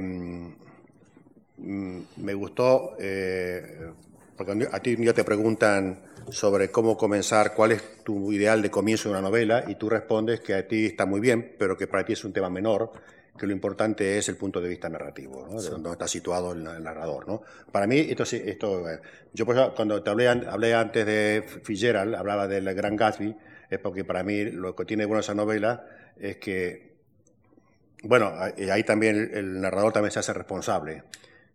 me 1.59 2.35
gustó, 2.35 2.95
eh, 3.01 3.91
porque 4.37 4.69
a 4.71 4.81
ti 4.81 4.97
ya 5.01 5.13
te 5.13 5.25
preguntan 5.25 6.01
sobre 6.31 6.71
cómo 6.71 6.97
comenzar, 6.97 7.55
cuál 7.55 7.73
es 7.73 8.05
tu 8.05 8.31
ideal 8.33 8.63
de 8.63 8.71
comienzo 8.71 9.09
de 9.09 9.15
una 9.15 9.23
novela, 9.23 9.65
y 9.67 9.75
tú 9.75 9.89
respondes 9.89 10.41
que 10.41 10.55
a 10.55 10.69
ti 10.69 10.87
está 10.87 11.07
muy 11.07 11.21
bien, 11.21 11.57
pero 11.59 11.77
que 11.77 11.89
para 11.89 12.05
ti 12.05 12.13
es 12.13 12.25
un 12.25 12.33
tema 12.33 12.49
menor, 12.49 12.93
que 13.37 13.47
lo 13.47 13.53
importante 13.53 14.19
es 14.19 14.29
el 14.29 14.37
punto 14.37 14.61
de 14.61 14.69
vista 14.69 14.89
narrativo, 14.89 15.47
¿no? 15.51 15.61
de 15.61 15.71
dónde 15.71 15.91
está 15.91 16.07
situado 16.07 16.53
el, 16.53 16.63
narrador. 16.63 17.27
¿no? 17.27 17.43
Para 17.73 17.87
mí, 17.87 17.99
esto, 17.99 18.25
esto 18.25 18.89
eh, 18.89 19.01
yo 19.33 19.47
cuando 19.47 20.03
te 20.03 20.11
hablé, 20.11 20.29
hablé 20.29 20.75
antes 20.75 21.07
de 21.07 21.45
Fitzgerald, 21.63 22.15
hablaba 22.15 22.47
del 22.47 22.73
Gran 22.75 22.97
Gatsby, 22.97 23.35
es 23.71 23.79
porque 23.79 24.05
para 24.05 24.23
mí 24.23 24.45
lo 24.45 24.75
que 24.75 24.85
tiene 24.85 25.05
bueno 25.05 25.21
esa 25.21 25.35
novela 25.35 25.87
es 26.19 26.37
que, 26.39 26.93
bueno, 28.03 28.33
ahí 28.71 28.83
también 28.85 29.31
el, 29.35 29.61
narrador 29.61 29.93
también 29.93 30.13
se 30.13 30.21
hace 30.21 30.33
responsable. 30.33 31.05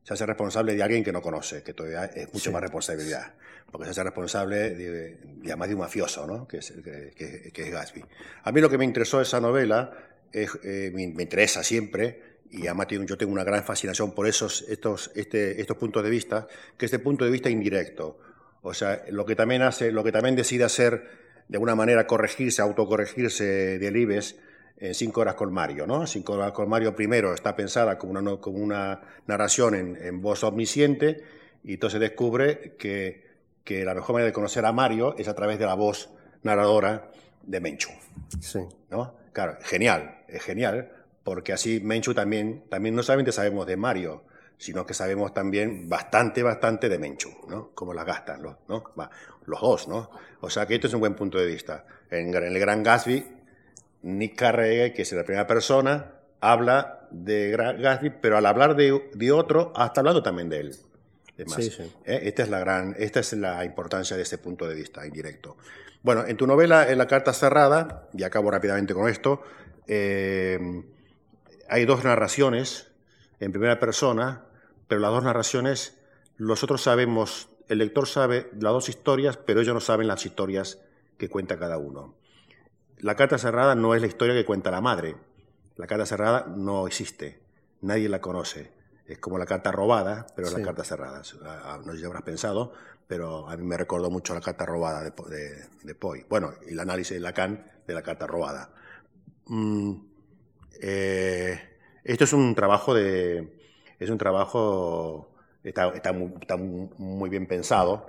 Se 0.04 0.14
hace 0.14 0.26
responsable 0.26 0.76
de 0.76 0.84
alguien 0.84 1.04
que 1.04 1.14
no 1.14 1.22
conoce, 1.22 1.64
que 1.64 1.74
todavía 1.74 2.06
es 2.06 2.34
mucho 2.34 2.52
más 2.52 2.62
responsabilidad, 2.62 3.34
porque 3.72 3.86
se 3.86 3.92
hace 3.92 4.04
responsable 4.04 4.72
de, 4.72 5.18
además 5.46 5.70
de 5.70 5.76
un 5.76 5.80
mafioso, 5.80 6.28
¿no? 6.28 6.46
que, 6.46 6.58
es, 6.58 6.74
que, 6.84 7.52
es 7.56 7.72
Gatsby. 7.72 8.04
A 8.44 8.52
mí 8.52 8.60
lo 8.60 8.70
que 8.70 8.78
me 8.78 8.84
interesó 8.84 9.18
de 9.18 9.24
esa 9.24 9.40
novela, 9.40 9.98
es, 10.34 10.50
eh, 10.64 10.92
me, 10.94 11.04
interesa 11.04 11.64
siempre, 11.64 12.34
y 12.52 12.68
además 12.68 12.88
yo 12.90 13.18
tengo 13.18 13.32
una 13.32 13.46
gran 13.46 13.64
fascinación 13.64 14.14
por 14.14 14.28
esos, 14.28 14.66
estos, 14.68 15.10
este, 15.16 15.62
estos 15.62 15.78
puntos 15.78 16.04
de 16.04 16.10
vista, 16.10 16.48
que 16.78 16.88
es 16.88 16.94
el 16.94 17.02
punto 17.02 17.24
de 17.24 17.32
vista 17.32 17.50
indirecto. 17.50 18.20
O 18.62 18.74
sea, 18.74 19.04
lo 19.10 19.26
que 19.26 19.36
también 19.36 19.62
hace, 19.62 19.92
lo 19.92 20.04
que 20.04 20.12
también 20.12 20.36
decide 20.36 20.66
hacer 20.66 21.23
de 21.54 21.58
alguna 21.58 21.76
manera 21.76 22.08
corregirse, 22.08 22.64
autocorregirse 22.64 23.78
de 23.78 23.92
Libes 23.92 24.40
en 24.76 24.96
Cinco 24.96 25.22
horas 25.22 25.36
con 25.36 25.54
Mario. 25.54 25.86
¿no? 25.86 26.08
Cinco 26.08 26.34
horas 26.34 26.52
con 26.52 26.68
Mario 26.68 26.96
primero 26.96 27.32
está 27.32 27.56
pensada 27.56 27.96
como 27.96 28.14
una, 28.14 28.38
como 28.38 28.58
una 28.58 29.02
narración 29.28 29.76
en, 29.76 30.20
voz 30.20 30.44
omnisciente 30.44 31.24
y 31.64 31.76
entonces 31.76 32.00
descubre 32.00 32.74
que, 32.80 33.28
que, 33.64 33.86
la 33.86 33.94
mejor 33.94 34.14
manera 34.14 34.26
de 34.26 34.34
conocer 34.34 34.66
a 34.66 34.72
Mario 34.72 35.14
es 35.16 35.28
a 35.28 35.36
través 35.36 35.60
de 35.60 35.68
la 35.68 35.76
voz 35.76 36.10
narradora 36.42 37.12
de 37.44 37.60
Menchu. 37.60 37.92
Sí. 38.40 38.62
¿no? 38.90 39.14
Claro, 39.32 39.60
genial, 39.62 40.24
es 40.28 40.42
genial, 40.42 40.92
porque 41.24 41.54
así 41.54 41.80
Menchu 41.82 42.16
también, 42.16 42.64
también 42.68 42.96
no 42.96 43.04
solamente 43.04 43.32
sabemos 43.32 43.68
de 43.68 43.78
Mario, 43.78 44.24
sino 44.58 44.86
que 44.86 44.94
sabemos 44.94 45.34
también 45.34 45.90
bastante, 45.90 46.42
bastante 46.42 46.90
de 46.90 46.98
Menchu, 46.98 47.30
¿no? 47.48 47.72
Cómo 47.76 47.94
las 47.94 48.06
gastan 48.06 48.42
los, 48.42 48.56
¿no? 48.68 48.84
Los 49.46 49.62
dos, 49.62 49.88
¿no? 49.88 50.10
O 50.42 50.50
sea 50.50 50.66
que 50.66 50.76
esto 50.76 50.88
es 50.88 50.94
un 50.94 51.00
buen 51.00 51.16
punto 51.16 51.38
de 51.38 51.46
vista. 51.46 51.86
En, 52.10 52.34
el 52.34 52.60
Gran 52.60 52.84
Gatsby, 52.84 53.26
Nick 54.04 54.36
Carrey, 54.36 54.94
que 54.94 55.04
es 55.04 55.12
la 55.14 55.24
primera 55.24 55.48
persona, 55.48 56.12
habla 56.40 57.08
de 57.12 57.52
Gatsby, 57.52 58.12
pero 58.22 58.38
al 58.38 58.46
hablar 58.46 58.76
de, 58.76 59.10
de 59.14 59.32
otro, 59.32 59.72
está 59.72 60.02
hablando 60.02 60.22
también 60.22 60.50
de 60.50 60.60
él. 60.60 60.76
Sí, 61.48 61.64
sí. 61.64 61.92
¿eh? 62.06 62.22
Esta 62.24 62.44
es 62.44 62.50
la 62.50 62.60
gran, 62.60 62.96
esta 62.98 63.20
es 63.20 63.34
la 63.34 63.66
importancia 63.66 64.16
de 64.16 64.24
este 64.24 64.38
punto 64.38 64.68
de 64.68 64.76
vista 64.76 65.06
indirecto. 65.06 65.58
Bueno, 66.04 66.26
en 66.28 66.38
tu 66.38 66.46
novela, 66.46 66.90
en 66.90 66.98
la 66.98 67.08
carta 67.08 67.34
cerrada, 67.34 68.08
y 68.14 68.24
acabo 68.24 68.52
rápidamente 68.52 68.94
con 68.94 69.10
esto, 69.10 69.42
eh, 69.88 70.84
hay 71.70 71.86
dos 71.86 72.04
narraciones 72.04 72.92
en 73.40 73.52
primera 73.52 73.80
persona, 73.80 74.44
pero 74.88 75.02
las 75.02 75.12
dos 75.12 75.24
narraciones, 75.24 75.98
nosotros 76.38 76.84
sabemos, 76.84 77.50
el 77.68 77.78
lector 77.78 78.08
sabe 78.08 78.50
las 78.54 78.74
dos 78.74 78.90
historias, 78.90 79.38
pero 79.38 79.62
ellos 79.62 79.74
no 79.74 79.80
saben 79.80 80.08
las 80.08 80.26
historias 80.26 80.80
que 81.18 81.30
cuenta 81.30 81.58
cada 81.58 81.78
uno. 81.78 82.16
La 82.98 83.16
carta 83.16 83.38
cerrada 83.38 83.76
no 83.76 83.96
es 83.96 84.02
la 84.02 84.08
historia 84.08 84.34
que 84.34 84.46
cuenta 84.46 84.72
la 84.72 84.82
madre. 84.82 85.16
La 85.76 85.88
carta 85.88 86.06
cerrada 86.06 86.46
no 86.48 86.88
existe, 86.88 87.42
nadie 87.82 88.10
la 88.10 88.22
conoce. 88.22 88.72
Es 89.06 89.20
como 89.20 89.38
la 89.38 89.46
carta 89.46 89.72
robada, 89.72 90.28
pero 90.36 90.50
la 90.50 90.62
carta 90.62 90.84
cerrada. 90.84 91.22
No 91.86 91.92
sé 91.92 92.00
si 92.00 92.06
habrás 92.06 92.22
pensado, 92.22 92.74
pero 93.08 93.50
a 93.50 93.58
mí 93.58 93.64
me 93.64 93.78
recordó 93.78 94.10
mucho 94.10 94.34
la 94.34 94.42
carta 94.42 94.66
robada 94.66 95.04
de, 95.04 95.12
de, 95.30 95.68
de 95.84 95.96
Poi. 95.96 96.26
Bueno, 96.30 96.54
y 96.66 96.74
el 96.74 96.80
análisis 96.80 97.16
de 97.16 97.20
Lacan 97.20 97.70
de 97.86 97.94
la 97.94 98.02
carta 98.02 98.28
robada. 98.28 98.70
Mm, 99.48 99.94
eh, 100.82 101.60
esto 102.04 102.24
es 102.24 102.34
un 102.34 102.56
trabajo 102.56 102.94
de. 102.94 103.60
Es 104.00 104.10
un 104.10 104.18
trabajo. 104.18 105.33
Está, 105.64 105.90
está, 105.90 106.12
muy, 106.12 107.30
bien 107.30 107.46
pensado, 107.46 108.08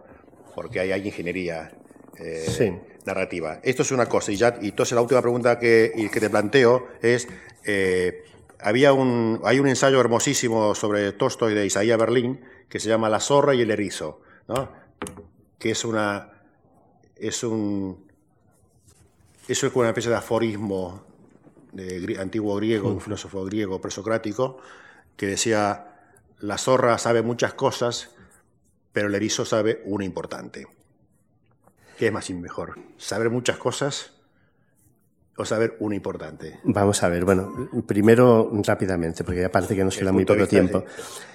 porque 0.54 0.80
ahí 0.80 0.92
hay 0.92 1.06
ingeniería 1.06 1.72
eh, 2.18 2.80
narrativa. 3.04 3.60
Esto 3.62 3.82
es 3.82 3.92
una 3.92 4.06
cosa, 4.06 4.32
y 4.32 4.36
ya, 4.36 4.58
y 4.60 4.70
entonces 4.70 4.94
la 4.94 5.02
última 5.02 5.22
pregunta 5.22 5.58
que, 5.58 5.92
que 6.12 6.20
te 6.20 6.30
planteo 6.30 6.88
es. 7.02 7.28
Eh, 7.64 8.24
había 8.60 8.94
un, 8.94 9.40
hay 9.44 9.58
un 9.58 9.68
ensayo 9.68 10.00
hermosísimo 10.00 10.74
sobre 10.74 11.12
Tolstoy 11.12 11.52
de 11.52 11.66
Isaías 11.66 11.98
Berlín 11.98 12.40
que 12.70 12.80
se 12.80 12.88
llama 12.88 13.10
La 13.10 13.20
zorra 13.20 13.54
y 13.54 13.60
el 13.60 13.70
erizo, 13.70 14.22
¿no? 14.48 14.70
que 15.58 15.70
es 15.70 15.84
una 15.84 16.30
es 17.16 17.42
un 17.42 18.04
es 19.48 19.62
una 19.62 19.88
especie 19.88 20.10
de 20.10 20.16
aforismo 20.16 21.04
de 21.72 22.16
antiguo 22.18 22.56
griego, 22.56 22.88
un 22.88 23.00
filósofo 23.00 23.44
griego 23.44 23.80
presocrático, 23.80 24.58
que 25.16 25.26
decía, 25.26 25.93
la 26.38 26.58
zorra 26.58 26.98
sabe 26.98 27.22
muchas 27.22 27.54
cosas, 27.54 28.10
pero 28.92 29.08
el 29.08 29.14
erizo 29.14 29.44
sabe 29.44 29.82
una 29.84 30.04
importante. 30.04 30.66
¿Qué 31.98 32.06
es 32.06 32.12
más 32.12 32.30
y 32.30 32.34
mejor? 32.34 32.78
¿Saber 32.98 33.30
muchas 33.30 33.56
cosas 33.58 34.12
o 35.36 35.44
saber 35.44 35.76
una 35.80 35.96
importante? 35.96 36.60
Vamos 36.64 37.02
a 37.02 37.08
ver, 37.08 37.24
bueno, 37.24 37.68
primero 37.86 38.50
rápidamente, 38.64 39.24
porque 39.24 39.40
ya 39.40 39.50
parece 39.50 39.74
que 39.74 39.84
nos 39.84 39.96
queda 39.96 40.12
muy 40.12 40.24
poco 40.24 40.46
tiempo. 40.46 40.84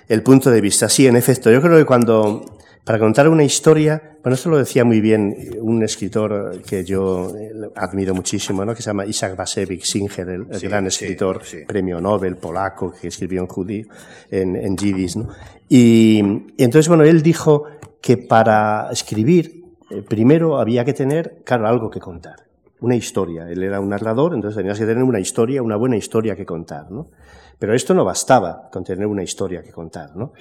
El 0.07 0.23
punto 0.23 0.49
de 0.49 0.61
vista, 0.61 0.89
sí, 0.89 1.07
en 1.07 1.15
efecto, 1.15 1.51
yo 1.51 1.61
creo 1.61 1.77
que 1.77 1.85
cuando 1.85 2.43
para 2.89 2.97
contar 2.97 3.29
una 3.29 3.43
historia, 3.43 4.17
bueno, 4.23 4.33
esto 4.33 4.49
lo 4.49 4.57
decía 4.57 4.83
muy 4.83 4.99
bien 4.99 5.35
un 5.61 5.83
escritor 5.83 6.59
que 6.63 6.83
yo 6.83 7.35
eh, 7.37 7.51
admiro 7.75 8.15
muchísimo, 8.15 8.65
¿no? 8.65 8.73
que 8.73 8.81
se 8.81 8.89
llama 8.89 9.05
Isaac 9.05 9.35
Bashevis 9.35 9.87
Singer, 9.87 10.27
el, 10.27 10.45
gran 10.45 10.87
escritor, 10.87 11.41
premio 11.67 12.01
Nobel 12.01 12.37
polaco, 12.37 12.91
que 12.99 13.09
escribió 13.09 13.41
en 13.41 13.47
judío, 13.47 13.85
en, 14.31 14.55
en 14.55 14.75
Yiddish, 14.75 15.17
¿no? 15.17 15.29
Y, 15.67 16.19
entonces, 16.57 16.87
bueno, 16.87 17.03
él 17.03 17.21
dijo 17.21 17.65
que 18.01 18.17
para 18.17 18.89
escribir, 18.91 19.65
eh, 19.91 20.01
primero 20.01 20.59
había 20.59 20.83
que 20.83 20.93
tener, 20.93 21.43
claro, 21.45 21.67
algo 21.67 21.91
que 21.91 21.99
contar, 21.99 22.48
una 22.81 22.95
historia. 22.95 23.49
Él 23.49 23.63
era 23.63 23.79
un 23.79 23.89
narrador, 23.89 24.33
entonces 24.33 24.57
tenías 24.57 24.79
que 24.79 24.85
tener 24.85 25.03
una 25.03 25.19
historia, 25.19 25.61
una 25.61 25.75
buena 25.75 25.97
historia 25.97 26.35
que 26.35 26.45
contar, 26.45 26.91
¿no? 26.91 27.09
Pero 27.57 27.73
esto 27.73 27.93
no 27.93 28.05
bastaba 28.05 28.69
con 28.71 28.83
tener 28.83 29.05
una 29.05 29.21
historia 29.21 29.61
que 29.61 29.71
contar, 29.71 30.15
¿no? 30.15 30.31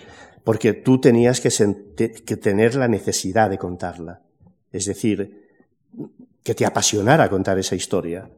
porque 0.48 0.72
tú 0.72 0.98
tenías 0.98 1.42
que, 1.42 1.50
tener 2.36 2.74
la 2.74 2.88
necesidad 2.88 3.50
de 3.50 3.58
contarla. 3.58 4.22
Es 4.72 4.86
decir, 4.86 5.46
que 6.42 6.54
te 6.54 6.64
apasionara 6.64 7.28
contar 7.28 7.58
esa 7.58 7.74
historia. 7.74 8.30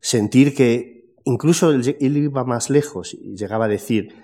Sentir 0.00 0.54
que 0.54 1.16
incluso 1.24 1.70
él, 1.70 1.96
iba 2.00 2.44
más 2.44 2.70
lejos 2.70 3.12
y 3.12 3.36
llegaba 3.36 3.66
a 3.66 3.68
decir, 3.68 4.14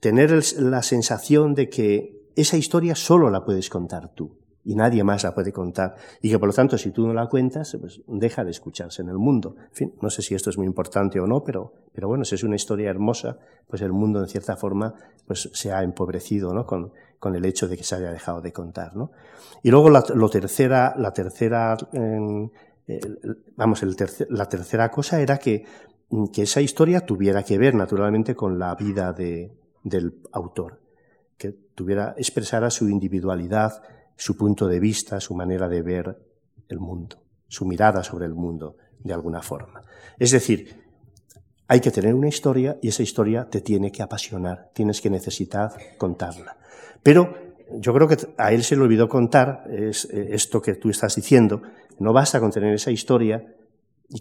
tener 0.00 0.42
la 0.58 0.82
sensación 0.82 1.54
de 1.54 1.68
que 1.68 2.30
esa 2.34 2.56
historia 2.56 2.94
solo 2.94 3.28
la 3.28 3.44
puedes 3.44 3.68
contar 3.68 4.14
tú 4.14 4.38
y 4.64 4.74
nadie 4.74 5.04
más 5.04 5.24
la 5.24 5.34
puede 5.34 5.52
contar. 5.52 5.94
Y 6.22 6.30
que 6.30 6.38
por 6.38 6.48
lo 6.48 6.54
tanto, 6.54 6.78
si 6.78 6.90
tú 6.90 7.06
no 7.06 7.12
la 7.12 7.26
cuentas, 7.28 7.76
pues 7.78 8.00
deja 8.06 8.44
de 8.44 8.50
escucharse 8.50 9.02
en 9.02 9.08
el 9.08 9.18
mundo. 9.18 9.56
En 9.58 9.74
fin, 9.74 9.94
no 10.00 10.10
sé 10.10 10.22
si 10.22 10.34
esto 10.34 10.50
es 10.50 10.56
muy 10.56 10.66
importante 10.66 11.20
o 11.20 11.26
no, 11.26 11.44
pero, 11.44 11.72
pero 11.92 12.08
bueno, 12.08 12.24
si 12.24 12.34
es 12.34 12.42
una 12.42 12.56
historia 12.56 12.90
hermosa, 12.90 13.38
pues 13.68 13.82
el 13.82 13.92
mundo 13.92 14.20
en 14.20 14.28
cierta 14.28 14.56
forma 14.56 14.94
pues 15.26 15.50
se 15.52 15.72
ha 15.72 15.82
empobrecido 15.82 16.52
¿no? 16.54 16.66
con, 16.66 16.92
con 17.18 17.34
el 17.34 17.44
hecho 17.44 17.68
de 17.68 17.76
que 17.76 17.84
se 17.84 17.96
haya 17.96 18.10
dejado 18.10 18.40
de 18.40 18.52
contar. 18.52 18.96
¿no? 18.96 19.10
Y 19.62 19.70
luego 19.70 19.90
la, 19.90 20.02
tercera, 20.02 20.94
la 20.96 21.12
tercera, 21.12 21.76
eh, 21.92 23.00
vamos, 23.56 23.82
el 23.82 23.96
la 24.30 24.48
tercera 24.48 24.90
cosa 24.90 25.20
era 25.20 25.38
que, 25.38 25.64
que 26.32 26.42
esa 26.42 26.60
historia 26.60 27.00
tuviera 27.00 27.42
que 27.42 27.58
ver 27.58 27.74
naturalmente 27.74 28.34
con 28.34 28.58
la 28.58 28.74
vida 28.74 29.12
de, 29.12 29.52
del 29.82 30.20
autor, 30.32 30.80
que 31.36 31.52
tuviera, 31.74 32.14
expresara 32.16 32.70
su 32.70 32.88
individualidad, 32.88 33.82
su 34.16 34.36
punto 34.36 34.66
de 34.66 34.80
vista, 34.80 35.20
su 35.20 35.34
manera 35.34 35.68
de 35.68 35.82
ver 35.82 36.18
el 36.68 36.78
mundo, 36.78 37.22
su 37.48 37.64
mirada 37.64 38.02
sobre 38.02 38.26
el 38.26 38.34
mundo, 38.34 38.76
de 39.00 39.12
alguna 39.12 39.42
forma. 39.42 39.82
Es 40.18 40.30
decir, 40.30 40.82
hay 41.68 41.80
que 41.80 41.90
tener 41.90 42.14
una 42.14 42.28
historia 42.28 42.78
y 42.82 42.88
esa 42.88 43.02
historia 43.02 43.48
te 43.50 43.60
tiene 43.60 43.90
que 43.90 44.02
apasionar, 44.02 44.70
tienes 44.74 45.00
que 45.00 45.10
necesitar 45.10 45.72
contarla. 45.98 46.56
Pero 47.02 47.34
yo 47.78 47.92
creo 47.94 48.08
que 48.08 48.16
a 48.36 48.52
él 48.52 48.62
se 48.62 48.76
le 48.76 48.82
olvidó 48.82 49.08
contar 49.08 49.64
es, 49.70 50.04
eh, 50.06 50.28
esto 50.32 50.60
que 50.60 50.74
tú 50.74 50.90
estás 50.90 51.16
diciendo. 51.16 51.62
No 51.98 52.12
basta 52.12 52.40
con 52.40 52.50
tener 52.50 52.74
esa 52.74 52.90
historia 52.90 53.54
y 54.08 54.18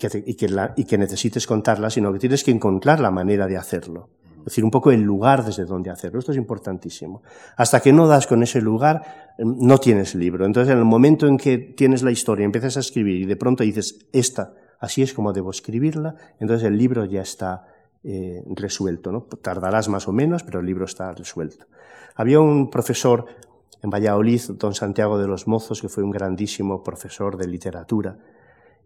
que, 0.85 0.97
necesites 0.97 1.45
contarla, 1.45 1.89
sino 1.89 2.11
que 2.13 2.19
tienes 2.19 2.43
que 2.43 2.51
encontrar 2.51 2.99
la 2.99 3.11
manera 3.11 3.47
de 3.47 3.57
hacerlo. 3.57 4.09
Es 4.43 4.47
decir, 4.47 4.63
un 4.65 4.71
poco 4.71 4.91
el 4.91 5.01
lugar 5.01 5.45
desde 5.45 5.63
donde 5.63 5.89
hacerlo. 5.89 6.19
Esto 6.19 6.33
es 6.33 6.37
importantísimo. 6.37 7.23
Hasta 7.55 7.79
que 7.79 7.93
no 7.93 8.07
das 8.07 8.27
con 8.27 8.43
ese 8.43 8.61
lugar, 8.61 9.33
em, 9.37 9.55
no 9.57 9.77
tienes 9.77 10.15
libro. 10.15 10.45
Entonces, 10.45 10.73
en 10.73 10.79
el 10.79 10.85
momento 10.85 11.27
en 11.27 11.37
que 11.37 11.57
tienes 11.57 12.03
la 12.03 12.11
historia, 12.11 12.43
empiezas 12.43 12.75
a 12.77 12.81
escribir 12.81 13.21
y 13.21 13.25
de 13.25 13.35
pronto 13.37 13.63
dices, 13.63 14.05
esta 14.11 14.53
así 14.79 15.01
es 15.01 15.13
como 15.13 15.31
debo 15.31 15.49
escribirla, 15.51 16.15
entonces 16.41 16.67
el 16.67 16.77
libro 16.77 17.05
ya 17.05 17.21
está 17.21 17.65
eh, 18.03 18.43
resuelto. 18.47 19.13
¿no? 19.13 19.21
Tardarás 19.41 19.87
más 19.87 20.09
o 20.09 20.11
menos, 20.11 20.43
pero 20.43 20.59
el 20.59 20.65
libro 20.65 20.83
está 20.83 21.13
resuelto. 21.13 21.67
Había 22.15 22.41
un 22.41 22.69
profesor 22.69 23.25
en 23.81 23.89
Valladolid, 23.89 24.41
don 24.59 24.73
Santiago 24.73 25.17
de 25.17 25.27
los 25.27 25.47
Mozos, 25.47 25.81
que 25.81 25.87
fue 25.87 26.03
un 26.03 26.11
grandísimo 26.11 26.83
profesor 26.83 27.37
de 27.37 27.47
literatura, 27.47 28.17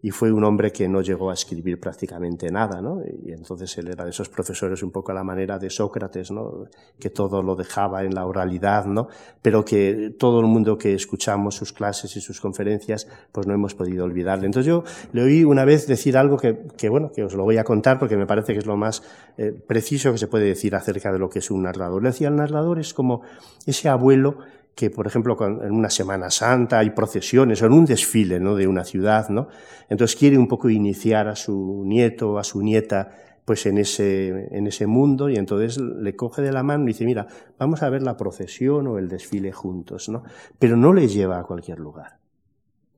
y 0.00 0.10
fue 0.10 0.30
un 0.30 0.44
hombre 0.44 0.70
que 0.70 0.88
no 0.88 1.02
llegó 1.02 1.30
a 1.30 1.34
escribir 1.34 1.80
prácticamente 1.80 2.50
nada, 2.50 2.80
¿no? 2.80 3.02
Y 3.24 3.32
entonces 3.32 3.76
él 3.78 3.88
era 3.88 4.04
de 4.04 4.10
esos 4.10 4.28
profesores 4.28 4.82
un 4.84 4.92
poco 4.92 5.10
a 5.10 5.14
la 5.14 5.24
manera 5.24 5.58
de 5.58 5.70
Sócrates, 5.70 6.30
¿no? 6.30 6.66
Que 7.00 7.10
todo 7.10 7.42
lo 7.42 7.56
dejaba 7.56 8.04
en 8.04 8.14
la 8.14 8.24
oralidad, 8.24 8.86
¿no? 8.86 9.08
Pero 9.42 9.64
que 9.64 10.14
todo 10.16 10.38
el 10.40 10.46
mundo 10.46 10.78
que 10.78 10.94
escuchamos 10.94 11.56
sus 11.56 11.72
clases 11.72 12.16
y 12.16 12.20
sus 12.20 12.40
conferencias, 12.40 13.08
pues 13.32 13.48
no 13.48 13.54
hemos 13.54 13.74
podido 13.74 14.04
olvidarle. 14.04 14.46
Entonces 14.46 14.68
yo 14.68 14.84
le 15.12 15.22
oí 15.22 15.44
una 15.44 15.64
vez 15.64 15.88
decir 15.88 16.16
algo 16.16 16.36
que, 16.36 16.66
que 16.76 16.88
bueno, 16.88 17.10
que 17.10 17.24
os 17.24 17.34
lo 17.34 17.42
voy 17.42 17.56
a 17.56 17.64
contar 17.64 17.98
porque 17.98 18.16
me 18.16 18.26
parece 18.26 18.52
que 18.52 18.60
es 18.60 18.66
lo 18.66 18.76
más 18.76 19.02
eh, 19.36 19.52
preciso 19.52 20.12
que 20.12 20.18
se 20.18 20.28
puede 20.28 20.46
decir 20.46 20.76
acerca 20.76 21.12
de 21.12 21.18
lo 21.18 21.28
que 21.28 21.40
es 21.40 21.50
un 21.50 21.64
narrador. 21.64 22.02
Le 22.02 22.10
decía, 22.10 22.28
el 22.28 22.36
narrador 22.36 22.78
es 22.78 22.94
como 22.94 23.22
ese 23.66 23.88
abuelo 23.88 24.38
que, 24.78 24.90
por 24.90 25.08
ejemplo, 25.08 25.36
en 25.44 25.72
una 25.72 25.90
Semana 25.90 26.30
Santa 26.30 26.78
hay 26.78 26.90
procesiones 26.90 27.60
o 27.60 27.66
en 27.66 27.72
un 27.72 27.84
desfile 27.84 28.38
¿no? 28.38 28.54
de 28.54 28.68
una 28.68 28.84
ciudad, 28.84 29.28
¿no? 29.28 29.48
Entonces 29.88 30.16
quiere 30.16 30.38
un 30.38 30.46
poco 30.46 30.70
iniciar 30.70 31.26
a 31.26 31.34
su 31.34 31.82
nieto 31.84 32.38
a 32.38 32.44
su 32.44 32.62
nieta 32.62 33.10
pues 33.44 33.66
en 33.66 33.78
ese, 33.78 34.54
en 34.56 34.68
ese 34.68 34.86
mundo 34.86 35.30
y 35.30 35.34
entonces 35.34 35.78
le 35.78 36.14
coge 36.14 36.42
de 36.42 36.52
la 36.52 36.62
mano 36.62 36.84
y 36.84 36.88
dice, 36.88 37.04
mira, 37.04 37.26
vamos 37.58 37.82
a 37.82 37.90
ver 37.90 38.02
la 38.02 38.16
procesión 38.16 38.86
o 38.86 38.98
el 38.98 39.08
desfile 39.08 39.50
juntos, 39.50 40.08
¿no? 40.08 40.22
Pero 40.60 40.76
no 40.76 40.92
le 40.92 41.08
lleva 41.08 41.40
a 41.40 41.42
cualquier 41.42 41.80
lugar, 41.80 42.20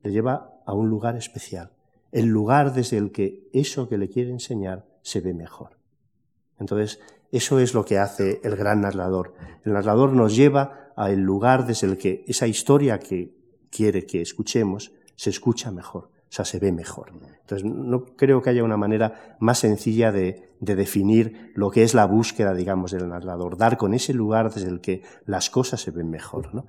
le 0.03 0.11
lleva 0.11 0.61
a 0.63 0.73
un 0.75 0.87
lugar 0.87 1.15
especial, 1.15 1.71
el 2.11 2.27
lugar 2.27 2.73
desde 2.73 2.97
el 2.97 3.11
que 3.11 3.49
eso 3.53 3.89
que 3.89 3.97
le 3.97 4.07
quiere 4.07 4.29
enseñar 4.29 4.85
se 5.01 5.19
ve 5.19 5.33
mejor. 5.33 5.79
Entonces, 6.59 6.99
eso 7.31 7.57
es 7.57 7.73
lo 7.73 7.85
que 7.85 7.97
hace 7.97 8.39
el 8.43 8.55
gran 8.55 8.81
narrador. 8.81 9.33
El 9.65 9.73
narrador 9.73 10.13
nos 10.13 10.35
lleva 10.35 10.80
al 10.95 11.19
lugar 11.19 11.65
desde 11.65 11.87
el 11.87 11.97
que 11.97 12.23
esa 12.27 12.47
historia 12.47 12.99
que 12.99 13.33
quiere 13.69 14.05
que 14.05 14.21
escuchemos 14.21 14.91
se 15.15 15.29
escucha 15.29 15.71
mejor, 15.71 16.05
o 16.05 16.33
sea, 16.33 16.45
se 16.45 16.59
ve 16.59 16.71
mejor. 16.71 17.11
Entonces, 17.41 17.63
no 17.63 18.05
creo 18.15 18.41
que 18.41 18.49
haya 18.49 18.63
una 18.63 18.77
manera 18.77 19.35
más 19.39 19.59
sencilla 19.59 20.11
de, 20.11 20.49
definir 20.59 21.51
lo 21.55 21.71
que 21.71 21.83
es 21.83 21.93
la 21.93 22.05
búsqueda, 22.05 22.53
digamos, 22.53 22.91
del 22.91 23.09
narrador, 23.09 23.57
dar 23.57 23.77
con 23.77 23.93
ese 23.93 24.13
lugar 24.13 24.53
desde 24.53 24.69
el 24.69 24.79
que 24.79 25.01
las 25.25 25.49
cosas 25.49 25.81
se 25.81 25.91
ven 25.91 26.09
mejor. 26.09 26.53
¿no? 26.53 26.65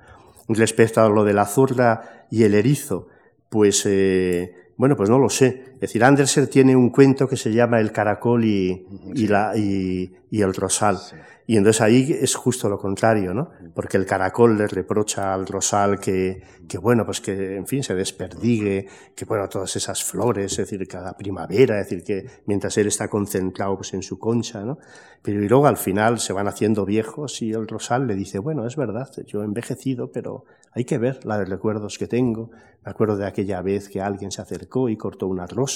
Respecto 0.48 1.02
a 1.02 1.08
lo 1.08 1.24
de 1.24 1.34
la 1.34 1.46
zurda 1.46 2.26
y 2.30 2.42
el 2.44 2.54
erizo, 2.54 3.08
pues, 3.48 3.84
eh, 3.86 4.54
bueno, 4.76 4.96
pues 4.96 5.10
no 5.10 5.18
lo 5.18 5.28
sé. 5.28 5.71
Es 5.82 5.88
decir, 5.88 6.04
Andersen 6.04 6.46
tiene 6.46 6.76
un 6.76 6.90
cuento 6.90 7.26
que 7.26 7.36
se 7.36 7.52
llama 7.52 7.80
El 7.80 7.90
caracol 7.90 8.44
y, 8.44 8.86
la, 9.26 9.56
y, 9.56 10.12
el 10.30 10.54
rosal. 10.54 10.96
Y 11.44 11.56
entonces 11.56 11.80
ahí 11.80 12.16
es 12.20 12.36
justo 12.36 12.68
lo 12.68 12.78
contrario, 12.78 13.34
¿no? 13.34 13.50
Porque 13.74 13.96
el 13.96 14.06
caracol 14.06 14.56
le 14.56 14.68
reprocha 14.68 15.34
al 15.34 15.44
rosal 15.44 15.98
que, 15.98 16.40
que, 16.68 16.78
bueno, 16.78 17.04
pues 17.04 17.20
que, 17.20 17.56
en 17.56 17.66
fin, 17.66 17.82
se 17.82 17.96
desperdigue, 17.96 18.86
que, 19.16 19.24
bueno, 19.24 19.48
todas 19.48 19.74
esas 19.74 20.04
flores, 20.04 20.52
es 20.52 20.58
decir, 20.58 20.86
cada 20.86 21.16
primavera, 21.16 21.80
es 21.80 21.88
decir, 21.88 22.04
que 22.04 22.30
mientras 22.46 22.78
él 22.78 22.86
está 22.86 23.08
concentrado 23.08 23.74
pues 23.74 23.92
en 23.92 24.04
su 24.04 24.20
concha, 24.20 24.60
¿no? 24.60 24.78
Pero 25.20 25.42
y 25.42 25.48
luego 25.48 25.66
al 25.66 25.76
final 25.76 26.20
se 26.20 26.32
van 26.32 26.46
haciendo 26.46 26.84
viejos 26.84 27.42
y 27.42 27.50
el 27.50 27.66
rosal 27.66 28.06
le 28.06 28.14
dice, 28.14 28.38
bueno, 28.38 28.66
es 28.66 28.76
verdad, 28.76 29.10
yo 29.26 29.42
he 29.42 29.44
envejecido, 29.44 30.12
pero 30.12 30.44
hay 30.72 30.84
que 30.84 30.98
ver 30.98 31.24
la 31.24 31.38
de 31.38 31.44
recuerdos 31.44 31.98
que 31.98 32.06
tengo. 32.06 32.50
Me 32.84 32.90
acuerdo 32.90 33.16
de 33.16 33.26
aquella 33.26 33.62
vez 33.62 33.88
que 33.88 34.00
alguien 34.00 34.32
se 34.32 34.42
acercó 34.42 34.88
y 34.88 34.96
cortó 34.96 35.28
una 35.28 35.46
rosa, 35.46 35.71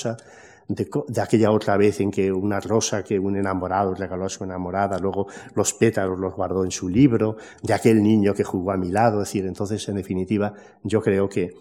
de, 0.68 1.20
aquella 1.20 1.51
otra 1.51 1.76
vez 1.76 2.01
en 2.01 2.11
que 2.11 2.32
una 2.32 2.61
rosa 2.61 3.05
que 3.05 3.18
un 3.18 3.36
enamorado 3.36 3.94
regaló 3.94 4.26
a 4.26 4.28
su 4.28 4.44
enamorada, 4.44 4.99
luego 4.99 5.26
los 5.55 5.72
pétalos 5.74 6.18
los 6.18 6.34
guardó 6.34 6.64
en 6.64 6.70
su 6.70 6.88
libro, 6.88 7.36
de 7.62 7.74
aquel 7.74 8.03
niño 8.03 8.34
que 8.34 8.44
jugó 8.44 8.72
a 8.72 8.76
mi 8.76 8.90
lado, 8.90 9.22
es 9.22 9.28
decir, 9.28 9.47
entonces, 9.47 9.88
en 9.88 9.97
definitiva, 9.97 10.55
yo 10.82 11.01
creo 11.01 11.28
que 11.28 11.55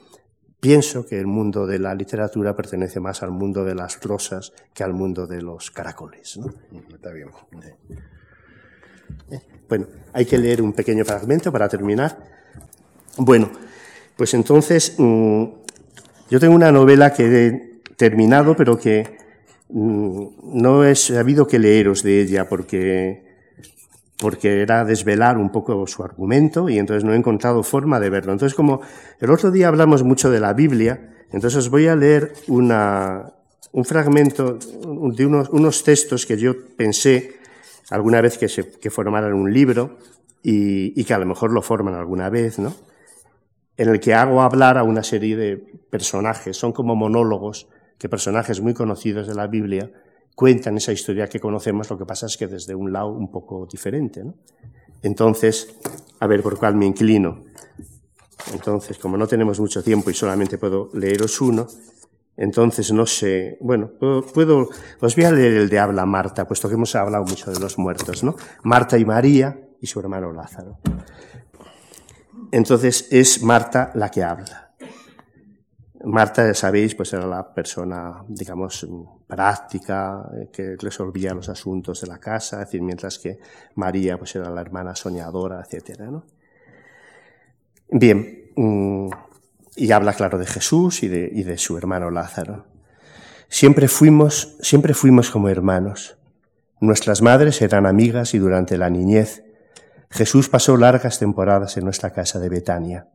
pienso 0.60 1.06
que 1.06 1.20
el 1.20 1.28
mundo 1.28 1.68
de 1.68 1.80
la 1.80 1.94
literatura 1.94 2.56
pertenece 2.56 3.00
más 3.00 3.22
al 3.22 3.32
mundo 3.32 3.64
de 3.64 3.76
las 3.76 4.02
rosas 4.02 4.54
que 4.74 4.84
al 4.84 4.94
mundo 4.94 5.28
de 5.28 5.42
los 5.42 5.70
caracoles. 5.70 6.38
¿no? 6.38 6.52
Está 6.94 7.12
bien. 7.12 7.30
Eh, 9.30 9.40
bueno, 9.70 9.88
hay 10.14 10.26
que 10.26 10.38
leer 10.38 10.62
un 10.62 10.74
pequeño 10.74 11.06
fragmento 11.06 11.52
para 11.52 11.70
terminar. 11.70 12.18
Bueno, 13.18 13.52
pues 14.18 14.34
entonces, 14.34 14.96
mm, 14.98 15.44
yo 16.32 16.40
tengo 16.40 16.56
una 16.56 16.72
novela 16.72 17.14
que 17.14 17.75
terminado, 17.98 18.56
pero 18.56 18.78
que 18.78 19.18
mm, 19.70 20.26
no 20.44 20.84
he 20.84 20.96
sabido 20.96 21.48
que 21.48 21.60
leeros 21.60 22.04
de 22.04 22.22
ella 22.22 22.48
porque, 22.48 23.24
porque 24.18 24.62
era 24.62 24.86
desvelar 24.86 25.38
un 25.38 25.52
poco 25.52 25.86
su 25.88 26.04
argumento 26.04 26.70
y 26.70 26.78
entonces 26.78 27.04
no 27.04 27.14
he 27.14 27.18
encontrado 27.18 27.64
forma 27.64 28.00
de 28.00 28.10
verlo. 28.10 28.34
Entonces, 28.34 28.56
como 28.56 28.82
el 29.20 29.30
otro 29.30 29.52
día 29.52 29.68
hablamos 29.68 30.04
mucho 30.04 30.30
de 30.30 30.40
la 30.40 30.54
Biblia, 30.54 31.14
entonces 31.32 31.58
os 31.58 31.70
voy 31.70 31.88
a 31.88 31.96
leer 31.96 32.34
una, 32.48 33.34
un 33.72 33.86
fragmento 33.86 34.58
de 34.58 35.26
unos, 35.26 35.50
unos, 35.50 35.84
textos 35.84 36.26
que 36.26 36.38
yo 36.38 36.54
pensé 36.78 37.36
alguna 37.90 38.22
vez 38.22 38.38
que, 38.38 38.48
se, 38.48 38.70
que 38.72 38.90
formaran 38.90 39.34
un 39.34 39.54
libro 39.54 39.98
y, 40.44 41.00
y 41.00 41.04
que 41.04 41.14
a 41.14 41.20
lo 41.20 41.26
mejor 41.26 41.52
lo 41.52 41.62
forman 41.62 41.96
alguna 41.96 42.30
vez, 42.30 42.60
¿no? 42.60 42.74
en 43.78 43.90
el 43.90 44.00
que 44.00 44.14
hago 44.14 44.42
hablar 44.42 44.78
a 44.78 44.84
una 44.84 45.04
serie 45.04 45.36
de 45.36 45.58
personajes, 45.90 46.58
son 46.58 46.72
como 46.72 46.96
monólogos 46.96 47.68
que 47.98 48.10
personajes 48.10 48.62
muy 48.62 48.74
conocidos 48.74 49.28
de 49.28 49.36
la 49.36 49.48
Biblia 49.48 49.92
cuentan 50.36 50.78
esa 50.78 50.92
historia 50.92 51.28
que 51.28 51.40
conocemos, 51.40 51.90
lo 51.90 51.98
que 51.98 52.06
pasa 52.06 52.26
es 52.26 52.38
que 52.38 52.48
desde 52.48 52.76
un 52.76 52.92
lado 52.92 53.10
un 53.10 53.32
poco 53.32 53.68
diferente. 53.72 54.24
¿no? 54.24 54.36
Entonces, 55.02 55.76
a 56.20 56.28
ver 56.28 56.44
por 56.44 56.58
cuál 56.58 56.76
me 56.76 56.86
inclino. 56.86 57.44
Entonces, 58.54 58.98
como 58.98 59.18
no 59.18 59.28
tenemos 59.28 59.60
mucho 59.60 59.82
tiempo 59.82 60.10
y 60.10 60.14
solamente 60.14 60.58
puedo 60.58 60.90
leeros 60.94 61.40
uno, 61.42 61.68
entonces 62.38 62.92
no 62.92 63.06
sé, 63.06 63.58
bueno, 63.62 63.92
puedo, 63.98 64.70
os 65.00 65.16
voy 65.16 65.26
a 65.26 65.32
leer 65.32 65.54
el 65.54 65.70
de 65.70 65.80
habla 65.80 66.06
Marta, 66.06 66.46
puesto 66.46 66.68
que 66.68 66.76
hemos 66.76 66.94
hablado 66.96 67.24
mucho 67.24 67.50
de 67.50 67.60
los 67.60 67.78
muertos, 67.78 68.24
¿no? 68.24 68.36
Marta 68.64 68.98
y 68.98 69.06
María 69.06 69.58
y 69.80 69.88
su 69.88 70.00
hermano 70.02 70.34
Lázaro. 70.34 70.80
Entonces 72.52 73.08
es 73.12 73.42
Marta 73.42 73.92
la 73.96 74.12
que 74.12 74.24
habla. 74.24 74.65
Marta, 76.06 76.46
ya 76.46 76.54
sabéis, 76.54 76.94
pues 76.94 77.12
era 77.14 77.26
la 77.26 77.54
persona, 77.54 78.24
digamos, 78.28 78.88
práctica, 79.28 80.30
eh, 80.34 80.50
que 80.52 80.76
resolvía 80.78 81.34
los 81.34 81.50
asuntos 81.50 82.02
de 82.02 82.08
la 82.08 82.20
casa, 82.20 82.60
decir, 82.60 82.82
mientras 82.82 83.18
que 83.18 83.40
María, 83.76 84.18
pues 84.18 84.36
era 84.36 84.50
la 84.50 84.62
hermana 84.62 84.96
soñadora, 84.96 85.62
etcétera, 85.62 86.06
¿no? 86.06 86.26
Bien, 87.90 88.52
mm, 88.56 89.10
y 89.78 89.92
habla, 89.92 90.14
claro, 90.14 90.38
de 90.38 90.46
Jesús 90.46 91.04
y 91.04 91.08
de, 91.08 91.30
y 91.32 91.44
de 91.44 91.58
su 91.58 91.78
hermano 91.78 92.12
Lázaro. 92.12 92.66
Siempre 93.50 93.88
fuimos, 93.88 94.58
siempre 94.62 94.94
fuimos 94.94 95.32
como 95.32 95.50
hermanos. 95.50 96.18
Nuestras 96.80 97.22
madres 97.22 97.62
eran 97.62 97.86
amigas 97.86 98.34
y 98.34 98.38
durante 98.38 98.78
la 98.78 98.90
niñez 98.90 99.44
Jesús 100.10 100.50
pasó 100.50 100.78
largas 100.78 101.20
temporadas 101.20 101.78
en 101.78 101.84
nuestra 101.84 102.12
casa 102.12 102.40
de 102.40 102.50
Betania. 102.50 103.08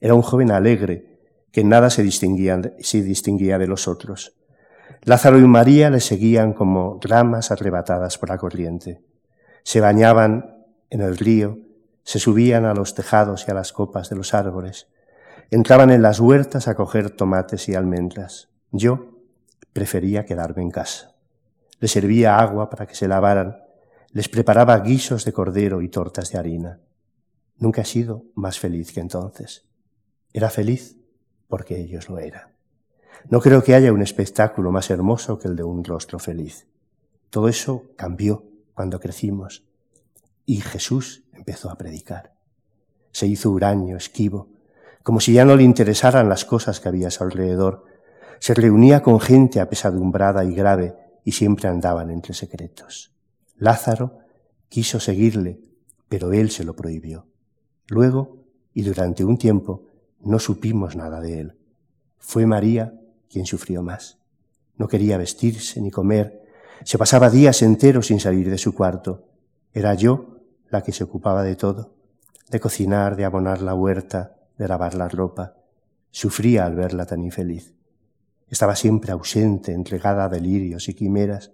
Era 0.00 0.14
un 0.14 0.22
joven 0.22 0.50
alegre, 0.50 1.11
que 1.52 1.62
nada 1.62 1.90
se 1.90 2.02
distinguía, 2.02 2.60
se 2.80 3.02
distinguía 3.02 3.58
de 3.58 3.68
los 3.68 3.86
otros. 3.86 4.34
Lázaro 5.02 5.38
y 5.38 5.46
María 5.46 5.90
le 5.90 6.00
seguían 6.00 6.54
como 6.54 6.98
ramas 7.02 7.50
arrebatadas 7.50 8.18
por 8.18 8.30
la 8.30 8.38
corriente. 8.38 9.02
Se 9.62 9.80
bañaban 9.80 10.64
en 10.90 11.02
el 11.02 11.18
río, 11.18 11.58
se 12.04 12.18
subían 12.18 12.64
a 12.64 12.74
los 12.74 12.94
tejados 12.94 13.44
y 13.46 13.50
a 13.50 13.54
las 13.54 13.72
copas 13.72 14.08
de 14.10 14.16
los 14.16 14.34
árboles, 14.34 14.88
entraban 15.50 15.90
en 15.90 16.02
las 16.02 16.20
huertas 16.20 16.68
a 16.68 16.74
coger 16.74 17.10
tomates 17.10 17.68
y 17.68 17.74
almendras. 17.74 18.48
Yo 18.70 19.18
prefería 19.72 20.24
quedarme 20.24 20.62
en 20.62 20.70
casa. 20.70 21.14
Les 21.80 21.90
servía 21.90 22.38
agua 22.38 22.70
para 22.70 22.86
que 22.86 22.94
se 22.94 23.08
lavaran, 23.08 23.58
les 24.12 24.28
preparaba 24.28 24.78
guisos 24.80 25.24
de 25.24 25.32
cordero 25.32 25.82
y 25.82 25.88
tortas 25.88 26.30
de 26.30 26.38
harina. 26.38 26.80
Nunca 27.58 27.82
he 27.82 27.84
sido 27.84 28.24
más 28.34 28.58
feliz 28.58 28.92
que 28.92 29.00
entonces. 29.00 29.66
Era 30.32 30.48
feliz 30.48 31.01
porque 31.52 31.78
ellos 31.78 32.08
lo 32.08 32.18
eran. 32.18 32.48
No 33.28 33.42
creo 33.42 33.62
que 33.62 33.74
haya 33.74 33.92
un 33.92 34.00
espectáculo 34.00 34.72
más 34.72 34.88
hermoso 34.88 35.38
que 35.38 35.48
el 35.48 35.54
de 35.54 35.62
un 35.62 35.84
rostro 35.84 36.18
feliz. 36.18 36.66
Todo 37.28 37.46
eso 37.46 37.90
cambió 37.94 38.46
cuando 38.72 38.98
crecimos 38.98 39.62
y 40.46 40.62
Jesús 40.62 41.24
empezó 41.34 41.70
a 41.70 41.76
predicar. 41.76 42.32
Se 43.10 43.26
hizo 43.26 43.50
huraño, 43.50 43.98
esquivo, 43.98 44.48
como 45.02 45.20
si 45.20 45.34
ya 45.34 45.44
no 45.44 45.54
le 45.54 45.62
interesaran 45.62 46.30
las 46.30 46.46
cosas 46.46 46.80
que 46.80 46.88
había 46.88 47.08
a 47.08 47.10
su 47.10 47.22
alrededor. 47.22 47.84
Se 48.38 48.54
reunía 48.54 49.02
con 49.02 49.20
gente 49.20 49.60
apesadumbrada 49.60 50.46
y 50.46 50.54
grave 50.54 50.96
y 51.22 51.32
siempre 51.32 51.68
andaban 51.68 52.08
entre 52.08 52.32
secretos. 52.32 53.12
Lázaro 53.58 54.20
quiso 54.70 55.00
seguirle, 55.00 55.60
pero 56.08 56.32
él 56.32 56.50
se 56.50 56.64
lo 56.64 56.74
prohibió. 56.74 57.26
Luego, 57.88 58.38
y 58.72 58.84
durante 58.84 59.22
un 59.22 59.36
tiempo, 59.36 59.91
no 60.24 60.38
supimos 60.38 60.96
nada 60.96 61.20
de 61.20 61.40
él. 61.40 61.58
Fue 62.18 62.46
María 62.46 62.94
quien 63.28 63.46
sufrió 63.46 63.82
más. 63.82 64.18
No 64.76 64.88
quería 64.88 65.18
vestirse 65.18 65.80
ni 65.80 65.90
comer. 65.90 66.42
Se 66.84 66.98
pasaba 66.98 67.30
días 67.30 67.62
enteros 67.62 68.06
sin 68.06 68.20
salir 68.20 68.50
de 68.50 68.58
su 68.58 68.74
cuarto. 68.74 69.28
Era 69.72 69.94
yo 69.94 70.38
la 70.70 70.82
que 70.82 70.92
se 70.92 71.04
ocupaba 71.04 71.42
de 71.42 71.56
todo, 71.56 71.94
de 72.50 72.60
cocinar, 72.60 73.16
de 73.16 73.24
abonar 73.24 73.62
la 73.62 73.74
huerta, 73.74 74.36
de 74.58 74.68
lavar 74.68 74.94
la 74.94 75.08
ropa. 75.08 75.56
Sufría 76.10 76.66
al 76.66 76.74
verla 76.74 77.06
tan 77.06 77.22
infeliz. 77.22 77.74
Estaba 78.48 78.76
siempre 78.76 79.12
ausente, 79.12 79.72
entregada 79.72 80.24
a 80.24 80.28
delirios 80.28 80.88
y 80.88 80.94
quimeras. 80.94 81.52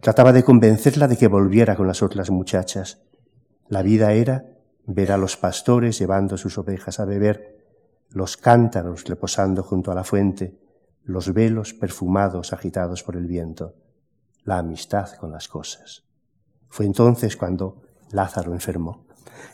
Trataba 0.00 0.32
de 0.32 0.44
convencerla 0.44 1.08
de 1.08 1.16
que 1.16 1.26
volviera 1.26 1.76
con 1.76 1.86
las 1.86 2.02
otras 2.02 2.30
muchachas. 2.30 3.02
La 3.68 3.82
vida 3.82 4.12
era 4.12 4.46
ver 4.86 5.12
a 5.12 5.18
los 5.18 5.36
pastores 5.36 5.98
llevando 5.98 6.38
sus 6.38 6.56
ovejas 6.56 7.00
a 7.00 7.04
beber, 7.04 7.57
los 8.10 8.36
cántaros 8.36 9.04
reposando 9.04 9.62
junto 9.62 9.92
a 9.92 9.94
la 9.94 10.04
fuente, 10.04 10.58
los 11.04 11.32
velos 11.32 11.74
perfumados 11.74 12.52
agitados 12.52 13.02
por 13.02 13.16
el 13.16 13.26
viento, 13.26 13.74
la 14.44 14.58
amistad 14.58 15.10
con 15.16 15.30
las 15.30 15.48
cosas. 15.48 16.04
Fue 16.68 16.86
entonces 16.86 17.36
cuando 17.36 17.82
Lázaro 18.10 18.52
enfermó. 18.52 19.06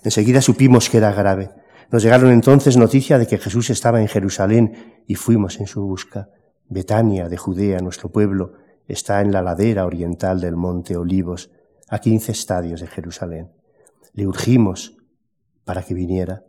Enseguida 0.02 0.40
supimos 0.40 0.88
que 0.88 0.98
era 0.98 1.12
grave. 1.12 1.50
Nos 1.90 2.02
llegaron 2.02 2.30
entonces 2.30 2.76
noticia 2.76 3.18
de 3.18 3.26
que 3.26 3.38
Jesús 3.38 3.70
estaba 3.70 4.00
en 4.00 4.08
Jerusalén 4.08 5.02
y 5.06 5.14
fuimos 5.14 5.60
en 5.60 5.66
su 5.66 5.82
busca. 5.82 6.28
Betania 6.68 7.28
de 7.28 7.36
Judea, 7.36 7.78
nuestro 7.80 8.10
pueblo, 8.10 8.54
está 8.88 9.20
en 9.20 9.32
la 9.32 9.42
ladera 9.42 9.86
oriental 9.86 10.40
del 10.40 10.56
monte 10.56 10.96
Olivos, 10.96 11.50
a 11.88 11.98
quince 11.98 12.32
estadios 12.32 12.80
de 12.80 12.86
Jerusalén. 12.86 13.52
Le 14.12 14.26
urgimos 14.26 14.96
para 15.64 15.82
que 15.82 15.94
viniera, 15.94 16.44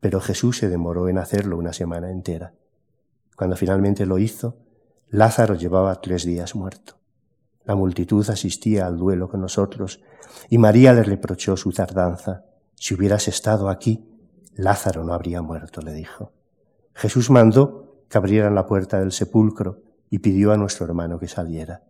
pero 0.00 0.20
Jesús 0.20 0.58
se 0.58 0.68
demoró 0.68 1.08
en 1.08 1.18
hacerlo 1.18 1.56
una 1.56 1.72
semana 1.72 2.10
entera. 2.10 2.54
Cuando 3.36 3.56
finalmente 3.56 4.06
lo 4.06 4.18
hizo, 4.18 4.56
Lázaro 5.08 5.54
llevaba 5.54 6.00
tres 6.00 6.24
días 6.24 6.54
muerto. 6.54 6.98
La 7.64 7.74
multitud 7.74 8.28
asistía 8.30 8.86
al 8.86 8.96
duelo 8.96 9.28
con 9.28 9.40
nosotros 9.40 10.00
y 10.48 10.58
María 10.58 10.92
le 10.92 11.02
reprochó 11.02 11.56
su 11.56 11.72
tardanza. 11.72 12.44
Si 12.74 12.94
hubieras 12.94 13.28
estado 13.28 13.68
aquí, 13.68 14.04
Lázaro 14.54 15.04
no 15.04 15.12
habría 15.12 15.42
muerto, 15.42 15.80
le 15.82 15.92
dijo. 15.92 16.32
Jesús 16.94 17.30
mandó 17.30 18.02
que 18.08 18.18
abrieran 18.18 18.54
la 18.54 18.66
puerta 18.66 18.98
del 18.98 19.12
sepulcro 19.12 19.82
y 20.10 20.18
pidió 20.18 20.52
a 20.52 20.56
nuestro 20.56 20.86
hermano 20.86 21.18
que 21.18 21.28
saliera. 21.28 21.84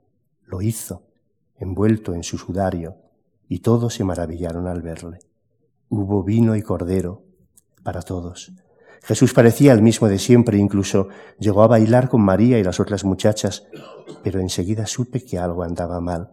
Lo 0.44 0.62
hizo, 0.62 1.06
envuelto 1.56 2.14
en 2.14 2.22
su 2.22 2.38
sudario, 2.38 2.96
y 3.48 3.60
todos 3.60 3.94
se 3.94 4.04
maravillaron 4.04 4.66
al 4.66 4.82
verle. 4.82 5.20
Hubo 5.88 6.22
vino 6.22 6.56
y 6.56 6.62
cordero 6.62 7.22
para 7.82 8.02
todos. 8.02 8.52
Jesús 9.02 9.32
parecía 9.32 9.72
el 9.72 9.82
mismo 9.82 10.08
de 10.08 10.18
siempre, 10.18 10.58
incluso 10.58 11.08
llegó 11.38 11.62
a 11.62 11.68
bailar 11.68 12.08
con 12.08 12.20
María 12.20 12.58
y 12.58 12.64
las 12.64 12.80
otras 12.80 13.04
muchachas, 13.04 13.66
pero 14.22 14.40
enseguida 14.40 14.86
supe 14.86 15.24
que 15.24 15.38
algo 15.38 15.62
andaba 15.62 16.00
mal. 16.00 16.30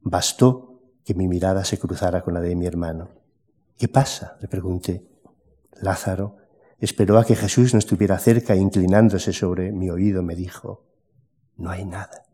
Bastó 0.00 0.80
que 1.04 1.14
mi 1.14 1.28
mirada 1.28 1.64
se 1.64 1.78
cruzara 1.78 2.22
con 2.22 2.34
la 2.34 2.40
de 2.40 2.56
mi 2.56 2.66
hermano. 2.66 3.10
¿Qué 3.78 3.88
pasa? 3.88 4.36
le 4.40 4.48
pregunté. 4.48 5.06
Lázaro 5.80 6.36
esperó 6.78 7.18
a 7.18 7.24
que 7.24 7.36
Jesús 7.36 7.74
no 7.74 7.78
estuviera 7.78 8.18
cerca 8.18 8.54
e 8.54 8.58
inclinándose 8.58 9.32
sobre 9.32 9.72
mi 9.72 9.90
oído 9.90 10.22
me 10.22 10.34
dijo, 10.34 10.86
no 11.56 11.70
hay 11.70 11.84
nada. 11.84 12.24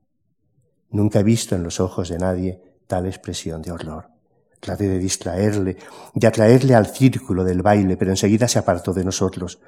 Nunca 0.91 1.21
he 1.21 1.25
visto 1.25 1.57
en 1.57 1.65
los 1.65 1.81
ojos 1.81 2.09
de 2.09 2.19
nadie 2.19 2.63
tal 2.87 3.07
expresión 3.07 3.61
de 3.63 3.73
horror. 3.73 4.16
Traté 4.67 4.89
de 4.89 4.99
distraerle, 4.99 5.77
de 6.13 6.27
atraerle 6.27 6.75
al 6.75 6.89
círculo 6.89 7.45
del 7.45 7.63
baile, 7.63 7.97
pero 7.97 8.11
enseguida 8.11 8.49
se 8.49 8.59
apartó 8.59 8.93
de 8.93 9.05
nosotros. 9.05 9.61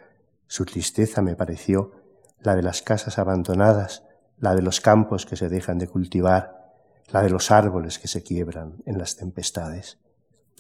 Su 0.49 0.65
tristeza 0.65 1.23
me 1.23 1.37
pareció 1.37 1.93
la 2.41 2.57
de 2.57 2.65
las 2.65 2.83
casas 2.83 3.17
abandonadas, 3.17 4.03
la 4.41 4.57
de 4.57 4.63
los 4.63 4.81
campos 4.81 5.25
que 5.25 5.37
se 5.37 5.49
dejan 5.49 5.79
de 5.79 5.87
cultivar, 5.87 6.75
la 7.13 7.23
de 7.23 7.31
los 7.31 7.53
árboles 7.53 8.01
que 8.01 8.09
se 8.09 8.25
quiebran 8.25 8.83
en 8.87 8.99
las 8.99 9.15
tempestades. 9.15 9.99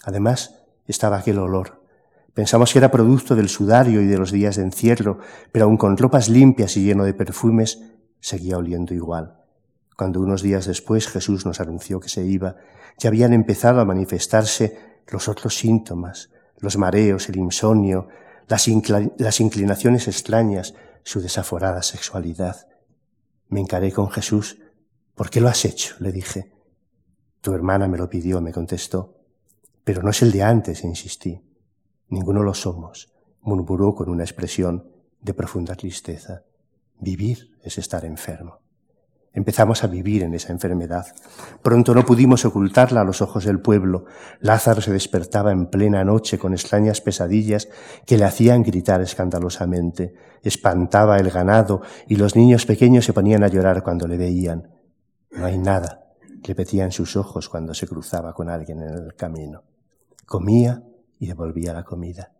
Además, 0.04 0.54
estaba 0.86 1.18
aquel 1.18 1.40
olor. 1.40 1.82
Pensamos 2.32 2.72
que 2.72 2.78
era 2.78 2.92
producto 2.92 3.34
del 3.34 3.48
sudario 3.48 4.00
y 4.02 4.06
de 4.06 4.18
los 4.18 4.30
días 4.30 4.54
de 4.54 4.62
encierro, 4.62 5.18
pero 5.50 5.64
aun 5.64 5.76
con 5.76 5.96
ropas 5.96 6.28
limpias 6.28 6.76
y 6.76 6.84
lleno 6.84 7.02
de 7.02 7.12
perfumes, 7.12 7.82
seguía 8.20 8.56
oliendo 8.56 8.94
igual. 8.94 9.37
Cuando 9.98 10.20
unos 10.20 10.42
días 10.42 10.64
después 10.66 11.08
Jesús 11.08 11.44
nos 11.44 11.58
anunció 11.58 11.98
que 11.98 12.08
se 12.08 12.24
iba, 12.24 12.54
ya 12.98 13.08
habían 13.08 13.32
empezado 13.32 13.80
a 13.80 13.84
manifestarse 13.84 14.78
los 15.08 15.26
otros 15.26 15.58
síntomas, 15.58 16.30
los 16.60 16.76
mareos, 16.76 17.28
el 17.28 17.36
insomnio, 17.36 18.06
las, 18.46 18.68
las 19.18 19.40
inclinaciones 19.40 20.06
extrañas, 20.06 20.74
su 21.02 21.20
desaforada 21.20 21.82
sexualidad. 21.82 22.68
Me 23.48 23.58
encaré 23.58 23.90
con 23.90 24.08
Jesús. 24.08 24.60
¿Por 25.16 25.30
qué 25.30 25.40
lo 25.40 25.48
has 25.48 25.64
hecho? 25.64 25.96
le 25.98 26.12
dije. 26.12 26.52
Tu 27.40 27.52
hermana 27.52 27.88
me 27.88 27.98
lo 27.98 28.08
pidió, 28.08 28.40
me 28.40 28.52
contestó. 28.52 29.16
Pero 29.82 30.04
no 30.04 30.10
es 30.10 30.22
el 30.22 30.30
de 30.30 30.44
antes, 30.44 30.84
insistí. 30.84 31.42
Ninguno 32.08 32.44
lo 32.44 32.54
somos, 32.54 33.12
murmuró 33.40 33.96
con 33.96 34.10
una 34.10 34.22
expresión 34.22 34.92
de 35.20 35.34
profunda 35.34 35.74
tristeza. 35.74 36.44
Vivir 37.00 37.58
es 37.64 37.78
estar 37.78 38.04
enfermo. 38.04 38.60
Empezamos 39.38 39.84
a 39.84 39.86
vivir 39.86 40.24
en 40.24 40.34
esa 40.34 40.52
enfermedad. 40.52 41.06
Pronto 41.62 41.94
no 41.94 42.04
pudimos 42.04 42.44
ocultarla 42.44 43.02
a 43.02 43.04
los 43.04 43.22
ojos 43.22 43.44
del 43.44 43.60
pueblo. 43.60 44.04
Lázaro 44.40 44.80
se 44.80 44.92
despertaba 44.92 45.52
en 45.52 45.66
plena 45.66 46.02
noche 46.02 46.40
con 46.40 46.54
extrañas 46.54 47.00
pesadillas 47.00 47.68
que 48.04 48.18
le 48.18 48.24
hacían 48.24 48.64
gritar 48.64 49.00
escandalosamente. 49.00 50.12
Espantaba 50.42 51.18
el 51.18 51.30
ganado 51.30 51.82
y 52.08 52.16
los 52.16 52.34
niños 52.34 52.66
pequeños 52.66 53.04
se 53.04 53.12
ponían 53.12 53.44
a 53.44 53.48
llorar 53.48 53.84
cuando 53.84 54.08
le 54.08 54.16
veían. 54.16 54.72
No 55.30 55.46
hay 55.46 55.56
nada, 55.56 56.08
repetían 56.42 56.90
sus 56.90 57.14
ojos 57.14 57.48
cuando 57.48 57.74
se 57.74 57.86
cruzaba 57.86 58.32
con 58.34 58.50
alguien 58.50 58.82
en 58.82 58.88
el 58.88 59.14
camino. 59.14 59.62
Comía 60.26 60.82
y 61.20 61.28
devolvía 61.28 61.72
la 61.72 61.84
comida. 61.84 62.32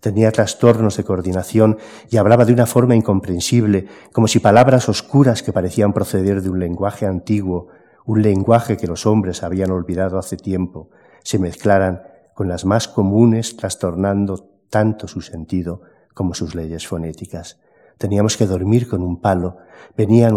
Tenía 0.00 0.32
trastornos 0.32 0.96
de 0.96 1.04
coordinación 1.04 1.78
y 2.10 2.18
hablaba 2.18 2.44
de 2.44 2.52
una 2.52 2.66
forma 2.66 2.94
incomprensible, 2.94 3.86
como 4.12 4.28
si 4.28 4.38
palabras 4.38 4.88
oscuras 4.88 5.42
que 5.42 5.52
parecían 5.52 5.92
proceder 5.92 6.42
de 6.42 6.50
un 6.50 6.60
lenguaje 6.60 7.06
antiguo, 7.06 7.68
un 8.04 8.22
lenguaje 8.22 8.76
que 8.76 8.86
los 8.86 9.06
hombres 9.06 9.42
habían 9.42 9.70
olvidado 9.70 10.18
hace 10.18 10.36
tiempo, 10.36 10.90
se 11.22 11.38
mezclaran 11.38 12.02
con 12.34 12.48
las 12.48 12.64
más 12.64 12.88
comunes, 12.88 13.56
trastornando 13.56 14.50
tanto 14.68 15.08
su 15.08 15.20
sentido 15.22 15.82
como 16.12 16.34
sus 16.34 16.54
leyes 16.54 16.86
fonéticas. 16.86 17.60
Teníamos 17.96 18.36
que 18.36 18.46
dormir 18.46 18.88
con 18.88 19.02
un 19.02 19.20
palo. 19.20 19.56
Venía 19.96 20.28
a, 20.28 20.30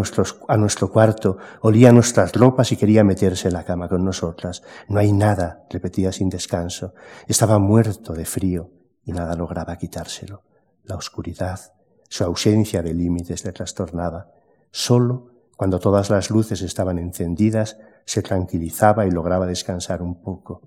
a 0.48 0.58
nuestro 0.58 0.92
cuarto, 0.92 1.38
olía 1.62 1.92
nuestras 1.92 2.34
ropas 2.34 2.72
y 2.72 2.78
quería 2.78 3.04
meterse 3.04 3.48
en 3.48 3.56
la 3.56 3.64
cama 3.64 3.90
con 3.90 4.06
nosotras. 4.06 4.62
No 4.88 5.00
hay 5.00 5.12
nada, 5.12 5.66
repetía 5.70 6.12
sin 6.12 6.30
descanso. 6.30 6.94
Estaba 7.28 7.58
muerto 7.58 8.14
de 8.14 8.26
frío 8.26 8.77
y 9.08 9.14
nada 9.14 9.36
lograba 9.36 9.78
quitárselo. 9.78 10.44
La 10.84 10.96
oscuridad, 10.96 11.74
su 12.10 12.24
ausencia 12.24 12.84
de 12.84 12.94
límites 12.94 13.44
le 13.46 13.54
trastornaba. 13.54 14.30
Solo 14.70 15.32
cuando 15.56 15.80
todas 15.80 16.12
las 16.12 16.30
luces 16.30 16.62
estaban 16.62 17.00
encendidas, 17.00 17.78
se 18.06 18.22
tranquilizaba 18.22 19.08
y 19.08 19.12
lograba 19.12 19.48
descansar 19.48 20.04
un 20.04 20.22
poco. 20.22 20.62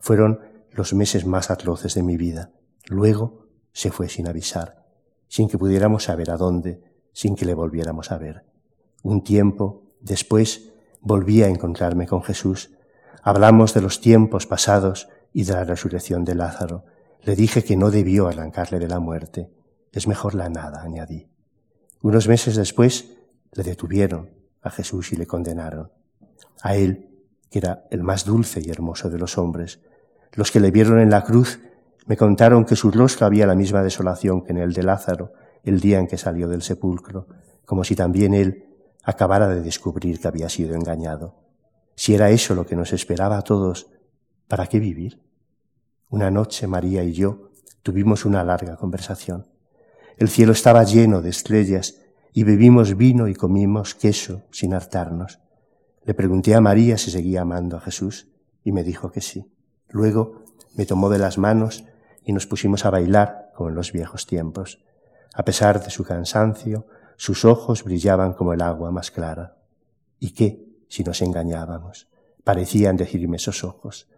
Fueron 0.00 0.40
los 0.72 0.92
meses 0.92 1.24
más 1.24 1.50
atroces 1.50 1.94
de 1.94 2.02
mi 2.02 2.16
vida. 2.16 2.50
Luego 2.86 3.46
se 3.72 3.92
fue 3.92 4.08
sin 4.08 4.28
avisar, 4.28 4.84
sin 5.28 5.48
que 5.48 5.58
pudiéramos 5.58 6.04
saber 6.04 6.30
a 6.30 6.36
dónde, 6.36 6.82
sin 7.12 7.36
que 7.36 7.44
le 7.44 7.54
volviéramos 7.54 8.10
a 8.10 8.18
ver. 8.18 8.44
Un 9.02 9.22
tiempo 9.22 9.84
después 10.00 10.72
volví 11.00 11.42
a 11.42 11.48
encontrarme 11.48 12.06
con 12.06 12.22
Jesús. 12.22 12.70
Hablamos 13.22 13.74
de 13.74 13.82
los 13.82 14.00
tiempos 14.00 14.46
pasados 14.46 15.08
y 15.32 15.44
de 15.44 15.52
la 15.52 15.64
resurrección 15.64 16.24
de 16.24 16.34
Lázaro. 16.34 16.84
Le 17.24 17.36
dije 17.36 17.64
que 17.64 17.76
no 17.76 17.90
debió 17.90 18.28
arrancarle 18.28 18.78
de 18.78 18.88
la 18.88 19.00
muerte. 19.00 19.50
Es 19.92 20.06
mejor 20.06 20.34
la 20.34 20.48
nada, 20.48 20.82
añadí. 20.82 21.26
Unos 22.02 22.28
meses 22.28 22.56
después 22.56 23.16
le 23.52 23.62
detuvieron 23.62 24.30
a 24.60 24.70
Jesús 24.70 25.12
y 25.12 25.16
le 25.16 25.26
condenaron. 25.26 25.90
A 26.60 26.76
él, 26.76 27.08
que 27.50 27.60
era 27.60 27.86
el 27.90 28.02
más 28.02 28.24
dulce 28.24 28.60
y 28.62 28.70
hermoso 28.70 29.08
de 29.08 29.18
los 29.18 29.38
hombres. 29.38 29.80
Los 30.32 30.50
que 30.50 30.60
le 30.60 30.70
vieron 30.70 31.00
en 31.00 31.10
la 31.10 31.24
cruz 31.24 31.60
me 32.06 32.16
contaron 32.16 32.66
que 32.66 32.76
su 32.76 32.90
rostro 32.90 33.26
había 33.26 33.46
la 33.46 33.54
misma 33.54 33.82
desolación 33.82 34.42
que 34.42 34.52
en 34.52 34.58
el 34.58 34.72
de 34.74 34.82
Lázaro 34.82 35.32
el 35.62 35.80
día 35.80 35.98
en 35.98 36.06
que 36.06 36.18
salió 36.18 36.46
del 36.46 36.60
sepulcro, 36.60 37.26
como 37.64 37.84
si 37.84 37.96
también 37.96 38.34
él 38.34 38.66
acabara 39.02 39.48
de 39.48 39.62
descubrir 39.62 40.20
que 40.20 40.28
había 40.28 40.50
sido 40.50 40.74
engañado. 40.74 41.36
Si 41.96 42.14
era 42.14 42.30
eso 42.30 42.54
lo 42.54 42.66
que 42.66 42.76
nos 42.76 42.92
esperaba 42.92 43.38
a 43.38 43.42
todos, 43.42 43.86
¿para 44.46 44.66
qué 44.66 44.78
vivir? 44.78 45.22
Una 46.14 46.30
noche 46.30 46.68
María 46.68 47.02
y 47.02 47.12
yo 47.12 47.50
tuvimos 47.82 48.24
una 48.24 48.44
larga 48.44 48.76
conversación. 48.76 49.48
El 50.16 50.28
cielo 50.28 50.52
estaba 50.52 50.84
lleno 50.84 51.22
de 51.22 51.30
estrellas 51.30 52.02
y 52.32 52.44
bebimos 52.44 52.96
vino 52.96 53.26
y 53.26 53.34
comimos 53.34 53.96
queso 53.96 54.42
sin 54.52 54.74
hartarnos. 54.74 55.40
Le 56.04 56.14
pregunté 56.14 56.54
a 56.54 56.60
María 56.60 56.98
si 56.98 57.10
seguía 57.10 57.40
amando 57.40 57.76
a 57.76 57.80
Jesús 57.80 58.28
y 58.62 58.70
me 58.70 58.84
dijo 58.84 59.10
que 59.10 59.20
sí. 59.20 59.52
Luego 59.88 60.44
me 60.76 60.86
tomó 60.86 61.10
de 61.10 61.18
las 61.18 61.36
manos 61.36 61.84
y 62.24 62.32
nos 62.32 62.46
pusimos 62.46 62.84
a 62.84 62.90
bailar 62.90 63.50
como 63.56 63.70
en 63.70 63.74
los 63.74 63.90
viejos 63.90 64.24
tiempos. 64.24 64.84
A 65.34 65.44
pesar 65.44 65.82
de 65.82 65.90
su 65.90 66.04
cansancio, 66.04 66.86
sus 67.16 67.44
ojos 67.44 67.82
brillaban 67.82 68.34
como 68.34 68.52
el 68.52 68.62
agua 68.62 68.92
más 68.92 69.10
clara. 69.10 69.56
¿Y 70.20 70.30
qué 70.30 70.64
si 70.88 71.02
nos 71.02 71.20
engañábamos? 71.22 72.06
Parecían 72.44 72.96
decirme 72.96 73.38
esos 73.38 73.64
ojos. 73.64 74.08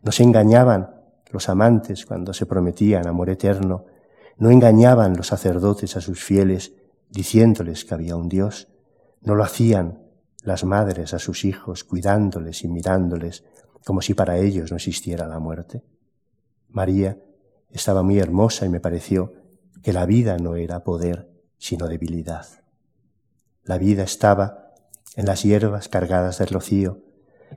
Nos 0.00 0.18
engañaban 0.18 1.01
los 1.32 1.48
amantes 1.48 2.06
cuando 2.06 2.32
se 2.32 2.46
prometían 2.46 3.06
amor 3.06 3.30
eterno. 3.30 3.86
No 4.36 4.50
engañaban 4.50 5.16
los 5.16 5.28
sacerdotes 5.28 5.96
a 5.96 6.00
sus 6.00 6.22
fieles 6.22 6.74
diciéndoles 7.10 7.84
que 7.84 7.94
había 7.94 8.16
un 8.16 8.28
Dios. 8.28 8.68
No 9.20 9.34
lo 9.34 9.44
hacían 9.44 10.02
las 10.42 10.64
madres 10.64 11.14
a 11.14 11.18
sus 11.18 11.44
hijos 11.44 11.84
cuidándoles 11.84 12.64
y 12.64 12.68
mirándoles 12.68 13.44
como 13.84 14.02
si 14.02 14.14
para 14.14 14.38
ellos 14.38 14.70
no 14.70 14.76
existiera 14.76 15.26
la 15.26 15.38
muerte. 15.38 15.82
María 16.68 17.18
estaba 17.70 18.02
muy 18.02 18.18
hermosa 18.18 18.66
y 18.66 18.68
me 18.68 18.80
pareció 18.80 19.32
que 19.82 19.92
la 19.92 20.06
vida 20.06 20.36
no 20.38 20.56
era 20.56 20.84
poder, 20.84 21.30
sino 21.58 21.88
debilidad. 21.88 22.46
La 23.64 23.78
vida 23.78 24.02
estaba 24.02 24.72
en 25.16 25.26
las 25.26 25.42
hierbas 25.42 25.88
cargadas 25.88 26.38
de 26.38 26.46
rocío, 26.46 27.00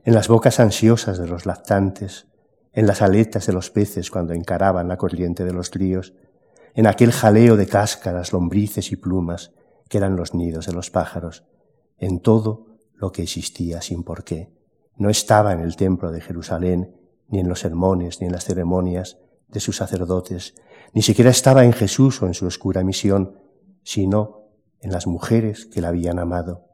en 0.04 0.14
las 0.14 0.28
bocas 0.28 0.60
ansiosas 0.60 1.18
de 1.18 1.28
los 1.28 1.46
lactantes, 1.46 2.28
en 2.76 2.88
las 2.88 3.02
aletas 3.02 3.48
de 3.48 3.54
los 3.54 3.72
peces 3.72 4.12
cuando 4.12 4.34
encaraban 4.34 4.90
la 4.90 4.98
corriente 4.98 5.46
de 5.46 5.54
los 5.54 5.72
ríos, 5.72 6.14
en 6.74 6.88
aquel 6.88 7.14
jaleo 7.14 7.56
de 7.56 7.68
cáscaras, 7.68 8.34
lombrices 8.34 8.92
y 8.92 8.98
plumas 8.98 9.54
que 9.88 9.98
eran 9.98 10.18
los 10.18 10.34
nidos 10.34 10.66
de 10.66 10.74
los 10.74 10.92
pájaros, 10.92 11.46
en 11.98 12.20
todo 12.20 12.68
lo 12.94 13.14
que 13.14 13.24
existía 13.24 13.82
sin 13.82 14.04
por 14.04 14.26
qué. 14.26 14.54
No 14.98 15.10
estaba 15.10 15.54
en 15.54 15.62
el 15.62 15.78
templo 15.78 16.12
de 16.12 16.20
Jerusalén, 16.20 16.98
ni 17.30 17.40
en 17.40 17.48
los 17.48 17.62
sermones, 17.62 18.20
ni 18.20 18.28
en 18.28 18.34
las 18.34 18.44
ceremonias 18.44 19.18
de 19.48 19.62
sus 19.62 19.78
sacerdotes, 19.78 20.54
ni 20.94 21.02
siquiera 21.02 21.32
estaba 21.32 21.64
en 21.64 21.72
Jesús 21.72 22.22
o 22.22 22.28
en 22.28 22.34
su 22.34 22.46
oscura 22.46 22.84
misión, 22.84 23.40
sino 23.84 24.50
en 24.82 24.92
las 24.92 25.08
mujeres 25.08 25.66
que 25.66 25.80
la 25.80 25.90
habían 25.90 26.20
amado, 26.20 26.66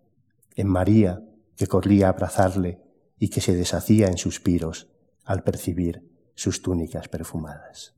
en 0.55 0.67
María, 0.67 1.21
que 1.55 1.67
corría 1.67 2.07
a 2.07 2.09
abrazarle 2.09 2.81
y 3.19 3.29
que 3.29 3.41
se 3.41 3.55
deshacía 3.55 4.07
en 4.07 4.17
suspiros 4.17 4.90
al 5.31 5.43
percibir 5.43 6.03
sus 6.35 6.61
túnicas 6.61 7.07
perfumadas. 7.07 7.95